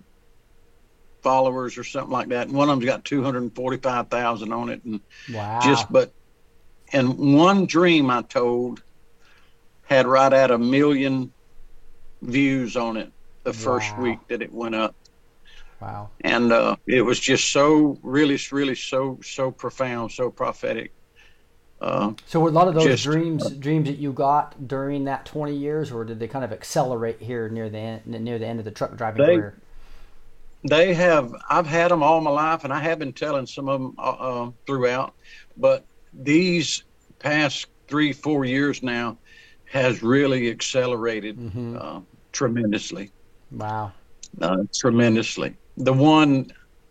followers 1.23 1.77
or 1.77 1.83
something 1.83 2.11
like 2.11 2.29
that. 2.29 2.47
And 2.47 2.55
one 2.57 2.69
of 2.69 2.75
them's 2.79 2.85
got 2.89 3.05
two 3.05 3.23
hundred 3.23 3.43
and 3.43 3.55
forty-five 3.55 4.09
thousand 4.09 4.53
on 4.53 4.69
it, 4.69 4.83
and 4.85 5.01
Wow. 5.27 5.59
just 5.59 5.91
but 5.91 6.13
and 6.93 7.35
one 7.35 7.65
dream 7.65 8.09
I 8.09 8.21
told 8.23 8.81
had 9.83 10.07
right 10.07 10.31
at 10.33 10.51
a 10.51 10.57
million 10.57 11.33
views 12.21 12.75
on 12.77 12.97
it 12.97 13.11
the 13.43 13.53
first 13.53 13.97
Wow. 13.97 13.97
week 13.97 14.27
that 14.29 14.41
it 14.41 14.53
went 14.53 14.75
up, 14.75 14.95
wow. 15.81 16.09
and 16.21 16.51
uh, 16.51 16.75
it 16.87 17.01
was 17.01 17.19
just 17.19 17.51
so 17.51 17.97
really, 18.03 18.37
really 18.51 18.75
so 18.75 19.17
so 19.23 19.51
profound, 19.51 20.11
so 20.11 20.29
prophetic. 20.29 20.91
Uh, 21.81 22.11
So 22.25 22.41
were 22.41 22.49
a 22.49 22.51
lot 22.51 22.67
of 22.67 22.73
those 22.73 22.83
Just- 22.83 23.03
dreams 23.05 23.49
dreams 23.51 23.87
that 23.87 23.97
you 23.97 24.11
got 24.11 24.67
during 24.67 25.05
that 25.05 25.25
20 25.25 25.55
years, 25.55 25.91
or 25.91 26.03
did 26.03 26.19
they 26.19 26.27
kind 26.27 26.43
of 26.43 26.51
accelerate 26.51 27.19
here 27.21 27.47
near 27.49 27.69
the 27.69 27.77
end, 27.77 28.05
near 28.05 28.37
the 28.37 28.45
end 28.47 28.59
of 28.59 28.65
the 28.65 28.71
truck 28.71 28.95
driving 28.97 29.25
They- 29.25 29.35
career? 29.37 29.55
they 30.65 30.93
have 30.93 31.33
i've 31.49 31.65
had 31.65 31.89
them 31.89 32.03
all 32.03 32.19
my 32.19 32.29
life 32.29 32.65
and 32.65 32.73
i 32.73 32.79
have 32.79 32.99
been 32.99 33.13
telling 33.13 33.45
some 33.45 33.69
of 33.69 33.79
them 33.79 33.95
uh, 33.97 34.01
uh, 34.19 34.51
throughout 34.65 35.13
but 35.55 35.85
these 36.13 36.83
past 37.19 37.67
three 37.87 38.11
four 38.11 38.43
years 38.43 38.83
now 38.83 39.17
has 39.63 40.03
really 40.03 40.49
accelerated 40.51 41.37
Mm-hmm. 41.37 41.77
uh, 41.79 42.01
tremendously 42.33 43.09
Wow. 43.53 43.93
uh, 44.41 44.57
tremendously 44.77 45.55
the 45.79 45.93
one 45.93 46.47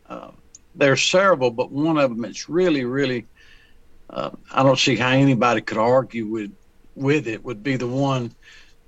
uh, 0.08 0.32
there's 0.74 1.02
several 1.02 1.50
but 1.50 1.72
one 1.72 1.98
of 1.98 2.10
them 2.10 2.24
it's 2.24 2.48
really 2.48 2.84
really 2.84 3.26
uh, 4.10 4.30
i 4.52 4.62
don't 4.62 4.78
see 4.78 4.96
how 4.96 5.10
anybody 5.10 5.60
could 5.60 5.78
argue 5.78 6.26
with 6.26 6.50
with 6.94 7.28
it 7.28 7.44
would 7.44 7.62
be 7.62 7.76
the 7.76 7.86
one 7.86 8.34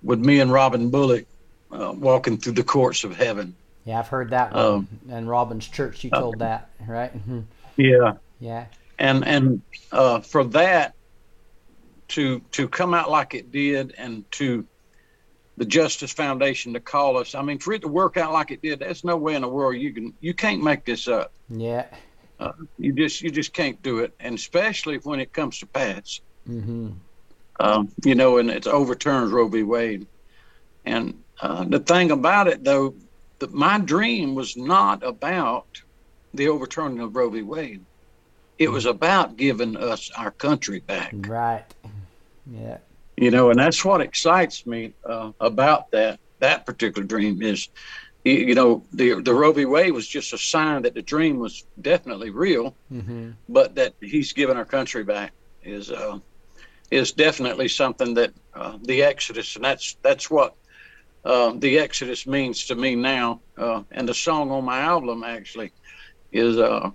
with 0.02 0.18
me 0.18 0.40
and 0.40 0.52
robin 0.52 0.90
bullock 0.90 1.26
uh, 1.72 1.92
walking 1.96 2.38
through 2.38 2.52
the 2.52 2.64
courts 2.64 3.04
of 3.04 3.16
heaven 3.16 3.56
Yeah, 3.84 3.98
I've 3.98 4.08
heard 4.08 4.30
that 4.30 4.52
one. 4.52 4.60
Um, 4.60 4.88
and 5.10 5.28
Robin's 5.28 5.68
church, 5.68 6.04
you 6.04 6.10
told 6.10 6.38
that, 6.40 6.70
right? 6.86 7.10
hmm 7.12 7.40
yeah 7.76 8.12
Yeah. 8.40 8.66
and 8.98 9.26
and 9.26 9.62
uh, 9.92 10.20
for 10.20 10.44
that 10.44 10.94
to 12.08 12.40
to 12.52 12.68
come 12.68 12.94
out 12.94 13.10
like 13.10 13.34
it 13.34 13.50
did 13.50 13.94
and 13.96 14.24
to 14.32 14.66
the 15.60 15.66
justice 15.66 16.10
foundation 16.10 16.72
to 16.72 16.80
call 16.80 17.18
us. 17.18 17.34
I 17.34 17.42
mean 17.42 17.58
for 17.58 17.74
it 17.74 17.82
to 17.82 17.88
work 17.88 18.16
out 18.16 18.32
like 18.32 18.50
it 18.50 18.62
did 18.62 18.78
there's 18.78 19.04
no 19.04 19.18
way 19.18 19.34
in 19.34 19.42
the 19.42 19.48
world 19.48 19.76
you 19.76 19.92
can 19.92 20.14
you 20.18 20.32
can't 20.32 20.62
make 20.64 20.86
this 20.86 21.06
up. 21.06 21.34
Yeah. 21.50 21.84
you 22.78 22.94
just 22.94 23.20
you 23.20 23.30
just 23.30 23.52
can't 23.52 23.80
do 23.82 23.98
it 23.98 24.14
and 24.20 24.34
especially 24.36 24.96
when 24.96 25.20
it 25.20 25.34
comes 25.34 25.58
to 25.58 25.66
pass 25.66 26.22
hmm 26.46 26.92
um, 27.60 27.90
you 28.06 28.14
know 28.14 28.38
and 28.38 28.48
it 28.48 28.66
overturns 28.66 29.30
roe 29.32 29.48
v. 29.48 29.62
Wade. 29.62 30.06
And 30.86 31.22
uh, 31.42 31.64
the 31.64 31.80
thing 31.80 32.10
about 32.10 32.48
it 32.48 32.64
though 32.64 32.94
that 33.40 33.52
my 33.52 33.78
dream 33.78 34.34
was 34.34 34.56
not 34.56 35.02
about 35.02 35.66
the 36.32 36.48
overturning 36.48 37.00
of 37.00 37.14
roe 37.14 37.28
v. 37.28 37.42
Wade. 37.42 37.84
It 38.58 38.70
was 38.70 38.86
about 38.86 39.36
giving 39.36 39.76
us 39.76 40.10
our 40.16 40.30
country 40.30 40.80
back. 40.80 41.12
Right. 41.14 41.66
Yeah. 42.46 42.78
You 43.20 43.30
know 43.30 43.50
and 43.50 43.60
that's 43.60 43.84
what 43.84 44.00
excites 44.00 44.66
me 44.66 44.94
uh, 45.08 45.32
about 45.40 45.90
that 45.92 46.18
that 46.40 46.66
particular 46.66 47.06
dream 47.06 47.42
is 47.42 47.68
you, 48.24 48.54
know 48.54 48.84
the 48.92 49.20
the 49.22 49.34
roe 49.34 49.52
v. 49.52 49.66
Wade 49.66 49.92
was 49.92 50.08
just 50.08 50.32
a 50.32 50.38
sign 50.38 50.82
that 50.82 50.94
the 50.94 51.02
dream 51.02 51.38
was 51.38 51.66
definitely 51.80 52.30
real 52.30 52.76
hmm 52.90 53.30
but 53.48 53.76
that 53.76 53.94
he's 54.00 54.32
given 54.32 54.56
our 54.56 54.64
country 54.64 55.04
back 55.04 55.32
is 55.62 55.90
uh, 55.90 56.18
is 56.90 57.12
definitely 57.12 57.68
something 57.68 58.14
that 58.14 58.32
uh, 58.54 58.78
the 58.82 59.02
exodus 59.02 59.56
and 59.56 59.64
that's 59.64 59.98
that's 60.02 60.30
what 60.30 60.54
uh, 61.24 61.52
the 61.58 61.78
exodus 61.78 62.26
means 62.26 62.66
to 62.66 62.76
me 62.76 62.96
now 62.96 63.42
uh, 63.58 63.82
and 63.92 64.08
the 64.08 64.14
song 64.14 64.50
on 64.50 64.64
my 64.64 64.80
album 64.80 65.22
actually 65.24 65.72
is 66.32 66.58
uh, 66.58 66.90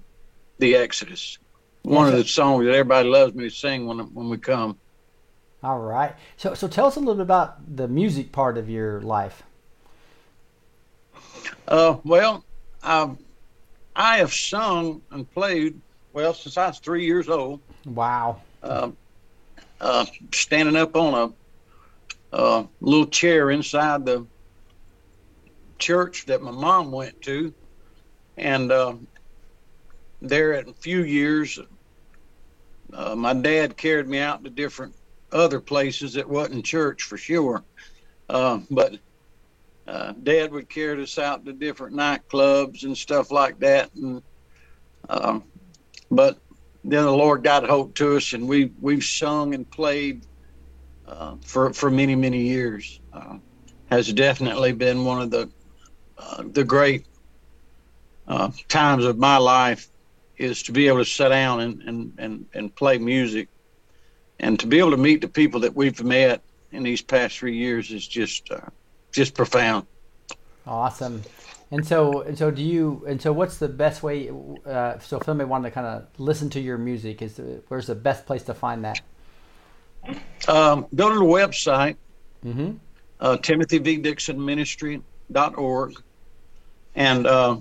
the 0.59 0.75
exodus. 0.75 1.37
One 1.83 2.07
of 2.07 2.13
the 2.13 2.25
songs 2.25 2.65
that 2.65 2.73
everybody 2.73 3.09
loves 3.09 3.33
me 3.35 3.45
to 3.49 3.55
sing 3.55 3.85
when 3.87 3.99
when 4.13 4.29
we 4.29 4.37
come 4.37 4.79
All 5.65 5.79
right. 5.79 6.13
So, 6.37 6.53
so 6.53 6.67
tell 6.67 6.85
us 6.85 6.95
a 6.95 6.99
little 6.99 7.15
bit 7.15 7.23
about 7.23 7.75
the 7.75 7.87
music 7.87 8.31
part 8.31 8.59
of 8.59 8.69
your 8.69 9.01
life. 9.01 9.41
Uh, 11.67 11.97
well, 12.03 12.45
I've, 12.83 13.17
I 13.95 14.17
have 14.17 14.31
sung 14.31 15.01
and 15.09 15.27
played 15.31 15.81
well 16.13 16.35
since 16.35 16.55
I 16.55 16.67
was 16.67 16.77
three 16.77 17.03
years 17.03 17.29
old. 17.29 17.61
Wow. 17.83 18.41
Uh, 18.61 18.91
uh, 19.81 20.05
standing 20.31 20.75
up 20.75 20.95
on 20.95 21.33
a, 22.31 22.37
a 22.37 22.67
little 22.79 23.07
chair 23.07 23.49
inside 23.49 24.05
the 24.05 24.23
church 25.79 26.27
that 26.27 26.43
my 26.43 26.51
mom 26.51 26.91
went 26.91 27.19
to, 27.23 27.51
and 28.37 28.71
uh, 28.71 28.93
there 30.21 30.53
in 30.53 30.69
a 30.69 30.73
few 30.73 31.03
years, 31.03 31.57
uh, 32.93 33.15
my 33.15 33.33
dad 33.33 33.75
carried 33.75 34.07
me 34.07 34.19
out 34.19 34.43
to 34.43 34.51
different 34.51 34.93
other 35.31 35.59
places 35.59 36.13
that 36.13 36.29
wasn't 36.29 36.65
church 36.65 37.03
for 37.03 37.17
sure, 37.17 37.63
uh, 38.29 38.59
but 38.69 38.97
uh, 39.87 40.13
dad 40.23 40.51
would 40.51 40.69
carry 40.69 41.01
us 41.01 41.19
out 41.19 41.45
to 41.45 41.53
different 41.53 41.95
nightclubs 41.95 42.83
and 42.83 42.97
stuff 42.97 43.31
like 43.31 43.59
that 43.59 43.93
and 43.93 44.23
um, 45.09 45.43
but 46.09 46.39
then 46.83 47.03
the 47.03 47.11
lord 47.11 47.43
got 47.43 47.67
hold 47.67 47.93
to 47.95 48.17
us 48.17 48.33
and 48.33 48.47
we 48.47 48.71
we've 48.81 49.03
sung 49.03 49.53
and 49.53 49.69
played 49.69 50.25
uh, 51.07 51.35
for 51.43 51.73
for 51.73 51.91
many 51.91 52.15
many 52.15 52.41
years. 52.41 52.99
Uh, 53.13 53.37
has 53.89 54.11
definitely 54.11 54.71
been 54.73 55.05
one 55.05 55.21
of 55.21 55.29
the 55.29 55.49
uh, 56.17 56.43
the 56.51 56.63
great 56.63 57.05
uh, 58.27 58.49
times 58.67 59.05
of 59.05 59.17
my 59.17 59.37
life 59.37 59.87
is 60.37 60.63
to 60.63 60.71
be 60.71 60.87
able 60.87 60.97
to 60.97 61.05
sit 61.05 61.29
down 61.29 61.59
and, 61.61 61.81
and, 61.83 62.13
and, 62.17 62.45
and 62.53 62.75
play 62.75 62.97
music 62.97 63.47
and 64.39 64.59
to 64.59 64.67
be 64.67 64.79
able 64.79 64.91
to 64.91 64.97
meet 64.97 65.21
the 65.21 65.27
people 65.27 65.59
that 65.61 65.75
we've 65.75 66.03
met 66.03 66.41
in 66.71 66.83
these 66.83 67.01
past 67.01 67.37
three 67.37 67.55
years 67.57 67.91
is 67.91 68.07
just 68.07 68.51
uh, 68.51 68.59
just 69.11 69.33
profound. 69.33 69.85
Awesome. 70.67 71.21
And 71.71 71.85
so, 71.85 72.21
and 72.21 72.37
so, 72.37 72.51
do 72.51 72.61
you? 72.61 73.03
And 73.07 73.21
so, 73.21 73.33
what's 73.33 73.57
the 73.57 73.67
best 73.67 74.03
way? 74.03 74.29
Uh, 74.29 74.99
so, 74.99 75.17
if 75.17 75.23
somebody 75.25 75.49
wanted 75.49 75.69
to 75.69 75.73
kind 75.73 75.87
of 75.87 76.07
listen 76.19 76.49
to 76.51 76.59
your 76.59 76.77
music, 76.77 77.21
is 77.21 77.35
the, 77.35 77.61
where's 77.69 77.87
the 77.87 77.95
best 77.95 78.25
place 78.25 78.43
to 78.43 78.53
find 78.53 78.85
that? 78.85 79.01
Um, 80.47 80.85
go 80.93 81.09
to 81.09 81.15
the 81.15 81.21
website, 81.25 81.95
Mm-hmm. 82.45 82.73
uh, 83.19 83.37
Timothy 83.37 83.79
V. 83.79 83.97
Dixon 83.97 84.43
Ministry.org, 84.43 85.93
and 86.93 87.25
uh, 87.25 87.57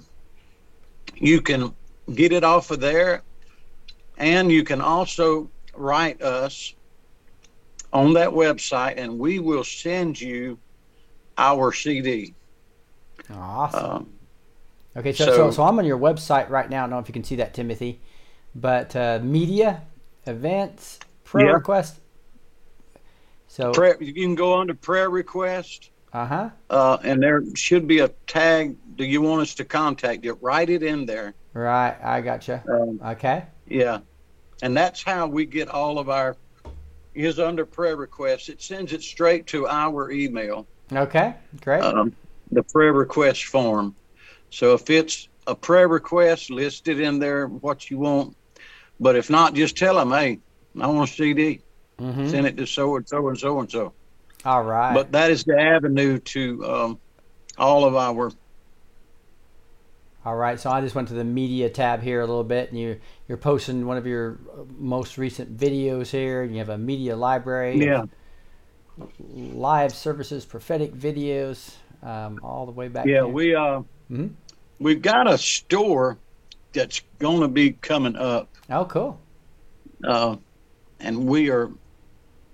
you 1.17 1.41
can 1.41 1.75
get 2.15 2.33
it 2.33 2.45
off 2.45 2.71
of 2.71 2.81
there. 2.81 3.23
And 4.19 4.53
you 4.53 4.63
can 4.63 4.81
also 4.81 5.51
write 5.77 6.23
us 6.23 6.75
on 7.93 8.13
that 8.15 8.29
website, 8.29 8.95
and 8.97 9.19
we 9.19 9.39
will 9.39 9.65
send 9.65 10.21
you 10.21 10.59
our 11.39 11.73
CD. 11.73 12.35
Awesome. 13.33 13.85
Um, 13.85 14.11
Okay, 14.97 15.13
so, 15.13 15.25
so 15.27 15.33
So- 15.37 15.51
so 15.51 15.63
I'm 15.65 15.77
on 15.81 15.85
your 15.85 15.99
website 15.99 16.49
right 16.51 16.71
now. 16.71 16.79
I 16.79 16.81
don't 16.83 16.91
know 16.91 16.99
if 17.01 17.09
you 17.09 17.13
can 17.13 17.25
see 17.25 17.35
that, 17.37 17.53
Timothy, 17.53 18.01
but 18.55 18.95
uh, 18.95 19.19
media, 19.25 19.83
events, 20.25 21.01
prayer 21.25 21.49
Yeah. 21.49 21.53
request. 21.55 21.99
So 23.49 23.73
Prayer, 23.73 23.97
you 24.01 24.13
can 24.15 24.37
go 24.37 24.57
under 24.61 24.73
prayer 24.75 25.11
request, 25.11 25.91
uh 26.13 26.27
huh. 26.27 26.51
uh, 26.71 26.99
and 27.03 27.21
there 27.21 27.43
should 27.57 27.89
be 27.89 27.99
a 28.01 28.09
tag. 28.29 28.77
Do 28.97 29.05
you 29.05 29.21
want 29.21 29.43
us 29.43 29.55
to 29.57 29.65
contact 29.65 30.25
you? 30.25 30.39
Write 30.41 30.71
it 30.71 30.85
in 30.85 31.07
there. 31.07 31.35
Right, 31.55 31.97
I 32.01 32.21
gotcha. 32.21 32.63
Um, 32.73 33.01
Okay. 33.05 33.45
Yeah, 33.67 33.99
and 34.65 34.75
that's 34.75 35.03
how 35.05 35.27
we 35.27 35.45
get 35.45 35.69
all 35.69 35.99
of 35.99 36.09
our 36.09 36.37
is 37.15 37.39
under 37.39 37.67
prayer 37.67 37.97
requests. 37.97 38.49
It 38.49 38.63
sends 38.63 38.95
it 38.95 39.03
straight 39.03 39.47
to 39.49 39.69
our 39.69 40.11
email, 40.11 40.67
Okay. 40.91 41.35
Great. 41.61 41.83
um, 41.83 42.17
the 42.51 42.63
prayer 42.63 42.95
request 42.95 43.45
form. 43.45 43.95
So 44.49 44.73
if 44.73 44.89
it's 44.89 45.29
a 45.47 45.55
prayer 45.55 45.87
request, 45.87 46.51
list 46.51 46.89
it 46.89 46.99
in 46.99 47.19
there 47.19 47.47
what 47.47 47.91
you 47.91 47.99
want. 47.99 48.37
But 48.99 49.17
if 49.17 49.29
not, 49.29 49.55
just 49.55 49.77
tell 49.77 49.97
them, 49.97 50.11
hey, 50.13 50.41
I 50.81 50.87
want 50.87 51.11
a 51.11 51.13
CD. 51.13 51.61
hmm 51.99 52.27
Send 52.27 52.47
it 52.47 52.57
to 52.57 52.67
so 52.67 52.97
and 52.97 53.07
so 53.07 53.29
and 53.29 53.39
so 53.39 53.61
and 53.61 53.71
so. 53.71 53.93
All 54.47 54.63
right. 54.63 54.95
But 54.95 55.13
that 55.13 55.31
is 55.31 55.45
the 55.45 55.61
avenue 55.61 56.19
to 56.21 56.65
um, 56.65 57.01
all 57.59 57.85
of 57.85 57.97
our. 57.97 58.33
All 60.25 60.37
right, 60.37 60.59
so 60.59 60.71
I 60.71 60.81
just 60.81 60.95
went 60.95 61.09
to 61.09 61.15
the 61.15 61.25
media 61.25 61.69
tab 61.69 62.03
here 62.03 62.23
a 62.23 62.27
little 62.27 62.45
bit, 62.45 62.71
and 62.71 62.79
you 62.79 62.99
you're 63.29 63.37
posting 63.37 63.87
one 63.87 63.99
of 63.99 64.07
your 64.07 64.39
uh, 64.53 64.63
most 64.79 65.19
recent 65.19 65.57
videos 65.57 66.09
here. 66.11 66.43
And 66.43 66.53
you 66.53 66.59
have 66.61 66.71
a 66.71 66.79
media 66.79 67.15
library, 67.15 67.79
Yeah, 67.79 68.05
live 69.19 69.93
services, 69.95 70.47
prophetic 70.47 70.95
videos, 70.95 71.75
um, 72.03 72.41
all 72.43 72.65
the 72.65 72.73
way 72.73 72.89
back. 72.89 73.05
yeah. 73.07 73.15
there. 73.21 73.29
We 73.29 73.55
uh, 73.55 73.83
Mhm. 74.11 74.33
we've 74.79 75.03
got 75.03 75.31
a 75.31 75.37
store 75.37 76.17
that's 76.73 77.03
going 77.19 77.41
to 77.43 77.49
be 77.49 77.73
coming 77.73 78.17
up. 78.17 78.49
Oh, 78.71 78.85
cool. 78.87 79.21
uh, 80.05 80.37
and 81.01 81.27
we 81.27 81.51
are 81.51 81.71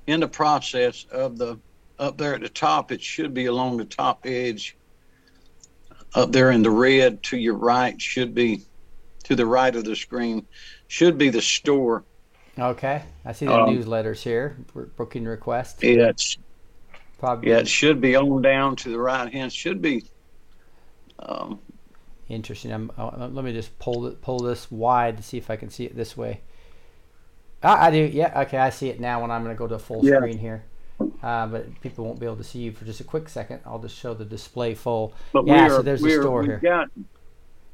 in 0.09 0.21
the 0.21 0.29
process 0.29 1.07
of 1.13 1.39
the 1.39 1.59
up 2.01 2.17
there 2.19 2.35
at 2.35 2.41
the 2.41 2.49
top. 2.49 2.91
It 2.91 3.01
should 3.01 3.33
be 3.33 3.47
along 3.47 3.77
the 3.77 3.85
top 3.85 4.27
edge. 4.27 4.77
Up 6.15 6.33
there 6.33 6.51
in 6.51 6.63
the 6.63 6.71
red 6.71 7.23
to 7.25 7.37
your 7.37 7.55
right 7.55 8.01
should 8.01 8.35
be 8.35 8.63
to 9.25 9.37
the 9.37 9.47
right 9.47 9.75
of 9.75 9.85
the 9.85 9.95
screen 9.95 10.47
should 10.89 11.17
be 11.19 11.29
the 11.31 11.43
store. 11.43 12.05
Okay, 12.59 13.03
I 13.25 13.33
see 13.33 13.47
the 13.47 13.53
Um, 13.55 13.69
newsletters 13.71 14.23
here. 14.23 14.57
Booking 14.97 15.25
request. 15.25 15.83
Yeah, 15.83 16.09
it's, 16.09 16.37
Probably 17.19 17.51
yeah, 17.51 17.59
it 17.59 17.69
should 17.69 18.01
be 18.01 18.17
on 18.17 18.43
down 18.43 18.77
to 18.77 18.91
the 18.91 18.99
right 18.99 19.33
hand. 19.33 19.53
Should 19.53 19.81
be. 19.81 20.05
Um, 21.19 21.61
interesting. 22.29 22.73
I'm, 22.73 22.91
uh, 22.97 23.29
let 23.31 23.45
me 23.45 23.53
just 23.53 23.79
pull 23.79 24.07
it, 24.07 24.21
pull 24.23 24.41
this 24.41 24.71
wide 24.71 25.17
to 25.19 25.23
see 25.23 25.39
if 25.39 25.51
I 25.51 25.57
can 25.57 25.71
see 25.71 25.85
it 25.85 25.97
this 25.97 26.17
way. 26.17 26.41
Ah, 27.63 27.85
I 27.87 27.91
do. 27.91 27.99
Yeah. 27.99 28.41
Okay, 28.43 28.59
I 28.59 28.71
see 28.71 28.89
it 28.89 29.01
now. 29.01 29.21
When 29.21 29.31
I'm 29.31 29.43
going 29.45 29.55
to 29.55 29.59
go 29.59 29.67
to 29.67 29.79
full 29.79 30.03
Yeah. 30.03 30.17
screen 30.17 30.39
here, 30.39 30.65
uh, 31.23 31.47
but 31.47 31.81
people 31.81 32.05
won't 32.05 32.21
be 32.21 32.27
able 32.27 32.37
to 32.37 32.45
see 32.45 32.59
you 32.61 32.73
for 32.73 32.85
just 32.85 33.01
a 33.01 33.05
quick 33.05 33.29
second. 33.29 33.61
I'll 33.67 33.79
just 33.79 33.97
show 33.97 34.15
the 34.15 34.25
display 34.25 34.75
full. 34.75 35.15
but 35.33 35.47
Yeah, 35.47 35.65
we 35.65 35.69
so 35.71 35.77
are, 35.79 35.83
there's 35.83 36.01
the 36.01 36.07
we're, 36.09 36.23
store 36.23 36.41
we've 36.41 36.51
here. 36.51 36.59
got 36.63 36.89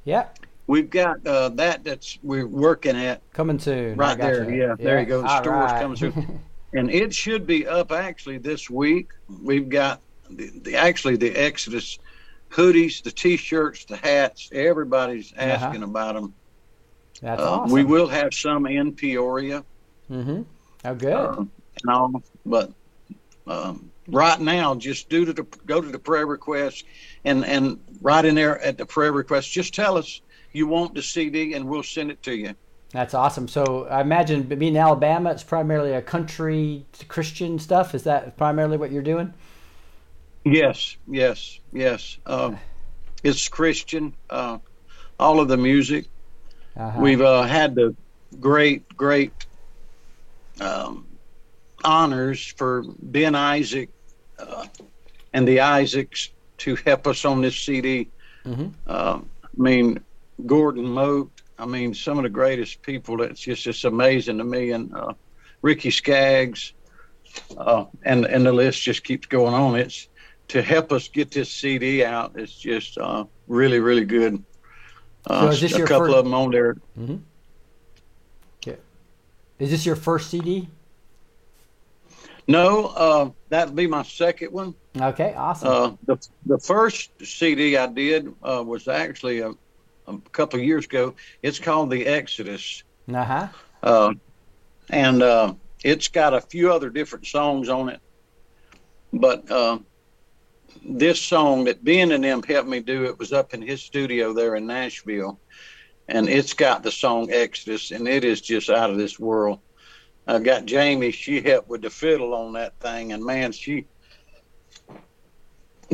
Yeah, 0.04 0.26
we've 0.66 0.90
got 0.90 1.26
uh, 1.26 1.48
that 1.50 1.84
that's 1.84 2.18
we're 2.22 2.46
working 2.46 2.96
at 2.96 3.20
coming 3.32 3.58
soon. 3.58 3.96
Right 3.96 4.16
there, 4.18 4.44
gotcha. 4.44 4.56
yeah, 4.56 4.74
there 4.78 5.00
you 5.00 5.06
go. 5.06 5.22
The 5.22 5.28
all 5.28 5.42
store's 5.42 5.70
right. 5.72 5.82
coming 5.82 5.96
soon. 5.96 6.40
and 6.74 6.90
it 6.90 7.14
should 7.14 7.46
be 7.46 7.66
up 7.66 7.92
actually 7.92 8.38
this 8.38 8.68
week. 8.70 9.08
We've 9.42 9.68
got 9.68 10.00
the, 10.30 10.50
the 10.62 10.76
actually 10.76 11.16
the 11.16 11.30
Exodus 11.32 11.98
hoodies, 12.50 13.02
the 13.02 13.10
T-shirts, 13.10 13.84
the 13.86 13.96
hats. 13.96 14.50
Everybody's 14.52 15.32
Uh-huh. 15.32 15.42
asking 15.66 15.82
about 15.82 16.14
them. 16.14 16.34
That's 17.22 17.40
Uh, 17.42 17.50
awesome. 17.60 17.72
We 17.72 17.82
will 17.84 18.06
have 18.08 18.32
some 18.34 18.66
in 18.66 18.92
Peoria 18.92 19.64
Mm-hmm. 20.10 20.42
Oh, 20.84 20.94
good. 20.94 21.12
uh, 21.12 21.36
and 21.40 21.90
all, 21.90 22.22
but 22.44 22.70
um, 23.46 23.90
right 24.08 24.40
now, 24.40 24.74
just 24.74 25.08
do 25.08 25.24
to 25.24 25.32
the 25.32 25.46
go 25.66 25.80
to 25.80 25.88
the 25.88 25.98
prayer 25.98 26.26
request 26.26 26.84
and 27.24 27.44
and 27.44 27.80
right 28.00 28.24
in 28.24 28.34
there 28.34 28.60
at 28.60 28.78
the 28.78 28.86
prayer 28.86 29.12
request, 29.12 29.50
just 29.50 29.74
tell 29.74 29.96
us 29.96 30.20
you 30.52 30.66
want 30.66 30.94
the 30.94 31.02
CD 31.02 31.54
and 31.54 31.66
we'll 31.66 31.82
send 31.82 32.10
it 32.10 32.22
to 32.22 32.34
you. 32.34 32.54
That's 32.92 33.14
awesome. 33.14 33.48
So 33.48 33.86
I 33.90 34.00
imagine 34.00 34.44
being 34.44 34.74
in 34.74 34.76
Alabama, 34.76 35.30
it's 35.30 35.44
primarily 35.44 35.92
a 35.92 36.00
country 36.00 36.86
Christian 37.08 37.58
stuff. 37.58 37.94
Is 37.94 38.04
that 38.04 38.36
primarily 38.36 38.76
what 38.76 38.90
you're 38.90 39.02
doing? 39.02 39.34
Yes, 40.44 40.96
yes, 41.08 41.58
yes. 41.72 42.18
Um, 42.24 42.58
it's 43.24 43.48
Christian. 43.48 44.14
Uh, 44.30 44.58
all 45.18 45.40
of 45.40 45.48
the 45.48 45.56
music. 45.56 46.06
Uh-huh. 46.76 47.00
We've 47.00 47.20
uh, 47.20 47.42
had 47.42 47.74
the 47.74 47.96
great, 48.40 48.96
great 48.96 49.32
um, 50.60 51.06
honors 51.86 52.46
for 52.58 52.84
Ben 53.00 53.34
Isaac 53.34 53.88
uh, 54.38 54.66
and 55.32 55.46
the 55.48 55.60
Isaacs 55.60 56.30
to 56.58 56.76
help 56.84 57.06
us 57.06 57.24
on 57.24 57.40
this 57.40 57.56
CD. 57.58 58.08
Mhm. 58.44 58.72
Um, 58.86 59.30
I 59.44 59.48
mean, 59.56 60.00
Gordon 60.44 60.84
Mote. 60.84 61.30
I 61.58 61.64
mean, 61.64 61.94
some 61.94 62.18
of 62.18 62.24
the 62.24 62.28
greatest 62.28 62.82
people. 62.82 63.16
That's 63.16 63.40
just 63.40 63.62
just 63.62 63.84
amazing 63.84 64.38
to 64.38 64.44
me. 64.44 64.72
And 64.72 64.94
uh, 64.94 65.14
Ricky 65.62 65.90
Skaggs, 65.90 66.74
uh, 67.56 67.86
and 68.04 68.26
and 68.26 68.44
the 68.44 68.52
list 68.52 68.82
just 68.82 69.02
keeps 69.04 69.26
going 69.26 69.54
on. 69.54 69.76
It's 69.76 70.08
to 70.48 70.60
help 70.62 70.92
us 70.92 71.08
get 71.08 71.30
this 71.30 71.50
CD 71.50 72.04
out. 72.04 72.32
It's 72.36 72.52
just 72.54 72.98
uh, 72.98 73.24
really, 73.48 73.78
really 73.80 74.04
good. 74.04 74.42
Uh, 75.26 75.40
So 75.42 75.48
is 75.48 75.60
this 75.62 75.74
a 75.74 75.78
your 75.78 75.86
couple 75.86 76.06
first- 76.08 76.16
of 76.18 76.24
them 76.24 76.34
on 76.34 76.50
there. 76.50 76.76
Is 79.58 79.70
this 79.70 79.86
your 79.86 79.96
first 79.96 80.28
CD? 80.30 80.68
No, 82.48 82.86
uh, 82.86 83.30
that'd 83.48 83.74
be 83.74 83.86
my 83.86 84.02
second 84.04 84.52
one. 84.52 84.74
Okay, 85.00 85.34
awesome. 85.34 85.68
Uh, 85.68 85.92
the 86.06 86.28
the 86.46 86.58
first 86.58 87.10
CD 87.24 87.76
I 87.76 87.86
did 87.88 88.32
uh, 88.42 88.62
was 88.64 88.86
actually 88.88 89.40
a, 89.40 89.50
a 90.06 90.18
couple 90.32 90.60
of 90.60 90.64
years 90.64 90.84
ago. 90.84 91.14
It's 91.42 91.58
called 91.58 91.90
The 91.90 92.06
Exodus, 92.06 92.82
Uh 93.12 93.24
huh. 93.24 93.48
uh, 93.82 94.14
and 94.90 95.22
uh, 95.22 95.54
it's 95.82 96.08
got 96.08 96.34
a 96.34 96.40
few 96.40 96.72
other 96.72 96.88
different 96.90 97.26
songs 97.26 97.68
on 97.68 97.88
it. 97.88 98.00
But 99.12 99.50
uh, 99.50 99.78
this 100.84 101.20
song 101.20 101.64
that 101.64 101.82
Ben 101.84 102.12
and 102.12 102.22
them 102.22 102.42
helped 102.42 102.68
me 102.68 102.80
do, 102.80 103.04
it 103.06 103.18
was 103.18 103.32
up 103.32 103.54
in 103.54 103.62
his 103.62 103.82
studio 103.82 104.32
there 104.32 104.54
in 104.54 104.66
Nashville, 104.66 105.40
and 106.08 106.28
it's 106.28 106.52
got 106.52 106.82
the 106.84 106.92
song 106.92 107.30
Exodus, 107.32 107.90
and 107.90 108.06
it 108.06 108.24
is 108.24 108.40
just 108.40 108.70
out 108.70 108.90
of 108.90 108.96
this 108.98 109.18
world. 109.18 109.58
I 110.26 110.38
got 110.40 110.66
Jamie; 110.66 111.12
she 111.12 111.40
helped 111.40 111.68
with 111.68 111.82
the 111.82 111.90
fiddle 111.90 112.34
on 112.34 112.52
that 112.54 112.78
thing, 112.80 113.12
and 113.12 113.24
man, 113.24 113.52
she 113.52 113.86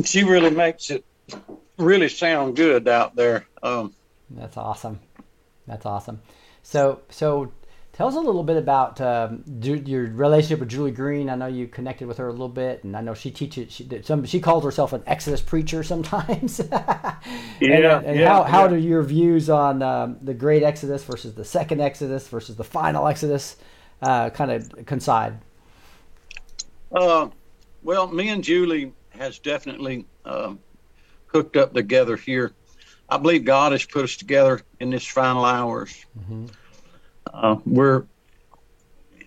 she 0.04 0.24
really 0.24 0.50
makes 0.50 0.90
it 0.90 1.04
really 1.78 2.09
sound 2.09 2.56
good 2.56 2.88
out 2.88 3.14
there. 3.14 3.46
Um, 3.62 3.94
That's 4.30 4.56
awesome. 4.56 5.00
That's 5.66 5.86
awesome. 5.86 6.22
So, 6.62 7.02
so 7.10 7.52
tell 7.92 8.09
us 8.09 8.14
a 8.14 8.20
little 8.20 8.42
bit 8.42 8.56
about 8.56 9.00
um, 9.00 9.44
your 9.60 10.06
relationship 10.06 10.60
with 10.60 10.70
Julie 10.70 10.90
Green. 10.90 11.28
I 11.28 11.34
know 11.34 11.46
you 11.46 11.68
connected 11.68 12.09
with 12.09 12.18
her 12.18 12.28
a 12.28 12.32
little 12.32 12.48
bit, 12.48 12.84
and 12.84 12.96
I 12.96 13.00
know 13.00 13.14
she 13.14 13.30
teaches. 13.30 13.72
She 13.72 13.88
some. 14.02 14.24
She 14.24 14.40
calls 14.40 14.64
herself 14.64 14.92
an 14.92 15.02
Exodus 15.06 15.40
preacher 15.40 15.82
sometimes. 15.82 16.60
and, 16.70 16.72
Yeah, 17.60 18.00
and 18.04 18.18
yeah, 18.18 18.28
how 18.28 18.42
how 18.44 18.62
yeah. 18.64 18.68
do 18.68 18.76
your 18.76 19.02
views 19.02 19.50
on 19.50 19.82
um, 19.82 20.16
the 20.22 20.34
Great 20.34 20.62
Exodus 20.62 21.04
versus 21.04 21.34
the 21.34 21.44
Second 21.44 21.80
Exodus 21.80 22.28
versus 22.28 22.56
the 22.56 22.64
Final 22.64 23.06
Exodus 23.06 23.56
uh, 24.03 24.31
kind 24.31 24.51
of 24.51 24.87
coincide? 24.87 25.39
Uh, 26.91 27.29
well, 27.83 28.09
me 28.09 28.29
and 28.29 28.45
Julie 28.45 28.93
has 29.11 29.39
definitely 29.39 30.05
um, 30.24 30.59
hooked 31.27 31.57
up 31.57 31.73
together 31.73 32.16
here. 32.16 32.53
I 33.09 33.16
believe 33.19 33.45
God 33.45 33.73
has 33.73 33.85
put 33.85 34.05
us 34.05 34.16
together 34.16 34.61
in 34.81 34.91
this 34.91 35.07
final 35.07 35.45
hours. 35.45 36.05
Mhm. 36.19 36.51
Uh, 37.33 37.57
we're 37.65 38.05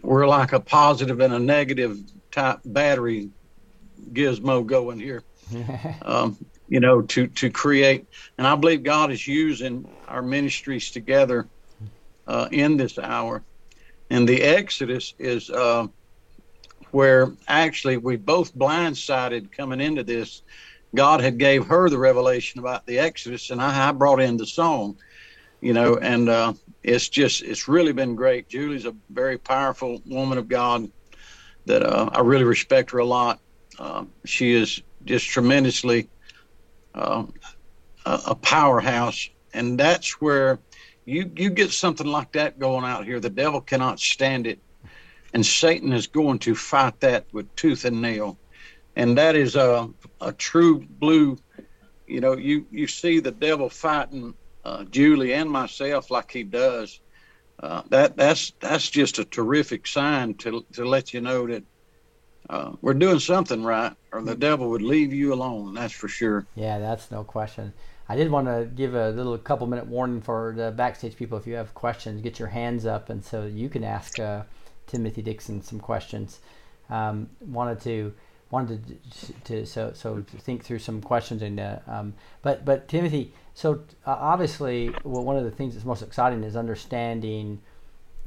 we're 0.01 0.27
like 0.27 0.53
a 0.53 0.59
positive 0.59 1.19
and 1.19 1.33
a 1.33 1.39
negative 1.39 1.97
type 2.31 2.59
battery 2.65 3.29
gizmo 4.13 4.65
going 4.65 4.99
here. 4.99 5.23
Um, 6.01 6.37
you 6.67 6.79
know, 6.79 7.01
to 7.03 7.27
to 7.27 7.49
create, 7.51 8.07
and 8.37 8.47
I 8.47 8.55
believe 8.55 8.81
God 8.81 9.11
is 9.11 9.27
using 9.27 9.87
our 10.07 10.23
ministries 10.23 10.89
together 10.89 11.47
uh, 12.27 12.47
in 12.51 12.77
this 12.77 12.97
hour. 12.97 13.43
And 14.09 14.27
the 14.27 14.41
Exodus 14.41 15.13
is. 15.19 15.49
Uh, 15.49 15.87
where 16.95 17.33
actually 17.49 17.97
we 17.97 18.15
both 18.15 18.55
blindsided 18.55 19.51
coming 19.51 19.81
into 19.81 20.01
this. 20.01 20.43
God 20.95 21.19
had 21.19 21.37
gave 21.37 21.65
her 21.65 21.89
the 21.89 21.97
revelation 21.97 22.61
about 22.61 22.85
the 22.85 22.99
Exodus, 22.99 23.49
and 23.49 23.61
I, 23.61 23.89
I 23.89 23.91
brought 23.91 24.21
in 24.21 24.37
the 24.37 24.45
song, 24.45 24.97
you 25.59 25.73
know, 25.73 25.97
and 25.97 26.29
uh, 26.29 26.53
it's 26.83 27.09
just 27.09 27.41
it's 27.43 27.67
really 27.67 27.91
been 27.91 28.15
great. 28.15 28.47
Julie's 28.47 28.85
a 28.85 28.95
very 29.09 29.37
powerful 29.37 30.01
woman 30.05 30.37
of 30.37 30.47
God 30.47 30.89
that 31.65 31.83
uh, 31.83 32.11
I 32.13 32.21
really 32.21 32.45
respect 32.45 32.91
her 32.91 32.99
a 32.99 33.05
lot. 33.05 33.41
Uh, 33.77 34.05
she 34.23 34.53
is 34.53 34.81
just 35.03 35.27
tremendously 35.27 36.07
uh, 36.93 37.25
a, 38.05 38.19
a 38.27 38.35
powerhouse 38.35 39.29
and 39.55 39.79
that's 39.79 40.21
where 40.21 40.59
you 41.05 41.31
you 41.35 41.49
get 41.49 41.71
something 41.71 42.07
like 42.07 42.31
that 42.33 42.59
going 42.59 42.83
out 42.83 43.05
here. 43.05 43.19
The 43.19 43.29
devil 43.29 43.61
cannot 43.61 43.99
stand 43.99 44.47
it, 44.47 44.59
and 45.33 45.45
Satan 45.45 45.93
is 45.93 46.07
going 46.07 46.39
to 46.39 46.55
fight 46.55 46.99
that 47.01 47.25
with 47.31 47.55
tooth 47.55 47.85
and 47.85 48.01
nail, 48.01 48.37
and 48.95 49.17
that 49.17 49.35
is 49.35 49.55
a 49.55 49.89
a 50.19 50.33
true 50.33 50.85
blue. 50.87 51.37
You 52.07 52.21
know, 52.21 52.35
you 52.37 52.65
you 52.71 52.87
see 52.87 53.19
the 53.19 53.31
devil 53.31 53.69
fighting 53.69 54.33
uh, 54.63 54.83
Julie 54.85 55.33
and 55.33 55.49
myself 55.49 56.09
like 56.09 56.31
he 56.31 56.43
does. 56.43 56.99
Uh, 57.61 57.83
that 57.89 58.17
that's 58.17 58.51
that's 58.59 58.89
just 58.89 59.19
a 59.19 59.25
terrific 59.25 59.87
sign 59.87 60.33
to 60.35 60.65
to 60.73 60.85
let 60.85 61.13
you 61.13 61.21
know 61.21 61.47
that 61.47 61.63
uh, 62.49 62.71
we're 62.81 62.93
doing 62.93 63.19
something 63.19 63.63
right, 63.63 63.93
or 64.11 64.21
the 64.21 64.35
devil 64.35 64.69
would 64.69 64.81
leave 64.81 65.13
you 65.13 65.33
alone. 65.33 65.73
That's 65.73 65.93
for 65.93 66.07
sure. 66.07 66.45
Yeah, 66.55 66.79
that's 66.79 67.11
no 67.11 67.23
question. 67.23 67.73
I 68.07 68.15
did 68.15 68.29
want 68.29 68.47
to 68.47 68.69
give 68.75 68.93
a 68.93 69.09
little 69.09 69.37
couple 69.37 69.65
minute 69.67 69.87
warning 69.87 70.21
for 70.21 70.53
the 70.55 70.71
backstage 70.71 71.15
people. 71.15 71.37
If 71.37 71.47
you 71.47 71.55
have 71.55 71.73
questions, 71.73 72.21
get 72.21 72.37
your 72.37 72.49
hands 72.49 72.85
up, 72.85 73.09
and 73.09 73.23
so 73.23 73.45
you 73.45 73.67
can 73.67 73.83
ask 73.83 74.19
uh, 74.19 74.43
Timothy 74.85 75.21
Dixon 75.21 75.61
some 75.61 75.79
questions. 75.79 76.39
Um, 76.89 77.29
wanted 77.41 77.81
to 77.81 78.13
wanted 78.51 78.99
to, 79.11 79.33
to, 79.45 79.65
so 79.65 79.91
so 79.93 80.23
think 80.37 80.63
through 80.63 80.79
some 80.79 81.01
questions 81.01 81.41
and 81.41 81.59
uh, 81.59 81.79
um, 81.87 82.13
but 82.43 82.63
but 82.63 82.87
Timothy. 82.87 83.33
So 83.55 83.81
uh, 84.05 84.17
obviously, 84.19 84.93
well, 85.03 85.23
one 85.23 85.37
of 85.37 85.43
the 85.43 85.51
things 85.51 85.73
that's 85.73 85.85
most 85.85 86.03
exciting 86.03 86.43
is 86.43 86.55
understanding 86.55 87.61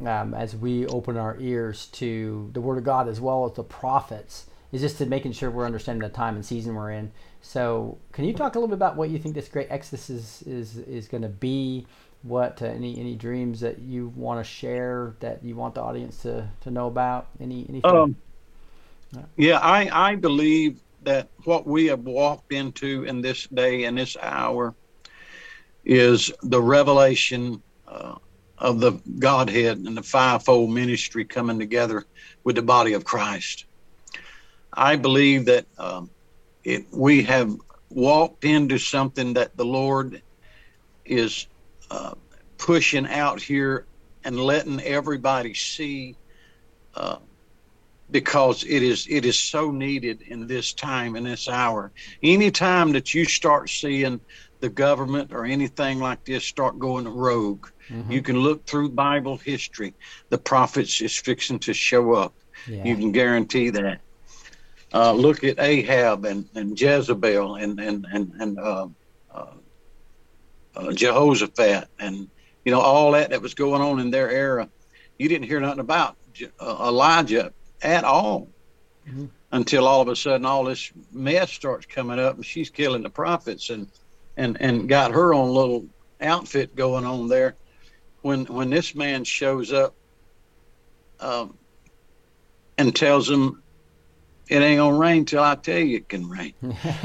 um, 0.05 0.35
as 0.35 0.57
we 0.57 0.87
open 0.87 1.17
our 1.17 1.37
ears 1.39 1.87
to 1.87 2.51
the 2.53 2.61
Word 2.61 2.79
of 2.79 2.85
God 2.85 3.09
as 3.09 3.21
well 3.21 3.45
as 3.45 3.53
the 3.53 3.65
prophets. 3.65 4.47
Is 4.71 4.83
just 4.83 4.99
to 4.99 5.07
making 5.07 5.33
sure 5.33 5.51
we're 5.51 5.65
understanding 5.65 6.07
the 6.07 6.15
time 6.15 6.35
and 6.35 6.45
season 6.45 6.75
we're 6.75 6.91
in. 6.91 7.11
So, 7.41 7.97
can 8.13 8.27
you 8.27 8.35
talk 8.35 8.55
a 8.55 8.59
little 8.59 8.69
bit 8.69 8.75
about 8.75 8.97
what 8.97 9.09
you 9.09 9.19
think 9.19 9.35
this 9.35 9.49
great 9.49 9.69
Exodus 9.71 10.11
is 10.11 10.43
is, 10.47 10.77
is 10.79 11.09
going 11.09 11.23
to 11.23 11.29
be? 11.29 11.87
What 12.23 12.61
uh, 12.61 12.67
any 12.67 12.99
any 12.99 13.15
dreams 13.15 13.61
that 13.61 13.79
you 13.79 14.13
want 14.15 14.45
to 14.45 14.51
share 14.51 15.15
that 15.21 15.43
you 15.43 15.55
want 15.55 15.75
the 15.75 15.81
audience 15.81 16.23
to, 16.23 16.51
to 16.63 16.71
know 16.71 16.89
about? 16.89 17.29
Any 17.41 17.65
anything? 17.69 17.91
Um, 17.91 18.17
yeah, 19.37 19.59
I 19.59 20.11
I 20.11 20.17
believe 20.17 20.81
that 21.03 21.29
what 21.45 21.67
we 21.67 21.87
have 21.87 22.01
walked 22.01 22.53
into 22.53 23.05
in 23.05 23.23
this 23.23 23.47
day 23.47 23.85
and 23.85 23.97
this 23.97 24.17
hour 24.21 24.75
is 25.85 26.31
the 26.43 26.61
revelation 26.61 27.63
uh, 27.87 28.17
of 28.59 28.81
the 28.81 28.93
Godhead 29.19 29.79
and 29.79 29.97
the 29.97 30.03
fivefold 30.03 30.71
ministry 30.71 31.25
coming 31.25 31.59
together 31.59 32.05
with 32.45 32.57
the 32.57 32.63
body 32.63 32.93
of 32.93 33.05
Christ. 33.05 33.65
I 34.79 34.97
believe 34.97 35.47
that 35.47 35.67
um, 35.77 36.11
it, 36.65 36.87
we 36.93 37.25
have 37.25 37.53
walked 37.91 38.45
into 38.45 38.79
something 38.79 39.35
that 39.35 39.57
the 39.57 39.65
Lord 39.65 40.23
is 41.05 41.49
uh, 41.91 42.15
pushing 42.59 43.07
out 43.09 43.43
here 43.43 43.89
and 44.25 44.39
letting 44.39 44.81
everybody 44.81 45.55
see 45.55 46.17
uh, 46.95 47.19
because 48.11 48.65
it 48.65 48.83
is 48.83 49.07
it 49.11 49.25
is 49.25 49.39
so 49.39 49.71
needed 49.71 50.23
in 50.23 50.47
this 50.47 50.75
time 50.75 51.17
in 51.17 51.25
this 51.25 51.49
hour. 51.49 51.93
Anytime 52.23 52.93
that 52.93 53.15
you 53.15 53.25
start 53.25 53.69
seeing 53.69 54.21
the 54.61 54.69
government 54.69 55.33
or 55.33 55.45
anything 55.45 55.99
like 55.99 56.25
this 56.25 56.45
start 56.45 56.79
going 56.79 57.09
rogue, 57.09 57.67
Mhm. 57.91 58.13
you 58.13 58.23
can 58.23 58.39
look 58.39 58.65
through 58.67 58.91
Bible 58.91 59.39
history. 59.39 59.95
The 60.31 60.39
prophets 60.39 61.01
is 61.01 61.17
fixing 61.19 61.59
to 61.61 61.75
show 61.75 62.15
up. 62.15 62.35
yeah. 62.69 62.85
You 62.85 62.97
can 62.97 63.13
guarantee 63.13 63.71
that. 63.71 64.01
Uh, 64.93 65.13
look 65.13 65.45
at 65.45 65.61
Ahab 65.61 66.25
and, 66.25 66.47
and 66.55 66.81
Jezebel 66.81 67.57
and 67.57 67.81
and 67.81 68.07
and 68.11 68.33
and 68.39 68.59
uh, 68.59 68.89
uh, 69.35 69.55
uh, 70.77 70.93
Jehoshaphat 70.93 71.89
and 71.99 72.29
you 72.65 72.73
know 72.73 72.81
all 72.81 73.13
that 73.13 73.31
that 73.31 73.43
was 73.43 73.55
going 73.55 73.83
on 73.83 74.01
in 74.01 74.11
their 74.11 74.31
era. 74.31 74.71
You 75.19 75.29
didn't 75.29 75.49
hear 75.49 75.61
nothing 75.61 75.81
about 75.81 76.17
Je- 76.33 76.51
uh, 76.61 76.87
Elijah 76.89 77.53
at 77.83 78.05
all 78.05 78.53
Mhm. 79.09 79.31
until 79.53 79.87
all 79.89 80.03
of 80.03 80.09
a 80.09 80.17
sudden 80.17 80.47
all 80.47 80.65
this 80.65 80.93
mess 81.13 81.53
starts 81.53 81.87
coming 81.87 82.19
up 82.21 82.37
and 82.37 82.47
she's 82.47 82.71
killing 82.71 83.03
the 83.03 83.11
prophets 83.11 83.71
and 83.71 83.89
and 84.37 84.61
and 84.61 84.89
got 84.89 85.13
her 85.13 85.35
own 85.35 85.51
little 85.55 85.89
outfit 86.21 86.75
going 86.75 87.05
on 87.05 87.29
there. 87.29 87.59
When 88.23 88.47
when 88.47 88.71
this 88.71 88.95
man 88.95 89.25
shows 89.25 89.73
up 89.73 89.95
um, 91.21 91.59
and 92.79 92.95
tells 92.95 93.29
them 93.29 93.63
it 94.49 94.63
ain't 94.63 94.79
gonna 94.79 94.97
rain 94.97 95.25
till 95.25 95.43
I 95.43 95.55
tell 95.57 95.79
you 95.79 95.99
it 95.99 96.09
can 96.09 96.29
rain. 96.29 96.55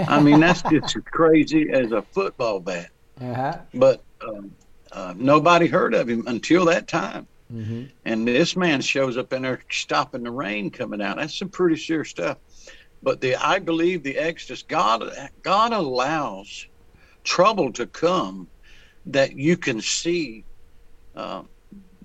I 0.07 0.19
mean 0.19 0.39
that's 0.39 0.61
just 0.69 0.95
as 0.95 1.03
crazy 1.11 1.69
as 1.71 1.91
a 1.91 2.03
football 2.13 2.59
bat. 2.59 2.89
uh-huh. 3.21 3.57
But 3.73 4.03
um, 4.25 4.51
uh, 4.91 5.13
nobody 5.17 5.67
heard 5.67 5.93
of 5.93 6.09
him 6.09 6.23
until 6.27 6.65
that 6.65 6.87
time. 6.87 7.27
hmm 7.49 7.83
And 8.05 8.27
this 8.27 8.55
man 8.55 8.81
shows 8.81 9.17
up 9.17 9.33
in 9.33 9.43
there 9.43 9.61
stopping 9.71 10.23
the 10.23 10.31
rain 10.31 10.71
coming 10.71 11.01
out. 11.01 11.17
That's 11.17 11.37
some 11.37 11.49
pretty 11.49 11.77
serious 11.77 12.09
stuff. 12.09 12.37
But 13.01 13.21
the 13.21 13.35
I 13.35 13.59
believe 13.59 14.03
the 14.03 14.17
Exodus, 14.17 14.63
God 14.63 15.11
God 15.41 15.73
allows 15.73 16.67
trouble 17.23 17.73
to 17.73 17.87
come 17.87 18.49
that 19.05 19.37
you 19.37 19.57
can 19.57 19.81
see 19.81 20.45
uh, 21.15 21.43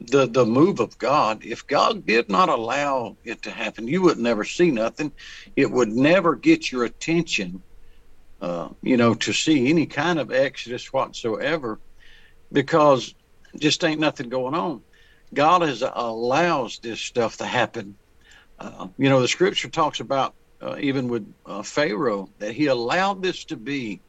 the 0.01 0.27
the 0.27 0.47
move 0.47 0.81
of 0.81 0.99
God. 0.99 1.45
If 1.45 1.67
God 1.67 2.07
did 2.07 2.29
not 2.31 2.49
allow 2.49 3.17
it 3.25 3.43
to 3.43 3.51
happen, 3.51 3.89
you 3.89 4.03
would 4.03 4.19
never 4.19 4.45
see 4.45 4.71
nothing. 4.71 5.13
It 5.57 5.71
would 5.71 5.89
never 5.91 6.37
get 6.37 6.71
your 6.73 6.85
attention, 6.85 7.65
uh, 8.41 8.71
you 8.83 8.97
know, 8.97 9.15
to 9.15 9.33
see 9.33 9.71
any 9.71 9.87
kind 9.87 10.19
of 10.19 10.33
Exodus 10.33 10.93
whatsoever, 10.93 11.81
because 12.53 13.15
just 13.59 13.85
ain't 13.85 14.01
nothing 14.01 14.29
going 14.29 14.55
on. 14.55 14.85
God 15.35 15.63
has 15.63 15.83
allows 15.83 16.79
this 16.83 17.01
stuff 17.01 17.39
to 17.39 17.47
happen. 17.47 17.99
Uh, 18.59 18.89
you 18.99 19.09
know, 19.09 19.21
the 19.21 19.29
scripture 19.29 19.71
talks 19.71 20.01
about 20.01 20.35
uh, 20.61 20.77
even 20.81 21.09
with 21.09 21.33
uh, 21.47 21.63
Pharaoh 21.63 22.31
that 22.39 22.53
he 22.53 22.67
allowed 22.67 23.23
this 23.23 23.45
to 23.47 23.57
be 23.57 24.03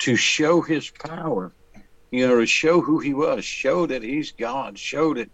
to 0.00 0.16
show 0.16 0.62
his 0.62 0.90
power. 0.90 1.54
You 2.10 2.26
know, 2.26 2.40
to 2.40 2.46
show 2.46 2.80
who 2.80 2.98
he 3.00 3.14
was, 3.14 3.44
show 3.44 3.86
that 3.86 4.02
he's 4.02 4.32
God, 4.32 4.78
show 4.78 5.14
that 5.14 5.30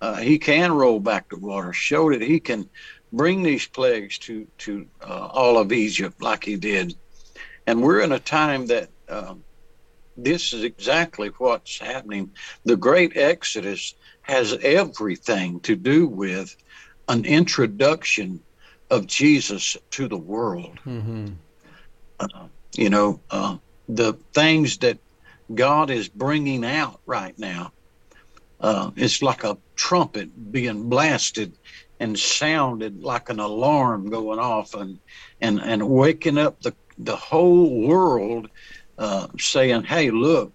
uh, 0.00 0.16
he 0.16 0.38
can 0.38 0.72
roll 0.72 1.00
back 1.00 1.28
the 1.28 1.38
water, 1.38 1.72
show 1.72 2.10
that 2.10 2.22
he 2.22 2.40
can 2.40 2.68
bring 3.12 3.42
these 3.42 3.66
plagues 3.66 4.18
to 4.20 4.46
to 4.58 4.86
uh, 5.02 5.28
all 5.32 5.58
of 5.58 5.72
Egypt 5.72 6.20
like 6.22 6.44
he 6.44 6.56
did. 6.56 6.94
And 7.66 7.82
we're 7.82 8.00
in 8.00 8.12
a 8.12 8.18
time 8.18 8.66
that 8.66 8.88
um, 9.08 9.44
this 10.16 10.52
is 10.52 10.64
exactly 10.64 11.30
what's 11.38 11.78
happening. 11.78 12.30
The 12.64 12.76
great 12.76 13.16
Exodus 13.16 13.94
has 14.22 14.52
everything 14.62 15.60
to 15.60 15.76
do 15.76 16.06
with 16.06 16.54
an 17.08 17.24
introduction 17.24 18.40
of 18.90 19.06
Jesus 19.06 19.76
to 19.92 20.08
the 20.08 20.18
world. 20.18 20.78
hmm 20.84 21.26
You 22.76 22.90
know, 22.90 23.22
uh, 23.30 23.56
the 23.88 24.14
things 24.34 24.78
that 24.78 24.98
God 25.54 25.90
is 25.90 26.08
bringing 26.08 26.64
out 26.64 27.00
right 27.06 27.34
now. 27.38 27.72
Uh, 28.60 28.90
it's 28.96 29.22
like 29.22 29.44
a 29.44 29.58
trumpet 29.76 30.30
being 30.52 30.88
blasted 30.88 31.56
and 32.00 32.18
sounded 32.18 33.02
like 33.02 33.28
an 33.28 33.40
alarm 33.40 34.10
going 34.10 34.38
off 34.38 34.74
and 34.74 35.00
and 35.40 35.60
and 35.60 35.88
waking 35.88 36.38
up 36.38 36.60
the 36.60 36.74
the 36.98 37.16
whole 37.16 37.86
world, 37.86 38.48
uh, 38.98 39.28
saying, 39.38 39.84
"Hey, 39.84 40.10
look, 40.10 40.54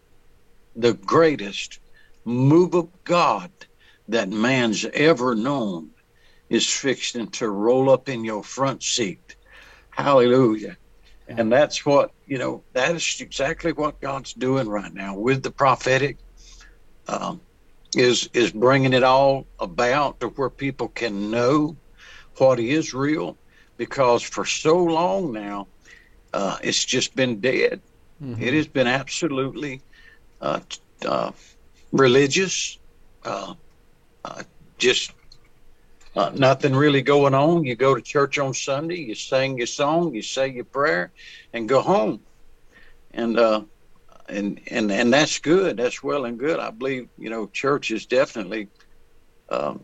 the 0.75 0.93
greatest 0.93 1.79
move 2.25 2.73
of 2.73 2.89
God 3.03 3.51
that 4.07 4.29
man's 4.29 4.85
ever 4.85 5.35
known 5.35 5.91
is 6.49 6.67
fixing 6.69 7.29
to 7.31 7.49
roll 7.49 7.89
up 7.89 8.09
in 8.09 8.25
your 8.25 8.43
front 8.43 8.83
seat." 8.83 9.35
Hallelujah. 9.91 10.77
And 11.37 11.51
that's 11.51 11.85
what, 11.85 12.11
you 12.25 12.37
know, 12.37 12.63
that 12.73 12.95
is 12.95 13.17
exactly 13.19 13.71
what 13.71 14.01
God's 14.01 14.33
doing 14.33 14.67
right 14.67 14.93
now 14.93 15.17
with 15.17 15.43
the 15.43 15.51
prophetic. 15.51 16.17
Um, 17.07 17.41
is 17.95 18.29
is 18.33 18.51
bringing 18.51 18.93
it 18.93 19.03
all 19.03 19.47
about 19.59 20.19
to 20.21 20.27
where 20.29 20.49
people 20.49 20.87
can 20.87 21.29
know 21.29 21.77
what 22.37 22.59
is 22.59 22.93
real, 22.93 23.37
because 23.77 24.23
for 24.23 24.45
so 24.45 24.77
long 24.77 25.33
now, 25.33 25.67
uh, 26.33 26.57
it's 26.63 26.85
just 26.85 27.15
been 27.15 27.41
dead. 27.41 27.81
Mhm. 28.21 28.41
It 28.41 28.53
has 28.53 28.67
been 28.67 28.87
absolutely 28.87 29.81
uh, 30.39 30.61
uh, 31.05 31.31
religious, 31.91 32.79
uh, 33.25 33.55
uh, 34.23 34.43
just 34.77 35.11
uh, 36.15 36.31
nothing 36.35 36.75
really 36.75 37.01
going 37.01 37.33
on. 37.33 37.63
You 37.63 37.75
go 37.75 37.95
to 37.95 38.01
church 38.01 38.37
on 38.37 38.53
Sunday, 38.53 38.97
you 38.97 39.15
sing 39.15 39.57
your 39.57 39.67
song, 39.67 40.13
you 40.13 40.21
say 40.21 40.49
your 40.49 40.65
prayer, 40.65 41.11
and 41.53 41.69
go 41.69 41.81
home. 41.81 42.21
And 43.13 43.37
uh, 43.37 43.61
and 44.27 44.61
and 44.67 44.91
and 44.91 45.13
that's 45.13 45.39
good. 45.39 45.77
That's 45.77 46.01
well 46.01 46.25
and 46.25 46.37
good. 46.37 46.59
I 46.59 46.71
believe 46.71 47.09
you 47.17 47.29
know 47.29 47.47
church 47.47 47.91
is 47.91 48.05
definitely 48.05 48.69
um, 49.49 49.83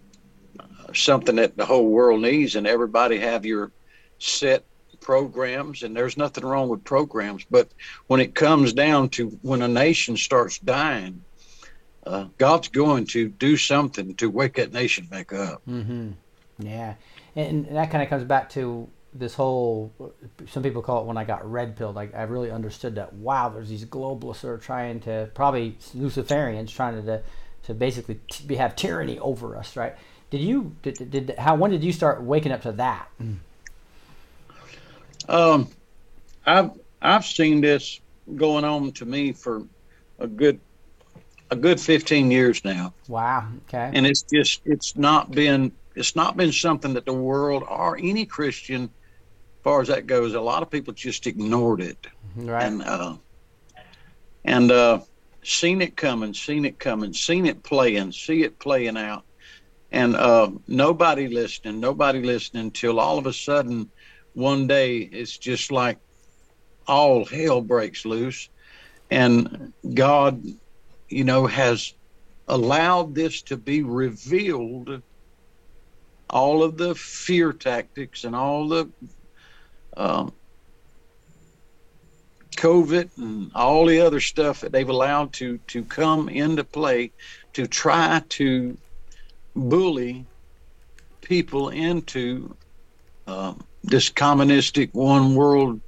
something 0.93 1.35
that 1.35 1.57
the 1.57 1.65
whole 1.65 1.87
world 1.87 2.21
needs, 2.21 2.55
and 2.55 2.65
everybody 2.65 3.19
have 3.19 3.45
your 3.45 3.71
set 4.19 4.65
programs, 4.99 5.83
and 5.83 5.95
there's 5.95 6.17
nothing 6.17 6.45
wrong 6.45 6.69
with 6.69 6.83
programs. 6.83 7.45
But 7.49 7.69
when 8.07 8.19
it 8.19 8.35
comes 8.35 8.73
down 8.73 9.09
to 9.09 9.29
when 9.41 9.61
a 9.61 9.67
nation 9.67 10.17
starts 10.17 10.59
dying, 10.59 11.23
uh, 12.07 12.27
God's 12.37 12.69
going 12.69 13.05
to 13.07 13.29
do 13.29 13.57
something 13.57 14.15
to 14.15 14.29
wake 14.29 14.55
that 14.55 14.73
nation 14.73 15.05
back 15.05 15.33
up. 15.33 15.61
Mm-hmm. 15.67 16.11
Yeah, 16.59 16.95
and, 17.35 17.67
and 17.67 17.75
that 17.75 17.91
kind 17.91 18.01
of 18.01 18.09
comes 18.09 18.23
back 18.23 18.49
to 18.51 18.87
this 19.13 19.35
whole. 19.35 19.91
Some 20.49 20.63
people 20.63 20.81
call 20.81 21.01
it 21.01 21.05
when 21.05 21.17
I 21.17 21.23
got 21.23 21.49
red 21.49 21.75
pilled. 21.75 21.95
Like 21.95 22.15
I 22.15 22.23
really 22.23 22.51
understood 22.51 22.95
that. 22.95 23.13
Wow, 23.13 23.49
there's 23.49 23.69
these 23.69 23.85
globalists 23.85 24.41
that 24.41 24.49
are 24.49 24.57
trying 24.57 25.01
to 25.01 25.29
probably 25.33 25.77
Luciferians 25.95 26.69
trying 26.69 27.03
to 27.03 27.21
to 27.63 27.73
basically 27.73 28.19
t- 28.31 28.55
have 28.55 28.75
tyranny 28.75 29.19
over 29.19 29.57
us, 29.57 29.75
right? 29.75 29.95
Did 30.29 30.41
you 30.41 30.75
did, 30.81 31.11
did 31.11 31.35
how 31.37 31.55
when 31.55 31.71
did 31.71 31.83
you 31.83 31.93
start 31.93 32.21
waking 32.23 32.51
up 32.51 32.61
to 32.63 32.71
that? 32.73 33.09
Um, 35.29 35.67
I've 36.45 36.71
I've 37.01 37.25
seen 37.25 37.61
this 37.61 37.99
going 38.35 38.63
on 38.63 38.91
to 38.93 39.05
me 39.05 39.33
for 39.33 39.63
a 40.19 40.27
good 40.27 40.59
a 41.49 41.55
good 41.55 41.79
15 41.79 42.31
years 42.31 42.63
now, 42.65 42.93
Wow. 43.07 43.47
Okay. 43.67 43.91
and 43.93 44.05
it's 44.05 44.23
just 44.23 44.61
it's 44.65 44.95
not 44.95 45.31
been 45.31 45.71
it's 45.95 46.15
not 46.15 46.37
been 46.37 46.51
something 46.51 46.93
that 46.93 47.05
the 47.05 47.13
world 47.13 47.63
or 47.67 47.97
any 47.97 48.25
Christian, 48.25 48.83
as 48.83 48.89
far 49.63 49.81
as 49.81 49.87
that 49.87 50.05
goes, 50.07 50.33
a 50.33 50.41
lot 50.41 50.61
of 50.61 50.69
people 50.69 50.93
just 50.93 51.25
ignored 51.25 51.81
it 51.81 52.05
right. 52.35 52.63
and 52.63 52.83
uh, 52.83 53.15
and 54.45 54.71
uh, 54.71 54.99
seen 55.43 55.81
it 55.81 55.95
coming, 55.95 56.33
seen 56.33 56.65
it 56.65 56.79
coming, 56.79 57.13
seen 57.13 57.45
it 57.45 57.63
playing, 57.63 58.11
see 58.11 58.43
it 58.43 58.59
playing 58.59 58.97
out, 58.97 59.23
and 59.91 60.15
uh, 60.15 60.49
nobody 60.67 61.27
listening, 61.27 61.79
nobody 61.79 62.21
listening 62.21 62.65
until 62.65 62.99
all 62.99 63.17
of 63.17 63.25
a 63.25 63.33
sudden, 63.33 63.89
one 64.33 64.67
day 64.67 64.97
it's 64.97 65.37
just 65.37 65.71
like 65.71 65.97
all 66.87 67.25
hell 67.25 67.61
breaks 67.61 68.05
loose, 68.05 68.49
and 69.09 69.73
God, 69.93 70.43
you 71.09 71.23
know, 71.23 71.47
has 71.47 71.93
allowed 72.47 73.15
this 73.15 73.41
to 73.43 73.57
be 73.57 73.83
revealed. 73.83 75.01
All 76.29 76.63
of 76.63 76.77
the 76.77 76.93
fear 76.95 77.53
tactics 77.53 78.23
and 78.25 78.35
all 78.35 78.67
the 78.67 78.91
um, 79.95 80.33
COVID 82.57 83.11
and 83.17 83.51
all 83.55 83.85
the 83.85 84.01
other 84.01 84.19
stuff 84.19 84.61
that 84.61 84.71
they've 84.71 84.89
allowed 84.89 85.33
to 85.33 85.59
to 85.67 85.85
come 85.85 86.27
into 86.27 86.63
play 86.63 87.13
to 87.53 87.67
try 87.67 88.21
to 88.29 88.77
bully 89.55 90.27
people 91.21 91.69
into 91.69 92.57
um, 93.27 93.65
this 93.83 94.09
communistic 94.09 94.93
one 94.93 95.35
world 95.35 95.81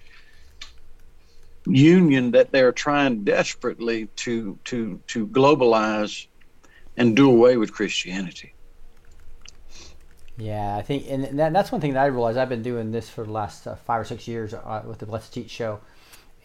union 1.69 2.31
that 2.31 2.51
they're 2.51 2.71
trying 2.71 3.23
desperately 3.23 4.07
to 4.17 4.57
to 4.65 5.01
to 5.07 5.27
globalize 5.27 6.27
and 6.97 7.15
do 7.15 7.29
away 7.29 7.57
with 7.57 7.73
Christianity. 7.73 8.53
Yeah, 10.37 10.77
I 10.77 10.81
think, 10.83 11.05
and 11.09 11.37
that, 11.37 11.51
that's 11.51 11.69
one 11.69 11.81
thing 11.81 11.93
that 11.93 12.03
I 12.03 12.05
realized. 12.05 12.37
I've 12.37 12.47
been 12.47 12.63
doing 12.63 12.91
this 12.91 13.09
for 13.09 13.25
the 13.25 13.31
last 13.31 13.67
uh, 13.67 13.75
five 13.75 14.01
or 14.01 14.05
six 14.05 14.25
years 14.25 14.53
uh, 14.53 14.83
with 14.85 14.99
the 14.99 15.05
Blessed 15.05 15.33
to 15.33 15.41
Teach 15.41 15.51
show, 15.51 15.81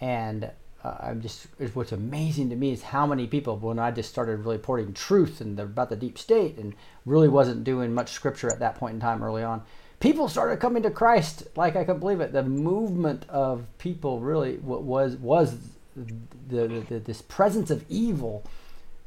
and 0.00 0.50
uh, 0.82 0.96
I'm 1.00 1.22
just 1.22 1.46
what's 1.74 1.92
amazing 1.92 2.50
to 2.50 2.56
me 2.56 2.72
is 2.72 2.82
how 2.82 3.06
many 3.06 3.26
people 3.26 3.56
when 3.56 3.78
I 3.78 3.90
just 3.90 4.10
started 4.10 4.40
really 4.40 4.56
reporting 4.56 4.92
truth 4.92 5.40
and 5.40 5.56
the, 5.56 5.62
about 5.62 5.90
the 5.90 5.96
deep 5.96 6.18
state 6.18 6.58
and 6.58 6.74
really 7.06 7.28
wasn't 7.28 7.64
doing 7.64 7.94
much 7.94 8.10
scripture 8.10 8.52
at 8.52 8.58
that 8.58 8.74
point 8.74 8.94
in 8.94 9.00
time 9.00 9.22
early 9.22 9.42
on. 9.42 9.62
People 10.04 10.28
started 10.28 10.60
coming 10.60 10.82
to 10.82 10.90
Christ 10.90 11.48
like 11.56 11.76
I 11.76 11.82
couldn't 11.82 12.00
believe 12.00 12.20
it. 12.20 12.30
The 12.30 12.42
movement 12.42 13.24
of 13.30 13.64
people 13.78 14.20
really 14.20 14.58
wa- 14.58 14.76
was 14.76 15.16
was 15.16 15.56
the, 15.96 16.68
the, 16.68 16.80
the 16.80 16.98
this 16.98 17.22
presence 17.22 17.70
of 17.70 17.86
evil. 17.88 18.44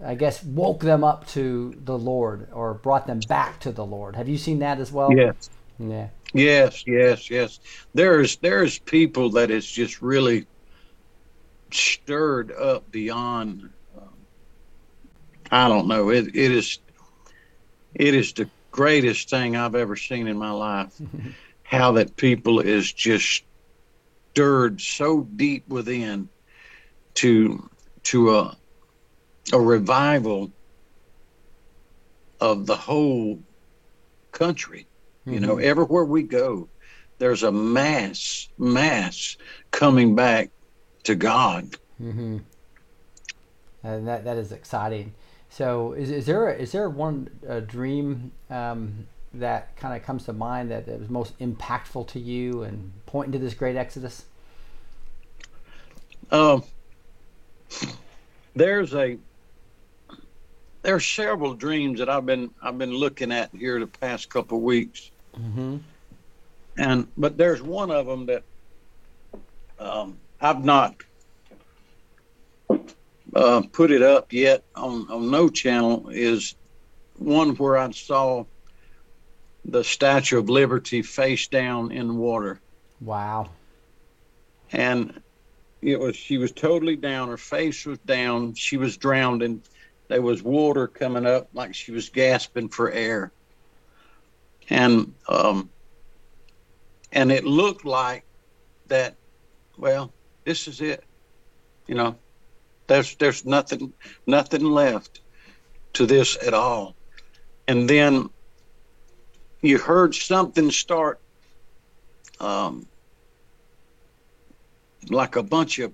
I 0.03 0.15
guess 0.15 0.43
woke 0.43 0.79
them 0.81 1.03
up 1.03 1.27
to 1.29 1.79
the 1.85 1.95
Lord 1.95 2.47
or 2.51 2.73
brought 2.73 3.05
them 3.05 3.19
back 3.19 3.59
to 3.59 3.71
the 3.71 3.85
Lord. 3.85 4.15
Have 4.15 4.27
you 4.27 4.39
seen 4.39 4.57
that 4.57 4.79
as 4.79 4.91
well? 4.91 5.13
Yes. 5.15 5.35
Yeah. 5.77 6.07
Yes, 6.33 6.83
yes, 6.87 7.29
yes. 7.29 7.59
There's 7.93 8.37
there's 8.37 8.79
people 8.79 9.29
that 9.33 9.51
is 9.51 9.69
just 9.69 10.01
really 10.01 10.47
stirred 11.71 12.51
up 12.51 12.89
beyond. 12.89 13.69
Um, 13.95 14.17
I 15.51 15.67
don't 15.69 15.87
know. 15.87 16.09
It 16.09 16.35
it 16.35 16.51
is 16.51 16.79
it 17.93 18.15
is 18.15 18.33
the 18.33 18.49
greatest 18.77 19.29
thing 19.29 19.55
I've 19.55 19.73
ever 19.73 19.95
seen 19.95 20.27
in 20.27 20.37
my 20.37 20.51
life. 20.51 20.93
how 21.63 21.91
that 21.91 22.15
people 22.15 22.61
is 22.61 22.93
just 22.93 23.43
stirred 24.31 24.79
so 24.79 25.23
deep 25.35 25.67
within 25.67 26.29
to 27.15 27.69
to 28.03 28.35
a 28.35 28.57
a 29.51 29.59
revival 29.59 30.51
of 32.39 32.65
the 32.65 32.75
whole 32.75 33.39
country. 34.31 34.87
You 35.25 35.41
know, 35.41 35.57
everywhere 35.57 36.05
we 36.05 36.23
go, 36.23 36.69
there's 37.17 37.43
a 37.43 37.51
mass, 37.51 38.47
mass 38.57 39.35
coming 39.71 40.15
back 40.15 40.51
to 41.03 41.15
God. 41.15 41.75
Mm-hmm. 42.01 42.37
And 43.83 44.07
that 44.07 44.23
that 44.23 44.37
is 44.37 44.53
exciting. 44.53 45.13
So, 45.57 45.93
is, 45.93 46.11
is 46.11 46.27
there 46.27 46.49
a, 46.49 46.53
is 46.53 46.71
there 46.71 46.87
one 46.87 47.31
dream 47.65 48.31
um, 48.51 49.07
that 49.33 49.75
kind 49.75 49.95
of 49.99 50.05
comes 50.05 50.25
to 50.25 50.33
mind 50.33 50.69
that, 50.69 50.85
that 50.85 50.99
was 50.99 51.09
most 51.09 51.35
impactful 51.39 52.09
to 52.09 52.19
you 52.19 52.61
and 52.61 52.91
pointing 53.07 53.31
to 53.31 53.39
this 53.39 53.55
great 53.55 53.75
exodus? 53.75 54.25
Um, 56.29 56.63
there's 58.55 58.93
a 58.93 59.17
there's 60.83 61.07
several 61.07 61.55
dreams 61.55 61.97
that 61.97 62.07
I've 62.07 62.27
been 62.27 62.51
I've 62.61 62.77
been 62.77 62.93
looking 62.93 63.31
at 63.31 63.49
here 63.51 63.79
the 63.79 63.87
past 63.87 64.29
couple 64.29 64.59
of 64.59 64.63
weeks, 64.63 65.09
Mm-hmm. 65.35 65.77
and 66.77 67.07
but 67.17 67.35
there's 67.35 67.63
one 67.63 67.89
of 67.89 68.05
them 68.05 68.27
that 68.27 68.43
um, 69.79 70.19
I've 70.39 70.63
not 70.63 70.97
uh, 73.37 73.61
put 73.73 73.91
it 73.91 74.01
up 74.03 74.33
yet 74.33 74.65
on 74.75 75.07
on 75.11 75.31
no 75.31 75.49
channel. 75.49 76.09
Is 76.11 76.55
one 77.15 77.55
where 77.57 77.77
I 77.77 77.91
saw 77.91 78.45
the 79.65 79.83
Statue 79.83 80.39
of 80.39 80.49
Liberty 80.49 81.01
face 81.03 81.47
down 81.47 81.91
in 81.91 82.17
water. 82.17 82.61
Wow. 83.01 83.51
and 84.71 85.21
it 85.81 85.99
was 85.99 86.15
she 86.15 86.37
was 86.37 86.51
totally 86.51 86.95
down 86.95 87.29
her 87.29 87.37
face 87.37 87.85
was 87.85 87.99
down 87.99 88.53
she 88.55 88.77
was 88.77 88.97
drowned 88.97 89.43
and 89.43 89.61
there 90.09 90.21
was 90.21 90.43
water 90.43 90.87
coming 90.87 91.25
up 91.25 91.49
like 91.53 91.75
she 91.75 91.91
was 91.91 92.09
gasping 92.09 92.69
for 92.69 92.91
air 92.91 93.31
and 94.69 95.13
um 95.29 95.71
and 97.11 97.31
it 97.31 97.45
looked 97.45 97.85
like 97.85 98.25
that 98.87 99.15
well 99.77 100.13
this 100.45 100.67
is 100.67 100.81
it 100.81 101.03
you 101.87 101.95
know 101.95 102.17
there's 102.87 103.15
there's 103.15 103.45
nothing 103.45 103.93
nothing 104.25 104.63
left 104.63 105.21
to 105.93 106.05
this 106.05 106.37
at 106.45 106.53
all 106.53 106.95
and 107.67 107.89
then 107.89 108.29
you 109.61 109.77
heard 109.77 110.13
something 110.15 110.71
start 110.71 111.19
um 112.39 112.87
like 115.09 115.35
a 115.35 115.43
bunch 115.43 115.79
of 115.79 115.93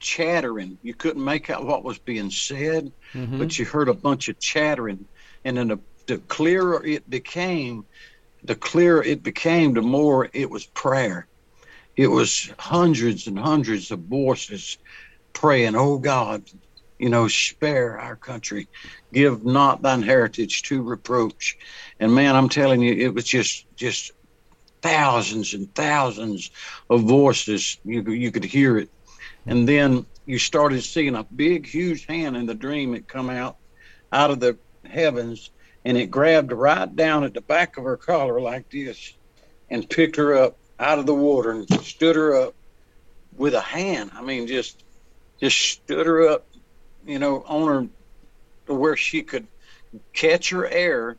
chattering. 0.00 0.78
You 0.82 0.94
couldn't 0.94 1.24
make 1.24 1.50
out 1.50 1.64
what 1.66 1.84
was 1.84 1.98
being 1.98 2.30
said, 2.30 2.92
Mm-hmm. 3.14 3.38
but 3.38 3.58
you 3.58 3.64
heard 3.64 3.88
a 3.88 3.94
bunch 3.94 4.28
of 4.28 4.38
chattering. 4.38 5.06
And 5.44 5.56
then 5.56 5.68
the, 5.68 5.78
the 6.06 6.18
clearer 6.18 6.84
it 6.84 7.08
became, 7.08 7.86
the 8.44 8.54
clearer 8.54 9.02
it 9.02 9.22
became, 9.22 9.74
the 9.74 9.82
more 9.82 10.28
it 10.32 10.50
was 10.50 10.66
prayer. 10.66 11.26
It 11.96 12.08
was 12.08 12.52
hundreds 12.58 13.26
and 13.26 13.38
hundreds 13.38 13.90
of 13.90 14.00
voices 14.00 14.78
praying, 15.32 15.76
Oh 15.76 15.98
God, 15.98 16.44
you 16.98 17.08
know, 17.08 17.28
spare 17.28 17.98
our 17.98 18.16
country. 18.16 18.68
Give 19.12 19.44
not 19.44 19.82
thine 19.82 20.02
heritage 20.02 20.62
to 20.64 20.82
reproach. 20.82 21.56
And 22.00 22.14
man, 22.14 22.34
I'm 22.34 22.48
telling 22.48 22.82
you, 22.82 22.92
it 22.92 23.14
was 23.14 23.24
just 23.24 23.66
just 23.76 24.12
thousands 24.82 25.54
and 25.54 25.72
thousands 25.74 26.50
of 26.90 27.02
voices. 27.02 27.78
You 27.84 28.02
you 28.10 28.30
could 28.30 28.44
hear 28.44 28.78
it, 28.78 28.90
and 29.46 29.68
then 29.68 30.06
you 30.26 30.38
started 30.38 30.82
seeing 30.82 31.14
a 31.14 31.24
big, 31.24 31.66
huge 31.66 32.06
hand 32.06 32.36
in 32.36 32.46
the 32.46 32.54
dream. 32.54 32.94
It 32.94 33.08
come 33.08 33.30
out 33.30 33.56
out 34.12 34.30
of 34.30 34.40
the 34.40 34.58
heavens, 34.84 35.50
and 35.84 35.96
it 35.96 36.10
grabbed 36.10 36.52
right 36.52 36.94
down 36.94 37.24
at 37.24 37.34
the 37.34 37.40
back 37.40 37.76
of 37.76 37.84
her 37.84 37.96
collar 37.96 38.40
like 38.40 38.68
this, 38.70 39.16
and 39.70 39.88
picked 39.88 40.16
her 40.16 40.34
up 40.34 40.58
out 40.80 40.98
of 40.98 41.06
the 41.06 41.14
water 41.14 41.52
and 41.52 41.70
stood 41.84 42.16
her 42.16 42.34
up 42.34 42.54
with 43.36 43.54
a 43.54 43.60
hand. 43.60 44.10
I 44.14 44.22
mean, 44.22 44.46
just 44.46 44.82
just 45.40 45.58
stood 45.58 46.06
her 46.06 46.28
up, 46.28 46.46
you 47.04 47.18
know, 47.18 47.42
on 47.46 47.68
her 47.68 47.88
to 48.66 48.74
where 48.74 48.96
she 48.96 49.22
could 49.22 49.46
catch 50.14 50.50
her 50.50 50.66
air, 50.66 51.16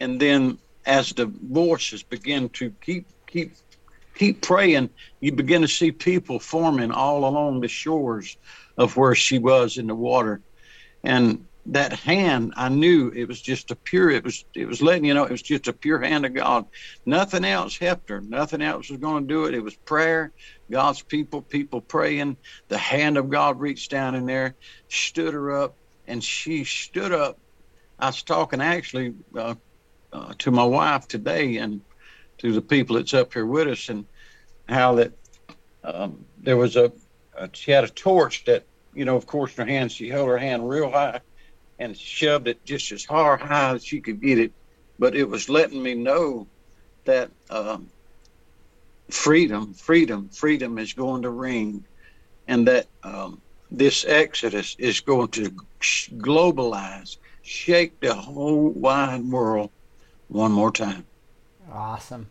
and 0.00 0.20
then 0.20 0.58
as 0.84 1.10
the 1.10 1.26
voices 1.26 2.02
began 2.02 2.48
to 2.50 2.72
keep 2.82 3.06
keep 3.26 3.52
keep 4.14 4.42
praying, 4.42 4.90
you 5.20 5.32
begin 5.32 5.62
to 5.62 5.68
see 5.68 5.92
people 5.92 6.40
forming 6.40 6.90
all 6.90 7.24
along 7.24 7.60
the 7.60 7.68
shores 7.68 8.36
of 8.76 8.96
where 8.96 9.14
she 9.14 9.38
was 9.38 9.78
in 9.78 9.86
the 9.86 9.94
water. 9.94 10.42
And 11.04 11.44
that 11.66 11.92
hand, 11.92 12.54
I 12.56 12.68
knew 12.68 13.12
it 13.14 13.28
was 13.28 13.40
just 13.40 13.70
a 13.70 13.76
pure, 13.76 14.10
it 14.10 14.24
was, 14.24 14.44
it 14.56 14.66
was 14.66 14.82
letting 14.82 15.04
you 15.04 15.14
know 15.14 15.24
it 15.24 15.30
was 15.30 15.42
just 15.42 15.68
a 15.68 15.72
pure 15.72 16.00
hand 16.00 16.26
of 16.26 16.34
God. 16.34 16.64
Nothing 17.06 17.44
else 17.44 17.78
helped 17.78 18.08
her. 18.08 18.20
Nothing 18.20 18.62
else 18.62 18.90
was 18.90 18.98
going 18.98 19.28
to 19.28 19.34
do 19.34 19.44
it. 19.44 19.54
It 19.54 19.62
was 19.62 19.76
prayer, 19.76 20.32
God's 20.70 21.02
people, 21.02 21.42
people 21.42 21.80
praying. 21.80 22.36
The 22.68 22.78
hand 22.78 23.16
of 23.16 23.30
God 23.30 23.60
reached 23.60 23.90
down 23.90 24.14
in 24.14 24.26
there, 24.26 24.54
stood 24.88 25.34
her 25.34 25.62
up, 25.62 25.76
and 26.06 26.22
she 26.22 26.64
stood 26.64 27.12
up. 27.12 27.38
I 27.98 28.06
was 28.06 28.22
talking 28.22 28.60
actually 28.60 29.14
uh, 29.36 29.54
uh, 30.12 30.34
to 30.38 30.50
my 30.50 30.64
wife 30.64 31.08
today 31.08 31.56
and 31.56 31.80
to 32.38 32.52
the 32.52 32.62
people 32.62 32.96
that's 32.96 33.14
up 33.14 33.32
here 33.32 33.46
with 33.46 33.68
us, 33.68 33.88
and 33.88 34.04
how 34.68 34.96
that 34.96 35.12
um, 35.82 36.24
there 36.38 36.56
was 36.56 36.76
a, 36.76 36.92
a 37.36 37.48
she 37.52 37.70
had 37.70 37.84
a 37.84 37.88
torch 37.88 38.44
that 38.44 38.64
you 38.94 39.04
know, 39.04 39.16
of 39.16 39.26
course, 39.26 39.56
in 39.56 39.66
her 39.66 39.72
hand 39.72 39.92
she 39.92 40.08
held 40.08 40.28
her 40.28 40.38
hand 40.38 40.68
real 40.68 40.90
high 40.90 41.20
and 41.78 41.96
shoved 41.96 42.48
it 42.48 42.64
just 42.64 42.90
as 42.92 43.04
hard 43.04 43.40
high 43.40 43.74
as 43.74 43.84
she 43.84 44.00
could 44.00 44.20
get 44.20 44.38
it, 44.38 44.52
but 44.98 45.14
it 45.14 45.28
was 45.28 45.48
letting 45.48 45.82
me 45.82 45.94
know 45.94 46.48
that 47.04 47.30
um, 47.50 47.88
freedom, 49.10 49.74
freedom, 49.74 50.28
freedom 50.30 50.78
is 50.78 50.92
going 50.94 51.22
to 51.22 51.30
ring, 51.30 51.86
and 52.46 52.66
that 52.68 52.88
um, 53.02 53.42
this 53.70 54.04
exodus 54.06 54.76
is 54.78 55.00
going 55.00 55.28
to 55.30 55.50
globalize, 55.80 57.18
shake 57.42 58.00
the 58.00 58.14
whole 58.14 58.70
wide 58.70 59.24
world 59.24 59.72
one 60.28 60.52
more 60.52 60.72
time. 60.72 61.06
Awesome. 61.72 62.28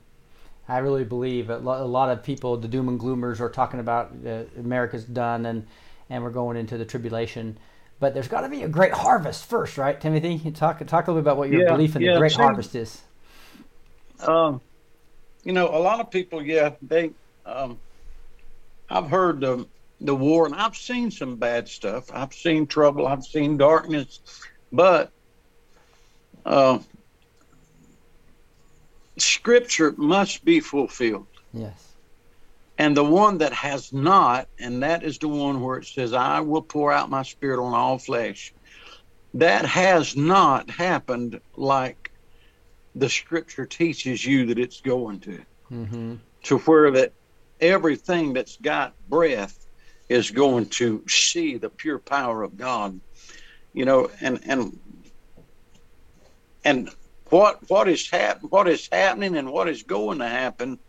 I 0.68 0.80
really 0.80 1.04
believe 1.06 1.50
a 1.50 1.58
lot 1.60 2.10
of 2.10 2.24
people, 2.24 2.58
the 2.58 2.68
doom 2.68 2.90
and 2.90 3.00
gloomers, 3.00 3.40
are 3.40 3.50
talking 3.50 3.80
about 3.80 4.14
uh, 4.26 4.44
America's 4.58 5.06
done 5.06 5.46
and 5.46 5.68
and 6.10 6.24
we're 6.24 6.32
going 6.32 6.58
into 6.58 6.78
the 6.78 6.86
tribulation. 6.86 7.58
But 8.00 8.14
there's 8.14 8.28
got 8.30 8.42
to 8.42 8.50
be 8.50 8.64
a 8.64 8.70
great 8.70 8.94
harvest 8.94 9.46
first, 9.46 9.78
right, 9.78 10.00
Timothy? 10.00 10.36
You 10.36 10.52
talk 10.52 10.86
talk 10.88 11.08
a 11.08 11.12
little 11.12 11.22
bit 11.24 11.28
about 11.28 11.38
what 11.38 11.50
your 11.50 11.62
Yeah, 11.62 11.64
belief 11.64 11.96
in 11.96 12.04
yeah, 12.04 12.10
the 12.10 12.10
great 12.10 12.34
sure. 12.34 12.36
harvest 12.36 12.76
is. 12.76 13.04
Um, 14.20 14.62
you 15.48 15.54
know, 15.54 15.70
a 15.70 15.80
lot 15.80 16.02
of 16.02 16.12
people, 16.12 16.46
yeah, 16.46 16.72
they. 16.82 17.12
Um, 17.46 17.80
I've 18.90 19.10
heard 19.10 19.40
the 19.40 19.66
the 20.02 20.14
war, 20.14 20.46
and 20.46 20.54
I've 20.54 20.76
seen 20.76 21.10
some 21.10 21.38
bad 21.38 21.70
stuff. 21.70 22.12
I've 22.14 22.34
seen 22.34 22.68
trouble. 22.68 23.08
I've 23.08 23.24
seen 23.24 23.56
darkness, 23.56 24.20
but 24.74 25.10
uh, 26.46 26.80
Scripture 29.18 29.94
must 29.96 30.44
be 30.44 30.60
fulfilled. 30.60 31.28
Yes. 31.54 31.94
And 32.78 32.96
the 32.96 33.06
one 33.06 33.38
that 33.38 33.54
has 33.54 33.94
not, 33.94 34.50
and 34.60 34.84
that 34.84 35.02
is 35.02 35.18
the 35.18 35.30
one 35.30 35.62
where 35.62 35.78
it 35.78 35.86
says, 35.86 36.12
I 36.12 36.42
will 36.42 36.62
pour 36.62 36.92
out 36.92 37.10
my 37.10 37.24
spirit 37.24 37.64
on 37.64 37.74
all 37.74 37.98
flesh. 37.98 38.54
That 39.36 39.64
has 39.64 40.18
not 40.18 40.70
happened 40.70 41.40
like 41.56 42.07
the 43.00 43.10
scripture 43.10 43.66
teaches 43.66 44.26
you 44.26 44.48
that 44.48 44.60
it's 44.60 44.82
going 44.82 45.20
to. 45.22 45.42
Mm-hmm. 45.72 46.16
To 46.44 46.58
where 46.60 46.92
that 46.92 47.14
everything 47.60 48.34
that's 48.34 48.58
got 48.58 48.94
breath 49.10 49.66
is 50.08 50.32
going 50.32 50.68
to 50.68 51.04
see 51.08 51.58
the 51.58 51.70
pure 51.70 52.00
power 52.00 52.44
of 52.44 52.58
God. 52.58 53.00
You 53.74 53.86
know, 53.86 54.10
and 54.22 54.40
and 54.46 54.80
and 56.64 56.90
what 57.30 57.60
what 57.70 57.88
is 57.88 58.10
hap- 58.10 58.42
what 58.42 58.68
is 58.68 58.88
happening 58.92 59.36
and 59.36 59.52
what 59.52 59.68
is 59.68 59.84
going 59.84 60.20
to 60.20 60.28
happen 60.28 60.80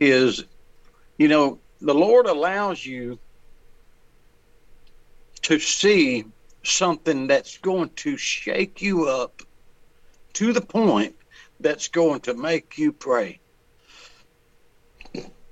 is 0.00 0.44
you 1.18 1.28
know, 1.28 1.60
the 1.80 1.94
Lord 1.94 2.26
allows 2.26 2.84
you 2.84 3.18
to 5.42 5.58
see 5.58 6.24
something 6.64 7.26
that's 7.26 7.58
going 7.58 7.90
to 7.90 8.16
shake 8.16 8.82
you 8.82 9.08
up 9.08 9.40
to 10.34 10.52
the 10.52 10.60
point 10.60 11.14
that's 11.60 11.88
going 11.88 12.20
to 12.20 12.34
make 12.34 12.78
you 12.78 12.92
pray. 12.92 13.40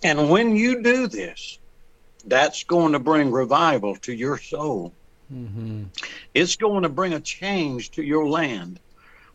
And 0.03 0.31
when 0.31 0.55
you 0.55 0.83
do 0.83 1.07
this, 1.07 1.59
that's 2.27 2.65
going 2.65 2.93
to 2.93 2.99
bring 2.99 3.31
revival 3.31 3.97
to 3.97 4.13
your 4.13 4.39
soul. 4.39 4.93
Mm-hmm. 5.33 5.85
It's 6.35 6.57
going 6.57 6.83
to 6.83 6.89
bring 6.89 7.15
a 7.15 7.21
change 7.21 7.93
to 7.93 8.03
your 8.03 8.29
land. 8.29 8.81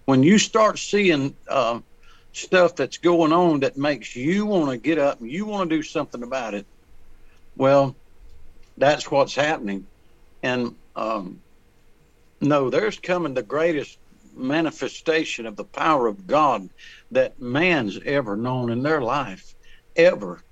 When 0.05 0.23
you 0.23 0.37
start 0.37 0.79
seeing 0.79 1.35
uh, 1.47 1.79
stuff 2.33 2.75
that's 2.75 2.97
going 2.97 3.31
on 3.31 3.61
that 3.61 3.77
makes 3.77 4.15
you 4.15 4.45
want 4.45 4.71
to 4.71 4.77
get 4.77 4.97
up 4.97 5.21
and 5.21 5.29
you 5.29 5.45
want 5.45 5.69
to 5.69 5.75
do 5.75 5.83
something 5.83 6.23
about 6.23 6.53
it, 6.53 6.65
well, 7.55 7.95
that's 8.77 9.11
what's 9.11 9.35
happening. 9.35 9.85
And 10.41 10.75
um, 10.95 11.41
no, 12.41 12.69
there's 12.69 12.99
coming 12.99 13.33
the 13.33 13.43
greatest 13.43 13.98
manifestation 14.35 15.45
of 15.45 15.55
the 15.55 15.63
power 15.63 16.07
of 16.07 16.27
God 16.27 16.69
that 17.11 17.39
man's 17.39 17.99
ever 18.05 18.35
known 18.35 18.71
in 18.71 18.83
their 18.83 19.01
life, 19.01 19.55
ever. 19.95 20.43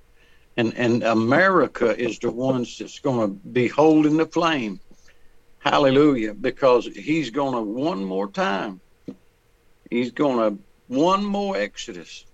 And 0.56 0.74
and 0.76 1.04
America 1.04 1.96
is 1.96 2.20
the 2.20 2.32
ones 2.32 2.78
that's 2.78 3.00
going 3.00 3.30
to 3.30 3.48
be 3.50 3.68
holding 3.68 4.18
the 4.18 4.26
flame. 4.26 4.80
Hallelujah! 5.60 6.34
Because 6.34 6.88
he's 6.88 7.30
going 7.30 7.54
to 7.54 7.62
one 7.62 8.04
more 8.04 8.30
time. 8.32 8.80
He's 9.90 10.12
going 10.12 10.38
to 10.38 10.62
one 10.88 11.24
more 11.24 11.58
Exodus 11.58 12.26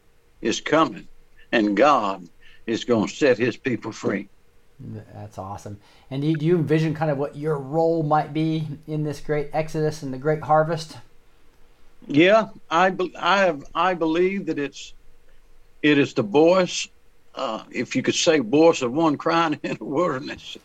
is 0.41 0.61
coming, 0.61 1.07
and 1.51 1.75
God 1.75 2.27
is 2.65 2.83
going 2.83 3.07
to 3.07 3.13
set 3.13 3.37
His 3.37 3.57
people 3.57 3.91
free. 3.91 4.29
That's 4.79 5.37
awesome. 5.37 5.79
And 6.11 6.21
do 6.21 6.27
you, 6.27 6.35
do 6.35 6.45
you 6.45 6.55
envision 6.57 6.93
kind 6.93 7.09
of 7.09 7.17
what 7.17 7.35
your 7.35 7.57
role 7.57 8.03
might 8.03 8.33
be 8.33 8.67
in 8.87 9.03
this 9.03 9.21
great 9.21 9.49
exodus 9.53 10.03
and 10.03 10.13
the 10.13 10.17
great 10.17 10.43
harvest? 10.43 10.97
Yeah, 12.07 12.47
I 12.69 12.95
I 13.19 13.39
have 13.39 13.63
I 13.73 13.93
believe 13.95 14.47
that 14.47 14.59
it's 14.59 14.93
it 15.81 15.97
is 15.97 16.13
the 16.13 16.23
voice, 16.23 16.87
uh, 17.35 17.63
if 17.71 17.95
you 17.95 18.01
could 18.03 18.15
say, 18.15 18.39
voice 18.39 18.81
of 18.81 18.93
one 18.93 19.17
crying 19.17 19.59
in 19.63 19.77
the 19.77 19.85
wilderness. 19.85 20.57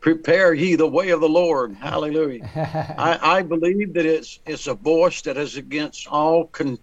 Prepare 0.00 0.54
ye 0.54 0.76
the 0.76 0.86
way 0.86 1.10
of 1.10 1.20
the 1.20 1.28
Lord. 1.28 1.74
Hallelujah. 1.74 2.44
I, 2.54 3.18
I 3.38 3.42
believe 3.42 3.94
that 3.94 4.06
it's 4.06 4.40
it's 4.46 4.66
a 4.68 4.74
voice 4.74 5.22
that 5.22 5.36
is 5.36 5.56
against 5.56 6.06
all 6.08 6.46
con, 6.46 6.78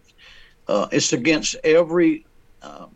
uh, 0.68 0.88
it's 0.92 1.14
against 1.14 1.56
every 1.64 2.26
uh, 2.62 2.88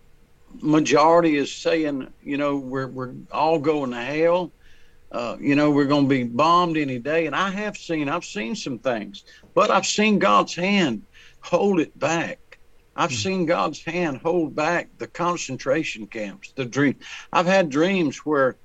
majority 0.61 1.38
is 1.38 1.56
saying 1.56 2.07
you 2.22 2.38
know 2.38 2.57
we're 2.57 2.88
we're 2.88 3.14
all 3.31 3.60
going 3.60 3.91
to 3.91 4.02
hell. 4.02 4.53
Uh, 5.11 5.38
you 5.40 5.56
know 5.56 5.72
we're 5.72 5.86
going 5.86 6.06
to 6.06 6.10
be 6.10 6.23
bombed 6.23 6.77
any 6.77 6.99
day, 6.99 7.26
and 7.27 7.36
I 7.36 7.49
have 7.49 7.77
seen 7.77 8.10
I've 8.10 8.26
seen 8.26 8.56
some 8.56 8.80
things, 8.80 9.23
but 9.53 9.71
I've 9.71 9.85
seen 9.85 10.19
God's 10.19 10.55
hand 10.55 11.03
hold 11.41 11.80
it 11.80 11.97
back. 11.97 12.39
I've 12.95 13.13
seen 13.13 13.45
God's 13.45 13.84
hand 13.85 14.19
hold 14.23 14.55
back 14.55 14.89
the 14.97 15.07
concentration 15.07 16.07
camps, 16.07 16.51
the 16.55 16.65
dream. 16.65 16.95
I've 17.31 17.45
had 17.45 17.69
dreams 17.69 18.17
where 18.26 18.57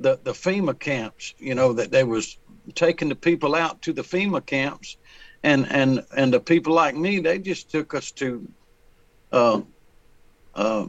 the 0.00 0.18
the 0.22 0.32
FEMA 0.32 0.78
camps, 0.78 1.34
you 1.38 1.54
know, 1.54 1.72
that 1.74 1.90
they 1.90 2.04
was 2.04 2.38
taking 2.74 3.08
the 3.08 3.14
people 3.14 3.54
out 3.54 3.82
to 3.82 3.92
the 3.92 4.02
FEMA 4.02 4.44
camps, 4.44 4.96
and 5.42 5.66
and 5.70 6.04
and 6.16 6.32
the 6.32 6.40
people 6.40 6.74
like 6.74 6.94
me, 6.96 7.20
they 7.20 7.38
just 7.38 7.70
took 7.70 7.94
us 7.94 8.12
to, 8.12 8.48
uh, 9.32 9.60
uh, 10.54 10.86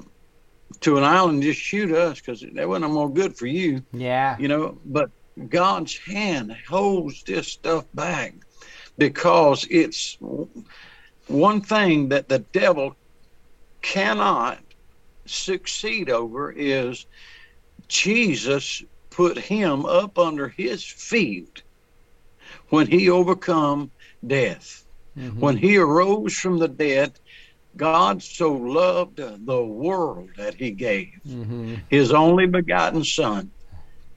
to 0.81 0.97
an 0.97 1.03
island 1.03 1.35
and 1.35 1.43
just 1.43 1.59
shoot 1.59 1.91
us 1.91 2.19
because 2.19 2.43
they 2.53 2.65
wasn't 2.65 2.87
no 2.87 2.93
more 2.93 3.13
good 3.13 3.37
for 3.37 3.45
you, 3.47 3.83
Yeah. 3.93 4.37
you 4.39 4.47
know. 4.47 4.79
But 4.85 5.11
God's 5.47 5.97
hand 6.05 6.55
holds 6.67 7.23
this 7.23 7.47
stuff 7.47 7.85
back 7.93 8.33
because 9.01 9.65
it's 9.71 10.17
one 11.27 11.61
thing 11.61 12.09
that 12.09 12.29
the 12.29 12.39
devil 12.53 12.95
cannot 13.81 14.59
succeed 15.25 16.07
over 16.11 16.51
is 16.51 17.07
Jesus 17.87 18.83
put 19.09 19.37
him 19.39 19.85
up 19.85 20.19
under 20.19 20.49
his 20.49 20.85
feet 20.85 21.63
when 22.69 22.85
he 22.85 23.09
overcome 23.09 23.91
death. 24.25 24.85
Mhm. 25.17 25.39
When 25.39 25.57
he 25.57 25.77
arose 25.77 26.35
from 26.35 26.59
the 26.59 26.67
dead, 26.67 27.19
God 27.75 28.21
so 28.21 28.53
loved 28.53 29.17
the 29.17 29.63
world 29.65 30.29
that 30.37 30.55
he 30.55 30.71
gave 30.71 31.21
Mhm. 31.25 31.81
his 31.89 32.11
only 32.11 32.45
begotten 32.45 33.03
son. 33.03 33.51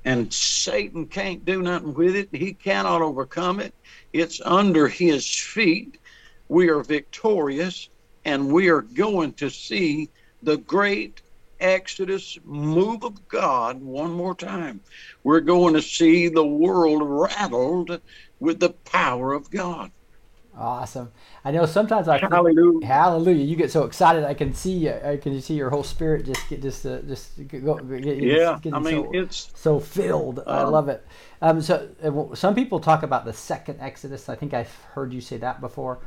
And 0.05 0.32
Satan 0.32 1.06
can't 1.06 1.44
do 1.44 1.62
nothing 1.62 1.94
with 1.94 2.14
it. 2.14 2.28
He 2.32 2.52
cannot 2.52 3.01
overcome 3.01 3.60
it. 3.60 3.74
It's 4.12 4.40
under 4.44 4.86
his 4.86 5.26
feet. 5.35 5.98
We 6.48 6.68
are 6.68 6.82
victorious 6.82 7.89
and 8.24 8.52
we 8.52 8.68
are 8.68 8.82
going 8.82 9.32
to 9.35 9.51
see 9.51 10.10
the 10.43 10.59
great 10.59 11.22
Exodus 11.60 12.39
move 12.44 13.05
of 13.05 13.26
God 13.28 13.81
one 13.81 14.12
more 14.12 14.35
time. 14.35 14.81
We're 15.22 15.40
going 15.40 15.74
to 15.74 15.82
see 15.82 16.28
the 16.28 16.47
world 16.47 17.02
rattled 17.02 18.01
with 18.40 18.60
the 18.60 18.70
power 18.70 19.32
of 19.32 19.51
God. 19.51 19.90
Awesome. 20.56 21.10
I 21.44 21.51
know 21.51 21.66
sometimes 21.66 22.09
I 22.09 22.22
Hallelujah. 22.31 22.86
Hallelujah! 22.86 23.44
You 23.44 23.56
get 23.56 23.70
so 23.72 23.85
excited. 23.85 24.24
I 24.24 24.35
can 24.35 24.55
see. 24.55 24.89
I 24.89 25.16
can 25.16 25.40
see 25.40 25.55
your 25.55 25.70
whole 25.70 25.82
spirit 25.82 26.26
just 26.26 26.48
get 26.48 26.62
just 26.62 26.86
uh, 26.86 27.01
just 27.02 27.36
go. 27.48 27.76
Get, 27.76 28.18
Yeah, 28.18 28.60
I 28.72 28.78
mean 28.78 29.06
so, 29.06 29.10
it's 29.12 29.51
so 29.55 29.81
filled. 29.81 30.40
I 30.47 30.62
Um, 30.62 30.70
love 30.70 30.89
it. 30.89 31.05
Um, 31.43 31.60
so 31.60 31.89
uh, 32.02 32.35
some 32.35 32.55
people 32.55 32.78
talk 32.78 33.02
about 33.02 33.24
the 33.24 33.32
second 33.32 33.81
Exodus. 33.81 34.28
I 34.28 34.36
think 34.36 34.55
I've 34.55 34.72
heard 34.94 35.12
you 35.12 35.20
say 35.20 35.39
that 35.39 35.60
before, 35.60 35.98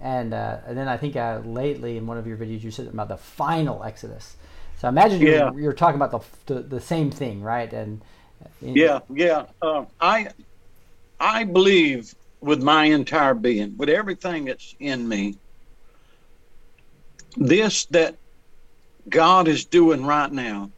and 0.00 0.32
uh, 0.34 0.58
and 0.66 0.76
then 0.78 0.88
I 0.88 0.96
think 0.96 1.16
uh, 1.16 1.40
lately 1.44 1.96
in 1.96 2.06
one 2.06 2.18
of 2.18 2.26
your 2.26 2.36
videos 2.36 2.62
you 2.62 2.70
said 2.70 2.86
about 2.86 3.08
the 3.08 3.16
final 3.16 3.82
Exodus. 3.82 4.36
So 4.78 4.86
I 4.86 4.90
imagine 4.90 5.22
you're, 5.22 5.58
you're 5.58 5.72
talking 5.72 6.00
about 6.00 6.12
the, 6.46 6.54
the 6.54 6.60
the 6.62 6.80
same 6.80 7.10
thing, 7.10 7.42
right? 7.42 7.72
And 7.72 8.02
uh, 8.44 8.48
yeah, 8.60 9.00
yeah. 9.08 9.46
Um, 9.62 9.88
I 10.00 10.28
I 11.20 11.44
believe 11.44 12.14
with 12.40 12.62
my 12.62 12.84
entire 12.84 13.34
being, 13.34 13.76
with 13.76 13.88
everything 13.88 14.46
that's 14.46 14.74
in 14.78 15.08
me, 15.08 15.38
this 17.36 17.86
that 17.86 18.16
God 19.08 19.48
is 19.48 19.66
doing 19.66 20.04
right 20.04 20.30
now 20.30 20.70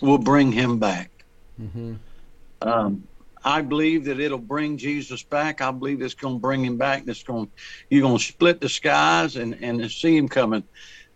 will 0.00 0.18
bring 0.18 0.52
him 0.52 0.78
back. 0.78 1.10
hmm 1.56 1.94
Um, 2.60 3.08
I 3.44 3.60
believe 3.62 4.04
that 4.04 4.20
it'll 4.20 4.38
bring 4.38 4.76
Jesus 4.78 5.24
back. 5.24 5.60
I 5.60 5.72
believe 5.72 6.00
it's 6.00 6.14
going 6.14 6.36
to 6.36 6.40
bring 6.40 6.64
him 6.64 6.78
back. 6.78 7.02
It's 7.06 7.24
going, 7.24 7.50
you're 7.90 8.02
going 8.02 8.18
to 8.18 8.24
split 8.24 8.60
the 8.60 8.68
skies 8.68 9.36
and 9.36 9.54
and 9.62 9.90
see 9.90 10.16
him 10.16 10.28
coming, 10.28 10.64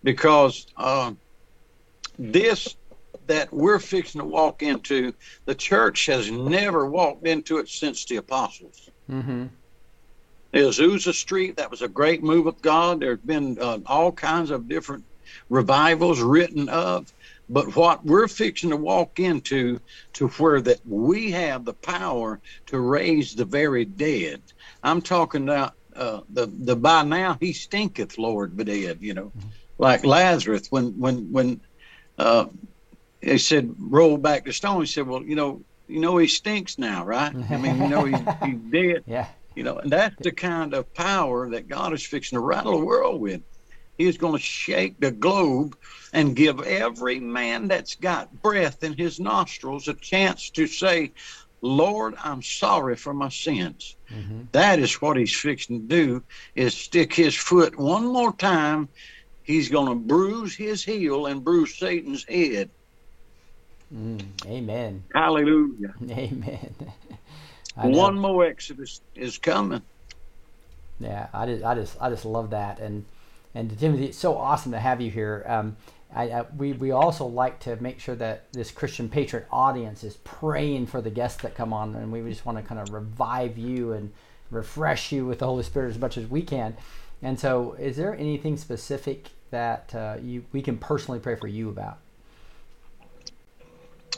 because 0.02 0.66
uh, 0.76 1.12
this 2.18 2.76
that 3.26 3.52
we're 3.52 3.78
fixing 3.78 4.20
to 4.20 4.24
walk 4.24 4.62
into, 4.62 5.12
the 5.46 5.54
church 5.54 6.06
has 6.06 6.30
never 6.30 6.88
walked 6.88 7.26
into 7.26 7.58
it 7.58 7.68
since 7.68 8.04
the 8.06 8.16
apostles. 8.16 8.88
Hmm 9.08 9.46
Azusa 10.54 11.14
Street, 11.14 11.58
that 11.58 11.70
was 11.70 11.82
a 11.82 11.88
great 11.88 12.24
move 12.24 12.48
of 12.48 12.62
God. 12.62 13.00
There's 13.00 13.20
been 13.20 13.58
uh, 13.60 13.80
all 13.86 14.12
kinds 14.12 14.50
of 14.50 14.68
different 14.68 15.04
revivals 15.50 16.20
written 16.22 16.68
of. 16.70 17.12
But 17.48 17.76
what 17.76 18.04
we're 18.04 18.28
fixing 18.28 18.70
to 18.70 18.78
walk 18.78 19.20
into, 19.20 19.80
to 20.14 20.28
where 20.30 20.60
that 20.62 20.80
we 20.84 21.32
have 21.32 21.64
the 21.66 21.74
power 21.74 22.40
to 22.68 22.80
raise 22.80 23.34
the 23.34 23.46
very 23.46 23.86
dead. 23.86 24.42
I'm 24.82 25.02
talking 25.02 25.44
about 25.44 25.74
uh, 25.96 26.22
the 26.30 26.48
the 26.48 26.76
by 26.76 27.04
now 27.04 27.38
he 27.40 27.54
stinketh, 27.54 28.18
Lord, 28.18 28.56
but 28.56 28.66
dead. 28.66 28.98
You 29.02 29.14
know, 29.14 29.34
like 29.78 30.06
Lazarus 30.06 30.68
when 30.70 30.98
when 31.00 31.32
when 31.32 31.62
uh, 32.18 32.46
he 33.22 33.38
said 33.38 33.74
roll 33.78 34.18
back 34.18 34.46
the 34.46 34.54
stone. 34.54 34.82
He 34.82 34.88
said, 34.88 35.08
well, 35.08 35.24
you 35.24 35.36
know, 35.36 35.65
you 35.88 36.00
know 36.00 36.16
he 36.16 36.26
stinks 36.26 36.78
now, 36.78 37.04
right? 37.04 37.34
I 37.52 37.58
mean, 37.58 37.76
you 37.76 37.86
know 37.86 38.04
he, 38.04 38.28
he's 38.40 38.60
dead. 38.72 39.04
Yeah. 39.06 39.28
You 39.54 39.64
know, 39.64 39.78
and 39.78 39.90
that's 39.90 40.16
the 40.22 40.32
kind 40.32 40.74
of 40.74 40.92
power 40.94 41.50
that 41.50 41.68
God 41.68 41.92
is 41.94 42.06
fixing 42.06 42.36
to 42.36 42.40
rattle 42.40 42.78
the 42.78 42.84
world 42.84 43.20
with. 43.20 43.42
He 43.96 44.04
is 44.04 44.18
going 44.18 44.34
to 44.34 44.38
shake 44.38 45.00
the 45.00 45.10
globe 45.10 45.76
and 46.12 46.36
give 46.36 46.60
every 46.60 47.20
man 47.20 47.68
that's 47.68 47.94
got 47.96 48.42
breath 48.42 48.82
in 48.82 48.92
his 48.96 49.18
nostrils 49.18 49.88
a 49.88 49.94
chance 49.94 50.50
to 50.50 50.66
say, 50.66 51.12
Lord, 51.62 52.14
I'm 52.22 52.42
sorry 52.42 52.96
for 52.96 53.14
my 53.14 53.30
sins. 53.30 53.96
hmm 54.08 54.42
That 54.52 54.78
is 54.78 55.00
what 55.00 55.16
he's 55.16 55.34
fixing 55.34 55.80
to 55.80 55.86
do 55.86 56.24
is 56.54 56.76
stick 56.76 57.14
his 57.14 57.34
foot 57.34 57.78
one 57.78 58.06
more 58.06 58.34
time. 58.36 58.90
He's 59.42 59.68
going 59.70 59.88
to 59.88 59.94
bruise 59.94 60.54
his 60.56 60.84
heel 60.84 61.26
and 61.26 61.44
bruise 61.44 61.78
Satan's 61.78 62.24
head. 62.28 62.70
Mm, 63.94 64.46
amen. 64.46 65.04
Hallelujah. 65.14 65.94
Amen. 66.10 66.74
One 67.76 68.18
more 68.18 68.44
Exodus 68.44 69.00
is 69.14 69.38
coming. 69.38 69.82
Yeah, 70.98 71.28
I 71.32 71.46
just, 71.46 71.64
I 71.64 71.74
just, 71.74 71.96
I 72.00 72.10
just 72.10 72.24
love 72.24 72.50
that, 72.50 72.80
and 72.80 73.04
and 73.54 73.78
Timothy, 73.78 74.06
it's 74.06 74.18
so 74.18 74.36
awesome 74.36 74.72
to 74.72 74.80
have 74.80 75.00
you 75.00 75.10
here. 75.10 75.44
Um, 75.46 75.76
I, 76.14 76.24
I, 76.30 76.42
we 76.56 76.72
we 76.72 76.90
also 76.90 77.26
like 77.26 77.60
to 77.60 77.76
make 77.82 78.00
sure 78.00 78.14
that 78.16 78.50
this 78.52 78.70
Christian 78.70 79.08
Patriot 79.08 79.46
audience 79.50 80.04
is 80.04 80.16
praying 80.24 80.86
for 80.86 81.00
the 81.00 81.10
guests 81.10 81.42
that 81.42 81.54
come 81.54 81.72
on, 81.72 81.94
and 81.94 82.10
we 82.10 82.22
just 82.30 82.46
want 82.46 82.58
to 82.58 82.64
kind 82.64 82.80
of 82.80 82.92
revive 82.92 83.58
you 83.58 83.92
and 83.92 84.12
refresh 84.50 85.12
you 85.12 85.26
with 85.26 85.40
the 85.40 85.46
Holy 85.46 85.62
Spirit 85.62 85.90
as 85.90 85.98
much 85.98 86.16
as 86.16 86.26
we 86.26 86.42
can. 86.42 86.76
And 87.22 87.38
so, 87.38 87.74
is 87.74 87.96
there 87.96 88.14
anything 88.14 88.56
specific 88.56 89.30
that 89.50 89.94
uh, 89.94 90.16
you 90.22 90.44
we 90.52 90.62
can 90.62 90.78
personally 90.78 91.20
pray 91.20 91.36
for 91.36 91.46
you 91.48 91.68
about? 91.68 91.98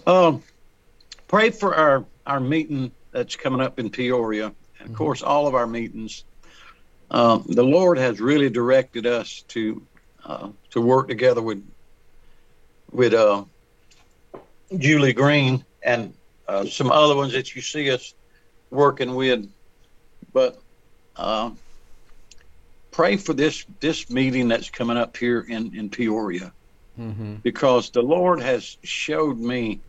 Um, 0.07 0.43
pray 1.27 1.51
for 1.51 1.75
our 1.75 2.05
our 2.27 2.41
meeting 2.41 2.93
that's 3.13 3.37
coming 3.37 3.61
up 3.61 3.79
in 3.79 3.91
Peoria. 3.91 4.55
and 4.81 4.91
Of 4.91 4.97
course, 4.97 5.23
all 5.23 5.47
of 5.47 5.55
our 5.55 5.67
meetings. 5.67 6.25
Um, 7.11 7.45
the 7.49 7.63
Lord 7.63 7.99
has 7.99 8.21
really 8.21 8.51
directed 8.51 9.07
us 9.07 9.45
to 9.49 9.87
uh, 10.25 10.49
to 10.71 10.81
work 10.81 11.09
together 11.09 11.43
with 11.43 11.65
with 12.91 13.15
uh, 13.15 13.45
Julie 14.77 15.15
Green 15.15 15.65
and 15.83 16.15
uh, 16.47 16.67
some 16.67 16.91
other 16.91 17.17
ones 17.17 17.33
that 17.33 17.55
you 17.55 17.63
see 17.63 17.91
us 17.91 18.15
working 18.71 19.15
with. 19.15 19.51
But 20.33 20.59
uh, 21.17 21.53
pray 22.91 23.17
for 23.17 23.33
this 23.33 23.65
this 23.81 24.11
meeting 24.11 24.49
that's 24.49 24.71
coming 24.71 24.97
up 24.99 25.17
here 25.17 25.41
in 25.41 25.75
in 25.75 25.91
Peoria 25.91 26.53
Mm-hmm. 26.99 27.37
because 27.45 27.91
the 27.91 28.03
Lord 28.03 28.41
has 28.41 28.77
showed 28.83 29.39
me 29.39 29.83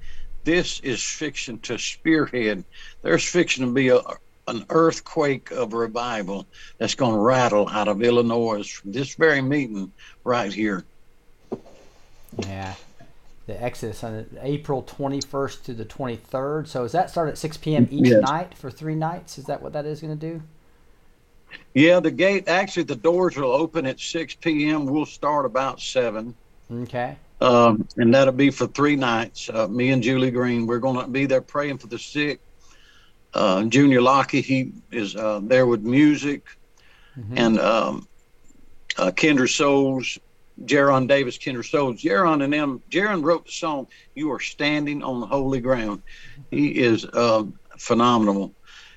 this 0.50 0.80
is 0.80 1.04
fiction 1.04 1.60
to 1.60 1.78
spearhead. 1.78 2.64
There's 3.04 3.24
fiction 3.24 3.68
to 3.68 3.72
be 3.72 3.90
a, 3.90 4.02
an 4.48 4.66
earthquake 4.72 5.52
of 5.52 5.74
revival 5.74 6.48
that's 6.80 6.96
going 6.96 7.14
to 7.14 7.20
rattle 7.20 7.70
out 7.70 7.88
of 7.88 8.02
Illinois 8.02 8.68
from 8.68 8.92
this 8.92 9.14
very 9.14 9.44
meeting 9.44 9.92
right 10.24 10.52
here. 10.52 10.84
Yeah. 12.40 12.74
The 13.46 13.62
Exodus 13.64 14.04
on 14.04 14.26
April 14.42 14.82
21st 14.82 15.64
to 15.66 15.74
the 15.76 15.86
23rd. 15.86 16.68
So, 16.68 16.84
is 16.84 16.94
that 16.94 17.12
start 17.12 17.30
at 17.30 17.38
6 17.38 17.58
p.m. 17.58 17.88
each 17.92 18.08
Yes. 18.08 18.22
night 18.24 18.58
for 18.58 18.72
three 18.72 18.96
nights? 18.96 19.38
Is 19.38 19.46
that 19.46 19.62
what 19.62 19.74
that 19.74 19.86
is 19.86 20.02
going 20.02 20.18
to 20.18 20.34
do? 20.34 20.42
Yeah, 21.76 22.00
the 22.00 22.12
gate 22.12 22.48
actually 22.48 22.84
the 22.84 22.96
doors 22.96 23.38
will 23.38 23.52
open 23.52 23.86
at 23.86 24.00
6 24.00 24.34
p.m. 24.36 24.88
We'll 24.88 25.06
start 25.06 25.46
about 25.46 25.80
seven. 25.80 26.34
Okay. 26.72 27.18
Um, 27.42 27.88
and 27.96 28.14
that'll 28.14 28.34
be 28.34 28.52
for 28.52 28.68
three 28.68 28.96
nights. 28.96 29.50
Uh, 29.52 29.68
me 29.68 29.92
and 29.92 30.04
Julie 30.04 30.32
Green, 30.32 30.68
we're 30.68 30.80
going 30.80 31.00
to 31.00 31.08
be 31.08 31.26
there 31.26 31.42
praying 31.42 31.78
for 31.78 31.88
the 31.88 32.00
sick. 32.00 32.42
Uh, 33.34 33.64
Junior 33.66 34.02
Lockie, 34.02 34.42
he 34.42 34.74
is 34.92 35.16
uh, 35.16 35.40
there 35.44 35.66
with 35.66 35.82
music, 35.82 36.44
Mhm. 37.18 37.38
and 37.38 37.60
um, 37.60 38.08
uh, 38.98 39.12
Kindred 39.12 39.50
Souls, 39.50 40.18
Geron 40.64 41.08
Davis, 41.08 41.38
Kindred 41.38 41.66
Souls. 41.66 42.02
Geron 42.02 42.44
and 42.44 42.52
them, 42.52 42.84
Geron 42.90 43.24
wrote 43.24 43.46
the 43.46 43.52
song 43.52 43.88
"You 44.16 44.32
Are 44.32 44.40
Standing 44.40 45.04
on 45.04 45.20
the 45.22 45.28
Holy 45.28 45.62
Ground." 45.62 46.02
He 46.52 46.70
is 46.70 47.06
um, 47.14 47.60
phenomenal. 47.78 48.56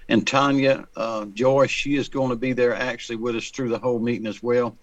And 0.08 0.26
Tanya 0.26 0.86
uh, 0.96 1.26
Joy, 1.26 1.68
she 1.68 1.94
is 1.96 2.08
going 2.08 2.30
to 2.30 2.36
be 2.36 2.52
there 2.54 2.74
actually 2.74 3.16
with 3.16 3.36
us 3.36 3.50
through 3.50 3.68
the 3.68 3.78
whole 3.78 4.00
meeting 4.00 4.26
as 4.26 4.42
well. 4.42 4.76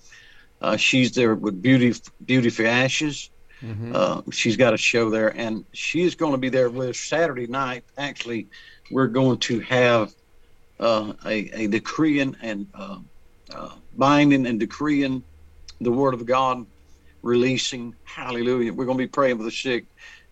Uh, 0.62 0.78
she's 0.78 1.12
there 1.14 1.36
with 1.36 1.62
Beauty 1.62 1.94
Beauty 2.24 2.50
for 2.50 2.66
Ashes. 2.66 3.30
Mhm. 3.64 3.94
Uh, 3.94 4.22
she's 4.32 4.58
got 4.58 4.74
a 4.74 4.78
show 4.78 5.10
there, 5.10 5.36
and 5.36 5.66
she 5.74 6.02
is 6.04 6.16
going 6.16 6.32
to 6.32 6.38
be 6.38 6.50
there 6.50 6.70
with 6.70 6.96
Saturday 6.96 7.48
night. 7.48 7.84
Actually, 7.98 8.48
we're 8.92 9.08
going 9.08 9.40
to 9.40 9.60
have 9.62 10.14
uh, 10.80 11.14
a, 11.26 11.64
a 11.64 11.68
decreeing 11.68 12.36
and 12.42 12.68
uh, 12.74 13.00
uh, 13.54 13.76
binding 13.94 14.46
and 14.48 14.60
decreeing 14.60 15.24
the 15.82 15.92
Word 15.92 16.14
of 16.14 16.26
God, 16.26 16.66
releasing. 17.22 17.96
Hallelujah! 18.04 18.74
We're 18.74 18.86
going 18.86 18.98
to 18.98 19.04
be 19.04 19.10
praying 19.10 19.38
for 19.38 19.44
the 19.44 19.52
sick, 19.52 19.86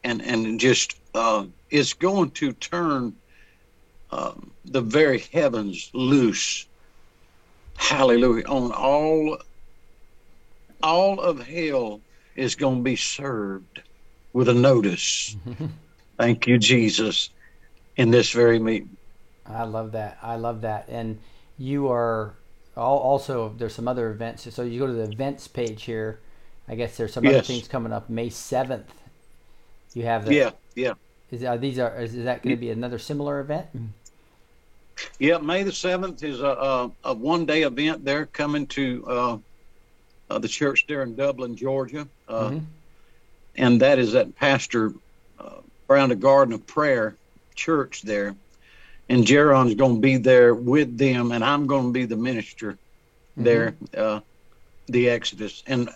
and 0.03 0.21
and 0.21 0.59
just 0.59 0.95
uh, 1.13 1.45
it's 1.69 1.93
going 1.93 2.31
to 2.31 2.53
turn 2.53 3.17
um, 4.11 4.53
the 4.63 4.81
very 4.81 5.19
heavens 5.19 5.89
loose. 5.93 6.67
Hallelujah! 7.75 8.45
On 8.45 8.71
all 8.71 9.37
all 10.81 11.19
of 11.19 11.45
hell 11.45 12.03
is 12.37 12.55
going 12.55 12.77
to 12.77 12.83
be 12.83 12.95
served 12.95 13.81
with 14.31 14.47
a 14.47 14.53
notice. 14.53 15.35
Thank 16.17 16.47
you, 16.47 16.57
Jesus, 16.57 17.29
in 17.97 18.11
this 18.11 18.31
very 18.31 18.59
meeting. 18.59 18.95
I 19.45 19.63
love 19.63 19.91
that. 19.93 20.17
I 20.21 20.35
love 20.35 20.61
that. 20.61 20.87
And 20.87 21.19
you 21.57 21.89
are 21.89 22.35
also, 22.75 23.53
there's 23.57 23.73
some 23.75 23.87
other 23.87 24.11
events. 24.11 24.47
So, 24.53 24.63
you 24.63 24.79
go 24.79 24.87
to 24.87 24.93
the 24.93 25.03
events 25.11 25.47
page 25.47 25.83
here. 25.83 26.19
I 26.67 26.75
guess 26.75 26.97
there's 26.97 27.13
some 27.13 27.25
other 27.25 27.41
things 27.41 27.67
coming 27.67 27.93
up 27.93 28.09
May 28.09 28.29
7th. 28.29 28.83
You 29.93 30.03
have 30.03 30.25
the. 30.25 30.35
Yeah, 30.35 30.51
yeah. 30.75 30.93
Is, 31.31 31.43
are 31.43 31.57
these 31.57 31.79
are 31.79 31.95
is, 32.01 32.13
is 32.13 32.25
that 32.25 32.43
going 32.43 32.55
to 32.55 32.59
be 32.59 32.69
another 32.69 32.99
similar 32.99 33.39
event? 33.39 33.67
Yeah, 35.19 35.37
May 35.37 35.63
the 35.63 35.71
7th 35.71 36.23
is 36.23 36.41
a, 36.41 36.47
a, 36.47 36.91
a 37.05 37.13
one 37.13 37.45
day 37.45 37.63
event 37.63 38.03
They're 38.03 38.25
coming 38.25 38.67
to 38.67 39.05
uh, 39.07 39.37
uh, 40.29 40.39
the 40.39 40.47
church 40.47 40.85
there 40.87 41.03
in 41.03 41.15
Dublin, 41.15 41.55
Georgia. 41.55 42.07
Uh, 42.27 42.49
Mhm. 42.51 42.65
And 43.55 43.81
that 43.81 43.97
is 43.99 44.11
that 44.13 44.35
Pastor 44.35 44.93
uh, 45.39 45.61
Brown, 45.87 46.09
the 46.09 46.15
Garden 46.15 46.53
of 46.53 46.67
Prayer 46.67 47.17
church 47.55 48.01
there. 48.03 48.35
and 49.09 49.25
Geron's 49.25 49.75
going 49.75 49.95
to 49.95 50.01
be 50.01 50.17
there 50.17 50.53
with 50.53 50.97
them, 50.97 51.31
and 51.31 51.43
I'm 51.43 51.65
going 51.65 51.87
to 51.87 51.91
be 51.93 52.05
the 52.05 52.17
minister 52.17 52.77
there, 53.37 53.77
uh, 53.95 54.19
the 54.87 55.09
Exodus, 55.09 55.63
and 55.65 55.89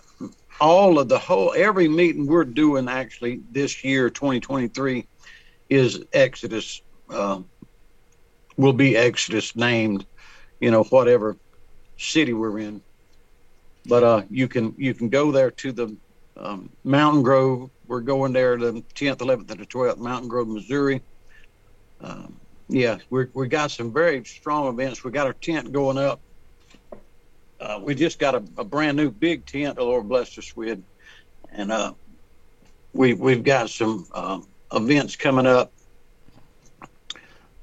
all 0.61 0.97
of 0.97 1.09
the 1.09 1.19
whole 1.19 1.53
every 1.55 1.89
meeting 1.89 2.25
we're 2.25 2.45
doing 2.45 2.87
actually 2.87 3.41
this 3.51 3.83
year, 3.83 4.09
2023, 4.09 5.07
is 5.69 6.03
Exodus. 6.13 6.81
Uh, 7.09 7.41
will 8.57 8.73
be 8.73 8.95
Exodus 8.95 9.55
named, 9.55 10.05
you 10.59 10.71
know, 10.71 10.83
whatever 10.83 11.37
city 11.97 12.33
we're 12.33 12.59
in. 12.59 12.81
But 13.85 14.03
uh, 14.03 14.21
you 14.29 14.47
can 14.47 14.75
you 14.77 14.93
can 14.93 15.09
go 15.09 15.31
there 15.31 15.51
to 15.51 15.71
the 15.71 15.97
um, 16.37 16.69
Mountain 16.83 17.23
Grove. 17.23 17.69
We're 17.87 18.01
going 18.01 18.31
there 18.33 18.57
the 18.57 18.83
10th, 18.95 19.17
11th, 19.17 19.51
and 19.51 19.59
the 19.59 19.65
12th, 19.65 19.97
Mountain 19.97 20.29
Grove, 20.29 20.47
Missouri. 20.47 21.01
Um, 21.99 22.39
yeah, 22.69 22.99
we 23.09 23.25
we 23.33 23.47
got 23.47 23.71
some 23.71 23.91
very 23.91 24.23
strong 24.23 24.67
events. 24.67 25.03
We 25.03 25.11
got 25.11 25.27
our 25.27 25.33
tent 25.33 25.71
going 25.71 25.97
up. 25.97 26.21
Uh, 27.59 27.79
we 27.83 27.93
just 27.93 28.17
got 28.17 28.33
a, 28.33 28.43
a 28.57 28.63
brand 28.63 28.97
new 28.97 29.11
big 29.11 29.45
tent 29.45 29.75
the 29.75 29.83
Lord 29.83 30.07
blessed 30.07 30.37
us 30.37 30.55
with, 30.55 30.81
and 31.51 31.71
uh, 31.71 31.93
we 32.93 33.13
we've 33.13 33.43
got 33.43 33.69
some 33.69 34.07
um, 34.13 34.47
events 34.73 35.15
coming 35.15 35.45
up. 35.45 35.73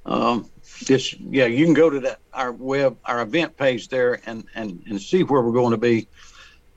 Um, 0.04 0.50
this 0.86 1.14
yeah, 1.14 1.46
you 1.46 1.64
can 1.64 1.74
go 1.74 1.90
to 1.90 2.00
that 2.00 2.20
our 2.32 2.52
web 2.52 2.96
our 3.04 3.22
event 3.22 3.56
page 3.56 3.88
there 3.88 4.20
and 4.26 4.44
and 4.54 4.82
and 4.88 5.00
see 5.00 5.22
where 5.22 5.42
we're 5.42 5.52
going 5.52 5.72
to 5.72 5.78
be. 5.78 6.08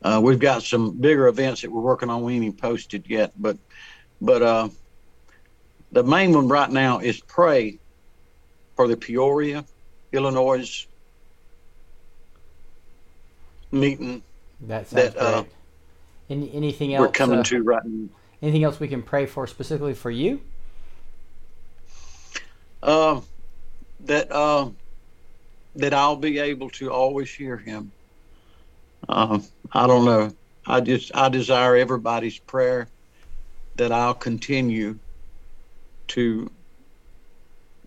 Uh, 0.03 0.19
we've 0.23 0.39
got 0.39 0.63
some 0.63 0.97
bigger 0.97 1.27
events 1.27 1.61
that 1.61 1.71
we're 1.71 1.81
working 1.81 2.09
on. 2.09 2.23
We 2.23 2.33
ain't 2.33 2.43
even 2.43 2.57
posted 2.57 3.05
yet, 3.07 3.33
but 3.37 3.57
but 4.19 4.41
uh, 4.41 4.69
the 5.91 6.03
main 6.03 6.33
one 6.33 6.47
right 6.47 6.69
now 6.69 6.99
is 6.99 7.21
pray 7.21 7.79
for 8.75 8.87
the 8.87 8.97
Peoria, 8.97 9.65
Illinois 10.11 10.87
meeting 13.71 14.23
That 14.61 14.87
sounds 14.87 15.13
that, 15.13 15.17
uh. 15.17 15.43
Any, 16.29 16.53
anything 16.53 16.93
else? 16.93 17.07
we're 17.07 17.11
coming 17.11 17.39
uh, 17.39 17.43
to 17.43 17.61
right 17.61 17.83
now. 17.83 18.07
Anything 18.41 18.63
else 18.63 18.79
we 18.79 18.87
can 18.87 19.03
pray 19.03 19.25
for 19.25 19.45
specifically 19.45 19.93
for 19.93 20.09
you? 20.09 20.41
Um, 22.81 23.23
that 24.05 24.31
um, 24.31 24.77
that 25.75 25.93
I'll 25.93 26.15
be 26.15 26.39
able 26.39 26.69
to 26.71 26.91
always 26.91 27.33
hear 27.33 27.57
Him. 27.57 27.93
Um, 29.07 29.45
I 29.71 29.87
don't 29.87 30.05
know. 30.05 30.31
I 30.65 30.81
just 30.81 31.11
I 31.15 31.29
desire 31.29 31.75
everybody's 31.75 32.39
prayer 32.39 32.87
that 33.75 33.91
I'll 33.91 34.13
continue 34.13 34.99
to 36.09 36.51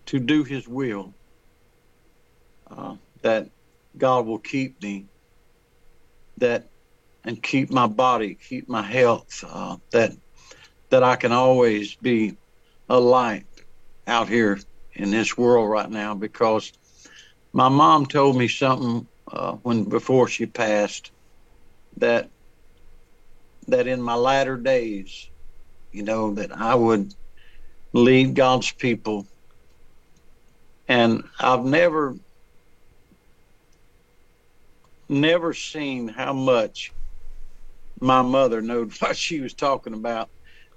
to 0.07 0.19
do 0.19 0.43
His 0.43 0.67
will. 0.67 1.15
Uh, 2.69 2.95
that 3.21 3.49
God 3.97 4.25
will 4.25 4.39
keep 4.39 4.81
me. 4.81 5.07
That 6.37 6.69
and 7.23 7.41
keep 7.41 7.71
my 7.71 7.87
body, 7.87 8.35
keep 8.35 8.69
my 8.69 8.81
health. 8.81 9.43
Uh, 9.47 9.77
that 9.91 10.11
that 10.89 11.03
I 11.03 11.15
can 11.15 11.31
always 11.31 11.95
be 11.95 12.37
a 12.89 12.99
light 12.99 13.45
out 14.07 14.29
here 14.29 14.59
in 14.95 15.11
this 15.11 15.37
world 15.37 15.69
right 15.69 15.89
now 15.89 16.15
because 16.15 16.71
my 17.53 17.69
mom 17.69 18.05
told 18.05 18.37
me 18.37 18.47
something 18.47 19.07
uh, 19.31 19.53
when 19.53 19.85
before 19.85 20.27
she 20.27 20.45
passed 20.45 21.11
that 21.97 22.29
that 23.67 23.87
in 23.87 24.01
my 24.01 24.15
latter 24.15 24.57
days, 24.57 25.31
you 25.91 26.03
know, 26.03 26.35
that 26.35 26.51
I 26.55 26.75
would 26.75 27.13
lead 27.93 28.35
God's 28.35 28.71
people, 28.71 29.25
and 30.87 31.23
I've 31.39 31.65
never 31.65 32.15
never 35.09 35.53
seen 35.53 36.07
how 36.07 36.33
much 36.33 36.91
my 37.99 38.21
mother 38.21 38.61
knew 38.61 38.89
what 38.99 39.17
she 39.17 39.39
was 39.41 39.53
talking 39.53 39.93
about 39.93 40.29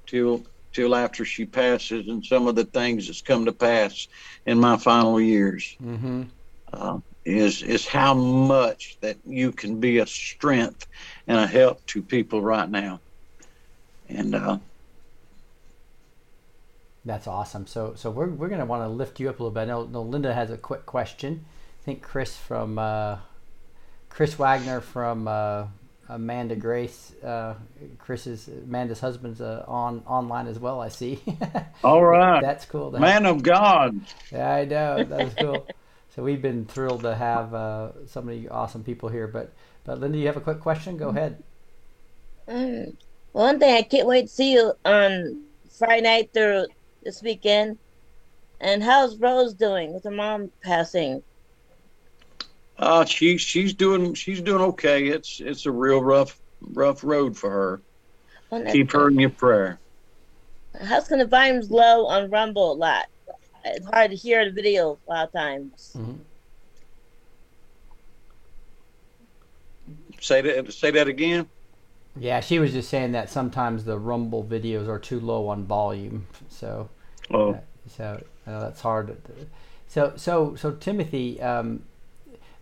till 0.06 0.44
till 0.78 0.94
after 0.94 1.24
she 1.24 1.44
passes 1.44 2.06
and 2.08 2.24
some 2.24 2.46
of 2.46 2.54
the 2.54 2.64
things 2.64 3.06
that's 3.08 3.22
come 3.22 3.44
to 3.46 3.52
pass 3.52 4.06
in 4.46 4.58
my 4.60 4.76
final 4.76 5.20
years 5.20 5.78
Mm-hmm. 5.82 6.22
uh, 6.72 6.98
is 7.24 7.62
is 7.62 7.86
how 7.86 8.14
much 8.14 8.98
that 9.02 9.18
you 9.24 9.52
can 9.52 9.80
be 9.80 9.98
a 9.98 10.06
strength 10.06 10.86
and 11.26 11.38
a 11.38 11.46
help 11.46 11.84
to 11.86 12.02
people 12.02 12.42
right 12.42 12.70
now 12.70 13.00
and 14.08 14.34
uh, 14.34 14.58
That's 17.04 17.26
awesome. 17.26 17.66
So, 17.66 17.94
so 17.96 18.10
we're, 18.10 18.28
we're 18.28 18.48
going 18.48 18.60
to 18.60 18.66
want 18.66 18.82
to 18.82 18.88
lift 18.88 19.20
you 19.20 19.28
up 19.30 19.40
a 19.40 19.42
little 19.42 19.54
bit. 19.54 19.62
I 19.62 19.64
know, 19.66 19.86
know 19.86 20.02
Linda 20.02 20.34
has 20.34 20.50
a 20.50 20.58
quick 20.58 20.86
question. 20.86 21.46
I 21.82 21.84
think 21.84 22.02
Chris 22.02 22.36
from 22.36 22.78
uh, 22.78 23.18
Chris 24.10 24.34
Wagner 24.38 24.80
from 24.80 25.28
uh, 25.28 25.68
Amanda 26.08 26.56
Grace. 26.56 27.12
Uh, 27.22 27.54
Chris's 27.98 28.48
Amanda's 28.48 29.00
husband's 29.00 29.40
uh, 29.40 29.64
on 29.68 30.02
online 30.06 30.46
as 30.46 30.58
well. 30.58 30.80
I 30.80 30.88
see. 30.88 31.20
all 31.84 32.04
right 32.04 32.40
That's 32.40 32.64
cool. 32.64 32.90
to 32.92 32.98
man 32.98 33.26
of 33.26 33.42
god 33.42 34.00
Yeah, 34.32 34.50
I 34.50 34.64
know. 34.64 35.04
That's 35.04 35.34
cool. 35.34 35.66
so 36.14 36.22
we've 36.22 36.40
been 36.42 36.64
thrilled 36.64 37.02
to 37.02 37.14
have 37.14 37.52
uh, 37.52 38.06
so 38.06 38.22
many 38.22 38.48
awesome 38.48 38.84
people 38.84 39.08
here. 39.08 39.28
But 39.28 39.52
but 39.84 40.00
Linda, 40.00 40.18
you 40.18 40.26
have 40.26 40.36
a 40.36 40.40
quick 40.42 40.60
question? 40.60 40.96
Go 40.96 41.08
ahead. 41.08 41.42
Mm. 42.48 42.96
One 43.32 43.58
thing 43.58 43.74
I 43.74 43.82
can't 43.82 44.06
wait 44.06 44.22
to 44.22 44.28
see 44.28 44.52
you 44.52 44.72
on 44.84 45.44
Friday 45.78 46.02
night 46.02 46.30
through 46.32 46.66
this 47.02 47.22
weekend. 47.22 47.78
And 48.60 48.82
how's 48.82 49.16
Rose 49.16 49.54
doing 49.54 49.92
with 49.92 50.04
her 50.04 50.10
mom 50.10 50.50
passing? 50.64 51.22
Uh, 52.78 53.04
she 53.04 53.36
she's 53.36 53.74
doing 53.74 54.14
she's 54.14 54.40
doing 54.40 54.62
okay 54.62 55.08
it's 55.08 55.40
it's 55.40 55.66
a 55.66 55.70
real 55.70 56.02
rough 56.02 56.40
rough 56.60 57.02
road 57.04 57.36
for 57.36 57.50
her 57.50 57.82
Well, 58.50 58.64
keep 58.72 58.92
her 58.92 59.08
in 59.08 59.18
your 59.18 59.30
prayer 59.30 59.78
How's 60.80 61.08
come 61.08 61.18
the 61.18 61.26
volume's 61.26 61.70
low 61.70 62.06
on 62.06 62.30
Rumble 62.30 62.72
a 62.72 62.74
lot? 62.74 63.06
It's 63.64 63.86
hard 63.86 64.10
to 64.10 64.16
hear 64.16 64.50
the 64.50 64.62
videos 64.62 64.98
a 65.08 65.10
lot 65.10 65.26
of 65.26 65.32
times. 65.32 65.96
say 70.20 70.40
that 70.40 70.72
say 70.72 70.90
that 70.90 71.08
again 71.08 71.48
Yeah, 72.16 72.40
she 72.40 72.58
was 72.58 72.72
just 72.72 72.88
saying 72.88 73.12
that 73.12 73.30
sometimes 73.30 73.84
the 73.84 73.98
Rumble 73.98 74.44
videos 74.44 74.88
are 74.88 74.98
too 74.98 75.20
low 75.20 75.48
on 75.48 75.64
volume. 75.64 76.26
So 76.48 76.88
oh 77.30 77.58
so 77.88 78.22
I 78.46 78.50
know 78.50 78.60
that's 78.60 78.80
hard. 78.80 79.16
So 79.88 80.12
so 80.16 80.54
so 80.56 80.72
Timothy, 80.72 81.40
um, 81.40 81.82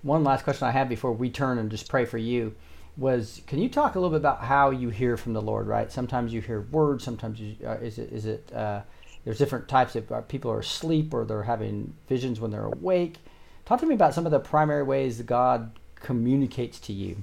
one 0.02 0.24
last 0.24 0.44
question 0.44 0.66
I 0.66 0.70
have 0.70 0.89
before 0.89 1.12
we 1.12 1.31
turn 1.31 1.59
and 1.59 1.70
just 1.70 1.89
pray 1.89 2.05
for 2.05 2.18
you 2.18 2.55
was 2.97 3.43
can 3.47 3.59
you 3.59 3.68
talk 3.68 3.94
a 3.94 3.98
little 3.98 4.10
bit 4.10 4.20
about 4.20 4.43
how 4.44 4.70
you 4.70 4.89
hear 4.89 5.16
from 5.16 5.32
the 5.32 5.43
Lord? 5.43 5.66
Right, 5.66 5.90
sometimes 5.90 6.32
you 6.32 6.40
hear 6.40 6.62
words, 6.62 7.05
sometimes 7.05 7.40
you, 7.40 7.56
uh, 7.66 7.74
is 7.74 7.98
it 7.98 8.12
is 8.12 8.27
it 8.27 8.52
uh, 8.55 8.82
there's 9.24 9.39
different 9.39 9.68
types 9.68 9.97
of 9.97 10.10
uh, 10.10 10.20
people 10.23 10.51
are 10.51 10.60
asleep 10.60 11.12
or 11.12 11.24
they're 11.24 11.43
having 11.43 11.94
visions 12.09 12.40
when 12.40 12.51
they're 12.51 12.66
awake. 12.66 13.16
Talk 13.64 13.81
to 13.81 13.86
me 13.86 13.94
about 13.94 14.14
some 14.14 14.27
of 14.27 14.32
the 14.32 14.39
primary 14.39 14.85
ways 14.85 15.18
that 15.18 15.27
God 15.27 15.73
communicates 15.97 16.78
to 16.81 16.93
you. 16.93 17.16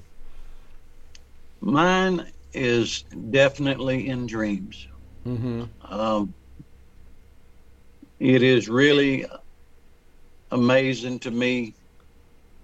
mine 1.62 2.28
is 2.54 3.04
definitely 3.32 4.08
in 4.08 4.28
dreams 4.28 4.88
Mm-hmm. 5.26 5.64
Um, 5.94 6.34
it 8.20 8.44
is 8.44 8.70
really 8.70 9.26
amazing 10.52 11.20
to 11.20 11.32
me. 11.32 11.74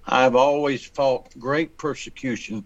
I've 0.10 0.36
always 0.36 0.86
fought 0.88 1.30
great 1.38 1.78
persecution 1.78 2.66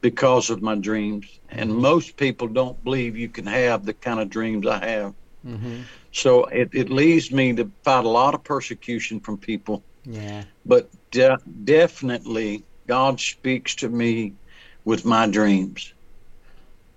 because 0.00 0.50
of 0.50 0.62
my 0.62 0.76
dreams, 0.76 1.26
and 1.48 1.74
most 1.74 2.16
people 2.16 2.46
don't 2.46 2.82
believe 2.84 3.16
you 3.16 3.28
can 3.28 3.46
have 3.46 3.84
the 3.84 3.92
kind 3.92 4.20
of 4.20 4.30
dreams 4.30 4.66
I 4.66 4.86
have. 4.86 5.14
Mm-hmm. 5.44 5.82
So 6.12 6.44
it, 6.44 6.70
it 6.72 6.90
leads 6.90 7.32
me 7.32 7.54
to 7.54 7.72
fight 7.84 8.04
a 8.04 8.08
lot 8.08 8.34
of 8.34 8.44
persecution 8.44 9.20
from 9.20 9.38
people, 9.38 9.84
Yeah. 10.04 10.44
but 10.64 10.88
de- 11.10 11.38
definitely 11.64 12.64
God 12.86 13.20
speaks 13.20 13.74
to 13.76 13.88
me 13.88 14.34
with 14.84 15.04
my 15.04 15.26
dreams. 15.28 15.92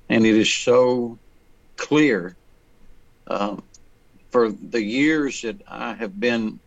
And 0.08 0.26
it 0.26 0.36
is 0.36 0.54
so 0.54 1.20
clear 1.78 2.38
um, 3.28 3.64
for 4.32 4.52
the 4.52 4.84
years 4.84 5.42
that 5.42 5.62
I 5.68 5.94
have 5.94 6.20
been, 6.20 6.60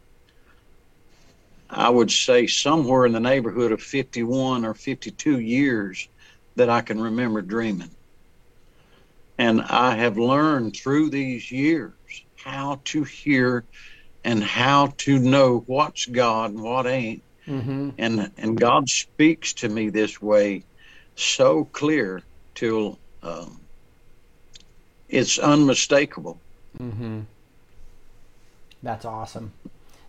I 1.75 1.89
would 1.89 2.11
say 2.11 2.47
somewhere 2.47 3.07
in 3.07 3.13
the 3.13 3.21
neighborhood 3.21 3.73
of 3.73 3.83
51 3.83 4.65
or 4.65 4.75
52 4.75 5.41
years 5.41 6.09
that 6.57 6.71
I 6.71 6.81
can 6.81 7.01
remember 7.01 7.43
dreaming. 7.43 7.91
And 9.39 9.61
I 9.63 9.97
have 9.97 10.17
learned 10.17 10.77
through 10.77 11.11
these 11.11 11.51
years 11.51 11.93
how 12.37 12.81
to 12.85 13.03
hear 13.03 13.65
and 14.23 14.43
how 14.43 14.95
to 14.99 15.19
know 15.19 15.65
what's 15.67 16.07
God 16.07 16.53
and 16.53 16.63
what 16.63 16.87
ain't. 16.87 17.23
Mm-hmm. 17.47 17.91
And 17.99 18.31
and 18.39 18.59
God 18.59 18.89
speaks 18.89 19.53
to 19.55 19.69
me 19.69 19.91
this 19.91 20.23
way 20.23 20.65
so 21.17 21.65
clear 21.65 22.23
till 22.55 22.99
um, 23.23 23.61
it's 25.09 25.39
unmistakable. 25.39 26.41
Mm-hmm. 26.81 27.21
That's 28.83 29.05
awesome. 29.05 29.53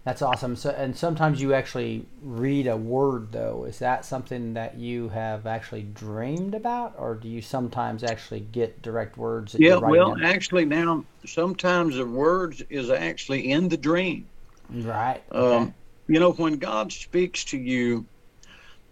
That's 0.05 0.21
awesome. 0.21 0.55
So, 0.55 0.69
and 0.69 0.95
sometimes 0.95 1.41
you 1.41 1.53
actually 1.53 2.05
read 2.21 2.67
a 2.67 2.77
word, 2.77 3.31
though. 3.33 3.65
Is 3.65 3.79
that 3.79 4.05
something 4.05 4.53
that 4.53 4.77
you 4.77 5.09
have 5.09 5.45
actually 5.47 5.81
dreamed 5.83 6.53
about, 6.55 6.93
or 6.97 7.15
do 7.15 7.27
you 7.27 7.41
sometimes 7.41 8.03
actually 8.03 8.41
get 8.41 8.81
direct 8.83 9.17
words? 9.17 9.53
That 9.53 9.63
Yeah, 9.63 9.75
well, 9.77 10.15
down? 10.15 10.21
actually, 10.21 10.65
now 10.65 11.05
sometimes 11.25 11.95
the 11.95 12.05
words 12.05 12.61
is 12.69 12.89
actually 12.89 13.51
in 13.51 13.69
the 13.69 13.77
dream. 13.77 14.29
right. 14.69 15.23
Okay. 15.39 15.67
Um, 15.67 15.75
you 16.07 16.19
know, 16.19 16.31
when 16.33 16.57
God 16.57 16.91
speaks 16.91 17.45
to 17.45 17.57
you, 17.57 18.07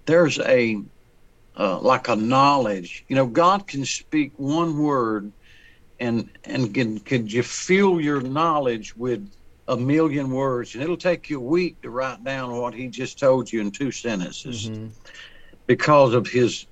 there's 0.08 0.40
a 0.40 0.78
uh, 1.58 1.80
like 1.82 2.08
a 2.10 2.16
knowledge. 2.16 3.06
You 3.10 3.16
know, 3.18 3.28
God 3.28 3.68
can 3.68 3.86
speak 3.86 4.34
one 4.38 4.78
word, 4.78 5.34
and 6.00 6.32
and 6.46 6.74
can 6.74 7.00
could 7.00 7.32
you 7.32 7.44
fill 7.44 8.02
your 8.02 8.22
knowledge 8.22 8.96
with 8.96 9.30
a 9.68 9.78
million 9.78 10.30
words, 10.32 10.74
and 10.74 10.84
it'll 10.84 10.98
take 10.98 11.30
you 11.30 11.38
a 11.38 11.44
week 11.44 11.82
to 11.82 11.90
write 11.90 12.24
down 12.24 12.56
what 12.56 12.74
He 12.74 12.88
just 12.88 13.20
told 13.20 13.52
you 13.52 13.62
in 13.62 13.72
two 13.72 13.92
sentences 13.92 14.70
Mhm. 14.70 14.92
because 15.68 16.14
of 16.14 16.28
His 16.28 16.66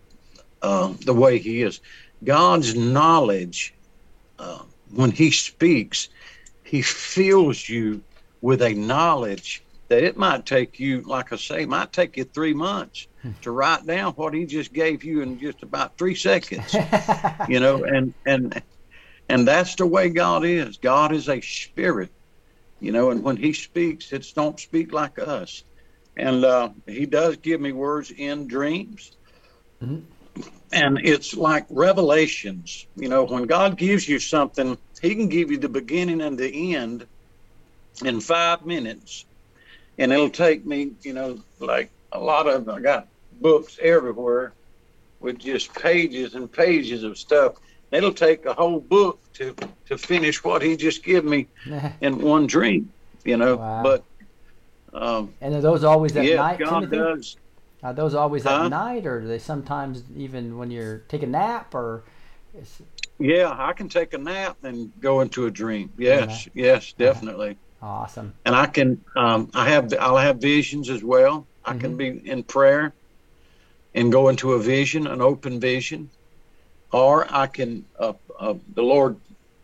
uh, 0.62 0.94
the 1.06 1.14
way 1.14 1.40
He 1.40 1.62
is. 1.64 1.82
God's 2.24 2.76
knowledge, 2.76 3.74
uh, 4.38 4.60
when 4.94 5.12
He 5.12 5.32
speaks, 5.32 6.10
He 6.64 6.82
fills 6.82 7.68
you 7.68 8.04
with 8.42 8.62
a 8.62 8.74
knowledge 8.74 9.64
that 9.90 10.04
it 10.04 10.18
might 10.18 10.46
take 10.46 10.80
you, 10.80 11.02
like 11.02 11.34
I 11.34 11.36
say, 11.36 11.66
might 11.66 11.92
take 11.92 12.16
you 12.18 12.24
three 12.24 12.54
months 12.54 13.08
to 13.42 13.52
write 13.52 13.86
down 13.86 14.14
what 14.14 14.34
he 14.34 14.46
just 14.46 14.72
gave 14.72 15.04
you 15.04 15.22
in 15.22 15.38
just 15.38 15.64
about 15.64 15.98
three 15.98 16.16
seconds. 16.16 16.76
you 17.50 17.60
know, 17.60 17.84
and 17.84 18.14
and 18.26 18.64
and 19.28 19.48
that's 19.48 19.76
the 19.76 19.86
way 19.86 20.10
God 20.10 20.46
is. 20.46 20.78
God 20.78 21.12
is 21.12 21.28
a 21.28 21.42
spirit, 21.42 22.12
you 22.82 22.91
know, 22.91 23.12
and 23.12 23.24
when 23.24 23.38
he 23.38 23.53
speaks, 23.53 24.12
it's 24.12 24.34
don't 24.34 24.60
speak 24.60 24.91
like 24.91 25.20
us. 25.20 25.64
And 26.18 26.44
uh, 26.44 26.70
he 26.88 27.06
does 27.06 27.38
give 27.38 27.62
me 27.62 27.72
words 27.72 28.12
in 28.12 28.48
dreams. 28.48 29.12
Mhm. 29.82 30.03
And 30.74 30.99
it's 31.03 31.36
like 31.36 31.66
revelations. 31.70 32.88
You 32.95 33.10
know, 33.10 33.24
when 33.24 33.44
God 33.44 33.78
gives 33.78 34.10
you 34.10 34.20
something, 34.20 34.78
he 35.02 35.16
can 35.16 35.30
give 35.30 35.52
you 35.52 35.58
the 35.58 35.70
beginning 35.70 36.22
and 36.22 36.38
the 36.38 36.76
end 36.76 37.08
in 38.03 38.20
five 38.20 38.66
minutes. 38.66 39.26
And 39.98 40.12
it'll 40.12 40.30
take 40.30 40.66
me, 40.66 40.94
you 41.03 41.14
know, 41.14 41.40
like 41.60 41.91
a 42.12 42.20
lot 42.20 42.48
of 42.48 42.68
I 42.68 42.80
got 42.80 43.10
books 43.32 43.78
everywhere 43.82 44.56
with 45.20 45.38
just 45.38 45.74
pages 45.76 46.34
and 46.34 46.52
pages 46.52 47.03
of 47.03 47.18
stuff. 47.18 47.56
It'll 47.92 48.14
take 48.14 48.46
a 48.46 48.54
whole 48.54 48.80
book 48.80 49.22
to 49.36 49.56
to 49.88 49.98
finish 49.98 50.44
what 50.44 50.62
he 50.62 50.78
just 50.78 51.04
gave 51.04 51.26
me 51.26 51.50
in 52.02 52.20
one 52.22 52.48
dream, 52.48 52.94
you 53.26 53.38
know. 53.38 53.64
Wow. 53.64 53.82
But 53.82 54.06
um, 54.94 55.36
and 55.40 55.54
are 55.56 55.62
those 55.62 55.84
always 55.84 56.16
at 56.18 56.32
yeah, 56.32 56.34
night, 56.34 56.60
God 56.60 56.66
Timothy? 56.66 56.92
does. 56.92 57.38
Are 57.84 57.94
those 57.94 58.14
always 58.16 58.46
Huh? 58.46 58.48
at 58.48 58.62
night, 58.62 59.06
or 59.08 59.22
do 59.22 59.28
they 59.28 59.40
sometimes 59.40 60.04
even 60.16 60.58
when 60.58 60.72
you're 60.72 61.00
taking 61.10 61.30
a 61.30 61.32
nap, 61.34 61.76
or? 61.76 62.06
Yeah, 63.20 63.54
I 63.56 63.74
can 63.74 63.88
take 63.90 64.14
a 64.14 64.18
nap 64.18 64.58
and 64.64 64.92
go 65.00 65.22
into 65.22 65.46
a 65.46 65.52
dream. 65.52 65.92
Yes, 65.98 66.48
yes, 66.54 66.94
definitely. 66.94 67.60
awesome. 67.82 68.34
and 68.46 68.56
I 68.56 68.68
can 68.68 69.04
um, 69.16 69.50
I 69.54 69.70
have 69.70 69.94
I'll 70.00 70.18
have 70.18 70.38
visions 70.42 70.90
as 70.90 71.04
well. 71.04 71.50
I 71.64 71.74
Mm-hmm. 71.74 71.76
can 71.76 71.98
be 71.98 72.08
in 72.10 72.44
prayer 72.44 72.96
and 73.94 74.12
go 74.12 74.30
into 74.30 74.54
a 74.54 74.60
vision, 74.60 75.08
an 75.08 75.22
open 75.22 75.60
vision, 75.60 76.12
or 76.92 77.28
I 77.34 77.48
can 77.48 77.86
uh, 78.00 78.14
uh, 78.40 78.56
the 78.74 78.84
Lord 78.84 79.18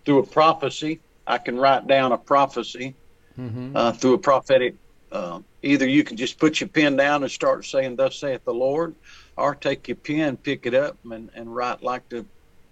through 0.06 0.20
a 0.20 0.26
prophecy. 0.28 1.02
I 1.26 1.38
can 1.40 1.58
write 1.58 1.88
down 1.88 2.12
a 2.12 2.18
prophecy 2.18 2.98
hmm 3.36 3.76
uh, 3.76 3.92
through 3.94 4.14
a 4.16 4.20
prophetic. 4.20 4.76
Uh, 5.12 5.40
either 5.62 5.88
you 5.88 6.04
can 6.04 6.18
just 6.18 6.40
put 6.40 6.60
your 6.60 6.70
pen 6.70 6.96
down 6.96 7.24
and 7.24 7.32
start 7.32 7.66
saying, 7.66 7.96
"Thus 7.96 8.20
saith 8.20 8.44
the 8.46 8.54
Lord," 8.54 8.96
or 9.38 9.56
take 9.56 9.88
your 9.88 9.98
pen, 9.98 10.38
pick 10.38 10.66
it 10.66 10.74
up, 10.74 10.98
and, 11.10 11.30
and 11.36 11.54
write 11.54 11.82
like 11.84 12.10
the 12.10 12.26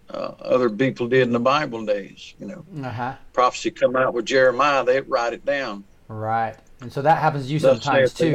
uh, 0.10 0.34
other 0.40 0.70
people 0.70 1.08
did 1.08 1.24
in 1.24 1.34
the 1.34 1.40
Bible 1.40 1.86
days. 1.86 2.34
You 2.38 2.48
know, 2.48 2.66
Uh 2.84 2.92
huh. 2.92 3.14
prophecy 3.34 3.72
come 3.72 3.96
out 3.96 4.14
with 4.14 4.26
Jeremiah, 4.26 4.84
they'd 4.84 5.10
write 5.10 5.34
it 5.34 5.46
down. 5.46 5.86
Right. 6.08 6.56
And 6.82 6.92
so 6.92 7.02
that 7.02 7.20
happens 7.20 7.48
to 7.48 7.54
you 7.54 7.60
Thus 7.60 7.80
sometimes 7.80 8.14
too, 8.14 8.34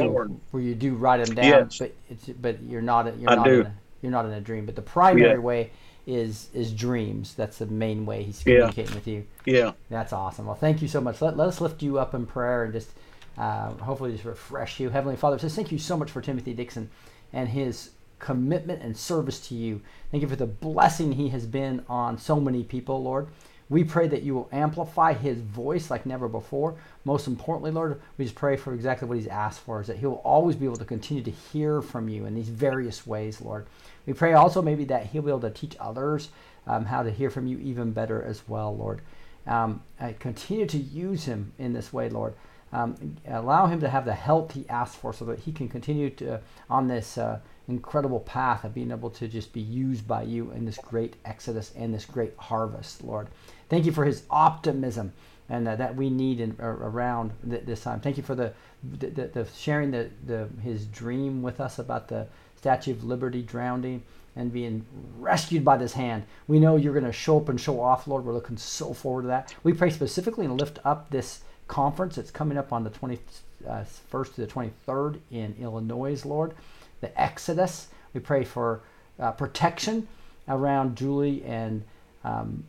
where 0.51 0.63
you 0.63 0.75
do 0.75 0.95
write 0.95 1.17
them 1.17 1.35
down, 1.35 1.47
Yes. 1.47 1.77
but 1.79 1.95
it's 2.09 2.27
but 2.27 2.61
you're 2.63 2.81
not 2.81 3.05
you're 3.19 3.29
I 3.29 3.35
not 3.35 3.45
do. 3.47 3.59
In 3.61 3.65
a, 3.67 3.73
you're 4.01 4.11
not 4.11 4.25
in 4.25 4.31
a 4.31 4.41
dream. 4.41 4.65
But 4.65 4.75
the 4.75 4.81
primary 4.81 5.35
Yeah. 5.35 5.37
way 5.37 5.71
is 6.07 6.49
is 6.53 6.71
dreams. 6.73 7.33
That's 7.35 7.57
the 7.57 7.65
main 7.67 8.05
way 8.05 8.23
he's 8.23 8.43
Yeah. 8.45 8.53
communicating 8.55 8.95
with 8.95 9.07
you. 9.07 9.25
Yeah. 9.45 9.71
That's 9.89 10.13
awesome. 10.13 10.45
Well, 10.45 10.55
thank 10.55 10.81
you 10.81 10.87
so 10.87 11.01
much. 11.01 11.21
Let, 11.21 11.37
let 11.37 11.47
us 11.47 11.61
lift 11.61 11.81
you 11.83 11.99
up 11.99 12.13
in 12.13 12.25
prayer 12.25 12.63
and 12.63 12.73
just 12.73 12.89
uh, 13.37 13.71
hopefully 13.73 14.11
just 14.11 14.25
refresh 14.25 14.79
you. 14.79 14.89
Heavenly 14.89 15.15
Father, 15.15 15.39
says 15.39 15.55
thank 15.55 15.71
you 15.71 15.79
so 15.79 15.95
much 15.97 16.11
for 16.11 16.21
Timothy 16.21 16.53
Dixon 16.53 16.89
and 17.31 17.49
his 17.49 17.91
commitment 18.19 18.81
and 18.81 18.95
service 18.95 19.39
to 19.47 19.55
you. 19.55 19.81
Thank 20.11 20.21
you 20.21 20.29
for 20.29 20.35
the 20.35 20.45
blessing 20.45 21.13
he 21.13 21.29
has 21.29 21.45
been 21.45 21.83
on 21.89 22.17
so 22.17 22.39
many 22.39 22.63
people, 22.63 23.01
Lord. 23.01 23.27
We 23.69 23.85
pray 23.85 24.09
that 24.09 24.23
you 24.23 24.35
will 24.35 24.49
amplify 24.51 25.13
his 25.13 25.39
voice 25.39 25.89
like 25.89 26.05
never 26.05 26.27
before. 26.27 26.75
Most 27.05 27.25
importantly, 27.25 27.71
Lord, 27.71 28.01
we 28.17 28.25
just 28.25 28.35
pray 28.35 28.57
for 28.57 28.73
exactly 28.73 29.07
what 29.07 29.17
he's 29.17 29.27
asked 29.27 29.61
for, 29.61 29.79
is 29.79 29.87
that 29.87 29.97
he'll 29.97 30.21
always 30.25 30.57
be 30.57 30.65
able 30.65 30.75
to 30.75 30.83
continue 30.85 31.23
to 31.23 31.31
hear 31.31 31.81
from 31.81 32.09
you 32.09 32.25
in 32.25 32.35
these 32.35 32.49
various 32.49 33.07
ways, 33.07 33.39
Lord. 33.39 33.65
We 34.05 34.13
pray 34.13 34.33
also 34.33 34.61
maybe 34.61 34.85
that 34.85 35.07
he'll 35.07 35.21
be 35.21 35.29
able 35.29 35.41
to 35.41 35.49
teach 35.49 35.75
others 35.79 36.29
um, 36.67 36.85
how 36.85 37.03
to 37.03 37.11
hear 37.11 37.29
from 37.29 37.47
you 37.47 37.57
even 37.59 37.91
better 37.91 38.21
as 38.23 38.47
well, 38.47 38.75
Lord. 38.75 39.01
Um, 39.47 39.81
continue 40.19 40.65
to 40.67 40.77
use 40.77 41.25
him 41.25 41.53
in 41.57 41.73
this 41.73 41.91
way, 41.91 42.09
Lord. 42.09 42.35
Um, 42.73 43.17
allow 43.27 43.65
him 43.65 43.81
to 43.81 43.89
have 43.89 44.05
the 44.05 44.13
health 44.13 44.53
he 44.53 44.67
asked 44.69 44.95
for 44.95 45.13
so 45.13 45.25
that 45.25 45.39
he 45.39 45.51
can 45.51 45.67
continue 45.67 46.09
to 46.11 46.39
on 46.69 46.87
this 46.87 47.17
uh, 47.17 47.39
incredible 47.67 48.21
path 48.21 48.63
of 48.63 48.73
being 48.73 48.91
able 48.91 49.09
to 49.09 49.27
just 49.27 49.51
be 49.51 49.59
used 49.59 50.07
by 50.07 50.23
you 50.23 50.51
in 50.51 50.65
this 50.65 50.77
great 50.77 51.15
exodus 51.25 51.73
and 51.75 51.93
this 51.93 52.05
great 52.05 52.33
harvest, 52.37 53.03
Lord. 53.03 53.27
Thank 53.69 53.85
you 53.85 53.91
for 53.91 54.05
his 54.05 54.23
optimism 54.29 55.11
and 55.49 55.67
uh, 55.67 55.75
that 55.75 55.95
we 55.95 56.09
need 56.09 56.39
in, 56.39 56.55
uh, 56.61 56.65
around 56.65 57.31
th- 57.47 57.65
this 57.65 57.81
time. 57.81 57.99
Thank 57.99 58.15
you 58.15 58.23
for 58.23 58.35
the, 58.35 58.53
the, 58.83 59.09
the 59.09 59.47
sharing 59.57 59.91
the, 59.91 60.09
the 60.25 60.47
his 60.61 60.85
dream 60.85 61.41
with 61.41 61.59
us 61.59 61.77
about 61.77 62.07
the 62.07 62.27
Statue 62.61 62.91
of 62.91 63.03
Liberty 63.03 63.41
drowning 63.41 64.03
and 64.35 64.53
being 64.53 64.85
rescued 65.17 65.65
by 65.65 65.77
this 65.77 65.93
hand. 65.93 66.23
We 66.47 66.59
know 66.59 66.75
you're 66.75 66.93
going 66.93 67.05
to 67.05 67.11
show 67.11 67.37
up 67.37 67.49
and 67.49 67.59
show 67.59 67.81
off, 67.81 68.07
Lord. 68.07 68.23
We're 68.23 68.33
looking 68.33 68.57
so 68.57 68.93
forward 68.93 69.23
to 69.23 69.27
that. 69.29 69.55
We 69.63 69.73
pray 69.73 69.89
specifically 69.89 70.45
and 70.45 70.59
lift 70.59 70.77
up 70.85 71.09
this 71.09 71.41
conference 71.67 72.17
that's 72.17 72.29
coming 72.29 72.59
up 72.59 72.71
on 72.71 72.83
the 72.83 72.91
21st 72.91 74.35
to 74.35 74.41
the 74.41 74.47
23rd 74.47 75.19
in 75.31 75.55
Illinois, 75.59 76.23
Lord. 76.23 76.53
The 77.01 77.19
Exodus. 77.19 77.87
We 78.13 78.19
pray 78.19 78.43
for 78.43 78.81
uh, 79.19 79.31
protection 79.31 80.07
around 80.47 80.97
Julie 80.97 81.43
and 81.43 81.83
um, 82.23 82.63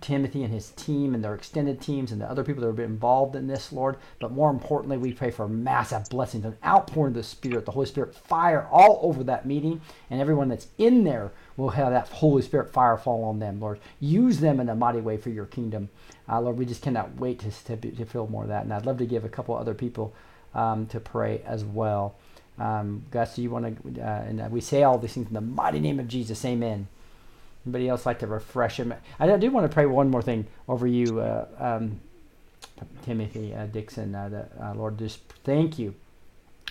Timothy 0.00 0.44
and 0.44 0.52
his 0.52 0.70
team 0.70 1.14
and 1.14 1.22
their 1.22 1.34
extended 1.34 1.80
teams 1.80 2.12
and 2.12 2.20
the 2.20 2.30
other 2.30 2.44
people 2.44 2.60
that 2.62 2.68
have 2.68 2.76
been 2.76 2.86
involved 2.86 3.36
in 3.36 3.46
this, 3.46 3.72
Lord. 3.72 3.96
But 4.20 4.32
more 4.32 4.50
importantly, 4.50 4.96
we 4.96 5.12
pray 5.12 5.30
for 5.30 5.48
massive 5.48 6.08
blessings, 6.08 6.44
and 6.44 6.56
outpouring 6.64 7.12
of 7.12 7.14
the 7.14 7.22
Spirit, 7.22 7.64
the 7.64 7.72
Holy 7.72 7.86
Spirit 7.86 8.14
fire 8.14 8.66
all 8.70 9.00
over 9.02 9.24
that 9.24 9.46
meeting, 9.46 9.80
and 10.10 10.20
everyone 10.20 10.48
that's 10.48 10.68
in 10.78 11.04
there 11.04 11.32
will 11.56 11.70
have 11.70 11.90
that 11.90 12.08
Holy 12.08 12.42
Spirit 12.42 12.72
fire 12.72 12.96
fall 12.96 13.24
on 13.24 13.38
them, 13.38 13.60
Lord. 13.60 13.80
Use 14.00 14.40
them 14.40 14.60
in 14.60 14.68
a 14.68 14.74
mighty 14.74 15.00
way 15.00 15.16
for 15.16 15.30
your 15.30 15.46
kingdom. 15.46 15.88
Uh, 16.28 16.40
Lord, 16.40 16.58
we 16.58 16.66
just 16.66 16.82
cannot 16.82 17.16
wait 17.16 17.40
to, 17.40 17.50
to, 17.50 17.76
to 17.76 18.04
feel 18.04 18.26
more 18.26 18.42
of 18.42 18.48
that. 18.48 18.64
And 18.64 18.72
I'd 18.72 18.86
love 18.86 18.98
to 18.98 19.06
give 19.06 19.24
a 19.24 19.28
couple 19.28 19.56
other 19.56 19.74
people 19.74 20.14
um, 20.54 20.86
to 20.86 21.00
pray 21.00 21.42
as 21.46 21.64
well. 21.64 22.16
Um, 22.58 23.04
Gus, 23.10 23.36
do 23.36 23.42
you 23.42 23.50
want 23.50 23.94
to, 23.94 24.02
uh, 24.02 24.24
and 24.26 24.40
uh, 24.40 24.48
we 24.50 24.60
say 24.60 24.82
all 24.82 24.98
these 24.98 25.12
things 25.12 25.28
in 25.28 25.34
the 25.34 25.40
mighty 25.40 25.80
name 25.80 26.00
of 26.00 26.08
Jesus, 26.08 26.44
amen. 26.44 26.88
Anybody 27.68 27.90
else 27.90 28.06
like 28.06 28.20
to 28.20 28.26
refresh 28.26 28.80
him? 28.80 28.94
I 29.20 29.36
do 29.36 29.50
want 29.50 29.70
to 29.70 29.74
pray 29.74 29.84
one 29.84 30.08
more 30.08 30.22
thing 30.22 30.46
over 30.68 30.86
you, 30.86 31.20
uh, 31.20 31.46
um, 31.58 32.00
Timothy 33.02 33.54
uh, 33.54 33.66
Dixon. 33.66 34.14
Uh, 34.14 34.30
that, 34.30 34.52
uh, 34.58 34.72
Lord, 34.74 34.98
just 34.98 35.20
thank 35.44 35.78
you 35.78 35.94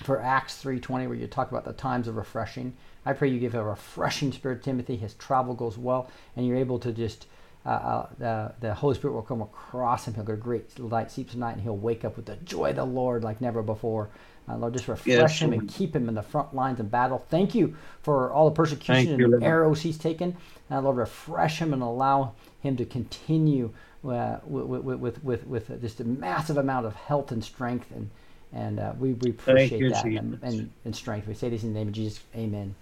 for 0.02 0.20
Acts 0.20 0.60
3.20 0.64 1.08
where 1.08 1.14
you 1.14 1.28
talk 1.28 1.52
about 1.52 1.66
the 1.66 1.74
times 1.74 2.08
of 2.08 2.16
refreshing. 2.16 2.74
I 3.06 3.14
pray 3.14 3.28
you 3.30 3.40
give 3.40 3.54
a 3.54 3.64
refreshing 3.64 4.32
spirit 4.32 4.64
Timothy. 4.64 4.96
His 4.96 5.14
travel 5.14 5.54
goes 5.54 5.78
well, 5.78 6.10
and 6.36 6.48
you're 6.48 6.58
able 6.58 6.80
to 6.80 6.92
just, 6.92 7.28
uh, 7.68 7.70
uh, 7.70 8.10
the, 8.18 8.54
the 8.62 8.74
Holy 8.74 8.96
Spirit 8.96 9.14
will 9.14 9.22
come 9.22 9.42
across 9.42 10.08
him. 10.08 10.14
He'll 10.14 10.24
get 10.24 10.34
a 10.34 10.38
great 10.38 10.80
light 10.80 11.12
sleep 11.12 11.30
tonight, 11.30 11.54
and 11.54 11.62
he'll 11.62 11.76
wake 11.76 12.06
up 12.06 12.16
with 12.16 12.26
the 12.26 12.38
joy 12.38 12.70
of 12.70 12.78
the 12.78 12.86
Lord 12.86 13.26
like 13.26 13.42
never 13.42 13.62
before. 13.62 14.10
Uh, 14.50 14.56
Lord, 14.56 14.74
just 14.74 14.88
refresh 14.88 15.42
him 15.42 15.52
and 15.52 15.68
keep 15.68 15.94
him 15.94 16.08
in 16.08 16.16
the 16.16 16.24
front 16.24 16.56
lines 16.56 16.80
of 16.80 16.90
battle. 16.90 17.26
Thank 17.30 17.54
you 17.54 17.76
for 18.02 18.32
all 18.32 18.50
the 18.50 18.56
persecution 18.56 19.10
Thank 19.10 19.22
and 19.22 19.32
Lord. 19.32 19.44
arrows 19.44 19.82
he's 19.82 19.98
taken. 19.98 20.38
Uh, 20.72 20.80
Lord, 20.80 20.96
refresh 20.96 21.60
him 21.60 21.74
and 21.74 21.84
allow 21.84 22.34
him 22.62 22.78
to 22.78 22.86
continue 22.86 23.74
uh, 24.08 24.38
with, 24.46 24.84
with, 24.86 25.00
with, 25.00 25.24
with, 25.24 25.48
with 25.48 25.82
just 25.82 26.00
a 26.00 26.06
massive 26.06 26.58
amount 26.58 26.86
of 26.86 26.96
health 26.96 27.34
and 27.34 27.44
strength. 27.44 27.92
And, 27.92 28.10
and 28.54 28.80
uh, 28.80 28.94
we, 28.98 29.14
we 29.14 29.32
appreciate 29.32 29.80
you, 29.82 29.90
that 29.90 30.06
and, 30.06 30.40
and, 30.42 30.72
and 30.86 30.96
strength. 30.96 31.28
We 31.28 31.34
say 31.34 31.50
this 31.50 31.64
in 31.64 31.74
the 31.74 31.80
name 31.80 31.90
of 31.90 31.94
Jesus. 31.94 32.22
Amen. 32.34 32.76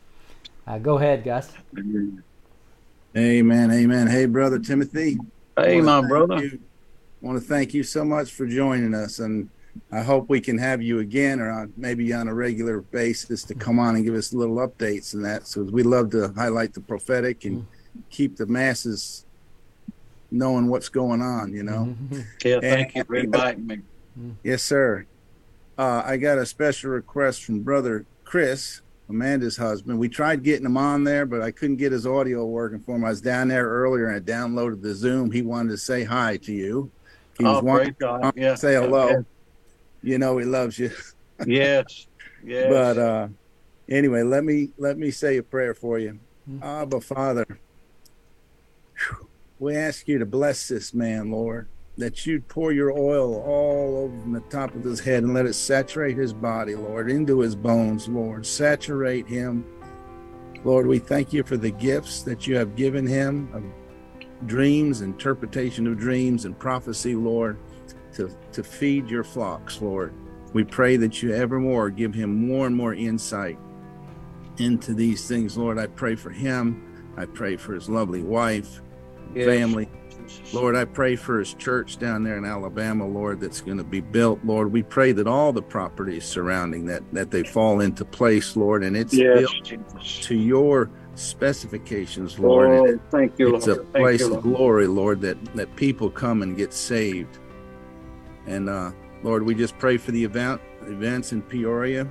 Uh, 0.67 0.77
go 0.77 0.97
ahead, 0.99 1.23
Gus. 1.23 1.51
Amen. 1.77 2.23
Amen. 3.17 3.71
Amen. 3.71 4.07
Hey, 4.07 4.25
brother 4.25 4.59
Timothy. 4.59 5.17
Hey, 5.57 5.79
my 5.79 6.05
brother. 6.05 6.43
You, 6.43 6.59
want 7.21 7.41
to 7.41 7.47
thank 7.47 7.73
you 7.73 7.81
so 7.81 8.03
much 8.03 8.31
for 8.31 8.45
joining 8.45 8.93
us, 8.93 9.19
and 9.19 9.49
I 9.91 10.01
hope 10.01 10.29
we 10.29 10.41
can 10.41 10.57
have 10.57 10.81
you 10.81 10.99
again 10.99 11.39
or 11.39 11.49
on, 11.49 11.73
maybe 11.77 12.11
on 12.13 12.27
a 12.27 12.33
regular 12.33 12.81
basis 12.81 13.43
to 13.45 13.55
come 13.55 13.79
on 13.79 13.95
and 13.95 14.03
give 14.03 14.15
us 14.15 14.33
little 14.33 14.57
updates 14.57 15.13
and 15.13 15.23
that. 15.23 15.47
So 15.47 15.63
we 15.63 15.81
love 15.81 16.11
to 16.11 16.33
highlight 16.35 16.73
the 16.73 16.81
prophetic 16.81 17.45
and 17.45 17.65
keep 18.09 18.35
the 18.35 18.45
masses 18.45 19.25
knowing 20.29 20.67
what's 20.67 20.89
going 20.89 21.21
on, 21.21 21.53
you 21.53 21.63
know. 21.63 21.95
Yeah, 22.43 22.59
thank 22.59 22.95
you 22.95 23.03
for 23.05 23.15
inviting 23.15 23.65
me. 23.65 23.79
Yes, 24.43 24.61
sir. 24.61 25.05
Uh, 25.77 26.03
I 26.05 26.17
got 26.17 26.37
a 26.37 26.45
special 26.45 26.91
request 26.91 27.43
from 27.43 27.61
brother 27.61 28.05
Chris, 28.23 28.81
Amanda's 29.09 29.55
husband. 29.57 29.99
We 29.99 30.09
tried 30.09 30.41
getting 30.43 30.65
him 30.65 30.77
on 30.77 31.03
there, 31.03 31.25
but 31.25 31.41
I 31.41 31.51
couldn't 31.51 31.75
get 31.77 31.91
his 31.91 32.07
audio 32.07 32.45
working 32.45 32.79
for 32.79 32.95
him. 32.95 33.05
I 33.05 33.09
was 33.09 33.21
down 33.21 33.49
there 33.49 33.67
earlier 33.67 34.07
and 34.07 34.15
I 34.15 34.19
downloaded 34.19 34.81
the 34.81 34.93
Zoom. 34.95 35.29
He 35.31 35.41
wanted 35.43 35.69
to 35.71 35.77
say 35.77 36.03
hi 36.03 36.37
to 36.37 36.51
you. 36.51 36.89
He 37.37 37.43
was 37.43 37.57
Oh, 37.61 37.63
wanting 37.65 37.93
praise 37.93 37.95
God. 37.99 38.33
to 38.35 38.41
Yeah. 38.41 38.55
say 38.55 38.73
hello. 38.75 39.09
Yeah. 39.09 39.17
You 40.01 40.17
know 40.17 40.37
he 40.37 40.45
loves 40.45 40.79
you. 40.79 40.91
Yes. 41.45 42.07
Yes. 42.43 42.67
But 42.69 42.97
uh, 42.97 43.27
anyway, 43.89 44.23
let 44.23 44.43
me 44.45 44.69
let 44.77 44.97
me 44.97 45.11
say 45.11 45.37
a 45.37 45.43
prayer 45.43 45.73
for 45.73 45.99
you. 45.99 46.17
Abba, 46.61 47.01
Father, 47.01 47.45
we 49.59 49.75
ask 49.75 50.07
you 50.07 50.17
to 50.19 50.25
bless 50.25 50.67
this 50.67 50.93
man, 50.93 51.31
Lord. 51.31 51.67
That 51.97 52.25
you'd 52.25 52.47
pour 52.49 52.73
your 52.73 52.91
oil 52.91 53.41
all 53.41 53.97
over 54.03 54.19
from 54.19 54.33
the 54.33 54.41
top 54.41 54.75
of 54.75 54.83
his 54.83 54.99
head 54.99 55.23
and 55.23 55.33
let 55.33 55.45
it 55.45 55.53
saturate 55.53 56.17
his 56.17 56.33
body, 56.33 56.75
Lord, 56.75 57.09
into 57.09 57.39
his 57.39 57.55
bones, 57.55 58.09
Lord. 58.09 58.45
Saturate 58.45 59.27
him. 59.27 59.65
Lord, 60.65 60.87
we 60.87 60.99
thank 60.99 61.31
you 61.31 61.43
for 61.43 61.55
the 61.57 61.71
gifts 61.71 62.23
that 62.23 62.47
you 62.47 62.57
have 62.57 62.75
given 62.75 63.07
him 63.07 63.49
of 63.53 63.63
dreams, 64.47 65.01
interpretation 65.01 65.87
of 65.87 65.97
dreams, 65.97 66.43
and 66.43 66.57
prophecy, 66.59 67.15
Lord, 67.15 67.57
to, 68.15 68.29
to 68.51 68.63
feed 68.63 69.09
your 69.09 69.23
flocks, 69.23 69.81
Lord. 69.81 70.13
We 70.53 70.63
pray 70.63 70.97
that 70.97 71.21
you 71.23 71.33
evermore 71.33 71.89
give 71.89 72.13
him 72.13 72.47
more 72.47 72.67
and 72.67 72.75
more 72.75 72.93
insight 72.93 73.57
into 74.57 74.93
these 74.93 75.27
things, 75.27 75.57
Lord. 75.57 75.77
I 75.77 75.87
pray 75.87 76.15
for 76.15 76.29
him. 76.29 76.81
I 77.15 77.25
pray 77.25 77.55
for 77.55 77.73
his 77.73 77.87
lovely 77.87 78.21
wife, 78.23 78.81
Yes. 79.33 79.45
family. 79.45 79.89
Lord, 80.53 80.75
I 80.75 80.85
pray 80.85 81.15
for 81.15 81.39
his 81.39 81.53
church 81.53 81.97
down 81.97 82.23
there 82.23 82.37
in 82.37 82.45
Alabama, 82.45 83.07
Lord, 83.07 83.39
that's 83.39 83.61
going 83.61 83.77
to 83.77 83.83
be 83.83 84.01
built. 84.01 84.39
Lord, 84.43 84.71
we 84.71 84.83
pray 84.83 85.11
that 85.11 85.27
all 85.27 85.51
the 85.53 85.61
properties 85.61 86.25
surrounding 86.25 86.85
that 86.85 87.03
that 87.13 87.31
they 87.31 87.43
fall 87.43 87.81
into 87.81 88.05
place, 88.05 88.55
Lord, 88.55 88.83
and 88.83 88.95
it's 88.95 89.13
Yes. 89.13 89.39
built 89.39 89.63
Jesus. 89.63 90.19
to 90.27 90.35
your 90.35 90.89
specifications, 91.15 92.39
Lord. 92.39 92.69
Oh, 92.69 92.99
thank 93.11 93.37
you, 93.37 93.55
it's 93.55 93.67
a 93.67 93.75
Lord. 93.75 93.93
Place 93.93 94.21
you, 94.21 94.33
of 94.35 94.43
glory, 94.43 94.87
Lord, 94.87 95.21
that 95.21 95.37
that 95.55 95.75
people 95.75 96.09
come 96.09 96.41
and 96.41 96.55
get 96.57 96.73
saved. 96.73 97.39
And 98.47 98.69
uh, 98.69 98.91
Lord, 99.23 99.43
we 99.43 99.55
just 99.55 99.77
pray 99.77 99.97
for 99.97 100.11
the 100.11 100.23
event 100.23 100.61
events 100.83 101.31
in 101.31 101.41
Peoria 101.41 102.07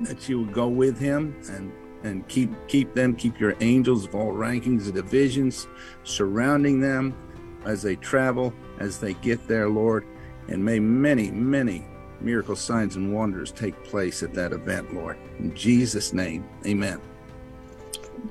that 0.00 0.28
you 0.28 0.40
would 0.40 0.52
go 0.52 0.68
with 0.68 0.98
him 0.98 1.34
and 1.48 1.72
and 2.04 2.26
keep 2.28 2.50
keep 2.68 2.94
them, 2.94 3.14
keep 3.14 3.38
your 3.38 3.54
angels 3.60 4.06
of 4.06 4.14
all 4.14 4.32
rankings 4.32 4.84
and 4.84 4.94
divisions 4.94 5.66
surrounding 6.04 6.80
them 6.80 7.16
as 7.64 7.82
they 7.82 7.96
travel, 7.96 8.52
as 8.78 8.98
they 8.98 9.14
get 9.14 9.46
there, 9.46 9.68
Lord. 9.68 10.06
And 10.48 10.64
may 10.64 10.80
many, 10.80 11.30
many 11.30 11.86
miracle 12.20 12.56
signs 12.56 12.96
and 12.96 13.12
wonders 13.14 13.52
take 13.52 13.82
place 13.84 14.22
at 14.22 14.34
that 14.34 14.52
event, 14.52 14.94
Lord. 14.94 15.16
In 15.38 15.54
Jesus' 15.54 16.12
name, 16.12 16.48
amen. 16.66 17.00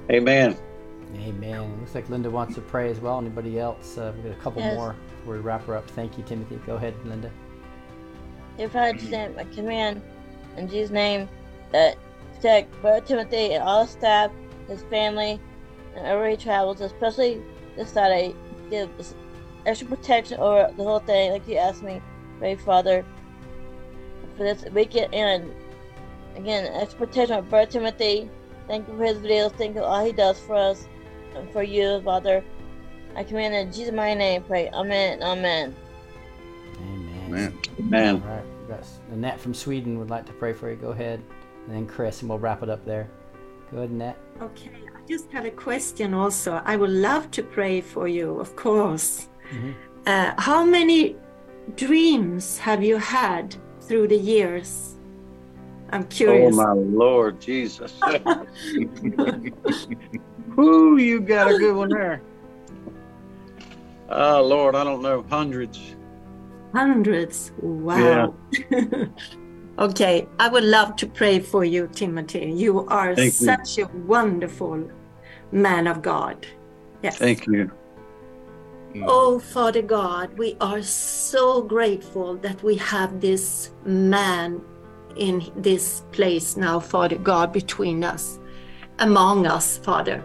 Amen. 0.09 0.57
Amen. 1.17 1.79
Looks 1.79 1.95
like 1.95 2.09
Linda 2.09 2.29
wants 2.29 2.55
to 2.55 2.61
pray 2.61 2.89
as 2.89 2.99
well. 2.99 3.17
Anybody 3.19 3.59
else? 3.59 3.97
Uh, 3.97 4.13
we've 4.15 4.25
got 4.25 4.31
a 4.31 4.41
couple 4.41 4.61
Yes. 4.61 4.75
more 4.75 4.95
before 5.19 5.33
we 5.35 5.39
wrap 5.39 5.65
her 5.65 5.75
up. 5.75 5.89
Thank 5.91 6.17
you, 6.17 6.23
Timothy. 6.23 6.59
Go 6.65 6.75
ahead, 6.75 6.93
Linda. 7.05 7.29
Dear 8.57 8.69
Father, 8.69 8.97
send 8.99 9.35
my 9.35 9.43
command 9.45 10.01
in 10.57 10.67
Jesus' 10.69 10.91
name 10.91 11.27
that 11.71 11.97
protect 12.41 12.81
Brother 12.81 13.05
Timothy 13.05 13.53
and 13.53 13.63
all 13.63 13.85
staff, 13.85 14.31
his 14.67 14.81
family, 14.83 15.39
and 15.95 16.03
wherever 16.03 16.27
he 16.27 16.35
travels, 16.35 16.81
especially 16.81 17.41
this 17.75 17.91
Saturday. 17.91 18.35
Give 18.71 18.89
extra 19.65 19.87
protection 19.87 20.39
over 20.39 20.73
the 20.75 20.83
whole 20.83 20.99
thing, 20.99 21.31
like 21.31 21.47
you 21.47 21.57
asked 21.57 21.83
me, 21.83 22.01
pray 22.39 22.55
Father, 22.55 23.05
for 24.37 24.43
this 24.43 24.65
weekend. 24.71 25.13
And 25.13 25.53
again, 26.35 26.71
extra 26.73 27.05
protection 27.05 27.37
of 27.37 27.49
Brother 27.49 27.69
Timothy. 27.69 28.29
Thank 28.67 28.87
you 28.87 28.97
for 28.97 29.03
his 29.03 29.17
videos. 29.19 29.51
Thank 29.57 29.75
you 29.75 29.81
for 29.81 29.87
all 29.87 30.03
he 30.03 30.11
does 30.11 30.39
for 30.39 30.55
us 30.55 30.87
and 31.35 31.51
for 31.51 31.61
you, 31.61 32.01
Father. 32.01 32.43
I 33.15 33.23
command 33.23 33.53
in 33.53 33.71
Jesus' 33.71 33.93
mighty 33.93 34.17
name, 34.17 34.43
pray. 34.43 34.69
Amen. 34.69 35.21
Amen. 35.21 35.75
Amen. 36.79 37.05
Amen. 37.27 37.59
Amen. 37.79 38.23
All 38.23 38.29
right. 38.29 38.45
We've 38.67 38.77
Annette 39.11 39.39
from 39.39 39.53
Sweden 39.53 39.99
would 39.99 40.09
like 40.09 40.25
to 40.27 40.33
pray 40.33 40.53
for 40.53 40.69
you. 40.69 40.77
Go 40.77 40.91
ahead. 40.91 41.21
And 41.65 41.75
then 41.75 41.87
Chris, 41.87 42.21
and 42.21 42.29
we'll 42.29 42.39
wrap 42.39 42.63
it 42.63 42.69
up 42.69 42.85
there. 42.85 43.09
Go 43.71 43.77
ahead, 43.77 43.91
Annette. 43.91 44.17
Okay, 44.41 44.71
I 44.95 44.99
just 45.07 45.31
have 45.31 45.45
a 45.45 45.51
question 45.51 46.13
also. 46.13 46.61
I 46.65 46.75
would 46.75 46.89
love 46.89 47.31
to 47.31 47.43
pray 47.43 47.81
for 47.81 48.07
you, 48.07 48.39
of 48.39 48.55
course. 48.55 49.29
Mhm. 49.51 49.73
Uh, 50.05 50.33
how 50.37 50.65
many 50.65 51.15
dreams 51.75 52.57
have 52.57 52.83
you 52.83 52.97
had 52.97 53.55
through 53.81 54.07
the 54.07 54.17
years? 54.17 54.97
I'm 55.91 56.03
curious. 56.05 56.57
Oh, 56.57 56.65
my 56.65 56.73
Lord 56.73 57.39
Jesus. 57.39 57.93
Whoo, 60.55 60.97
you 60.97 61.19
got 61.19 61.51
a 61.51 61.57
good 61.57 61.75
one 61.75 61.89
there. 61.89 62.21
Oh, 64.09 64.43
Lord, 64.43 64.75
I 64.75 64.83
don't 64.83 65.01
know. 65.01 65.23
Hundreds. 65.29 65.95
Hundreds. 66.73 67.51
Wow. 67.59 68.33
okay, 69.81 70.27
I 70.39 70.47
would 70.47 70.63
love 70.63 70.95
to 70.97 71.07
pray 71.07 71.39
for 71.39 71.65
you, 71.65 71.89
Timothy. 71.93 72.51
You 72.51 72.85
are 72.87 73.15
Thank 73.15 73.39
you. 73.41 73.47
such 73.47 73.79
a 73.79 73.87
wonderful 74.05 74.89
man 75.51 75.87
of 75.87 76.01
God. 76.01 76.47
Yes. 77.03 77.17
Thank 77.17 77.47
you. 77.47 77.71
Oh, 79.03 79.39
Father 79.39 79.81
God, 79.81 80.37
we 80.37 80.57
are 80.59 80.81
so 80.81 81.61
grateful 81.61 82.35
that 82.37 82.61
we 82.61 82.75
have 82.75 83.21
this 83.21 83.71
man 83.85 84.61
in 85.15 85.51
this 85.55 86.03
place 86.11 86.57
now, 86.57 86.79
Father 86.79 87.17
God, 87.17 87.53
between 87.53 88.03
us, 88.03 88.39
among 88.99 89.47
us, 89.47 89.77
Father. 89.77 90.23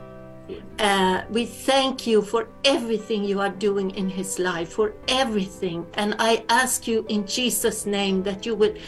Uh, 0.78 1.22
we 1.30 1.46
thank 1.46 2.06
you 2.06 2.22
for 2.22 2.48
everything 2.64 3.24
you 3.24 3.40
are 3.40 3.50
doing 3.50 3.90
in 3.92 4.08
his 4.08 4.38
life, 4.38 4.72
for 4.72 4.94
everything. 5.08 5.86
And 5.94 6.14
I 6.18 6.44
ask 6.48 6.86
you 6.86 7.06
in 7.08 7.26
Jesus' 7.26 7.86
name 7.86 8.22
that 8.24 8.44
you 8.46 8.54
would 8.54 8.80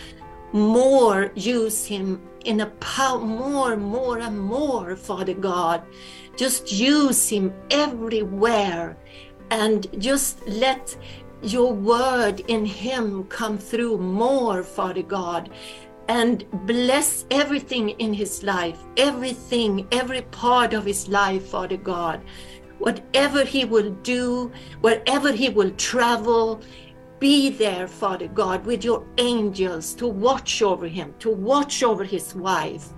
more 0.53 1.33
use 1.35 1.85
him 1.85 2.21
in 2.45 2.61
a 2.61 2.67
power, 2.67 3.19
more, 3.19 3.77
more, 3.77 4.19
and 4.19 4.39
more, 4.39 4.97
Father 4.97 5.35
God. 5.35 5.83
Just 6.37 6.73
use 6.73 7.29
him 7.29 7.53
everywhere 7.71 8.97
and 9.51 9.87
just 10.01 10.47
let 10.47 10.97
your 11.43 11.73
word 11.73 12.41
in 12.49 12.65
him 12.65 13.25
come 13.25 13.59
through 13.59 13.99
more, 13.99 14.63
Father 14.63 15.03
God, 15.03 15.51
and 16.09 16.45
bless 16.67 17.27
everything 17.31 17.91
in 17.91 18.13
his 18.13 18.43
life, 18.43 18.79
everything, 18.97 19.87
every 19.93 20.23
part 20.23 20.73
of 20.73 20.85
his 20.85 21.09
life, 21.09 21.47
Father 21.47 21.77
God. 21.77 22.21
Whatever 22.79 23.45
he 23.45 23.65
will 23.65 23.91
do, 24.03 24.53
wherever 24.81 25.33
he 25.33 25.49
will 25.49 25.71
travel, 25.73 26.63
be 27.19 27.51
there, 27.51 27.89
Father 27.89 28.29
God, 28.29 28.65
with 28.65 28.85
your 28.85 29.05
angels 29.19 29.95
to 29.95 30.07
watch 30.07 30.63
over 30.63 30.87
him, 30.87 31.15
to 31.19 31.31
watch 31.31 31.83
over 31.83 32.05
his 32.05 32.35
wife, 32.35 32.89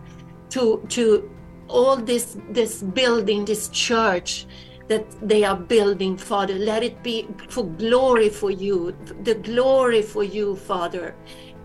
to 0.50 0.84
to 0.88 1.30
all 1.68 1.96
this 1.96 2.36
this 2.50 2.82
building, 2.82 3.44
this 3.44 3.68
church 3.68 4.46
that 4.90 5.06
they 5.22 5.44
are 5.44 5.56
building, 5.56 6.16
Father. 6.16 6.54
Let 6.54 6.82
it 6.82 7.00
be 7.02 7.28
for 7.48 7.64
glory 7.64 8.28
for 8.28 8.50
you, 8.50 8.96
the 9.22 9.36
glory 9.36 10.02
for 10.02 10.24
you, 10.24 10.56
Father. 10.56 11.14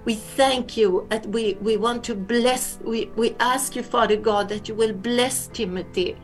We 0.06 0.14
thank 0.14 0.77
you 0.77 1.07
and 1.10 1.26
we, 1.34 1.57
we 1.60 1.77
want 1.77 2.03
to 2.03 2.14
bless, 2.14 2.77
we, 2.84 3.06
we 3.15 3.36
ask 3.40 3.76
you, 3.76 3.82
Father 3.82 4.15
God, 4.15 4.48
that 4.49 4.69
you 4.69 4.76
will 4.76 4.94
bless 4.94 5.48
Timothy, 5.48 6.15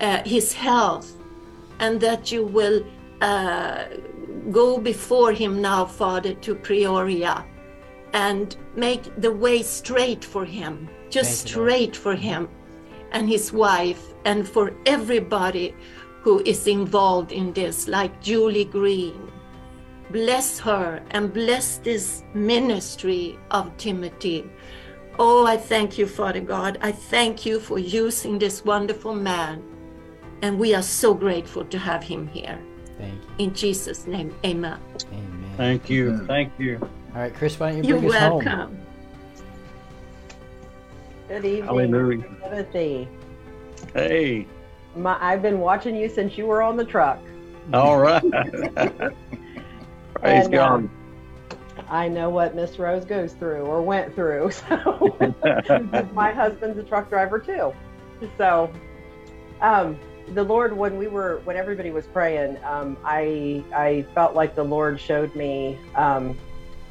uh, 0.00 0.22
his 0.24 0.54
health, 0.54 1.14
and 1.78 2.00
that 2.00 2.32
you 2.32 2.46
will 2.46 2.82
uh, 3.20 3.84
go 4.50 4.78
before 4.78 5.32
him 5.32 5.60
now, 5.60 5.84
Father, 5.84 6.34
to 6.34 6.54
Peoria 6.54 7.44
and 8.12 8.56
make 8.74 9.02
the 9.20 9.32
way 9.32 9.62
straight 9.62 10.24
for 10.24 10.44
him, 10.44 10.88
just 11.08 11.42
Thank 11.42 11.56
you, 11.56 11.62
straight 11.62 11.96
for 11.96 12.14
him 12.14 12.48
and 13.12 13.28
his 13.28 13.52
wife, 13.52 14.14
and 14.24 14.48
for 14.48 14.72
everybody 14.86 15.74
who 16.22 16.40
is 16.44 16.66
involved 16.66 17.32
in 17.32 17.52
this, 17.52 17.88
like 17.88 18.20
Julie 18.20 18.64
Green. 18.64 19.32
Bless 20.10 20.58
her 20.60 21.02
and 21.12 21.32
bless 21.32 21.78
this 21.78 22.22
ministry 22.34 23.38
of 23.50 23.76
Timothy. 23.76 24.50
Oh, 25.18 25.46
I 25.46 25.56
thank 25.56 25.98
you, 25.98 26.06
Father 26.06 26.40
God. 26.40 26.78
I 26.82 26.92
thank 26.92 27.46
you 27.46 27.60
for 27.60 27.78
using 27.78 28.38
this 28.38 28.64
wonderful 28.64 29.14
man. 29.14 29.62
And 30.42 30.58
we 30.58 30.74
are 30.74 30.82
so 30.82 31.14
grateful 31.14 31.64
to 31.66 31.78
have 31.78 32.02
him 32.02 32.26
here. 32.28 32.58
Thank 33.00 33.14
you. 33.14 33.30
In 33.38 33.54
Jesus' 33.54 34.06
name, 34.06 34.34
amen. 34.44 34.78
Amen. 35.12 35.54
Thank 35.56 35.88
you. 35.88 36.10
Amen. 36.10 36.26
Thank 36.26 36.52
you. 36.58 36.78
All 37.14 37.20
right, 37.22 37.34
Chris, 37.34 37.58
why 37.58 37.70
don't 37.70 37.78
you 37.78 37.84
You're 37.84 37.98
bring 37.98 38.12
us 38.12 38.18
home? 38.18 38.44
welcome. 38.44 38.78
Good 41.28 41.44
evening, 41.44 41.64
Hallelujah. 41.66 42.24
Timothy. 42.42 43.08
Hey, 43.94 44.46
My, 44.94 45.16
I've 45.20 45.42
been 45.42 45.60
watching 45.60 45.94
you 45.96 46.08
since 46.08 46.36
you 46.36 46.46
were 46.46 46.60
on 46.62 46.76
the 46.76 46.84
truck. 46.84 47.18
all 47.72 47.98
right. 47.98 48.22
Praise 50.14 50.44
And, 50.44 50.52
God. 50.52 50.72
um, 50.72 50.90
I 51.88 52.08
know 52.08 52.28
what 52.28 52.54
Miss 52.54 52.78
Rose 52.78 53.04
goes 53.04 53.32
through 53.32 53.62
or 53.62 53.80
went 53.82 54.14
through. 54.14 54.50
So 54.68 55.16
my 56.12 56.32
husband's 56.32 56.78
a 56.78 56.82
truck 56.82 57.08
driver 57.08 57.38
too. 57.38 57.72
So 58.36 58.70
um, 59.60 59.98
the 60.34 60.44
Lord, 60.44 60.76
when 60.76 60.96
we 60.96 61.08
were, 61.08 61.40
when 61.44 61.56
everybody 61.56 61.90
was 61.90 62.06
praying, 62.06 62.58
um, 62.64 62.96
I 63.04 63.64
I 63.74 64.06
felt 64.14 64.34
like 64.34 64.54
the 64.54 64.64
Lord 64.64 65.00
showed 65.00 65.34
me 65.34 65.78
um, 65.94 66.38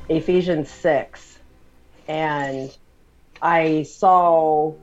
Ephesians 0.09 0.69
six, 0.69 1.39
and 2.07 2.75
I 3.41 3.83
saw 3.83 4.73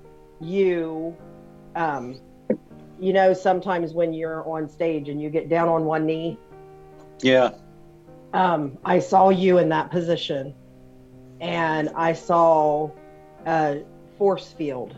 you. 0.40 1.16
Um, 1.74 2.20
you 2.98 3.12
know, 3.12 3.34
sometimes 3.34 3.92
when 3.92 4.14
you're 4.14 4.48
on 4.48 4.70
stage 4.70 5.10
and 5.10 5.20
you 5.20 5.28
get 5.28 5.50
down 5.50 5.68
on 5.68 5.84
one 5.84 6.06
knee 6.06 6.38
yeah. 7.22 7.50
um, 8.32 8.78
I 8.84 8.98
saw 8.98 9.30
you 9.30 9.58
in 9.58 9.70
that 9.70 9.90
position, 9.90 10.54
and 11.40 11.90
I 11.96 12.12
saw 12.12 12.90
a 13.46 13.82
force 14.18 14.52
field 14.52 14.94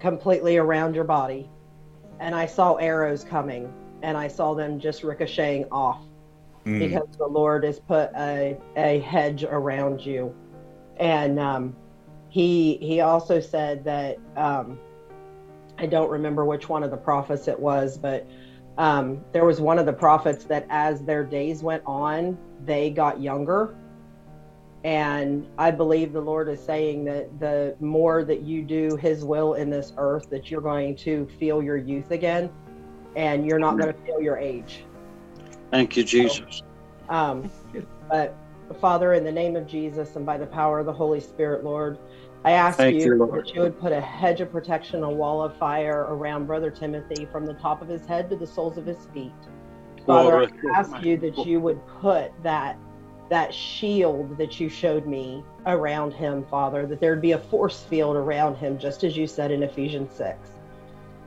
completely 0.00 0.56
around 0.56 0.94
your 0.94 1.04
body, 1.04 1.48
and 2.20 2.34
I 2.34 2.46
saw 2.46 2.74
arrows 2.74 3.24
coming, 3.24 3.72
and 4.02 4.16
I 4.16 4.28
saw 4.28 4.54
them 4.54 4.78
just 4.78 5.02
ricocheting 5.02 5.66
off 5.70 6.02
Mm. 6.68 6.80
because 6.80 7.16
the 7.16 7.26
Lord 7.26 7.64
has 7.64 7.78
put 7.78 8.10
a, 8.16 8.56
a 8.76 9.00
hedge 9.00 9.44
around 9.44 10.04
you, 10.04 10.34
and 10.98 11.38
um, 11.38 11.74
he 12.28 12.76
he 12.76 13.00
also 13.00 13.40
said 13.40 13.84
that 13.84 14.18
um, 14.36 14.78
I 15.78 15.86
don't 15.86 16.10
remember 16.10 16.44
which 16.44 16.68
one 16.68 16.82
of 16.82 16.90
the 16.90 16.96
prophets 16.96 17.48
it 17.48 17.58
was, 17.58 17.96
but 17.96 18.26
um, 18.76 19.24
there 19.32 19.44
was 19.46 19.60
one 19.60 19.78
of 19.78 19.86
the 19.86 19.92
prophets 19.92 20.44
that 20.44 20.66
as 20.68 21.02
their 21.02 21.24
days 21.24 21.62
went 21.62 21.82
on, 21.86 22.36
they 22.64 22.90
got 22.90 23.20
younger. 23.20 23.74
And 24.84 25.46
I 25.58 25.70
believe 25.70 26.12
the 26.12 26.20
Lord 26.20 26.48
is 26.48 26.62
saying 26.62 27.04
that 27.06 27.40
the 27.40 27.76
more 27.80 28.24
that 28.24 28.42
you 28.42 28.62
do 28.62 28.96
His 28.96 29.24
will 29.24 29.54
in 29.54 29.70
this 29.70 29.92
earth, 29.96 30.30
that 30.30 30.50
you're 30.50 30.60
going 30.60 30.94
to 30.96 31.26
feel 31.38 31.62
your 31.62 31.76
youth 31.76 32.10
again, 32.10 32.50
and 33.16 33.44
you're 33.44 33.58
not 33.58 33.76
going 33.76 33.92
to 33.92 34.00
feel 34.02 34.20
your 34.20 34.38
age. 34.38 34.84
Thank 35.70 35.96
you, 35.96 36.04
Jesus. 36.04 36.62
Um, 37.08 37.50
but 38.08 38.36
Father, 38.80 39.14
in 39.14 39.24
the 39.24 39.32
name 39.32 39.56
of 39.56 39.66
Jesus 39.66 40.16
and 40.16 40.24
by 40.24 40.38
the 40.38 40.46
power 40.46 40.78
of 40.78 40.86
the 40.86 40.92
Holy 40.92 41.20
Spirit, 41.20 41.64
Lord, 41.64 41.98
I 42.44 42.52
ask 42.52 42.78
Thank 42.78 42.96
you, 42.96 43.06
you, 43.06 43.14
Lord. 43.16 43.46
that 43.46 43.54
you 43.54 43.62
would 43.62 43.78
put 43.80 43.92
a 43.92 44.00
hedge 44.00 44.40
of 44.40 44.52
protection, 44.52 45.02
a 45.02 45.10
wall 45.10 45.42
of 45.42 45.56
fire 45.56 46.06
around 46.08 46.46
Brother 46.46 46.70
Timothy 46.70 47.26
from 47.32 47.46
the 47.46 47.54
top 47.54 47.82
of 47.82 47.88
his 47.88 48.06
head 48.06 48.30
to 48.30 48.36
the 48.36 48.46
soles 48.46 48.78
of 48.78 48.86
his 48.86 49.06
feet. 49.12 49.32
Father, 50.06 50.46
Glory. 50.46 50.48
I 50.74 50.78
ask 50.78 51.02
you 51.02 51.16
that 51.18 51.44
you 51.44 51.60
would 51.60 51.84
put 52.00 52.30
that 52.42 52.78
that 53.28 53.52
shield 53.52 54.36
that 54.38 54.58
you 54.58 54.68
showed 54.68 55.06
me 55.06 55.44
around 55.66 56.12
him, 56.12 56.44
Father, 56.50 56.86
that 56.86 57.00
there'd 57.00 57.20
be 57.20 57.32
a 57.32 57.38
force 57.38 57.82
field 57.82 58.16
around 58.16 58.56
him, 58.56 58.78
just 58.78 59.04
as 59.04 59.16
you 59.16 59.26
said 59.26 59.50
in 59.50 59.62
Ephesians 59.62 60.12
6. 60.14 60.50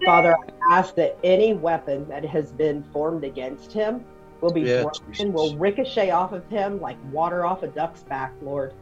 Father, 0.04 0.36
I 0.36 0.78
ask 0.78 0.96
that 0.96 1.18
any 1.24 1.54
weapon 1.54 2.08
that 2.10 2.26
has 2.26 2.52
been 2.52 2.84
formed 2.92 3.24
against 3.24 3.72
him 3.72 4.04
will 4.42 4.52
be 4.52 4.62
Yes, 4.62 4.84
broken, 4.84 5.34
will 5.34 5.56
ricochet 5.58 6.10
off 6.10 6.32
of 6.32 6.48
him 6.50 6.82
like 6.82 6.98
water 7.12 7.46
off 7.46 7.62
a 7.62 7.68
duck's 7.68 8.02
back, 8.04 8.34
Lord. 8.42 8.74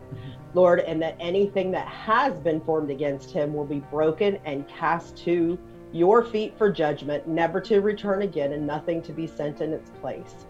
Lord, 0.53 0.79
and 0.79 1.01
that 1.01 1.15
anything 1.19 1.71
that 1.71 1.87
has 1.87 2.39
been 2.39 2.61
formed 2.61 2.89
against 2.89 3.31
him 3.31 3.53
will 3.53 3.65
be 3.65 3.79
broken 3.91 4.39
and 4.45 4.67
cast 4.67 5.17
to 5.17 5.59
your 5.91 6.23
feet 6.23 6.57
for 6.57 6.71
judgment, 6.71 7.27
never 7.27 7.59
to 7.61 7.81
return 7.81 8.21
again, 8.21 8.53
and 8.53 8.65
nothing 8.65 9.01
to 9.01 9.11
be 9.11 9.27
sent 9.27 9.61
in 9.61 9.73
its 9.73 9.89
place. 10.01 10.45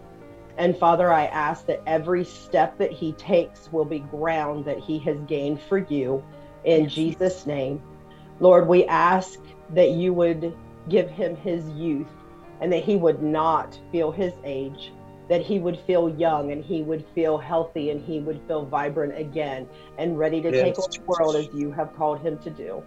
And 0.60 0.76
Father, 0.76 1.10
I 1.10 1.24
ask 1.24 1.64
that 1.66 1.82
every 1.86 2.22
step 2.22 2.76
that 2.76 2.92
he 2.92 3.12
takes 3.12 3.72
will 3.72 3.86
be 3.86 4.00
ground 4.00 4.66
that 4.66 4.78
he 4.78 4.98
has 4.98 5.16
gained 5.26 5.58
for 5.58 5.78
you 5.78 6.22
in 6.64 6.86
Jesus' 6.86 7.46
name. 7.46 7.80
Lord, 8.40 8.68
we 8.68 8.84
ask 8.84 9.40
that 9.70 9.92
you 9.92 10.12
would 10.12 10.54
give 10.90 11.08
him 11.08 11.34
his 11.34 11.66
youth 11.70 12.10
and 12.60 12.70
that 12.74 12.84
he 12.84 12.96
would 12.96 13.22
not 13.22 13.80
feel 13.90 14.12
his 14.12 14.34
age, 14.44 14.92
that 15.30 15.40
he 15.40 15.58
would 15.58 15.80
feel 15.86 16.10
young 16.10 16.52
and 16.52 16.62
he 16.62 16.82
would 16.82 17.06
feel 17.14 17.38
healthy 17.38 17.88
and 17.88 17.98
he 17.98 18.20
would 18.20 18.42
feel 18.46 18.66
vibrant 18.66 19.18
again 19.18 19.66
and 19.96 20.18
ready 20.18 20.42
to 20.42 20.50
take 20.50 20.76
Yes, 20.76 20.78
on 20.78 20.90
the 20.92 21.00
world 21.06 21.36
as 21.36 21.48
you 21.54 21.72
have 21.72 21.96
called 21.96 22.20
him 22.20 22.36
to 22.36 22.50
do. 22.50 22.82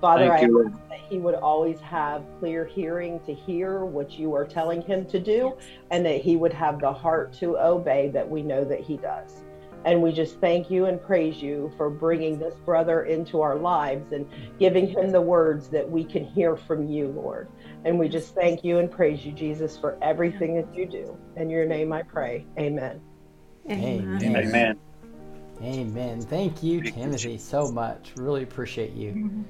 Father, 0.00 0.28
Thank 0.28 0.42
I 0.42 0.46
you, 0.46 0.66
ask 0.66 0.88
that 0.90 1.00
he 1.10 1.18
would 1.18 1.34
always 1.34 1.80
have 1.80 2.24
clear 2.38 2.64
hearing 2.64 3.20
to 3.20 3.34
hear 3.34 3.84
what 3.84 4.18
you 4.18 4.34
are 4.34 4.44
telling 4.44 4.82
him 4.82 5.04
to 5.06 5.18
do 5.18 5.54
and 5.90 6.06
that 6.06 6.20
he 6.20 6.36
would 6.36 6.52
have 6.52 6.80
the 6.80 6.92
heart 6.92 7.32
to 7.34 7.58
obey 7.58 8.08
that 8.10 8.28
we 8.28 8.42
know 8.42 8.64
that 8.64 8.80
he 8.80 8.96
does. 8.96 9.42
And 9.84 10.02
we 10.02 10.12
just 10.12 10.40
thank 10.40 10.70
you 10.70 10.86
and 10.86 11.00
praise 11.00 11.40
you 11.40 11.72
for 11.76 11.88
bringing 11.88 12.38
this 12.38 12.54
brother 12.64 13.04
into 13.04 13.40
our 13.40 13.56
lives 13.56 14.12
and 14.12 14.28
giving 14.58 14.88
him 14.88 15.10
the 15.10 15.20
words 15.20 15.68
that 15.68 15.88
we 15.88 16.04
can 16.04 16.24
hear 16.24 16.56
from 16.56 16.88
you, 16.88 17.08
Lord. 17.08 17.48
And 17.84 17.98
we 17.98 18.08
just 18.08 18.34
thank 18.34 18.64
you 18.64 18.78
and 18.78 18.90
praise 18.90 19.24
you, 19.24 19.32
Jesus, 19.32 19.78
for 19.78 19.96
everything 20.02 20.56
that 20.56 20.74
you 20.74 20.86
do. 20.86 21.16
In 21.36 21.48
your 21.48 21.64
name 21.64 21.92
I 21.92 22.02
pray. 22.02 22.44
Amen. 22.58 23.00
Amen. 23.70 24.20
Amen. 24.22 24.78
Amen. 25.62 26.20
Thank 26.22 26.62
you, 26.62 26.80
Timothy, 26.80 27.38
so 27.38 27.70
much. 27.70 28.12
Really 28.16 28.42
appreciate 28.42 28.92
you. 28.92 29.12
Mm-hmm. 29.12 29.42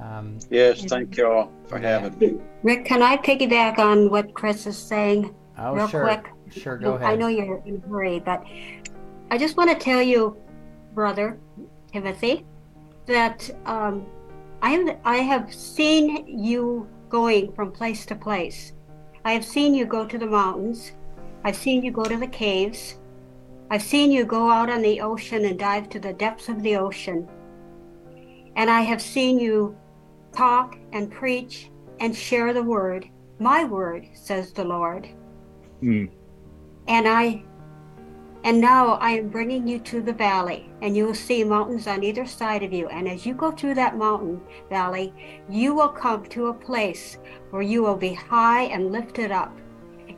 Um, 0.00 0.38
Yes, 0.50 0.84
thank 0.84 1.16
y'all 1.16 1.50
for 1.66 1.78
having 1.78 2.18
me. 2.18 2.40
Rick, 2.62 2.84
can 2.84 3.02
I 3.02 3.16
piggyback 3.16 3.78
on 3.78 4.10
what 4.10 4.34
Chris 4.34 4.66
is 4.66 4.76
saying 4.76 5.34
oh, 5.58 5.74
real 5.74 5.88
sure. 5.88 6.02
quick? 6.02 6.26
Sure, 6.50 6.76
go 6.76 6.94
ahead. 6.94 7.08
I 7.08 7.16
know 7.16 7.28
you're 7.28 7.62
in 7.66 7.82
a 7.84 7.88
hurry, 7.88 8.20
but 8.20 8.44
I 9.30 9.38
just 9.38 9.56
want 9.56 9.70
to 9.70 9.76
tell 9.76 10.00
you, 10.00 10.36
brother 10.94 11.38
Timothy, 11.92 12.46
that 13.06 13.50
um, 13.66 14.06
I 14.62 14.70
am 14.70 14.90
I 15.04 15.16
have 15.16 15.52
seen 15.52 16.26
you 16.26 16.88
going 17.08 17.52
from 17.52 17.72
place 17.72 18.06
to 18.06 18.14
place. 18.14 18.72
I 19.24 19.32
have 19.32 19.44
seen 19.44 19.74
you 19.74 19.84
go 19.84 20.06
to 20.06 20.18
the 20.18 20.26
mountains. 20.26 20.92
I've 21.44 21.56
seen 21.56 21.84
you 21.84 21.90
go 21.90 22.04
to 22.04 22.16
the 22.16 22.26
caves. 22.26 22.98
I've 23.70 23.82
seen 23.82 24.10
you 24.10 24.24
go 24.24 24.50
out 24.50 24.70
on 24.70 24.80
the 24.80 25.00
ocean 25.00 25.44
and 25.44 25.58
dive 25.58 25.88
to 25.90 26.00
the 26.00 26.12
depths 26.12 26.48
of 26.48 26.62
the 26.62 26.76
ocean. 26.76 27.28
And 28.56 28.70
I 28.70 28.80
have 28.80 29.02
seen 29.02 29.38
you 29.38 29.76
talk 30.38 30.78
and 30.92 31.10
preach 31.10 31.68
and 31.98 32.14
share 32.14 32.52
the 32.54 32.62
word. 32.62 33.08
My 33.40 33.64
word, 33.64 34.06
says 34.14 34.52
the 34.52 34.64
Lord. 34.64 35.08
Mm. 35.82 36.08
And 36.86 37.08
I 37.08 37.42
and 38.44 38.60
now 38.60 38.90
I 39.00 39.10
am 39.10 39.30
bringing 39.30 39.66
you 39.66 39.80
to 39.80 40.00
the 40.00 40.12
valley, 40.12 40.70
and 40.80 40.96
you 40.96 41.06
will 41.06 41.14
see 41.14 41.42
mountains 41.42 41.88
on 41.88 42.04
either 42.04 42.24
side 42.24 42.62
of 42.62 42.72
you. 42.72 42.86
And 42.88 43.08
as 43.08 43.26
you 43.26 43.34
go 43.34 43.50
through 43.50 43.74
that 43.74 43.96
mountain 43.96 44.40
valley, 44.70 45.12
you 45.50 45.74
will 45.74 45.88
come 45.88 46.24
to 46.26 46.46
a 46.46 46.54
place 46.54 47.18
where 47.50 47.62
you 47.62 47.82
will 47.82 47.96
be 47.96 48.14
high 48.14 48.62
and 48.74 48.92
lifted 48.92 49.32
up, 49.32 49.52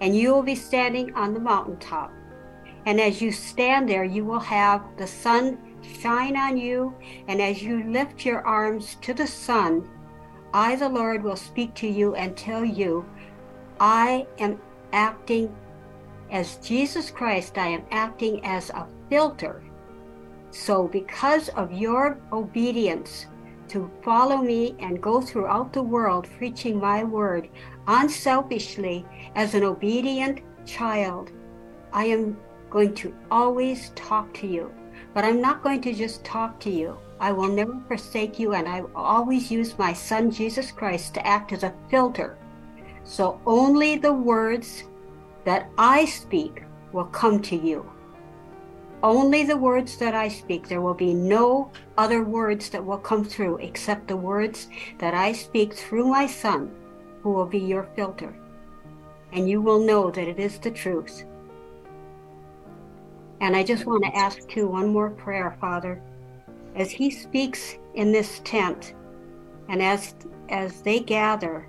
and 0.02 0.14
you 0.14 0.34
will 0.34 0.42
be 0.42 0.54
standing 0.54 1.14
on 1.14 1.32
the 1.32 1.40
mountaintop. 1.40 2.12
And 2.84 3.00
as 3.00 3.22
you 3.22 3.32
stand 3.32 3.88
there, 3.88 4.04
you 4.04 4.26
will 4.26 4.40
have 4.40 4.82
the 4.98 5.06
sun 5.06 5.58
shine 6.02 6.36
on 6.36 6.58
you, 6.58 6.94
and 7.26 7.40
as 7.40 7.62
you 7.62 7.90
lift 7.90 8.26
your 8.26 8.46
arms 8.46 8.96
to 9.00 9.14
the 9.14 9.26
sun, 9.26 9.88
I, 10.52 10.76
the 10.76 10.88
Lord, 10.88 11.22
will 11.22 11.36
speak 11.36 11.74
to 11.74 11.88
you 11.88 12.14
and 12.14 12.36
tell 12.36 12.64
you, 12.64 13.04
I 13.78 14.26
am 14.38 14.60
acting 14.92 15.54
as 16.30 16.56
Jesus 16.56 17.10
Christ, 17.10 17.58
I 17.58 17.68
am 17.68 17.84
acting 17.90 18.44
as 18.44 18.70
a 18.70 18.86
filter. 19.08 19.62
So, 20.50 20.88
because 20.88 21.48
of 21.50 21.72
your 21.72 22.18
obedience 22.32 23.26
to 23.68 23.90
follow 24.02 24.38
me 24.38 24.74
and 24.80 25.00
go 25.00 25.20
throughout 25.20 25.72
the 25.72 25.82
world 25.82 26.28
preaching 26.38 26.78
my 26.78 27.04
word 27.04 27.48
unselfishly 27.86 29.06
as 29.36 29.54
an 29.54 29.62
obedient 29.62 30.40
child, 30.66 31.30
I 31.92 32.06
am 32.06 32.36
going 32.68 32.94
to 32.96 33.14
always 33.30 33.90
talk 33.94 34.32
to 34.34 34.46
you. 34.46 34.72
But 35.14 35.24
I'm 35.24 35.40
not 35.40 35.62
going 35.62 35.80
to 35.82 35.92
just 35.92 36.24
talk 36.24 36.60
to 36.60 36.70
you. 36.70 36.96
I 37.20 37.32
will 37.32 37.48
never 37.48 37.78
forsake 37.86 38.38
you, 38.38 38.54
and 38.54 38.66
I 38.66 38.82
always 38.96 39.50
use 39.50 39.78
my 39.78 39.92
Son 39.92 40.30
Jesus 40.30 40.72
Christ 40.72 41.12
to 41.14 41.26
act 41.26 41.52
as 41.52 41.62
a 41.62 41.74
filter. 41.90 42.38
So 43.04 43.40
only 43.44 43.96
the 43.96 44.12
words 44.12 44.84
that 45.44 45.68
I 45.76 46.06
speak 46.06 46.62
will 46.92 47.04
come 47.04 47.40
to 47.42 47.56
you. 47.56 47.90
Only 49.02 49.44
the 49.44 49.56
words 49.56 49.96
that 49.98 50.14
I 50.14 50.28
speak. 50.28 50.66
There 50.66 50.80
will 50.80 50.94
be 50.94 51.14
no 51.14 51.70
other 51.98 52.24
words 52.24 52.70
that 52.70 52.84
will 52.84 52.98
come 52.98 53.24
through 53.24 53.58
except 53.58 54.08
the 54.08 54.16
words 54.16 54.68
that 54.98 55.14
I 55.14 55.32
speak 55.32 55.74
through 55.74 56.06
my 56.06 56.26
Son, 56.26 56.70
who 57.22 57.32
will 57.32 57.46
be 57.46 57.58
your 57.58 57.88
filter. 57.96 58.34
And 59.32 59.48
you 59.48 59.60
will 59.60 59.78
know 59.78 60.10
that 60.10 60.28
it 60.28 60.38
is 60.38 60.58
the 60.58 60.70
truth. 60.70 61.24
And 63.40 63.56
I 63.56 63.62
just 63.62 63.86
want 63.86 64.04
to 64.04 64.16
ask 64.16 64.46
too 64.48 64.66
one 64.66 64.88
more 64.92 65.10
prayer, 65.10 65.56
Father. 65.60 66.02
As 66.80 66.90
he 66.90 67.10
speaks 67.10 67.76
in 67.94 68.10
this 68.10 68.40
tent 68.42 68.94
and 69.68 69.82
as 69.82 70.14
as 70.48 70.80
they 70.80 70.98
gather, 70.98 71.68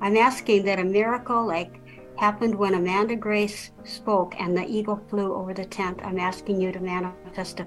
I'm 0.00 0.16
asking 0.16 0.64
that 0.64 0.78
a 0.78 0.84
miracle 0.84 1.46
like 1.46 1.78
happened 2.16 2.54
when 2.54 2.72
Amanda 2.72 3.16
Grace 3.16 3.72
spoke 3.84 4.34
and 4.40 4.56
the 4.56 4.66
eagle 4.66 4.98
flew 5.10 5.34
over 5.34 5.52
the 5.52 5.66
tent. 5.66 6.00
I'm 6.02 6.18
asking 6.18 6.58
you 6.58 6.72
to 6.72 6.80
manifest 6.80 7.60
a, 7.60 7.66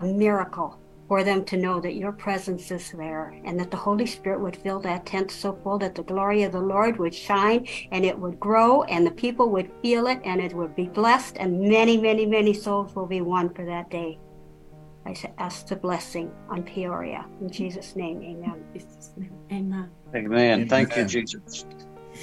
a 0.00 0.06
miracle 0.06 0.76
for 1.06 1.22
them 1.22 1.44
to 1.44 1.56
know 1.56 1.78
that 1.78 1.94
your 1.94 2.10
presence 2.10 2.72
is 2.72 2.90
there 2.90 3.40
and 3.44 3.56
that 3.60 3.70
the 3.70 3.76
Holy 3.76 4.06
Spirit 4.06 4.40
would 4.40 4.56
fill 4.56 4.80
that 4.80 5.06
tent 5.06 5.30
so 5.30 5.56
full 5.62 5.78
that 5.78 5.94
the 5.94 6.02
glory 6.02 6.42
of 6.42 6.50
the 6.50 6.60
Lord 6.60 6.98
would 6.98 7.14
shine 7.14 7.64
and 7.92 8.04
it 8.04 8.18
would 8.18 8.40
grow 8.40 8.82
and 8.82 9.06
the 9.06 9.12
people 9.12 9.50
would 9.50 9.70
feel 9.82 10.08
it 10.08 10.20
and 10.24 10.40
it 10.40 10.52
would 10.52 10.74
be 10.74 10.88
blessed 10.88 11.36
and 11.38 11.60
many, 11.60 11.96
many, 11.96 12.26
many 12.26 12.52
souls 12.52 12.92
will 12.96 13.06
be 13.06 13.20
won 13.20 13.54
for 13.54 13.64
that 13.64 13.88
day. 13.88 14.18
I 15.06 15.14
ask 15.38 15.68
the 15.68 15.76
blessing 15.76 16.32
on 16.48 16.64
Peoria. 16.64 17.24
In 17.40 17.48
Jesus' 17.48 17.94
name, 17.94 18.20
amen. 18.22 18.64
Jesus 18.72 19.12
name, 19.16 19.32
amen. 19.52 19.90
Amen. 20.14 20.68
Thank 20.68 20.96
you, 20.96 21.04
Jesus. 21.04 21.64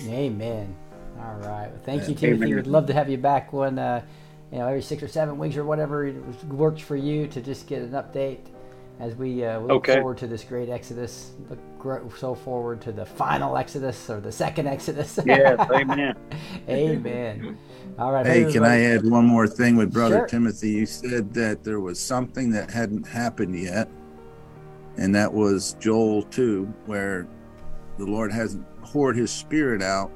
Amen. 0.05 0.75
All 1.17 1.35
right. 1.35 1.69
Well, 1.71 1.81
thank 1.83 2.09
you, 2.09 2.15
Timothy. 2.15 2.45
Amen. 2.45 2.55
We'd 2.57 2.67
love 2.67 2.87
to 2.87 2.93
have 2.93 3.09
you 3.09 3.17
back 3.17 3.53
when, 3.53 3.79
uh, 3.79 4.03
you 4.51 4.57
know, 4.57 4.67
every 4.67 4.81
six 4.81 5.01
or 5.01 5.07
seven 5.07 5.37
weeks 5.37 5.55
or 5.55 5.63
whatever 5.63 6.05
it 6.07 6.15
works 6.45 6.81
for 6.81 6.97
you 6.97 7.25
to 7.27 7.41
just 7.41 7.67
get 7.67 7.83
an 7.83 7.91
update 7.91 8.39
as 8.99 9.15
we, 9.15 9.45
uh, 9.45 9.59
look 9.59 9.71
okay. 9.71 9.95
forward 9.95 10.17
to 10.17 10.27
this 10.27 10.43
great 10.43 10.67
Exodus. 10.67 11.31
Look 11.49 11.59
so 12.17 12.35
forward 12.35 12.81
to 12.81 12.91
the 12.91 13.05
final 13.05 13.55
Exodus 13.55 14.09
or 14.09 14.19
the 14.19 14.31
second 14.31 14.67
Exodus. 14.67 15.19
yes, 15.25 15.57
amen. 15.73 16.17
amen. 16.67 17.57
All 17.99 18.11
right. 18.11 18.25
Hey, 18.25 18.51
can 18.51 18.63
I 18.63 18.81
add 18.81 19.09
one 19.09 19.25
more 19.25 19.47
thing 19.47 19.75
with 19.75 19.93
Brother 19.93 20.19
sure. 20.19 20.27
Timothy? 20.27 20.71
You 20.71 20.85
said 20.85 21.33
that 21.33 21.63
there 21.63 21.79
was 21.79 21.99
something 21.99 22.49
that 22.51 22.71
hadn't 22.71 23.07
happened 23.07 23.57
yet, 23.57 23.89
and 24.97 25.13
that 25.15 25.31
was 25.31 25.75
Joel 25.79 26.23
2, 26.23 26.65
where 26.85 27.27
the 27.97 28.05
Lord 28.05 28.31
hasn't 28.31 28.65
poured 28.81 29.15
his 29.15 29.31
spirit 29.31 29.81
out 29.81 30.11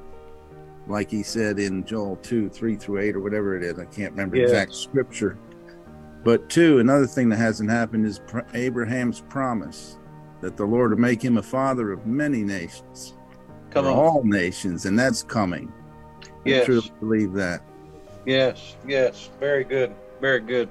like 0.88 1.12
he 1.12 1.22
said 1.22 1.60
in 1.60 1.86
Joel 1.86 2.16
2, 2.18 2.50
3 2.50 2.76
through 2.76 3.00
8, 3.00 3.16
or 3.16 3.20
whatever 3.20 3.56
it 3.58 3.64
is. 3.64 3.78
I 3.78 3.86
can't 3.86 4.12
remember 4.12 4.38
yes. 4.38 4.50
exact 4.50 4.74
scripture. 4.74 5.38
But 6.24 6.50
two, 6.50 6.80
another 6.80 7.08
thing 7.08 7.30
that 7.30 7.38
hasn't 7.38 7.70
happened 7.70 8.06
is 8.06 8.20
Abraham's 8.54 9.22
promise 9.30 9.98
that 10.42 10.58
the 10.58 10.66
Lord 10.66 10.92
will 10.92 10.98
make 10.98 11.22
him 11.22 11.38
a 11.38 11.44
father 11.44 11.92
of 11.92 12.06
many 12.06 12.44
nations, 12.44 13.16
Come 13.70 13.86
all 13.86 14.24
nations, 14.24 14.86
and 14.86 14.98
that's 14.98 15.24
coming. 15.24 15.72
Yes. 16.48 16.64
I 16.64 16.66
truly 16.66 16.92
believe 17.00 17.34
that. 17.34 17.62
Yes, 18.26 18.76
yes, 18.86 19.30
very 19.40 19.64
good, 19.64 19.94
very 20.20 20.42
good. 20.42 20.70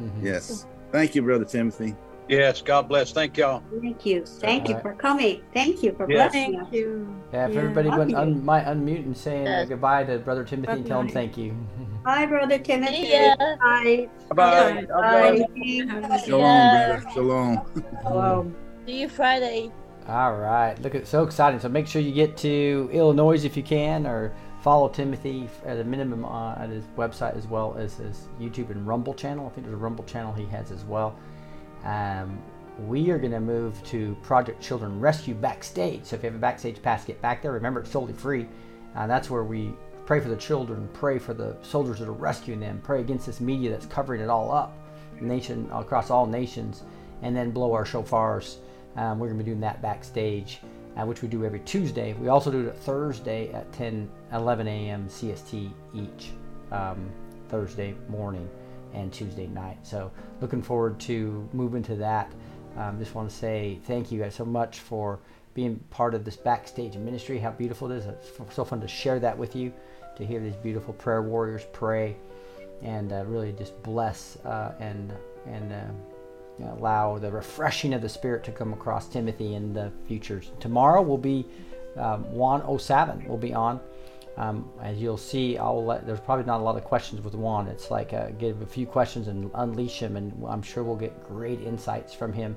Mm-hmm. 0.00 0.26
Yes, 0.26 0.66
thank 0.90 1.14
you, 1.14 1.22
brother 1.22 1.44
Timothy. 1.44 1.94
Yes, 2.28 2.60
God 2.60 2.88
bless. 2.88 3.10
Thank 3.12 3.38
y'all. 3.38 3.62
Thank 3.80 4.04
you. 4.04 4.24
Thank 4.26 4.68
you 4.68 4.78
for 4.80 4.94
coming. 4.94 5.40
Thank 5.54 5.82
you 5.82 5.92
for 5.92 6.10
yes. 6.10 6.30
blessing 6.30 6.58
Thank 6.58 6.72
you. 6.74 7.16
Yeah, 7.32 7.46
if 7.46 7.54
yeah. 7.54 7.60
everybody 7.60 7.88
would 7.88 8.12
un- 8.12 8.44
might 8.44 8.66
unmute 8.66 9.06
and 9.06 9.16
saying 9.16 9.46
yes. 9.46 9.68
goodbye 9.68 10.04
to 10.04 10.18
Brother 10.18 10.44
Timothy 10.44 10.72
and 10.72 10.86
tell 10.86 11.00
him 11.00 11.08
thank 11.08 11.38
you. 11.38 11.56
Bye, 12.04 12.26
Brother 12.26 12.58
Timothy. 12.58 13.08
Yeah. 13.08 13.34
Bye. 13.36 14.08
Bye. 14.34 14.86
Bye. 14.86 14.86
Bye. 14.86 16.18
Shalom, 16.24 16.26
brother. 16.26 17.04
Shalom. 17.12 17.60
Shalom. 18.02 18.56
See 18.86 19.00
you 19.00 19.08
Friday. 19.08 19.72
All 20.06 20.36
right. 20.36 20.80
Look 20.80 20.94
at 20.94 21.06
so 21.06 21.22
exciting. 21.22 21.60
So 21.60 21.68
make 21.68 21.86
sure 21.86 22.00
you 22.00 22.12
get 22.12 22.36
to 22.38 22.90
Illinois 22.92 23.44
if 23.44 23.56
you 23.56 23.62
can, 23.62 24.06
or 24.06 24.34
follow 24.60 24.88
Timothy 24.88 25.48
at 25.64 25.78
a 25.78 25.84
minimum 25.84 26.24
on 26.24 26.58
at 26.58 26.70
his 26.70 26.84
website 26.96 27.36
as 27.36 27.46
well 27.46 27.76
as 27.78 27.94
his 27.94 28.28
YouTube 28.40 28.70
and 28.70 28.86
Rumble 28.86 29.14
channel. 29.14 29.46
I 29.46 29.50
think 29.50 29.66
there's 29.66 29.74
a 29.74 29.78
Rumble 29.78 30.04
channel 30.04 30.32
he 30.32 30.46
has 30.46 30.70
as 30.70 30.84
well. 30.84 31.16
Um, 31.84 32.38
we 32.86 33.10
are 33.10 33.18
going 33.18 33.32
to 33.32 33.40
move 33.40 33.82
to 33.84 34.16
Project 34.22 34.62
Children 34.62 35.00
Rescue 35.00 35.34
backstage. 35.34 36.04
So 36.04 36.16
if 36.16 36.22
you 36.22 36.28
have 36.28 36.36
a 36.36 36.40
backstage 36.40 36.80
pass, 36.80 37.04
get 37.04 37.20
back 37.20 37.42
there. 37.42 37.52
Remember, 37.52 37.80
it's 37.80 37.90
totally 37.90 38.12
free. 38.12 38.46
Uh, 38.94 39.06
that's 39.06 39.30
where 39.30 39.44
we 39.44 39.74
pray 40.06 40.20
for 40.20 40.28
the 40.28 40.36
children, 40.36 40.88
pray 40.94 41.18
for 41.18 41.34
the 41.34 41.56
soldiers 41.62 41.98
that 41.98 42.08
are 42.08 42.12
rescuing 42.12 42.60
them, 42.60 42.80
pray 42.82 43.00
against 43.00 43.26
this 43.26 43.40
media 43.40 43.70
that's 43.70 43.86
covering 43.86 44.20
it 44.20 44.30
all 44.30 44.50
up, 44.50 44.72
nation 45.20 45.68
across 45.72 46.10
all 46.10 46.24
nations, 46.24 46.82
and 47.22 47.36
then 47.36 47.50
blow 47.50 47.72
our 47.74 47.84
shofars. 47.84 48.56
Um, 48.96 49.18
we're 49.18 49.26
going 49.26 49.38
to 49.38 49.44
be 49.44 49.50
doing 49.50 49.60
that 49.60 49.82
backstage, 49.82 50.60
uh, 50.98 51.06
which 51.06 51.22
we 51.22 51.28
do 51.28 51.44
every 51.44 51.60
Tuesday. 51.60 52.12
We 52.14 52.28
also 52.28 52.50
do 52.50 52.66
it 52.66 52.76
Thursday 52.76 53.52
at 53.52 53.72
10, 53.72 54.10
11 54.32 54.68
a.m. 54.68 55.08
CST 55.08 55.70
each 55.94 56.30
um, 56.72 57.10
Thursday 57.48 57.94
morning 58.08 58.48
and 58.94 59.12
Tuesday 59.12 59.46
night. 59.46 59.78
So 59.82 60.10
looking 60.40 60.62
forward 60.62 60.98
to 61.00 61.48
moving 61.52 61.82
to 61.84 61.96
that. 61.96 62.32
Um, 62.76 62.98
just 62.98 63.14
want 63.14 63.28
to 63.30 63.34
say 63.34 63.78
thank 63.84 64.10
you 64.10 64.20
guys 64.20 64.34
so 64.34 64.44
much 64.44 64.80
for 64.80 65.20
being 65.54 65.76
part 65.90 66.14
of 66.14 66.24
this 66.24 66.36
backstage 66.36 66.96
ministry. 66.96 67.38
How 67.38 67.50
beautiful 67.50 67.90
it 67.90 67.96
is! 67.96 68.06
It's 68.06 68.54
so 68.54 68.64
fun 68.64 68.80
to 68.80 68.88
share 68.88 69.18
that 69.20 69.36
with 69.36 69.56
you, 69.56 69.72
to 70.16 70.24
hear 70.24 70.40
these 70.40 70.54
beautiful 70.56 70.94
prayer 70.94 71.22
warriors 71.22 71.66
pray, 71.72 72.16
and 72.82 73.12
uh, 73.12 73.24
really 73.26 73.52
just 73.52 73.80
bless 73.82 74.36
uh, 74.44 74.74
and 74.78 75.12
and 75.46 75.72
allow 76.60 77.18
the 77.18 77.30
refreshing 77.30 77.94
of 77.94 78.02
the 78.02 78.08
Spirit 78.08 78.44
to 78.44 78.52
come 78.52 78.72
across 78.72 79.08
Timothy 79.08 79.54
in 79.54 79.72
the 79.72 79.92
futures. 80.06 80.50
Tomorrow 80.60 81.02
will 81.02 81.18
be 81.18 81.46
um, 81.96 82.24
Juan 82.32 82.62
O' 82.66 82.78
Savin 82.78 83.26
will 83.28 83.38
be 83.38 83.54
on. 83.54 83.80
Um, 84.36 84.70
as 84.80 84.98
you'll 84.98 85.16
see, 85.16 85.58
I'll 85.58 85.84
let, 85.84 86.06
there's 86.06 86.20
probably 86.20 86.44
not 86.44 86.60
a 86.60 86.62
lot 86.62 86.76
of 86.76 86.84
questions 86.84 87.22
with 87.22 87.34
Juan. 87.34 87.66
It's 87.66 87.90
like 87.90 88.12
uh, 88.12 88.30
give 88.30 88.62
a 88.62 88.66
few 88.66 88.86
questions 88.86 89.26
and 89.26 89.50
unleash 89.54 89.98
him, 89.98 90.16
and 90.16 90.32
I'm 90.46 90.62
sure 90.62 90.84
we'll 90.84 90.96
get 90.96 91.26
great 91.26 91.60
insights 91.60 92.14
from 92.14 92.32
him. 92.32 92.56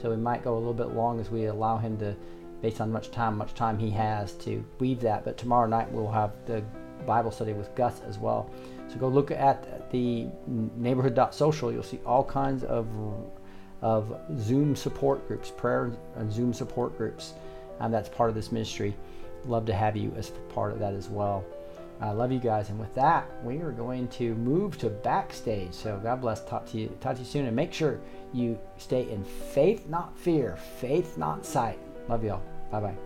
So 0.00 0.10
we 0.10 0.16
might 0.16 0.44
go 0.44 0.54
a 0.54 0.58
little 0.58 0.74
bit 0.74 0.94
long 0.94 1.20
as 1.20 1.30
we 1.30 1.46
allow 1.46 1.78
him 1.78 1.96
to, 1.98 2.14
based 2.60 2.82
on 2.82 2.92
much 2.92 3.10
time, 3.10 3.38
much 3.38 3.54
time 3.54 3.78
he 3.78 3.90
has 3.90 4.34
to 4.38 4.62
weave 4.78 5.00
that. 5.00 5.24
But 5.24 5.38
tomorrow 5.38 5.66
night 5.66 5.90
we'll 5.90 6.10
have 6.10 6.32
the 6.44 6.62
Bible 7.06 7.30
study 7.30 7.54
with 7.54 7.74
Gus 7.74 8.02
as 8.06 8.18
well. 8.18 8.50
So 8.88 8.98
go 8.98 9.08
look 9.08 9.30
at 9.30 9.90
the 9.90 10.26
neighborhood.social. 10.46 11.72
You'll 11.72 11.82
see 11.82 12.00
all 12.04 12.24
kinds 12.24 12.62
of 12.64 12.86
of 13.82 14.18
Zoom 14.38 14.74
support 14.74 15.26
groups, 15.28 15.50
prayer 15.50 15.92
and 16.16 16.32
Zoom 16.32 16.54
support 16.54 16.96
groups, 16.96 17.34
and 17.80 17.92
that's 17.92 18.08
part 18.08 18.30
of 18.30 18.34
this 18.34 18.50
ministry 18.50 18.94
love 19.46 19.66
to 19.66 19.74
have 19.74 19.96
you 19.96 20.12
as 20.16 20.30
part 20.54 20.72
of 20.72 20.78
that 20.78 20.94
as 20.94 21.08
well. 21.08 21.44
I 22.00 22.10
love 22.10 22.32
you 22.32 22.40
guys, 22.40 22.68
and 22.68 22.80
with 22.80 22.92
that, 22.94 23.28
we 23.44 23.58
are 23.58 23.70
going 23.70 24.08
to 24.08 24.34
move 24.34 24.76
to 24.78 24.88
backstage. 24.88 25.72
So 25.72 26.00
God 26.02 26.20
bless. 26.20 26.44
Talk 26.44 26.66
to 26.72 26.78
you. 26.78 26.88
Talk 27.00 27.14
to 27.14 27.20
you 27.20 27.26
soon, 27.26 27.46
and 27.46 27.54
make 27.54 27.72
sure 27.72 28.00
you 28.32 28.58
stay 28.76 29.08
in 29.08 29.24
faith, 29.24 29.88
not 29.88 30.18
fear. 30.18 30.56
Faith, 30.80 31.16
not 31.16 31.46
sight. 31.46 31.78
Love 32.08 32.24
y'all. 32.24 32.42
Bye 32.70 32.80
bye. 32.80 32.96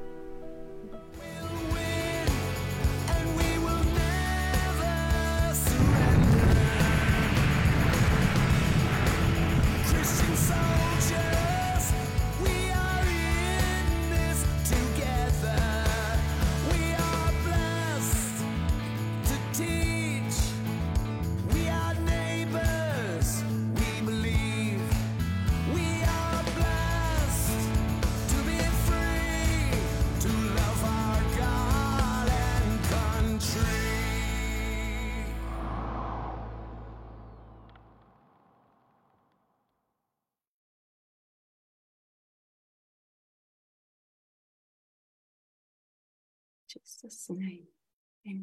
Jesus' 46.84 47.30
name. 47.30 47.66